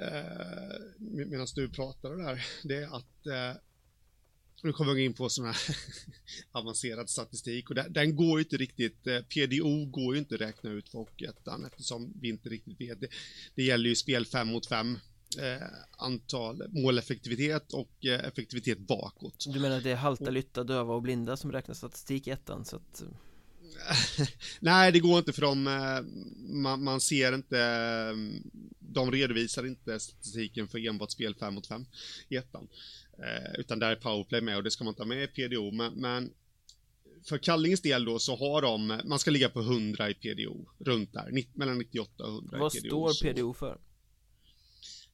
eh, 0.00 0.80
Medan 0.98 1.46
du 1.54 1.68
pratar 1.68 2.16
där 2.16 2.46
Det 2.62 2.76
är 2.76 2.96
att 2.96 3.26
eh, 3.26 3.60
nu 4.62 4.72
kommer 4.72 4.94
vi 4.94 5.04
in 5.04 5.14
på 5.14 5.28
sån 5.28 5.44
här 5.44 5.56
avancerad 6.52 7.10
statistik 7.10 7.70
och 7.70 7.76
den 7.90 8.16
går 8.16 8.38
ju 8.38 8.44
inte 8.44 8.56
riktigt, 8.56 9.06
eh, 9.06 9.20
PDO 9.20 9.84
går 9.84 10.14
ju 10.14 10.18
inte 10.20 10.34
att 10.34 10.40
räkna 10.40 10.70
ut 10.70 10.88
för 10.88 10.98
Hockeyettan 10.98 11.64
eftersom 11.64 12.12
vi 12.20 12.28
inte 12.28 12.48
riktigt 12.48 12.80
vet. 12.80 13.00
Det, 13.00 13.08
det 13.54 13.62
gäller 13.62 13.88
ju 13.88 13.96
spel 13.96 14.26
5 14.26 14.48
mot 14.48 14.66
5, 14.66 14.98
eh, 15.38 15.66
antal 15.98 16.62
måleffektivitet 16.68 17.72
och 17.72 18.06
eh, 18.06 18.24
effektivitet 18.24 18.78
bakåt. 18.78 19.44
Du 19.48 19.60
menar 19.60 19.76
att 19.76 19.84
det 19.84 19.90
är 19.90 19.96
halta, 19.96 20.30
lytta, 20.30 20.64
döva 20.64 20.94
och 20.94 21.02
blinda 21.02 21.36
som 21.36 21.52
räknar 21.52 21.74
statistik 21.74 22.26
i 22.26 22.30
ettan 22.30 22.64
så 22.64 22.76
att 22.76 23.04
Nej, 24.60 24.92
det 24.92 25.00
går 25.00 25.18
inte 25.18 25.32
för 25.32 25.42
dem, 25.42 25.66
eh, 25.66 26.00
man, 26.54 26.84
man, 26.84 27.00
ser 27.00 27.34
inte, 27.34 28.08
de 28.78 29.12
redovisar 29.12 29.66
inte 29.66 30.00
statistiken 30.00 30.68
för 30.68 30.88
enbart 30.88 31.10
spel 31.10 31.34
5 31.34 31.54
mot 31.54 31.66
5 31.66 31.86
i 32.28 32.36
ettan. 32.36 32.68
Eh, 33.18 33.60
utan 33.60 33.78
där 33.78 33.90
är 33.90 33.96
powerplay 33.96 34.40
med 34.40 34.56
och 34.56 34.62
det 34.62 34.70
ska 34.70 34.84
man 34.84 34.94
ta 34.94 35.04
med 35.04 35.24
i 35.24 35.26
PDO. 35.26 35.70
Men, 35.70 35.92
men 35.92 36.30
för 37.24 37.38
Kallinges 37.38 37.82
del 37.82 38.04
då 38.04 38.18
så 38.18 38.36
har 38.36 38.62
de, 38.62 39.00
man 39.04 39.18
ska 39.18 39.30
ligga 39.30 39.48
på 39.48 39.60
100 39.60 40.10
i 40.10 40.14
PDO, 40.14 40.68
runt 40.78 41.12
där, 41.12 41.44
mellan 41.52 41.78
98 41.78 42.24
och 42.24 42.28
100 42.28 42.58
Vad 42.58 42.74
i 42.74 42.80
PDO. 42.80 43.00
Vad 43.00 43.16
står 43.16 43.32
PDO 43.32 43.54
för? 43.54 43.80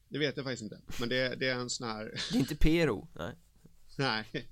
Det 0.09 0.19
vet 0.19 0.37
jag 0.37 0.45
faktiskt 0.45 0.63
inte, 0.63 0.81
men 1.01 1.09
det, 1.09 1.35
det 1.35 1.49
är 1.49 1.55
en 1.55 1.71
sån 1.71 1.89
här... 1.89 2.21
Det 2.33 2.39
är 2.39 2.41
inte 2.41 2.57
PRO, 2.57 3.09
nej. 3.15 3.35
Nej. 4.01 4.25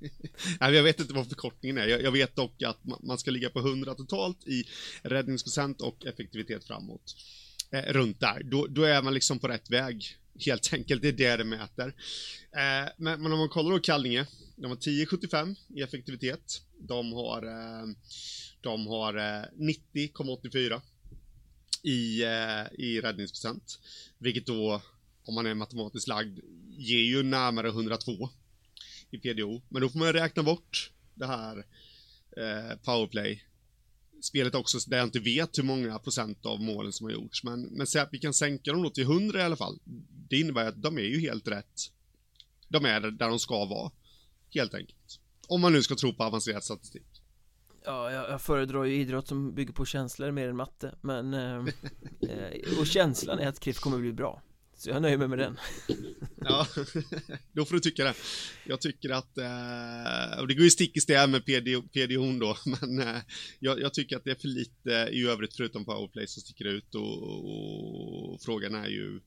nej, 0.60 0.74
jag 0.74 0.82
vet 0.82 1.00
inte 1.00 1.14
vad 1.14 1.28
förkortningen 1.28 1.78
är. 1.78 1.86
Jag, 1.86 2.02
jag 2.02 2.12
vet 2.12 2.36
dock 2.36 2.62
att 2.62 2.78
man 3.02 3.18
ska 3.18 3.30
ligga 3.30 3.50
på 3.50 3.58
100 3.58 3.94
totalt 3.94 4.48
i 4.48 4.64
räddningsprocent 5.02 5.80
och 5.80 6.06
effektivitet 6.06 6.64
framåt. 6.64 7.16
Eh, 7.70 7.92
runt 7.92 8.20
där. 8.20 8.42
Då, 8.42 8.66
då 8.66 8.82
är 8.82 9.02
man 9.02 9.14
liksom 9.14 9.38
på 9.38 9.48
rätt 9.48 9.70
väg 9.70 10.16
helt 10.46 10.72
enkelt. 10.72 11.02
Det 11.02 11.08
är 11.08 11.12
det 11.12 11.36
det 11.36 11.44
mäter. 11.44 11.86
Eh, 12.52 12.90
men, 12.96 13.22
men, 13.22 13.32
om 13.32 13.38
man 13.38 13.48
kollar 13.48 13.70
då 13.70 13.78
Kallinge, 13.78 14.26
de 14.56 14.66
har 14.66 14.76
10,75 14.76 15.56
i 15.74 15.82
effektivitet. 15.82 16.62
De 16.78 17.12
har, 17.12 17.42
eh, 17.42 17.86
de 18.60 18.86
har 18.86 19.14
eh, 19.14 19.44
90,84 19.94 20.80
i, 21.82 22.22
eh, 22.22 22.80
i 22.84 23.00
räddningsprocent. 23.00 23.78
Vilket 24.18 24.46
då, 24.46 24.82
om 25.24 25.34
man 25.34 25.46
är 25.46 25.54
matematiskt 25.54 26.08
lagd, 26.08 26.38
ger 26.68 27.02
ju 27.02 27.22
närmare 27.22 27.68
102 27.68 28.30
i 29.10 29.18
PDO. 29.18 29.62
Men 29.68 29.82
då 29.82 29.88
får 29.88 29.98
man 29.98 30.12
räkna 30.12 30.42
bort 30.42 30.92
det 31.14 31.26
här 31.26 31.56
eh, 32.36 32.76
powerplay 32.84 33.44
spelet 34.22 34.54
också 34.54 34.78
där 34.86 34.96
jag 34.96 35.06
inte 35.06 35.20
vet 35.20 35.58
hur 35.58 35.62
många 35.62 35.98
procent 35.98 36.46
av 36.46 36.60
målen 36.60 36.92
som 36.92 37.04
har 37.04 37.12
gjorts. 37.12 37.44
Men, 37.44 37.62
men 37.62 37.86
säg 37.86 38.00
att 38.00 38.08
vi 38.12 38.18
kan 38.18 38.34
sänka 38.34 38.72
dem 38.72 38.82
då 38.82 38.90
till 38.90 39.02
100 39.02 39.40
i 39.40 39.42
alla 39.42 39.56
fall. 39.56 39.78
Det 40.28 40.40
innebär 40.40 40.68
att 40.68 40.82
de 40.82 40.98
är 40.98 41.02
ju 41.02 41.20
helt 41.20 41.48
rätt. 41.48 41.92
De 42.68 42.84
är 42.84 43.00
där 43.00 43.28
de 43.28 43.38
ska 43.38 43.64
vara. 43.64 43.90
Helt 44.54 44.74
enkelt. 44.74 45.20
Om 45.48 45.60
man 45.60 45.72
nu 45.72 45.82
ska 45.82 45.94
tro 45.94 46.14
på 46.14 46.24
avancerad 46.24 46.64
statistik. 46.64 47.22
Ja, 47.84 48.10
jag, 48.10 48.30
jag 48.30 48.42
föredrar 48.42 48.84
ju 48.84 48.94
idrott 48.94 49.28
som 49.28 49.54
bygger 49.54 49.72
på 49.72 49.84
känslor 49.84 50.30
mer 50.30 50.48
än 50.48 50.56
matte 50.56 50.94
Men 51.00 51.34
eh, 51.34 51.56
eh 52.20 52.78
Och 52.80 52.86
känslan 52.86 53.38
är 53.38 53.48
att 53.48 53.60
Kriff 53.60 53.78
kommer 53.78 53.98
bli 53.98 54.12
bra 54.12 54.42
så 54.78 54.90
jag 54.90 55.02
nöjer 55.02 55.18
mig 55.18 55.28
med 55.28 55.38
den 55.38 55.58
Ja, 56.36 56.66
då 57.52 57.64
får 57.64 57.74
du 57.74 57.80
tycka 57.80 58.04
det 58.04 58.14
Jag 58.66 58.80
tycker 58.80 59.10
att, 59.10 59.38
eh, 59.38 60.40
och 60.40 60.48
det 60.48 60.54
går 60.54 60.64
ju 60.64 60.70
stick 60.70 60.96
i 60.96 61.00
stäv 61.00 61.28
med 61.28 61.44
PDO 61.92 62.38
då, 62.40 62.56
men 62.80 63.00
eh, 63.00 63.22
jag, 63.58 63.80
jag, 63.80 63.94
tycker 63.94 64.16
att 64.16 64.24
det 64.24 64.30
är 64.30 64.34
för 64.34 64.48
lite 64.48 65.08
i 65.12 65.26
övrigt 65.26 65.56
förutom 65.56 65.84
powerplay 65.84 66.26
som 66.26 66.42
sticker 66.42 66.64
ut 66.64 66.94
och, 66.94 67.22
och, 67.22 68.34
och 68.34 68.42
frågan 68.42 68.74
är 68.74 68.88
ju 68.88 69.20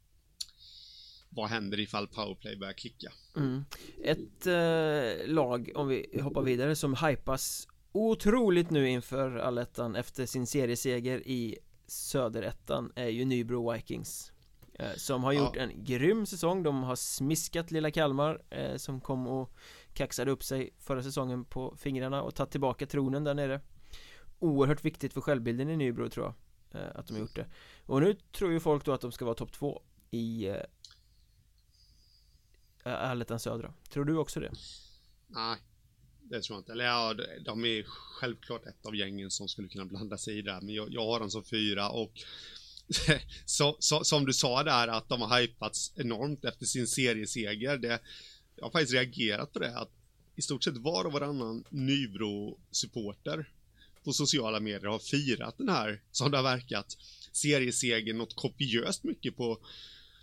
vad 1.30 1.50
händer 1.50 1.80
ifall 1.80 2.08
powerplay 2.08 2.58
börjar 2.58 2.74
klicka? 2.74 3.12
Mm. 3.36 3.64
Ett 4.04 4.48
eh, 4.48 5.34
lag, 5.34 5.72
om 5.76 5.88
vi 5.88 6.20
hoppar 6.22 6.42
vidare, 6.42 6.76
som 6.76 6.96
hypas 6.96 7.68
otroligt 7.92 8.70
nu 8.70 8.90
inför 8.90 9.38
allettan 9.38 9.96
efter 9.96 10.26
sin 10.26 10.48
serieseger 10.48 11.28
i 11.28 11.58
söderettan 11.88 12.92
är 12.96 13.08
ju 13.08 13.26
Nybro 13.26 13.74
Vikings 13.74 14.31
som 14.96 15.24
har 15.24 15.32
gjort 15.32 15.56
ja. 15.56 15.62
en 15.62 15.84
grym 15.84 16.26
säsong. 16.26 16.64
De 16.64 16.84
har 16.84 16.96
smiskat 16.96 17.72
lilla 17.72 17.92
Kalmar 17.92 18.42
eh, 18.50 18.78
Som 18.78 19.02
kom 19.02 19.28
och 19.28 19.54
kaxade 19.94 20.32
upp 20.32 20.44
sig 20.44 20.74
förra 20.80 21.04
säsongen 21.04 21.46
på 21.46 21.76
fingrarna 21.78 22.22
och 22.22 22.36
tagit 22.36 22.52
tillbaka 22.52 22.86
tronen 22.86 23.24
där 23.24 23.34
nere. 23.34 23.62
Oerhört 24.40 24.86
viktigt 24.86 25.14
för 25.14 25.22
självbilden 25.22 25.70
i 25.70 25.78
Nybro 25.78 26.10
tror 26.10 26.26
jag 26.26 26.82
eh, 26.82 26.90
Att 26.96 27.08
de 27.08 27.14
har 27.14 27.22
gjort 27.22 27.36
det. 27.36 27.46
Och 27.86 28.02
nu 28.02 28.14
tror 28.14 28.52
ju 28.52 28.60
folk 28.60 28.86
då 28.86 28.94
att 28.94 29.02
de 29.02 29.12
ska 29.12 29.26
vara 29.26 29.36
topp 29.36 29.52
två 29.52 29.82
i 30.12 30.48
eh, 30.48 30.64
Allettan 32.84 33.40
Södra. 33.40 33.74
Tror 33.90 34.06
du 34.06 34.18
också 34.18 34.40
det? 34.40 34.52
Nej 35.28 35.58
Det 36.20 36.42
tror 36.42 36.56
jag 36.56 36.62
inte, 36.62 36.72
eller 36.72 36.86
ja, 36.86 37.16
de 37.46 37.66
är 37.66 37.84
självklart 37.88 38.66
ett 38.66 38.86
av 38.86 38.96
gängen 38.96 39.32
som 39.32 39.48
skulle 39.48 39.68
kunna 39.68 39.86
blanda 39.86 40.18
sig 40.18 40.38
i 40.38 40.42
det 40.42 40.60
Men 40.62 40.76
jag, 40.76 40.94
jag 40.94 41.06
har 41.06 41.20
dem 41.20 41.30
som 41.30 41.44
fyra 41.44 41.90
och 41.90 42.12
så, 43.46 43.78
så, 43.80 44.04
som 44.04 44.26
du 44.26 44.34
sa 44.34 44.64
där, 44.64 44.88
att 44.88 45.10
de 45.10 45.22
har 45.22 45.42
hypats 45.42 45.94
enormt 45.96 46.46
efter 46.46 46.66
sin 46.66 46.88
serieseger. 46.88 47.78
Det, 47.78 48.00
jag 48.56 48.66
har 48.66 48.72
faktiskt 48.72 48.94
reagerat 48.94 49.54
på 49.54 49.60
det, 49.60 49.78
att 49.78 49.92
i 50.36 50.42
stort 50.42 50.64
sett 50.64 50.78
var 50.78 51.06
och 51.06 51.14
varannan 51.14 51.64
Nybro-supporter 51.70 53.50
på 54.04 54.14
sociala 54.14 54.60
medier 54.60 54.90
har 54.90 55.00
firat 55.00 55.58
den 55.58 55.70
här, 55.70 56.02
som 56.12 56.32
det 56.32 56.38
har 56.38 56.44
verkat, 56.44 56.98
seriesegern 57.32 58.18
något 58.18 58.36
kopiöst 58.36 59.04
mycket 59.04 59.38
på 59.38 59.60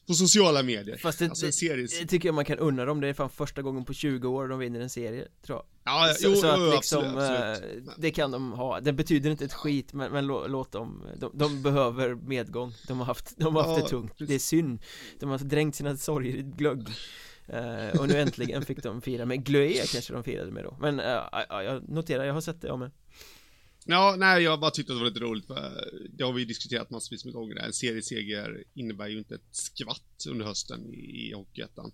på 0.09 0.15
sociala 0.15 0.63
medier. 0.63 0.97
Fast 0.97 1.19
det, 1.19 1.25
alltså, 1.25 1.47
det, 1.47 2.07
tycker 2.07 2.29
jag 2.29 2.35
man 2.35 2.45
kan 2.45 2.59
unna 2.59 2.85
dem, 2.85 3.01
det 3.01 3.09
är 3.09 3.15
fan 3.15 3.31
första 3.31 3.63
gången 3.63 3.85
på 3.85 3.93
20 3.93 4.29
år 4.29 4.49
de 4.49 4.59
vinner 4.59 4.81
en 4.81 4.91
serie, 4.91 5.29
tror 5.47 5.59
jag. 5.59 5.65
Ja, 5.85 6.15
så, 6.15 6.29
jo, 6.29 6.37
så 6.37 6.47
att 6.47 6.59
jo, 6.59 6.71
liksom, 6.71 7.05
absolut, 7.05 7.89
äh, 7.89 7.95
det 7.99 8.11
kan 8.11 8.31
de 8.31 8.53
ha, 8.53 8.81
det 8.81 8.93
betyder 8.93 9.31
inte 9.31 9.45
ett 9.45 9.53
skit 9.53 9.93
men, 9.93 10.13
men 10.13 10.27
lå, 10.27 10.47
låt 10.47 10.73
dem, 10.73 11.07
de, 11.17 11.31
de, 11.35 11.63
behöver 11.63 12.15
medgång, 12.15 12.73
de 12.87 12.99
har 12.99 13.07
haft, 13.07 13.35
de 13.37 13.57
har 13.57 13.63
haft 13.63 13.79
ja, 13.79 13.83
det 13.85 13.89
tungt, 13.89 14.15
det 14.19 14.35
är 14.35 14.39
synd, 14.39 14.83
de 15.21 15.31
har 15.31 15.39
dränkt 15.39 15.77
sina 15.77 15.97
sorger 15.97 16.37
i 16.37 16.43
glögg. 16.43 16.89
Uh, 17.55 18.01
Och 18.01 18.09
nu 18.09 18.21
äntligen 18.21 18.65
fick 18.65 18.83
de 18.83 19.03
fira 19.03 19.25
med 19.27 19.45
glöja 19.45 19.85
kanske 19.93 20.13
de 20.13 20.25
firade 20.25 20.51
med 20.51 20.65
då, 20.65 20.77
men 20.81 21.01
uh, 21.01 21.23
jag 21.49 21.89
noterar, 21.89 22.25
jag 22.25 22.35
har 22.35 22.41
sett 22.41 22.61
det 22.61 22.69
jag 22.69 22.79
med 22.79 22.91
Ja, 23.91 24.14
nej, 24.18 24.43
jag 24.43 24.61
bara 24.61 24.70
tyckte 24.70 24.93
att 24.93 24.99
det 24.99 25.03
var 25.03 25.09
lite 25.09 25.20
roligt. 25.20 25.47
För 25.47 25.91
det 26.11 26.24
har 26.24 26.32
vi 26.32 26.45
diskuterat 26.45 26.91
massvis 26.91 27.24
med 27.24 27.34
gånger. 27.34 27.57
En 27.57 27.72
serieseger 27.72 28.64
innebär 28.74 29.09
ju 29.09 29.18
inte 29.18 29.34
ett 29.34 29.49
skvatt 29.51 30.26
under 30.28 30.45
hösten 30.45 30.95
i, 30.95 31.28
i 31.28 31.32
Hockeyettan. 31.32 31.93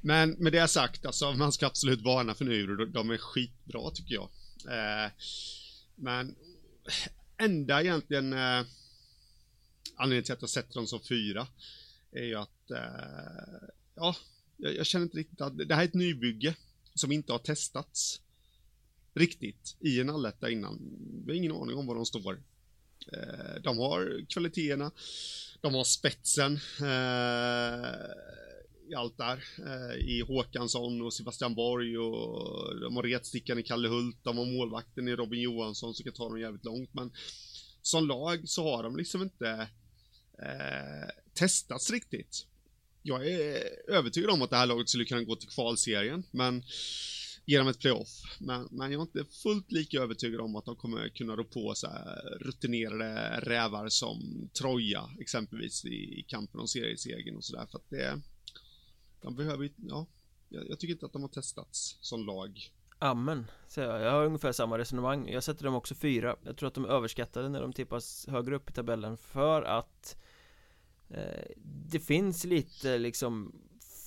Men 0.00 0.30
med 0.30 0.52
det 0.52 0.68
sagt, 0.68 1.06
alltså 1.06 1.32
man 1.32 1.52
ska 1.52 1.66
absolut 1.66 2.02
varna 2.02 2.34
för 2.34 2.44
nu. 2.44 2.76
De 2.76 3.10
är 3.10 3.16
skitbra 3.16 3.90
tycker 3.90 4.14
jag. 4.14 4.28
Eh, 4.68 5.10
men 5.94 6.34
enda 7.36 7.82
egentligen 7.82 8.32
eh, 8.32 8.64
anledningen 9.96 10.24
till 10.24 10.34
att 10.34 10.42
jag 10.42 10.50
sätter 10.50 10.74
dem 10.74 10.86
som 10.86 11.00
fyra 11.00 11.46
är 12.12 12.24
ju 12.24 12.34
att 12.34 12.70
eh, 12.70 13.68
ja, 13.94 14.16
jag, 14.56 14.76
jag, 14.76 14.86
känner 14.86 15.04
inte 15.04 15.16
riktigt 15.16 15.40
att 15.40 15.68
det 15.68 15.74
här 15.74 15.82
är 15.82 15.88
ett 15.88 15.94
nybygge 15.94 16.54
som 16.94 17.12
inte 17.12 17.32
har 17.32 17.38
testats 17.38 18.20
riktigt 19.14 19.76
i 19.80 20.00
en 20.00 20.10
alletta 20.10 20.50
innan. 20.50 20.80
Vi 21.26 21.32
har 21.32 21.36
ingen 21.36 21.52
aning 21.52 21.76
om 21.76 21.86
var 21.86 21.94
de 21.94 22.06
står. 22.06 22.42
Eh, 23.12 23.62
de 23.62 23.78
har 23.78 24.24
kvaliteterna, 24.28 24.90
de 25.60 25.74
har 25.74 25.84
spetsen 25.84 26.60
eh, 26.80 28.10
i 28.90 28.94
allt 28.94 29.18
där. 29.18 29.44
Eh, 29.58 29.96
I 29.96 30.20
Håkansson 30.20 31.02
och 31.02 31.14
Sebastian 31.14 31.54
Borg 31.54 31.98
och 31.98 32.80
de 32.80 32.96
har 32.96 33.02
retstickan 33.02 33.58
i 33.58 33.62
Kalle 33.62 33.88
Hult, 33.88 34.16
de 34.22 34.38
har 34.38 34.44
målvakten 34.44 35.08
i 35.08 35.16
Robin 35.16 35.40
Johansson 35.40 35.94
som 35.94 36.04
kan 36.04 36.12
ta 36.12 36.28
dem 36.28 36.40
jävligt 36.40 36.64
långt. 36.64 36.94
Men 36.94 37.12
som 37.82 38.06
lag 38.06 38.48
så 38.48 38.76
har 38.76 38.82
de 38.82 38.96
liksom 38.96 39.22
inte 39.22 39.68
eh, 40.38 41.08
testats 41.34 41.90
riktigt. 41.90 42.46
Jag 43.02 43.26
är 43.26 43.62
övertygad 43.88 44.30
om 44.30 44.42
att 44.42 44.50
det 44.50 44.56
här 44.56 44.66
laget 44.66 44.88
skulle 44.88 45.04
kunna 45.04 45.22
gå 45.22 45.36
till 45.36 45.48
kvalserien, 45.48 46.24
men 46.30 46.62
genom 47.44 47.68
ett 47.68 47.78
playoff. 47.78 48.08
Men, 48.40 48.68
men 48.70 48.92
jag 48.92 48.98
är 48.98 49.02
inte 49.02 49.24
fullt 49.42 49.72
lika 49.72 50.00
övertygad 50.00 50.40
om 50.40 50.56
att 50.56 50.64
de 50.64 50.76
kommer 50.76 51.08
kunna 51.08 51.36
rå 51.36 51.44
på 51.44 51.74
så 51.74 51.88
rutinerade 52.40 53.40
rävar 53.40 53.88
som 53.88 54.48
Troja, 54.58 55.10
exempelvis, 55.20 55.84
i, 55.84 56.18
i 56.20 56.24
kampen 56.28 56.60
om 56.60 56.68
seriesegern 56.68 57.36
och 57.36 57.44
sådär. 57.44 57.66
För 57.70 57.78
att 57.78 57.90
det, 57.90 58.20
de 59.22 59.36
behöver 59.36 59.70
ja, 59.76 60.06
jag, 60.48 60.68
jag 60.68 60.80
tycker 60.80 60.94
inte 60.94 61.06
att 61.06 61.12
de 61.12 61.22
har 61.22 61.28
testats 61.28 61.98
som 62.00 62.26
lag. 62.26 62.70
Amen, 62.98 63.46
säger 63.68 63.88
jag. 63.88 64.02
Jag 64.02 64.10
har 64.10 64.26
ungefär 64.26 64.52
samma 64.52 64.78
resonemang. 64.78 65.28
Jag 65.28 65.44
sätter 65.44 65.64
dem 65.64 65.74
också 65.74 65.94
fyra. 65.94 66.36
Jag 66.42 66.56
tror 66.56 66.66
att 66.66 66.74
de 66.74 66.84
är 66.84 66.88
överskattade 66.88 67.48
när 67.48 67.60
de 67.60 67.72
tippas 67.72 68.26
högre 68.28 68.56
upp 68.56 68.70
i 68.70 68.72
tabellen 68.72 69.16
för 69.16 69.62
att 69.62 70.16
eh, 71.08 71.50
det 71.90 72.00
finns 72.00 72.44
lite 72.44 72.98
liksom 72.98 73.54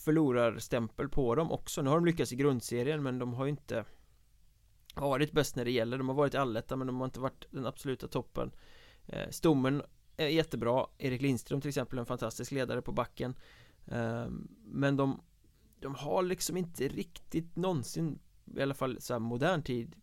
förlorarstämpel 0.06 1.10
på 1.10 1.36
dem 1.36 1.52
också. 1.52 1.82
Nu 1.82 1.90
har 1.90 1.98
de 1.98 2.06
lyckats 2.06 2.34
i 2.34 2.36
grundserien 2.36 3.04
men 3.04 3.20
de 3.20 3.34
har 3.34 3.46
ju 3.46 3.52
inte 3.52 3.86
varit 4.96 5.32
bäst 5.32 5.56
när 5.56 5.66
det 5.66 5.72
gäller. 5.72 5.98
De 5.98 6.10
har 6.10 6.16
varit 6.16 6.36
alletta 6.36 6.76
men 6.76 6.88
de 6.88 6.98
har 6.98 7.06
inte 7.06 7.20
varit 7.20 7.46
den 7.52 7.66
absoluta 7.66 8.08
toppen. 8.08 8.52
Eh, 9.08 9.30
stommen 9.30 9.84
är 10.18 10.28
jättebra. 10.28 10.88
Erik 10.98 11.22
Lindström 11.22 11.62
till 11.62 11.70
exempel 11.70 12.00
en 12.00 12.06
fantastisk 12.06 12.52
ledare 12.52 12.82
på 12.82 12.92
backen. 12.92 13.36
Eh, 13.86 14.28
men 14.66 14.98
de 14.98 15.22
De 15.80 15.96
har 15.96 16.24
liksom 16.24 16.58
inte 16.58 16.88
riktigt 16.88 17.56
någonsin 17.56 18.20
I 18.58 18.62
alla 18.62 18.74
fall 18.74 19.02
så 19.02 19.14
här 19.14 19.20
modern 19.20 19.64
tid 19.64 19.96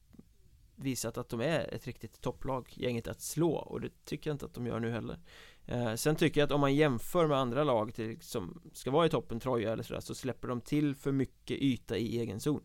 Visat 0.76 1.18
att 1.18 1.28
de 1.28 1.40
är 1.40 1.74
ett 1.74 1.86
riktigt 1.86 2.20
topplag 2.20 2.72
Gänget 2.74 3.08
att 3.08 3.20
slå. 3.20 3.52
Och 3.52 3.80
det 3.80 4.04
tycker 4.04 4.30
jag 4.30 4.34
inte 4.34 4.46
att 4.46 4.54
de 4.54 4.66
gör 4.66 4.80
nu 4.80 4.90
heller. 4.90 5.18
Eh, 5.66 5.94
sen 5.94 6.16
tycker 6.16 6.40
jag 6.40 6.46
att 6.46 6.52
om 6.52 6.60
man 6.60 6.74
jämför 6.74 7.26
med 7.26 7.38
andra 7.38 7.64
lag 7.64 7.94
till, 7.94 8.20
som 8.20 8.70
ska 8.72 8.90
vara 8.90 9.06
i 9.06 9.10
toppen, 9.10 9.40
Troja 9.40 9.72
eller 9.72 9.82
sådär, 9.82 10.00
så 10.00 10.14
släpper 10.14 10.48
de 10.48 10.60
till 10.60 10.94
för 10.94 11.12
mycket 11.12 11.58
yta 11.58 11.96
i 11.96 12.18
egen 12.18 12.40
zon. 12.40 12.62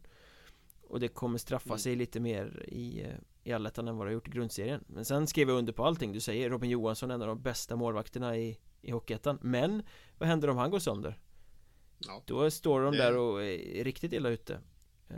Och 0.88 1.00
det 1.00 1.08
kommer 1.08 1.38
straffa 1.38 1.70
mm. 1.70 1.80
sig 1.80 1.96
lite 1.96 2.20
mer 2.20 2.66
i, 2.68 3.02
eh, 3.02 3.16
i 3.44 3.54
allettan 3.54 3.88
än 3.88 3.98
vad 3.98 4.08
det 4.08 4.10
har 4.10 4.14
gjort 4.14 4.28
i 4.28 4.32
grundserien. 4.32 4.84
Men 4.88 5.06
sen 5.06 5.28
skriver 5.28 5.52
jag 5.52 5.60
under 5.60 5.74
på 5.74 5.86
allting 5.86 6.12
du 6.14 6.20
säger, 6.20 6.50
Robin 6.50 6.70
Johansson 6.70 7.12
en 7.12 7.22
av 7.22 7.28
de 7.28 7.42
bästa 7.42 7.76
målvakterna 7.76 8.38
i, 8.38 8.58
i 8.82 8.92
Hockeyettan. 8.92 9.40
Men 9.42 9.84
vad 10.18 10.30
händer 10.30 10.50
om 10.50 10.58
han 10.58 10.72
går 10.72 10.80
sönder? 10.80 11.20
Ja. 11.98 12.24
Då 12.26 12.52
står 12.52 12.82
de 12.82 12.98
där 12.98 13.18
och 13.18 13.44
är 13.44 13.84
riktigt 13.84 14.14
illa 14.14 14.30
ute. 14.30 14.60
Eh, 15.10 15.16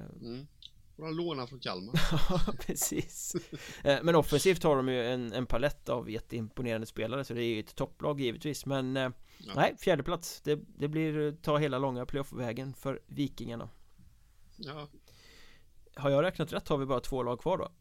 mm. 0.99 1.17
Bara 1.17 1.25
låna 1.25 1.47
från 1.47 1.59
Kalmar 1.59 2.01
Ja, 2.29 2.53
precis 2.59 3.35
eh, 3.83 3.99
Men 4.03 4.15
offensivt 4.15 4.63
har 4.63 4.75
de 4.75 4.89
ju 4.89 5.05
en, 5.05 5.33
en 5.33 5.45
palett 5.45 5.89
av 5.89 6.09
jätteimponerande 6.09 6.87
spelare 6.87 7.23
Så 7.23 7.33
det 7.33 7.43
är 7.43 7.53
ju 7.53 7.59
ett 7.59 7.75
topplag 7.75 8.21
givetvis 8.21 8.65
Men 8.65 8.97
eh, 8.97 9.09
ja. 9.37 9.53
nej, 9.55 9.75
fjärde 9.79 10.03
plats 10.03 10.41
det, 10.41 10.59
det 10.77 10.87
blir 10.87 11.35
ta 11.41 11.57
hela 11.57 11.77
långa 11.77 12.05
playoff-vägen 12.05 12.73
för 12.73 13.01
Vikingarna 13.07 13.69
Ja 14.57 14.87
Har 15.95 16.09
jag 16.09 16.23
räknat 16.23 16.53
rätt 16.53 16.67
har 16.67 16.77
vi 16.77 16.85
bara 16.85 16.99
två 16.99 17.23
lag 17.23 17.41
kvar 17.41 17.57
då? 17.57 17.71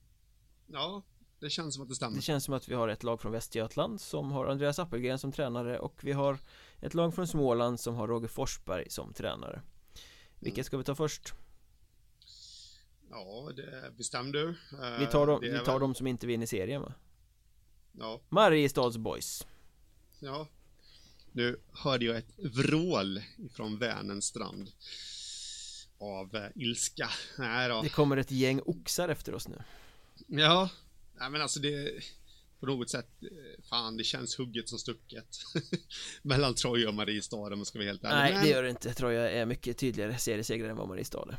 Ja, 0.66 1.02
det 1.40 1.50
känns 1.50 1.74
som 1.74 1.82
att 1.82 1.88
det 1.88 1.94
stämmer 1.94 2.16
Det 2.16 2.22
känns 2.22 2.44
som 2.44 2.54
att 2.54 2.68
vi 2.68 2.74
har 2.74 2.88
ett 2.88 3.02
lag 3.02 3.20
från 3.20 3.32
Västergötland 3.32 4.00
som 4.00 4.32
har 4.32 4.46
Andreas 4.46 4.78
Appelgren 4.78 5.18
som 5.18 5.32
tränare 5.32 5.78
och 5.78 6.04
vi 6.04 6.12
har 6.12 6.38
ett 6.80 6.94
lag 6.94 7.14
från 7.14 7.26
Småland 7.26 7.80
som 7.80 7.94
har 7.94 8.08
Roger 8.08 8.28
Forsberg 8.28 8.90
som 8.90 9.12
tränare 9.12 9.62
Vilka 10.38 10.56
mm. 10.56 10.64
ska 10.64 10.76
vi 10.76 10.84
ta 10.84 10.94
först? 10.94 11.34
Ja, 13.10 13.52
det 13.56 13.92
bestäm 13.96 14.32
du. 14.32 14.54
Vi 14.98 15.06
tar, 15.06 15.26
dem, 15.26 15.40
vi 15.40 15.58
tar 15.58 15.72
väl... 15.72 15.80
de 15.80 15.94
som 15.94 16.06
inte 16.06 16.26
vinner 16.26 16.46
serien 16.46 16.82
va? 16.82 16.94
Ja. 17.92 18.20
Mariestads 18.28 18.96
boys. 18.96 19.46
Ja. 20.18 20.48
Nu 21.32 21.60
hörde 21.72 22.04
jag 22.04 22.16
ett 22.16 22.38
vrål 22.38 23.22
ifrån 23.36 23.78
Vänerns 23.78 24.24
strand. 24.24 24.70
Av 25.98 26.36
eh, 26.36 26.46
ilska. 26.54 27.10
Nej 27.38 27.68
då. 27.68 27.82
Det 27.82 27.88
kommer 27.88 28.16
ett 28.16 28.30
gäng 28.30 28.60
oxar 28.64 29.08
efter 29.08 29.34
oss 29.34 29.48
nu. 29.48 29.62
Ja. 30.26 30.68
Nej 31.18 31.30
men 31.30 31.42
alltså 31.42 31.60
det 31.60 32.02
på 32.60 32.66
något 32.66 32.90
sätt, 32.90 33.08
eh, 33.22 33.62
fan 33.64 33.96
det 33.96 34.04
känns 34.04 34.38
hugget 34.38 34.68
som 34.68 34.78
stucket 34.78 35.26
Mellan 36.22 36.54
Troja 36.54 36.88
och 36.88 36.94
Mariestad 36.94 37.36
om 37.36 37.58
man 37.58 37.66
ska 37.66 37.78
vara 37.78 37.86
helt 37.86 38.04
ärlig 38.04 38.16
Nej 38.16 38.32
men... 38.32 38.42
det 38.42 38.50
gör 38.50 38.62
det 38.62 38.70
inte, 38.70 38.94
Troja 38.94 39.30
är 39.30 39.46
mycket 39.46 39.78
tydligare 39.78 40.18
seriesegrare 40.18 40.70
än 40.70 40.76
vad 40.76 40.88
Mariestad 40.88 41.28
är 41.32 41.36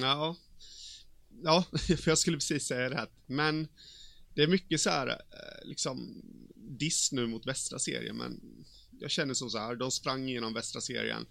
Ja. 0.00 0.36
Ja, 1.42 1.64
för 1.98 2.08
jag 2.10 2.18
skulle 2.18 2.36
precis 2.36 2.66
säga 2.66 2.88
det 2.88 2.96
här. 2.96 3.08
Men 3.26 3.68
det 4.34 4.42
är 4.42 4.48
mycket 4.48 4.80
så 4.80 4.90
här, 4.90 5.08
eh, 5.08 5.68
liksom, 5.68 6.22
diss 6.56 7.12
nu 7.12 7.26
mot 7.26 7.46
västra 7.46 7.78
serien, 7.78 8.16
men 8.16 8.40
jag 9.00 9.10
känner 9.10 9.34
som 9.34 9.50
så 9.50 9.58
här, 9.58 9.76
de 9.76 9.90
sprang 9.90 10.28
igenom 10.28 10.54
västra 10.54 10.80
serien. 10.80 11.26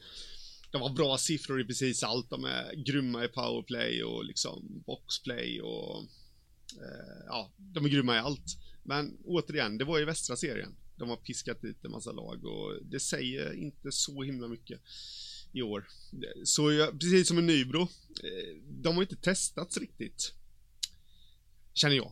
De 0.71 0.81
har 0.81 0.89
bra 0.89 1.17
siffror 1.17 1.61
i 1.61 1.65
precis 1.65 2.03
allt, 2.03 2.29
de 2.29 2.43
är 2.45 2.75
grymma 2.75 3.25
i 3.25 3.27
powerplay 3.27 4.03
och 4.03 4.25
liksom 4.25 4.83
boxplay 4.85 5.61
och 5.61 6.03
eh, 6.73 7.23
ja, 7.27 7.51
de 7.57 7.85
är 7.85 7.89
grymma 7.89 8.15
i 8.15 8.19
allt. 8.19 8.57
Men 8.83 9.17
återigen, 9.25 9.77
det 9.77 9.85
var 9.85 9.99
i 9.99 10.05
västra 10.05 10.35
serien. 10.35 10.75
De 10.97 11.09
har 11.09 11.17
piskat 11.17 11.61
dit 11.61 11.85
en 11.85 11.91
massa 11.91 12.11
lag 12.11 12.45
och 12.45 12.79
det 12.81 12.99
säger 12.99 13.53
inte 13.53 13.91
så 13.91 14.23
himla 14.23 14.47
mycket 14.47 14.81
i 15.53 15.61
år. 15.61 15.87
Så 16.43 16.71
jag, 16.71 16.99
precis 16.99 17.27
som 17.27 17.37
en 17.37 17.45
Nybro, 17.45 17.81
eh, 17.81 18.57
de 18.67 18.95
har 18.95 19.01
inte 19.01 19.15
testats 19.15 19.77
riktigt. 19.77 20.33
Känner 21.73 21.95
jag. 21.95 22.11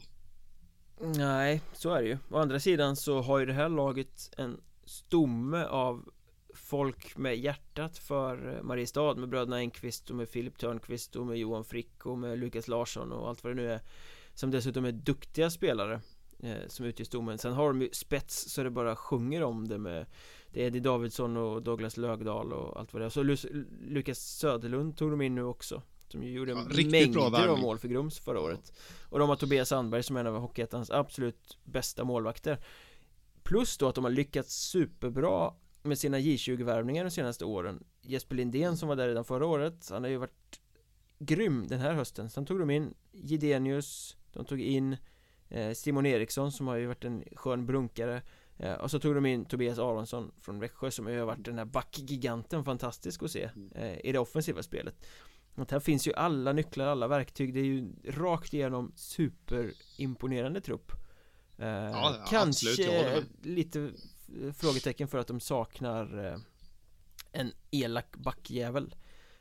Nej, 1.00 1.62
så 1.74 1.94
är 1.94 2.02
det 2.02 2.08
ju. 2.08 2.18
Å 2.30 2.38
andra 2.38 2.60
sidan 2.60 2.96
så 2.96 3.22
har 3.22 3.40
ju 3.40 3.46
det 3.46 3.54
här 3.54 3.70
laget 3.70 4.34
en 4.38 4.62
stomme 4.86 5.64
av 5.64 6.10
folk 6.54 7.18
med 7.18 7.38
hjärtat 7.38 7.98
för 7.98 8.56
eh, 8.56 8.64
Mariestad 8.64 9.16
med 9.16 9.30
bröderna 9.30 9.62
Enqvist 9.62 10.10
och 10.10 10.16
med 10.16 10.30
Filip 10.30 10.58
Törnqvist 10.58 11.16
och 11.16 11.26
med 11.26 11.38
Johan 11.38 11.66
Frick 11.66 12.06
och 12.06 12.18
med 12.18 12.40
Lukas 12.40 12.68
Larsson 12.68 13.12
och 13.12 13.30
allt 13.30 13.44
vad 13.44 13.52
det 13.52 13.62
nu 13.62 13.72
är 13.72 13.82
Som 14.34 14.52
dessutom 14.52 14.86
är 14.86 14.92
duktiga 14.92 15.50
spelare 15.50 16.02
eh, 16.40 16.68
Som 16.68 16.86
utgör 16.86 17.06
stommen 17.06 17.38
Sen 17.38 17.54
har 17.54 17.68
de 17.68 17.82
ju 17.82 17.90
spets 17.94 18.52
så 18.52 18.64
det 18.64 18.70
bara 18.70 18.96
sjunger 18.96 19.44
om 19.44 19.68
det 19.68 19.78
med 19.78 20.06
det 20.54 20.64
är 20.64 20.68
Eddie 20.68 20.80
Davidsson 20.80 21.38
och 21.38 21.64
Douglas 21.64 21.98
Lögdal 21.98 22.54
och 22.54 22.80
allt 22.80 22.94
vad 22.94 23.02
det 23.02 23.06
är. 23.06 23.10
Så 23.10 23.24
Lukas 23.82 24.20
Söderlund 24.20 24.98
tog 24.98 25.12
de 25.12 25.22
in 25.22 25.36
nu 25.36 25.44
också. 25.44 25.82
Som 26.08 26.24
ju 26.24 26.32
gjorde 26.32 26.52
ja, 26.52 26.86
mängder 26.92 27.48
av 27.48 27.60
mål 27.60 27.80
för 27.80 27.88
Grums 27.88 28.20
förra 28.20 28.40
året. 28.40 28.74
Och 29.10 29.20
de 29.20 29.30
har 29.30 29.36
Tobias 29.36 29.70
Sandberg 29.70 30.04
som 30.04 30.16
är 30.16 30.20
en 30.20 30.28
av 30.28 30.42
Hockeyettans 30.42 30.92
absolut 30.92 31.58
bästa 31.64 32.04
målvakter. 32.04 32.58
Plus 33.44 33.78
då 33.78 33.88
att 33.88 33.96
de 33.96 34.04
har 34.04 34.12
lyckats 34.12 34.56
superbra 34.56 35.54
med 35.84 35.98
sina 35.98 36.20
J20-värvningar 36.20 37.04
de 37.04 37.12
senaste 37.12 37.46
åren. 37.46 37.84
Jesper 38.02 38.36
Lindén 38.36 38.78
som 38.78 38.90
var 38.90 38.96
där 38.96 39.08
redan 39.08 39.26
förra 39.26 39.46
året, 39.46 39.88
han 39.90 40.04
har 40.04 40.10
ju 40.10 40.18
varit 40.18 40.62
grym 41.20 41.68
den 41.68 41.80
här 41.80 41.94
hösten. 41.94 42.30
Sen 42.30 42.46
tog 42.46 42.60
de 42.60 42.70
in 42.70 42.94
Gidenius, 43.12 44.18
de 44.34 44.46
tog 44.46 44.62
in 44.62 44.98
eh, 45.50 45.74
Simon 45.74 46.06
Eriksson 46.06 46.52
som 46.52 46.68
har 46.68 46.76
ju 46.76 46.86
varit 46.86 47.06
en 47.06 47.24
skön 47.36 47.66
brunkare 47.66 48.22
Ja, 48.64 48.76
och 48.76 48.92
så 48.92 49.00
tog 49.00 49.16
de 49.16 49.26
in 49.26 49.46
Tobias 49.46 49.80
Aronsson 49.80 50.32
från 50.42 50.60
Växjö 50.60 50.92
som 50.92 51.06
har 51.06 51.14
varit 51.14 51.46
den 51.46 51.58
här 51.58 51.66
backgiganten 51.66 52.66
fantastisk 52.66 53.24
att 53.24 53.32
se 53.32 53.50
mm. 53.56 53.72
eh, 53.76 53.98
i 54.04 54.12
det 54.12 54.20
offensiva 54.20 54.64
spelet. 54.64 54.96
Och 55.56 55.72
här 55.72 55.80
finns 55.80 56.08
ju 56.08 56.14
alla 56.14 56.54
nycklar, 56.54 56.88
alla 56.88 57.08
verktyg, 57.08 57.54
det 57.54 57.60
är 57.60 57.66
ju 57.66 57.90
rakt 58.06 58.54
igenom 58.54 58.92
superimponerande 58.96 60.62
trupp. 60.62 60.92
Eh, 61.58 61.68
ja, 61.68 62.26
kanske 62.30 62.70
absolut, 62.70 63.28
lite 63.42 63.92
frågetecken 64.58 65.08
för 65.08 65.18
att 65.18 65.28
de 65.28 65.40
saknar 65.40 66.26
eh, 66.26 66.38
en 67.32 67.52
elak 67.72 68.18
backjävel. 68.18 68.96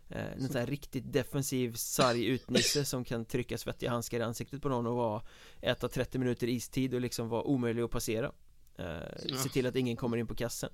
Eh, 0.09 0.32
en 0.32 0.48
sån 0.48 0.56
här 0.56 0.66
riktigt 0.66 1.12
defensiv 1.12 1.74
sarg 1.74 2.26
utnisse 2.26 2.84
som 2.84 3.05
kan 3.05 3.24
trycka 3.24 3.59
svettiga 3.59 3.90
handskar 3.90 4.20
i 4.20 4.22
ansiktet 4.22 4.62
på 4.62 4.68
någon 4.68 4.86
och 4.86 4.97
vara 4.97 5.22
Äta 5.60 5.88
30 5.88 6.18
minuter 6.18 6.48
istid 6.48 6.94
och 6.94 7.01
liksom 7.01 7.28
vara 7.28 7.42
omöjlig 7.42 7.82
att 7.82 7.90
passera 7.90 8.32
Eh, 8.81 9.36
se 9.36 9.48
till 9.48 9.66
att 9.66 9.77
ingen 9.77 9.97
kommer 9.97 10.16
in 10.16 10.27
på 10.27 10.35
kassen 10.35 10.70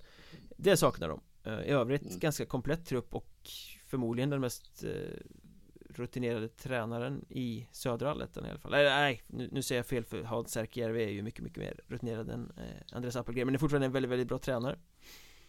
Det 0.56 0.76
saknar 0.76 1.08
de 1.08 1.20
eh, 1.44 1.60
I 1.60 1.70
övrigt 1.70 2.02
mm. 2.02 2.18
ganska 2.18 2.46
komplett 2.46 2.86
trupp 2.86 3.14
och 3.14 3.50
förmodligen 3.86 4.30
den 4.30 4.40
mest 4.40 4.84
eh, 4.84 4.90
rutinerade 5.90 6.48
tränaren 6.48 7.24
i 7.28 7.68
södra 7.72 8.10
allettan 8.10 8.46
i 8.46 8.50
alla 8.50 8.58
fall 8.58 8.70
Nej, 8.70 8.84
nej 8.84 9.22
nu, 9.26 9.48
nu 9.52 9.62
säger 9.62 9.78
jag 9.78 9.86
fel 9.86 10.04
för 10.04 10.22
Hans 10.22 10.52
Särkijärvi 10.52 11.04
är 11.04 11.08
ju 11.08 11.22
mycket, 11.22 11.44
mycket 11.44 11.58
mer 11.58 11.80
rutinerad 11.88 12.30
än 12.30 12.52
eh, 12.56 12.96
Andreas 12.96 13.16
Appelgren 13.16 13.46
Men 13.46 13.54
är 13.54 13.58
fortfarande 13.58 13.86
en 13.86 13.92
väldigt, 13.92 14.10
väldigt 14.10 14.28
bra 14.28 14.38
tränare 14.38 14.78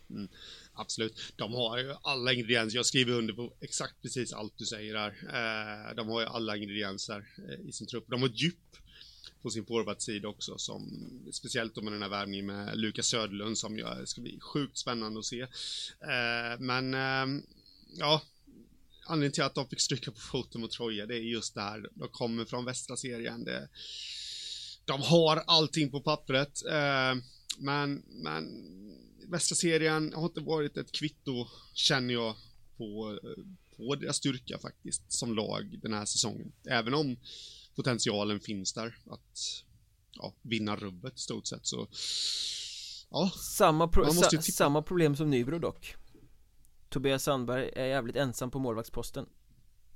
Mm, 0.09 0.27
absolut. 0.73 1.33
De 1.35 1.53
har 1.53 1.77
ju 1.77 1.93
alla 2.01 2.33
ingredienser. 2.33 2.77
Jag 2.77 2.85
skriver 2.85 3.13
under 3.13 3.33
på 3.33 3.53
exakt 3.61 4.01
precis 4.01 4.33
allt 4.33 4.57
du 4.57 4.65
säger 4.65 4.93
där. 4.93 5.07
Eh, 5.09 5.95
de 5.95 6.07
har 6.07 6.21
ju 6.21 6.27
alla 6.27 6.57
ingredienser 6.57 7.27
eh, 7.49 7.67
i 7.67 7.71
sin 7.71 7.87
trupp. 7.87 8.05
De 8.07 8.21
har 8.21 8.29
ett 8.29 8.41
djup 8.41 8.77
på 9.41 9.49
sin 9.49 9.65
forwardsida 9.65 10.27
också, 10.27 10.57
som 10.57 11.09
speciellt 11.31 11.75
då 11.75 11.81
med 11.81 11.93
den 11.93 12.01
här 12.01 12.09
värvningen 12.09 12.45
med 12.45 12.77
Lukas 12.77 13.07
Söderlund 13.07 13.57
som 13.57 13.77
jag, 13.77 14.07
ska 14.07 14.21
bli 14.21 14.39
sjukt 14.39 14.77
spännande 14.77 15.19
att 15.19 15.25
se. 15.25 15.41
Eh, 15.41 16.59
men 16.59 16.93
eh, 16.93 17.43
ja, 17.97 18.21
anledningen 19.05 19.33
till 19.33 19.43
att 19.43 19.55
de 19.55 19.69
fick 19.69 19.81
stryka 19.81 20.11
på 20.11 20.19
foten 20.19 20.61
mot 20.61 20.71
Troja, 20.71 21.05
det 21.05 21.15
är 21.15 21.21
just 21.21 21.55
där 21.55 21.89
de 21.93 22.07
kommer 22.09 22.45
från 22.45 22.65
västra 22.65 22.97
serien. 22.97 23.43
Det, 23.43 23.69
de 24.85 25.01
har 25.01 25.43
allting 25.47 25.91
på 25.91 26.01
pappret, 26.01 26.65
eh, 26.65 27.15
men, 27.57 28.03
men 28.07 28.45
västra 29.27 29.55
serien 29.55 30.13
har 30.13 30.25
inte 30.25 30.41
varit 30.41 30.77
ett 30.77 30.91
kvitto, 30.91 31.47
känner 31.73 32.13
jag, 32.13 32.35
på, 32.77 33.19
eh, 33.23 33.43
på 33.77 33.95
deras 33.95 34.17
styrka 34.17 34.57
faktiskt, 34.59 35.11
som 35.11 35.35
lag 35.35 35.79
den 35.81 35.93
här 35.93 36.05
säsongen. 36.05 36.51
Även 36.65 36.93
om 36.93 37.17
potentialen 37.77 38.39
finns 38.39 38.73
där 38.73 38.97
att 39.09 39.63
ja, 40.11 40.33
vinna 40.41 40.75
rubbet 40.75 41.15
i 41.15 41.19
stort 41.19 41.47
sett. 41.47 41.65
Så 41.65 41.87
Ja. 43.09 43.31
Samma, 43.57 43.87
pro 43.87 44.13
sa 44.13 44.41
samma 44.41 44.81
problem 44.81 45.15
som 45.15 45.29
Nybro 45.29 45.59
dock. 45.59 45.95
Tobias 46.89 47.23
Sandberg 47.23 47.71
är 47.75 47.85
jävligt 47.85 48.15
ensam 48.15 48.51
på 48.51 48.59
målvaktsposten. 48.59 49.25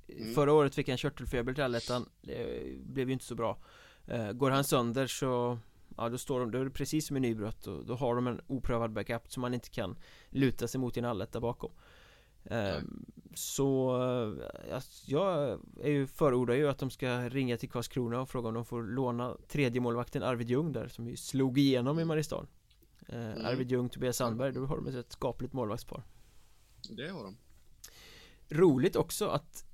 Mm. 0.08 0.34
Förra 0.34 0.52
året 0.52 0.74
fick 0.74 0.88
han 0.88 0.98
körtelfeber 0.98 1.54
till 1.54 1.64
allettan. 1.64 2.08
Det 2.22 2.64
blev 2.78 3.08
ju 3.08 3.12
inte 3.12 3.24
så 3.24 3.34
bra. 3.34 3.58
Eh, 4.06 4.32
Går 4.32 4.50
han 4.50 4.64
sönder 4.64 5.06
så 5.06 5.58
Ja 5.96 6.08
då 6.08 6.18
står 6.18 6.40
de, 6.40 6.50
då 6.50 6.58
är 6.58 6.64
det 6.64 6.70
precis 6.70 7.06
som 7.06 7.16
i 7.16 7.20
Nybro 7.20 7.46
och 7.46 7.86
då 7.86 7.94
har 7.94 8.14
de 8.14 8.26
en 8.26 8.40
oprövad 8.46 8.92
backup 8.92 9.32
som 9.32 9.40
man 9.40 9.54
inte 9.54 9.70
kan 9.70 9.96
luta 10.28 10.68
sig 10.68 10.80
mot 10.80 10.96
i 10.96 11.00
en 11.00 11.06
alletta 11.06 11.40
bakom 11.40 11.72
så 13.34 13.96
eh, 14.02 14.78
jag 15.06 15.58
är 15.80 15.90
ju 15.90 16.06
förordar 16.06 16.54
ju 16.54 16.68
att 16.68 16.78
de 16.78 16.90
ska 16.90 17.28
ringa 17.28 17.56
till 17.56 17.70
Karlskrona 17.70 18.20
och 18.20 18.28
fråga 18.28 18.48
om 18.48 18.54
de 18.54 18.64
får 18.64 18.82
låna 18.82 19.36
tredje 19.48 19.80
målvakten 19.80 20.22
Arvid 20.22 20.50
Ljung 20.50 20.72
där 20.72 20.88
som 20.88 21.08
ju 21.08 21.16
slog 21.16 21.58
igenom 21.58 22.00
i 22.00 22.04
Mariestad. 22.04 22.46
Ehm, 23.08 23.20
mm. 23.20 23.46
Arvid 23.46 23.70
Ljung, 23.70 23.88
Tobias 23.88 24.16
Sandberg, 24.16 24.52
då 24.52 24.66
har 24.66 24.76
de 24.76 24.86
ett 24.86 25.12
skapligt 25.12 25.52
målvaktspar. 25.52 26.02
Det 26.90 27.08
har 27.08 27.24
de. 27.24 27.36
Roligt 28.48 28.96
också 28.96 29.28
att 29.28 29.64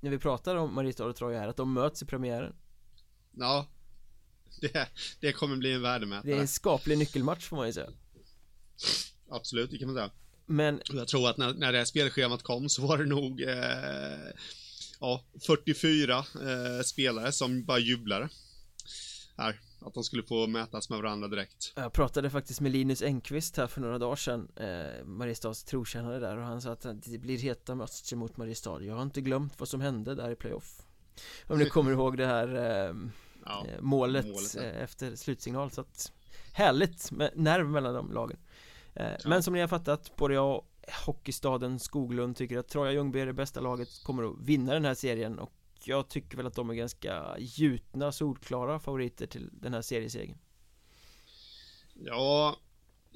när 0.00 0.10
vi 0.10 0.18
pratar 0.18 0.56
om 0.56 0.74
Mariestad 0.74 1.06
och 1.06 1.16
Troja 1.16 1.40
här, 1.40 1.48
att 1.48 1.56
de 1.56 1.72
möts 1.72 2.02
i 2.02 2.06
premiären. 2.06 2.54
Ja. 3.32 3.66
Det, 4.60 4.88
det 5.20 5.32
kommer 5.32 5.56
bli 5.56 5.72
en 5.72 5.82
värdemätare. 5.82 6.30
Det 6.30 6.36
är 6.36 6.40
en 6.40 6.48
skaplig 6.48 6.98
nyckelmatch 6.98 7.48
får 7.48 7.56
man 7.56 7.66
ju 7.66 7.72
säga. 7.72 7.90
Absolut, 9.28 9.70
det 9.70 9.78
kan 9.78 9.88
man 9.88 9.96
säga 9.96 10.10
men... 10.50 10.80
Jag 10.92 11.08
tror 11.08 11.30
att 11.30 11.36
när, 11.36 11.54
när 11.54 11.72
det 11.72 11.78
här 11.78 11.84
spelschemat 11.84 12.42
kom 12.42 12.68
så 12.68 12.86
var 12.86 12.98
det 12.98 13.06
nog 13.06 13.42
eh, 13.42 14.30
ja, 15.00 15.24
44 15.46 16.16
eh, 16.18 16.24
spelare 16.84 17.32
som 17.32 17.64
bara 17.64 17.78
jublade. 17.78 18.28
Här, 19.36 19.60
att 19.80 19.94
de 19.94 20.04
skulle 20.04 20.22
få 20.22 20.46
mätas 20.46 20.90
med 20.90 20.98
varandra 20.98 21.28
direkt. 21.28 21.72
Jag 21.76 21.92
pratade 21.92 22.30
faktiskt 22.30 22.60
med 22.60 22.72
Linus 22.72 23.02
Engqvist 23.02 23.56
här 23.56 23.66
för 23.66 23.80
några 23.80 23.98
dagar 23.98 24.16
sedan 24.16 24.48
eh, 24.56 25.04
Mariestads 25.04 25.64
trotjänare 25.64 26.18
där 26.18 26.36
och 26.36 26.44
han 26.44 26.62
sa 26.62 26.72
att 26.72 26.86
det 27.04 27.18
blir 27.18 27.38
heta 27.38 27.74
matcher 27.74 28.16
mot 28.16 28.36
Mariestad 28.36 28.82
Jag 28.82 28.94
har 28.94 29.02
inte 29.02 29.20
glömt 29.20 29.60
vad 29.60 29.68
som 29.68 29.80
hände 29.80 30.14
där 30.14 30.30
i 30.30 30.36
playoff 30.36 30.82
Om 31.46 31.58
ni 31.58 31.64
kommer 31.68 31.92
ihåg 31.92 32.16
det 32.16 32.26
här 32.26 32.54
eh, 32.54 32.94
ja, 33.44 33.66
eh, 33.68 33.80
målet, 33.80 34.26
målet 34.26 34.54
ja. 34.54 34.62
Eh, 34.62 34.82
efter 34.82 35.16
slutsignal 35.16 35.70
så 35.70 35.80
att 35.80 36.12
Härligt 36.52 37.10
med 37.10 37.30
nerv 37.34 37.66
mellan 37.66 37.94
de 37.94 38.12
lagen 38.12 38.38
ja. 38.94 39.16
Men 39.24 39.42
som 39.42 39.54
ni 39.54 39.60
har 39.60 39.68
fattat, 39.68 40.16
både 40.16 40.34
jag 40.34 40.56
och 40.56 40.66
Hockeystaden 41.06 41.78
Skoglund 41.78 42.36
tycker 42.36 42.58
att 42.58 42.68
Troja 42.68 42.92
Ljungby 42.92 43.20
är 43.20 43.26
det 43.26 43.32
bästa 43.32 43.60
laget 43.60 43.88
kommer 44.04 44.22
att 44.22 44.36
vinna 44.40 44.72
den 44.72 44.84
här 44.84 44.94
serien 44.94 45.38
och 45.38 45.52
jag 45.84 46.08
tycker 46.08 46.36
väl 46.36 46.46
att 46.46 46.54
de 46.54 46.70
är 46.70 46.74
ganska 46.74 47.36
gjutna, 47.38 48.12
solklara 48.12 48.78
favoriter 48.78 49.26
till 49.26 49.50
den 49.52 49.74
här 49.74 49.82
seriesegern. 49.82 50.38
Ja, 51.94 52.60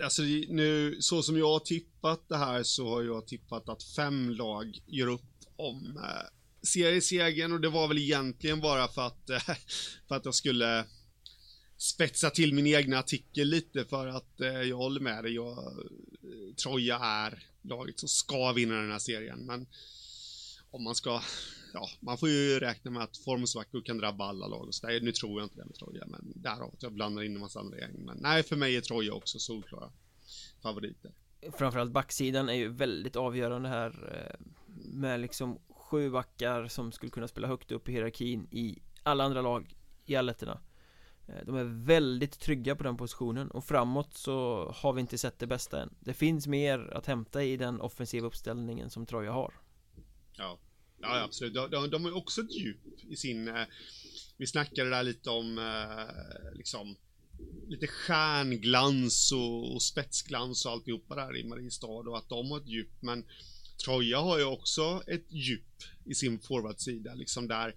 alltså 0.03 0.23
nu 0.49 0.97
så 1.01 1.23
som 1.23 1.39
jag 1.39 1.49
har 1.49 1.61
tippat 1.61 2.29
det 2.29 2.37
här 2.37 2.63
så 2.63 2.89
har 2.89 3.03
jag 3.03 3.27
tippat 3.27 3.69
att 3.69 3.83
fem 3.83 4.31
lag 4.31 4.79
gör 4.87 5.07
upp 5.07 5.23
om 5.57 5.97
eh, 5.97 6.29
seriesegern 6.63 7.53
och 7.53 7.61
det 7.61 7.69
var 7.69 7.89
väl 7.89 7.99
egentligen 7.99 8.61
bara 8.61 8.89
för 8.89 9.07
att, 9.07 9.31
eh, 9.31 9.39
för 10.09 10.15
att 10.15 10.25
jag 10.25 10.35
skulle 10.35 10.85
spetsa 11.85 12.31
till 12.31 12.55
min 12.55 12.67
egna 12.67 12.99
artikel 12.99 13.49
lite 13.49 13.85
för 13.85 14.07
att 14.07 14.41
eh, 14.41 14.49
jag 14.49 14.77
håller 14.77 15.01
med 15.01 15.25
dig. 15.25 15.35
Jag, 15.35 15.59
eh, 15.59 16.55
Troja 16.63 16.99
är 16.99 17.43
laget 17.63 18.01
som 18.01 18.09
ska 18.09 18.53
vinna 18.53 18.75
den 18.75 18.91
här 18.91 18.99
serien, 18.99 19.47
men 19.47 19.67
om 20.71 20.85
man 20.85 20.95
ska, 20.95 21.23
ja, 21.73 21.89
man 22.01 22.19
får 22.19 22.29
ju 22.29 22.61
räkna 22.61 22.91
med 22.91 23.03
att 23.03 23.17
formsvackor 23.17 23.83
kan 23.83 23.99
drabba 23.99 24.25
alla 24.25 24.47
lag 24.47 24.69
och 24.69 24.75
så 24.75 24.87
där. 24.87 25.01
Nu 25.01 25.13
tror 25.13 25.41
jag 25.41 25.47
inte 25.47 25.57
det 25.57 25.65
med 25.65 25.75
Troja, 25.75 26.05
men 26.07 26.33
därav 26.37 26.75
att 26.75 26.83
jag 26.83 26.93
blandar 26.93 27.23
in 27.23 27.35
en 27.35 27.41
massa 27.41 27.61
andra 27.61 27.79
gäng. 27.79 28.05
Men 28.05 28.19
nej, 28.21 28.43
för 28.43 28.57
mig 28.57 28.77
är 28.77 28.81
Troja 28.81 29.13
också 29.13 29.39
solklara 29.39 29.93
favoriter. 30.63 31.13
Framförallt 31.59 31.93
backsidan 31.93 32.49
är 32.49 32.55
ju 32.55 32.69
väldigt 32.69 33.17
avgörande 33.17 33.69
här 33.69 33.89
eh, 34.13 34.47
med 34.85 35.21
liksom 35.21 35.59
sju 35.69 36.11
backar 36.11 36.69
som 36.69 36.93
skulle 36.93 37.11
kunna 37.11 37.29
spela 37.29 37.49
högt 37.49 37.73
upp 37.73 37.89
i 37.89 37.93
hierarkin 37.93 38.49
i 38.51 38.79
alla 39.03 39.25
andra 39.25 39.43
lag 39.43 39.77
i 40.07 40.17
alletterna 40.17 40.61
Eh, 41.27 41.47
de 41.47 41.57
är 41.57 41.85
väldigt 41.85 42.41
trygga 42.41 42.77
på 42.77 42.83
den 42.83 42.97
positionen 42.97 43.51
och 43.51 43.65
framåt 43.65 44.15
så 44.15 44.69
har 44.77 44.93
vi 44.93 45.01
inte 45.01 45.19
sett 45.19 45.39
det 45.39 45.47
bästa 45.47 45.83
än. 45.83 45.95
Det 46.01 46.15
finns 46.15 46.47
mer 46.47 46.79
att 46.95 47.07
hämta 47.07 47.45
i 47.45 47.57
den 47.57 47.81
offensiva 47.81 48.27
uppställningen 48.27 48.91
som 48.91 49.07
Troja 49.07 49.33
har. 49.33 49.55
Ja, 50.33 50.59
ja 51.01 51.23
absolut. 51.23 51.55
De, 51.55 51.71
de, 51.71 51.91
de 51.91 52.05
har 52.05 52.17
också 52.17 52.41
ett 52.41 52.53
djup 52.53 52.81
i 53.09 53.17
sin... 53.17 53.49
Eh, 53.49 53.65
vi 54.37 54.47
snackade 54.47 54.91
där 54.91 55.03
lite 55.03 55.31
om 55.31 55.59
eh, 55.59 56.57
liksom 56.57 56.97
lite 57.69 57.87
stjärnglans 57.87 59.33
och, 59.33 59.75
och 59.75 59.83
spetsglans 59.83 60.67
och 60.67 60.73
alltihopa 60.73 61.15
där 61.15 61.37
i 61.37 61.45
Mariestad 61.45 61.87
och 61.87 62.19
att 62.19 62.29
de 62.29 62.51
har 62.51 62.61
ett 62.61 62.69
djup. 62.69 62.91
Men 63.01 63.25
Troja 63.85 64.19
har 64.19 64.39
ju 64.39 64.45
också 64.45 65.03
ett 65.07 65.27
djup 65.29 65.83
i 66.05 66.15
sin 66.15 66.39
forwardsida 66.39 67.15
liksom 67.15 67.49
där 67.49 67.75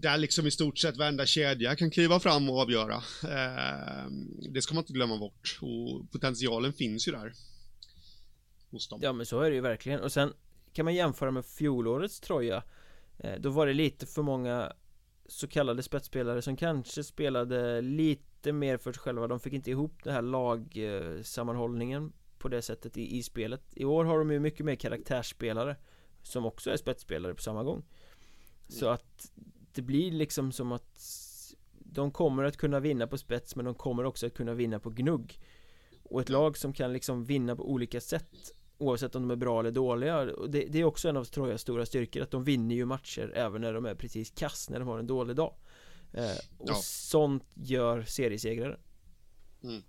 där 0.00 0.18
liksom 0.18 0.46
i 0.46 0.50
stort 0.50 0.78
sett 0.78 0.96
varenda 0.96 1.26
kedja 1.26 1.76
kan 1.76 1.90
kliva 1.90 2.20
fram 2.20 2.50
och 2.50 2.60
avgöra. 2.60 2.94
Eh, 3.22 4.10
det 4.50 4.62
ska 4.62 4.74
man 4.74 4.82
inte 4.82 4.92
glömma 4.92 5.18
bort 5.18 5.58
och 5.62 6.10
potentialen 6.12 6.72
finns 6.72 7.08
ju 7.08 7.12
där. 7.12 7.32
Hos 8.70 8.88
dem. 8.88 9.00
Ja 9.02 9.12
men 9.12 9.26
så 9.26 9.40
är 9.40 9.50
det 9.50 9.56
ju 9.56 9.62
verkligen 9.62 10.00
och 10.00 10.12
sen 10.12 10.32
kan 10.72 10.84
man 10.84 10.94
jämföra 10.94 11.30
med 11.30 11.44
fjolårets 11.44 12.20
Troja. 12.20 12.62
Eh, 13.18 13.40
då 13.40 13.50
var 13.50 13.66
det 13.66 13.72
lite 13.72 14.06
för 14.06 14.22
många 14.22 14.72
så 15.28 15.48
kallade 15.48 15.82
spetsspelare 15.82 16.42
som 16.42 16.56
kanske 16.56 17.04
spelade 17.04 17.80
lite 17.80 18.52
mer 18.52 18.76
för 18.76 18.92
sig 18.92 19.00
själva. 19.00 19.26
De 19.26 19.40
fick 19.40 19.52
inte 19.52 19.70
ihop 19.70 20.04
den 20.04 20.14
här 20.14 20.22
lagsammanhållningen 20.22 22.12
på 22.38 22.48
det 22.48 22.62
sättet 22.62 22.96
i, 22.96 23.16
i 23.16 23.22
spelet. 23.22 23.62
I 23.72 23.84
år 23.84 24.04
har 24.04 24.18
de 24.18 24.30
ju 24.30 24.40
mycket 24.40 24.66
mer 24.66 24.74
karaktärsspelare 24.74 25.76
som 26.22 26.46
också 26.46 26.70
är 26.70 26.76
spetsspelare 26.76 27.34
på 27.34 27.42
samma 27.42 27.62
gång. 27.64 27.84
Så 28.68 28.88
att 28.88 29.32
det 29.76 29.82
blir 29.82 30.12
liksom 30.12 30.52
som 30.52 30.72
att 30.72 31.00
de 31.70 32.10
kommer 32.10 32.44
att 32.44 32.56
kunna 32.56 32.80
vinna 32.80 33.06
på 33.06 33.18
spets 33.18 33.56
men 33.56 33.64
de 33.64 33.74
kommer 33.74 34.04
också 34.04 34.26
att 34.26 34.34
kunna 34.34 34.54
vinna 34.54 34.78
på 34.78 34.90
gnugg 34.90 35.40
och 36.02 36.20
ett 36.20 36.28
lag 36.28 36.56
som 36.56 36.72
kan 36.72 36.92
liksom 36.92 37.24
vinna 37.24 37.56
på 37.56 37.70
olika 37.70 38.00
sätt 38.00 38.52
Oavsett 38.78 39.14
om 39.14 39.22
de 39.22 39.30
är 39.30 39.36
bra 39.36 39.60
eller 39.60 39.70
dåliga 39.70 40.24
det, 40.24 40.66
det 40.68 40.80
är 40.80 40.84
också 40.84 41.08
en 41.08 41.16
av 41.16 41.24
Trojas 41.24 41.60
stora 41.60 41.86
styrkor 41.86 42.22
att 42.22 42.30
de 42.30 42.44
vinner 42.44 42.74
ju 42.74 42.84
matcher 42.84 43.32
även 43.34 43.60
när 43.60 43.72
de 43.72 43.86
är 43.86 43.94
precis 43.94 44.30
kass 44.30 44.70
när 44.70 44.78
de 44.78 44.88
har 44.88 44.98
en 44.98 45.06
dålig 45.06 45.36
dag 45.36 45.54
eh, 46.12 46.36
Och 46.58 46.68
ja. 46.68 46.74
sånt 46.82 47.44
gör 47.54 48.02
seriesegrare 48.02 48.78
mm. 49.62 49.82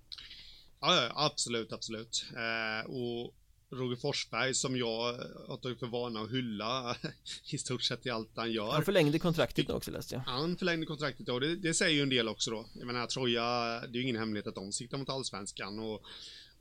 Ja, 0.79 1.11
absolut, 1.15 1.73
absolut 1.73 2.25
eh, 2.35 2.89
Och 2.89 3.33
Roger 3.69 3.95
Forsberg 3.95 4.53
som 4.53 4.77
jag 4.77 5.13
har 5.47 5.57
tagit 5.57 5.79
för 5.79 5.87
vana 5.87 6.21
att 6.21 6.31
hylla 6.31 6.97
i 7.51 7.57
stort 7.57 7.81
sett 7.81 8.05
i 8.05 8.09
allt 8.09 8.29
han 8.35 8.51
gör. 8.51 8.71
Han 8.71 8.85
förlängde 8.85 9.19
kontraktet 9.19 9.69
också 9.69 9.91
läste 9.91 10.15
jag. 10.15 10.21
Han 10.21 10.57
förlängde 10.57 10.85
kontraktet 10.85 11.29
och 11.29 11.41
det, 11.41 11.55
det, 11.55 11.73
säger 11.73 11.95
ju 11.95 12.01
en 12.01 12.09
del 12.09 12.27
också 12.27 12.51
då. 12.51 12.65
Jag 12.73 12.87
menar 12.87 13.07
Troja, 13.07 13.43
det 13.79 13.87
är 13.87 13.93
ju 13.93 14.01
ingen 14.01 14.15
hemlighet 14.15 14.47
att 14.47 14.55
de 14.55 14.71
siktar 14.71 14.97
mot 14.97 15.09
allsvenskan 15.09 15.79
och, 15.79 16.03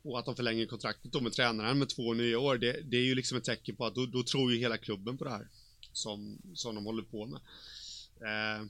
och 0.01 0.19
att 0.19 0.25
de 0.25 0.35
förlänger 0.35 0.65
kontraktet 0.65 1.11
då 1.11 1.21
med 1.21 1.33
tränaren 1.33 1.79
med 1.79 1.89
två 1.89 2.13
nya 2.13 2.39
år. 2.39 2.57
Det, 2.57 2.81
det 2.81 2.97
är 2.97 3.03
ju 3.03 3.15
liksom 3.15 3.37
ett 3.37 3.43
tecken 3.43 3.75
på 3.75 3.85
att 3.85 3.95
då, 3.95 4.05
då, 4.05 4.23
tror 4.23 4.51
ju 4.53 4.59
hela 4.59 4.77
klubben 4.77 5.17
på 5.17 5.23
det 5.23 5.29
här. 5.29 5.47
Som, 5.91 6.37
som 6.53 6.75
de 6.75 6.85
håller 6.85 7.03
på 7.03 7.25
med. 7.25 7.39
Eh, 8.21 8.65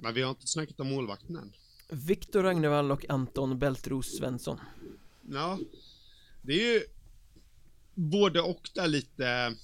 men 0.00 0.14
vi 0.14 0.22
har 0.22 0.30
inte 0.30 0.46
snackat 0.46 0.80
om 0.80 0.88
målvakten 0.88 1.36
än. 1.36 1.52
Viktor 1.88 2.42
Ragnevall 2.42 2.92
och 2.92 3.10
Anton 3.10 3.58
Bältros 3.58 4.06
Svensson. 4.06 4.60
Ja, 5.22 5.58
det 6.42 6.52
är 6.52 6.74
ju 6.74 6.82
både 7.96 8.40
och 8.40 8.70
där 8.74 8.88
lite 8.88 9.54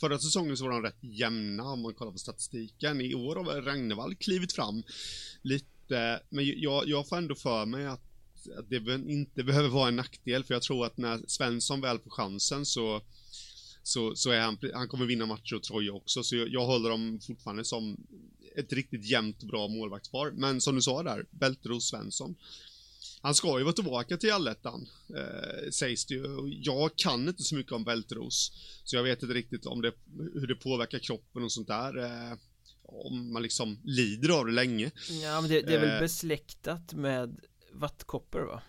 Förra 0.00 0.18
säsongen 0.18 0.56
så 0.56 0.64
var 0.64 0.70
de 0.70 0.82
rätt 0.82 0.98
jämna 1.00 1.64
om 1.64 1.82
man 1.82 1.94
kollar 1.94 2.12
på 2.12 2.18
statistiken. 2.18 3.00
I 3.00 3.14
år 3.14 3.36
har 3.36 3.62
Ragnevall 3.62 4.14
klivit 4.14 4.52
fram 4.52 4.82
lite, 5.42 6.20
men 6.28 6.60
jag, 6.60 6.88
jag 6.88 7.08
får 7.08 7.16
ändå 7.16 7.34
för 7.34 7.66
mig 7.66 7.86
att 7.86 8.02
att 8.58 8.70
det 8.70 8.94
inte 9.08 9.44
behöver 9.44 9.68
vara 9.68 9.88
en 9.88 9.96
nackdel, 9.96 10.44
för 10.44 10.54
jag 10.54 10.62
tror 10.62 10.86
att 10.86 10.96
när 10.96 11.20
Svensson 11.26 11.80
väl 11.80 11.98
får 11.98 12.10
chansen 12.10 12.66
så 12.66 13.02
så, 13.82 14.16
så 14.16 14.30
är 14.30 14.40
han, 14.40 14.58
han 14.74 14.88
kommer 14.88 15.06
vinna 15.06 15.26
matcher 15.26 15.54
och 15.54 15.62
Troja 15.62 15.92
också, 15.92 16.22
så 16.22 16.36
jag, 16.36 16.48
jag 16.48 16.66
håller 16.66 16.90
dem 16.90 17.20
fortfarande 17.26 17.64
som 17.64 17.96
ett 18.56 18.72
riktigt 18.72 19.04
jämnt 19.04 19.42
och 19.42 19.48
bra 19.48 19.68
målvaktspar. 19.68 20.30
Men 20.30 20.60
som 20.60 20.74
du 20.74 20.82
sa 20.82 21.02
där, 21.02 21.26
Bälteros 21.30 21.88
Svensson. 21.88 22.36
Han 23.22 23.34
ska 23.34 23.58
ju 23.58 23.64
vara 23.64 23.74
tillbaka 23.74 24.16
till 24.16 24.32
allettan, 24.32 24.88
eh, 25.16 25.70
sägs 25.70 26.06
det 26.06 26.14
ju. 26.14 26.24
Jag 26.62 26.96
kan 26.96 27.28
inte 27.28 27.42
så 27.42 27.54
mycket 27.54 27.72
om 27.72 27.84
Bälteros, 27.84 28.52
så 28.84 28.96
jag 28.96 29.02
vet 29.02 29.22
inte 29.22 29.34
riktigt 29.34 29.66
om 29.66 29.82
det, 29.82 29.92
hur 30.34 30.46
det 30.46 30.54
påverkar 30.54 30.98
kroppen 30.98 31.44
och 31.44 31.52
sånt 31.52 31.68
där. 31.68 32.04
Eh, 32.04 32.38
om 32.88 33.32
man 33.32 33.42
liksom 33.42 33.78
lider 33.84 34.38
av 34.38 34.46
det 34.46 34.52
länge. 34.52 34.90
Ja, 35.22 35.40
men 35.40 35.50
det, 35.50 35.62
det 35.62 35.74
är 35.74 35.80
väl 35.80 35.94
eh. 35.94 36.00
besläktat 36.00 36.94
med 36.94 37.40
vattkoppor 37.72 38.40
va? 38.40 38.62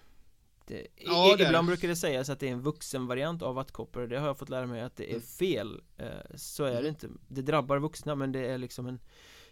Det, 0.68 0.88
ja, 0.95 1.35
det 1.38 1.43
ibland 1.43 1.68
brukar 1.68 1.88
det 1.88 1.95
sägas 1.95 2.30
att 2.30 2.39
det 2.39 2.47
är 2.47 2.51
en 2.51 2.61
vuxenvariant 2.61 3.41
av 3.41 3.55
vattkoppor 3.55 4.07
Det 4.07 4.19
har 4.19 4.27
jag 4.27 4.38
fått 4.38 4.49
lära 4.49 4.68
mig 4.68 4.81
att 4.81 4.95
det 4.95 5.11
är 5.11 5.15
mm. 5.15 5.22
fel 5.22 5.81
eh, 5.97 6.07
Så 6.35 6.64
är 6.64 6.72
det 6.72 6.77
mm. 6.77 6.89
inte 6.89 7.07
Det 7.27 7.41
drabbar 7.41 7.80
vuxna 7.80 8.15
men 8.15 8.31
det 8.31 8.47
är 8.47 8.57
liksom 8.57 8.88
en 8.88 8.99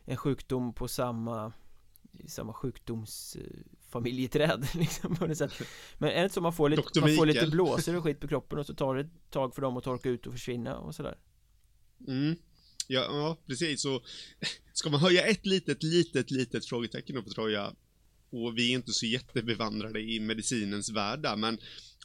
En 0.05 0.17
sjukdom 0.17 0.73
på 0.73 0.87
samma 0.87 1.53
Samma 2.27 2.53
sjukdomsfamiljeträd 3.95 4.67
liksom 4.75 5.15
på 5.15 5.27
något 5.27 5.37
sätt. 5.37 5.53
Men 5.97 6.09
är 6.09 6.23
det 6.23 6.29
så 6.29 6.41
man 6.41 6.53
får 6.53 6.69
lite 6.69 6.99
Man 6.99 7.15
får 7.15 7.25
lite 7.25 7.47
blåsor 7.51 7.95
och 7.95 8.03
skit 8.03 8.19
på 8.19 8.27
kroppen 8.27 8.59
och 8.59 8.65
så 8.65 8.73
tar 8.73 8.95
det 8.95 9.01
ett 9.01 9.31
tag 9.31 9.55
för 9.55 9.61
dem 9.61 9.77
att 9.77 9.83
torka 9.83 10.09
ut 10.09 10.27
och 10.27 10.33
försvinna 10.33 10.77
och 10.77 10.95
sådär? 10.95 11.17
Mm. 12.07 12.35
Ja, 12.87 13.01
ja 13.01 13.37
precis. 13.47 13.81
Så 13.81 14.01
Ska 14.73 14.89
man 14.89 14.99
höja 14.99 15.25
ett 15.25 15.45
litet, 15.45 15.83
litet, 15.83 16.31
litet 16.31 16.65
frågetecken 16.65 17.23
på 17.23 17.29
Troja 17.29 17.73
och 18.29 18.57
vi 18.57 18.71
är 18.71 18.75
inte 18.75 18.91
så 18.91 19.05
jättebevandrade 19.05 19.99
i 19.99 20.19
medicinens 20.19 20.89
värld 20.89 21.21
där, 21.21 21.35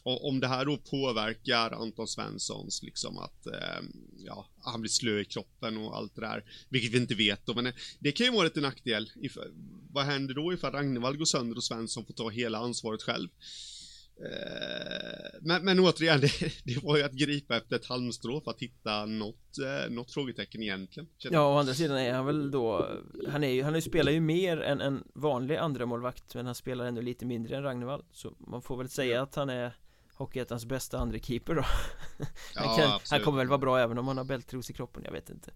men 0.04 0.18
om 0.20 0.40
det 0.40 0.46
här 0.46 0.64
då 0.64 0.76
påverkar 0.76 1.70
Anton 1.70 2.08
Svenssons, 2.08 2.82
liksom 2.82 3.18
att, 3.18 3.46
eh, 3.46 3.82
ja, 4.18 4.46
han 4.62 4.80
blir 4.80 4.90
slö 4.90 5.20
i 5.20 5.24
kroppen 5.24 5.76
och 5.76 5.96
allt 5.96 6.14
det 6.14 6.20
där, 6.20 6.44
vilket 6.68 6.92
vi 6.92 6.98
inte 6.98 7.14
vet 7.14 7.46
då, 7.46 7.54
men 7.54 7.72
det 7.98 8.12
kan 8.12 8.26
ju 8.26 8.32
vara 8.32 8.44
lite 8.44 8.60
nackdel. 8.60 9.10
If, 9.16 9.36
vad 9.92 10.04
händer 10.04 10.34
då 10.34 10.52
ifall 10.52 10.72
Ragnvald 10.72 11.18
går 11.18 11.24
sönder 11.24 11.56
och 11.56 11.64
Svensson 11.64 12.04
får 12.04 12.14
ta 12.14 12.28
hela 12.28 12.58
ansvaret 12.58 13.02
själv? 13.02 13.28
Eh, 14.24 15.38
men, 15.40 15.64
men 15.64 15.80
återigen, 15.80 16.20
det, 16.20 16.30
det, 16.64 16.82
var 16.82 16.96
ju 16.96 17.02
att 17.02 17.12
gripa 17.12 17.56
efter 17.56 17.76
ett 17.76 17.86
halmstrå 17.86 18.40
för 18.40 18.50
att 18.50 18.60
hitta 18.60 19.06
något, 19.06 19.58
eh, 19.58 19.90
något 19.90 20.10
frågetecken 20.10 20.62
egentligen 20.62 21.08
Ja, 21.18 21.54
å 21.54 21.58
andra 21.58 21.74
sidan 21.74 21.98
är 21.98 22.12
han 22.12 22.26
väl 22.26 22.50
då 22.50 22.88
Han 23.28 23.44
är 23.44 23.48
ju, 23.48 23.62
han 23.62 23.82
spelar 23.82 24.12
ju 24.12 24.20
mer 24.20 24.60
än 24.60 24.80
en 24.80 25.04
vanlig 25.14 25.56
andra 25.56 25.86
målvakt 25.86 26.34
Men 26.34 26.46
han 26.46 26.54
spelar 26.54 26.84
ändå 26.84 27.00
lite 27.00 27.26
mindre 27.26 27.56
än 27.56 27.62
Ragnvald 27.62 28.04
Så 28.12 28.34
man 28.38 28.62
får 28.62 28.76
väl 28.76 28.88
säga 28.88 29.22
att 29.22 29.34
han 29.34 29.50
är 29.50 29.76
Hockeyettans 30.20 30.64
bästa 30.64 30.98
andra 30.98 31.18
keeper 31.18 31.54
då. 31.54 31.64
Han, 32.54 32.76
kan, 32.76 33.00
han 33.10 33.20
kommer 33.20 33.38
väl 33.38 33.48
vara 33.48 33.58
bra 33.58 33.78
även 33.78 33.98
om 33.98 34.08
han 34.08 34.16
har 34.16 34.24
bältros 34.24 34.70
i 34.70 34.72
kroppen, 34.72 35.02
jag 35.04 35.12
vet 35.12 35.30
inte 35.30 35.50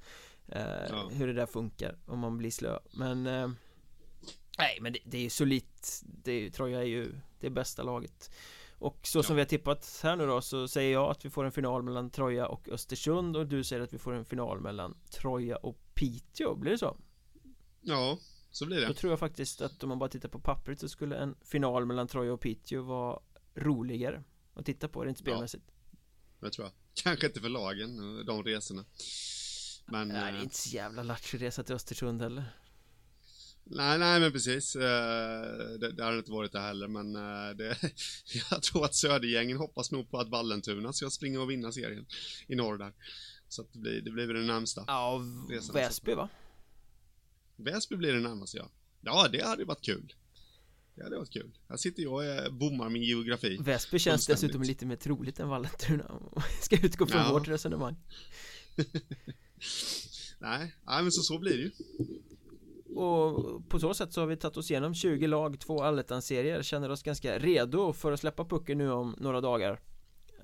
eh, 0.48 0.86
ja. 0.90 1.08
Hur 1.12 1.26
det 1.26 1.32
där 1.32 1.46
funkar, 1.46 1.98
om 2.06 2.18
man 2.18 2.38
blir 2.38 2.50
slö. 2.50 2.78
Men 2.92 3.26
eh, 3.26 3.50
Nej 4.58 4.78
men 4.80 4.92
det, 4.92 4.98
det 5.04 5.18
är 5.18 5.22
ju 5.22 5.30
solitt 5.30 6.02
Det 6.04 6.50
Troja 6.50 6.78
är 6.78 6.86
ju 6.86 7.12
det 7.40 7.50
bästa 7.50 7.82
laget. 7.82 8.30
Och 8.78 9.06
så 9.06 9.22
som 9.22 9.36
vi 9.36 9.42
har 9.42 9.46
tippat 9.46 10.00
här 10.02 10.16
nu 10.16 10.26
då 10.26 10.40
så 10.40 10.68
säger 10.68 10.92
jag 10.92 11.10
att 11.10 11.24
vi 11.24 11.30
får 11.30 11.44
en 11.44 11.52
final 11.52 11.82
mellan 11.82 12.10
Troja 12.10 12.46
och 12.46 12.68
Östersund 12.68 13.36
och 13.36 13.46
du 13.46 13.64
säger 13.64 13.82
att 13.82 13.92
vi 13.92 13.98
får 13.98 14.12
en 14.12 14.24
final 14.24 14.60
mellan 14.60 14.96
Troja 15.10 15.56
och 15.56 15.78
Piteå, 15.94 16.54
blir 16.54 16.70
det 16.70 16.78
så? 16.78 16.96
Ja, 17.80 18.18
så 18.50 18.66
blir 18.66 18.80
det. 18.80 18.86
Då 18.86 18.94
tror 18.94 19.12
jag 19.12 19.18
faktiskt 19.18 19.60
att 19.60 19.82
om 19.82 19.88
man 19.88 19.98
bara 19.98 20.08
tittar 20.08 20.28
på 20.28 20.38
pappret 20.38 20.80
så 20.80 20.88
skulle 20.88 21.16
en 21.16 21.36
final 21.42 21.86
mellan 21.86 22.08
Troja 22.08 22.32
och 22.32 22.40
Piteå 22.40 22.82
vara 22.82 23.20
roligare 23.54 24.22
att 24.54 24.66
titta 24.66 24.88
på 24.88 25.04
rent 25.04 25.18
spelmässigt 25.18 25.64
ja, 25.66 26.46
Det 26.46 26.50
tror 26.50 26.66
jag 26.66 26.72
Kanske 27.02 27.26
inte 27.26 27.40
för 27.40 27.48
lagen, 27.48 27.96
de 28.26 28.44
resorna 28.44 28.84
Men 29.86 30.08
Nej, 30.08 30.32
det 30.32 30.38
är 30.38 30.42
inte 30.42 30.56
så 30.56 30.76
jävla 30.76 31.02
lattjo 31.02 31.38
resa 31.38 31.62
till 31.62 31.74
Östersund 31.74 32.22
heller 32.22 32.44
Nej, 33.66 33.98
nej 33.98 34.20
men 34.20 34.32
precis. 34.32 34.76
Eh, 34.76 35.42
det, 35.80 35.92
det 35.92 36.04
hade 36.04 36.18
inte 36.18 36.30
varit 36.30 36.52
det 36.52 36.60
heller, 36.60 36.88
men 36.88 37.16
eh, 37.16 37.56
det, 37.56 37.78
jag 38.50 38.62
tror 38.62 38.84
att 38.84 38.94
Södergängen 38.94 39.56
hoppas 39.56 39.90
nog 39.90 40.10
på 40.10 40.18
att 40.18 40.28
Vallentuna 40.28 40.92
ska 40.92 41.10
springa 41.10 41.40
och 41.40 41.50
vinna 41.50 41.72
serien 41.72 42.06
i 42.46 42.54
norr 42.54 42.78
där. 42.78 42.92
Så 43.48 43.62
att 43.62 43.72
det 43.72 43.78
blir, 43.78 44.00
det 44.00 44.10
blir 44.10 44.26
väl 44.26 44.36
det 44.36 44.42
närmsta. 44.42 44.84
Ja, 44.86 45.22
Väsby 45.72 46.14
va? 46.14 46.28
Väsby 47.56 47.96
blir 47.96 48.12
det 48.12 48.20
närmaste 48.20 48.56
ja. 48.56 48.70
Ja, 49.00 49.28
det 49.32 49.44
hade 49.44 49.64
varit 49.64 49.84
kul. 49.84 50.14
Det 50.94 51.02
hade 51.02 51.16
varit 51.16 51.32
kul. 51.32 51.50
Här 51.68 51.76
sitter 51.76 52.02
jag 52.02 52.46
och 52.46 52.54
bommar 52.54 52.88
min 52.88 53.02
geografi. 53.02 53.56
Väsby 53.60 53.98
känns 53.98 54.26
dessutom 54.26 54.62
lite 54.62 54.86
mer 54.86 54.96
troligt 54.96 55.40
än 55.40 55.48
Vallentuna. 55.48 56.20
Ska 56.60 56.76
utgå 56.86 57.06
från 57.06 57.20
ja. 57.20 57.32
vårt 57.32 57.48
resonemang. 57.48 57.96
nej, 60.38 60.74
nej, 60.86 61.02
men 61.02 61.12
så, 61.12 61.22
så 61.22 61.38
blir 61.38 61.56
det 61.56 61.62
ju. 61.62 61.70
Och 62.94 63.68
på 63.68 63.80
så 63.80 63.94
sätt 63.94 64.12
så 64.12 64.20
har 64.20 64.26
vi 64.26 64.36
tagit 64.36 64.56
oss 64.56 64.70
igenom 64.70 64.94
20 64.94 65.26
lag, 65.26 65.60
två 65.60 65.82
allettan-serier 65.82 66.62
Känner 66.62 66.90
oss 66.90 67.02
ganska 67.02 67.38
redo 67.38 67.92
för 67.92 68.12
att 68.12 68.20
släppa 68.20 68.44
pucken 68.44 68.78
nu 68.78 68.90
om 68.90 69.16
några 69.18 69.40
dagar 69.40 69.80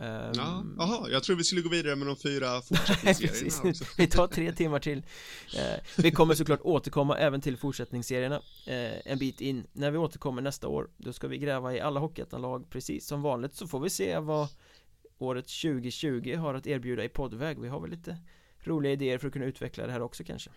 Um, 0.03 0.77
ja, 0.79 1.07
jag 1.11 1.23
tror 1.23 1.37
vi 1.37 1.45
skulle 1.45 1.61
gå 1.61 1.69
vidare 1.69 1.97
med 1.97 2.07
de 2.07 2.17
fyra 2.17 2.63
fortsättningsserierna 2.63 3.71
också. 3.71 3.85
Vi 3.97 4.07
tar 4.07 4.27
tre 4.27 4.53
timmar 4.53 4.79
till. 4.79 4.99
Uh, 4.99 6.03
Vi 6.03 6.11
kommer 6.11 6.35
såklart 6.35 6.61
återkomma 6.63 7.19
även 7.19 7.41
till 7.41 7.57
fortsättningsserierna 7.57 8.37
uh, 8.37 8.99
En 9.05 9.19
bit 9.19 9.41
in. 9.41 9.67
När 9.73 9.91
vi 9.91 9.99
återkommer 9.99 10.43
nästa 10.43 10.69
år 10.69 10.91
Då 10.97 11.13
ska 11.13 11.29
vi 11.29 11.39
gräva 11.39 11.75
i 11.75 11.81
alla 11.81 12.01
Hockeyettan-lag. 12.01 12.71
Precis 12.71 13.07
som 13.07 13.23
vanligt 13.23 13.55
Så 13.55 13.67
får 13.67 13.81
vi 13.81 13.91
se 13.91 14.19
vad 14.19 14.49
året 15.19 15.45
2020 15.45 16.37
har 16.37 16.55
att 16.55 16.67
erbjuda 16.67 17.05
i 17.05 17.09
poddväg. 17.09 17.61
Vi 17.61 17.69
har 17.69 17.81
väl 17.81 17.91
lite 17.91 18.19
roliga 18.65 18.93
idéer 18.93 19.19
för 19.19 19.27
att 19.27 19.33
kunna 19.33 19.45
utveckla 19.45 19.87
det 19.87 19.93
här 19.93 20.03
också 20.03 20.25
kanske. 20.25 20.51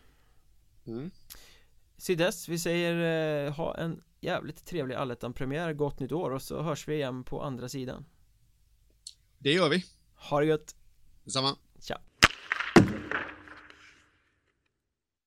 Mm. 0.87 1.11
Sydess, 1.97 2.49
vi 2.49 2.59
säger 2.59 3.45
eh, 3.45 3.53
ha 3.53 3.77
en 3.77 4.01
jävligt 4.21 4.65
trevlig 4.65 4.95
allettan-premiär, 4.95 5.73
gott 5.73 5.99
nytt 5.99 6.11
år 6.11 6.31
och 6.31 6.41
så 6.41 6.61
hörs 6.61 6.87
vi 6.87 6.95
igen 6.95 7.23
på 7.23 7.41
andra 7.41 7.69
sidan 7.69 8.05
Det 9.43 9.51
gör 9.51 9.69
vi. 9.69 9.85
Ha 10.15 10.39
det 10.39 10.45
gött. 10.45 10.75
Detsamma. 11.23 11.55
Tja 11.81 12.01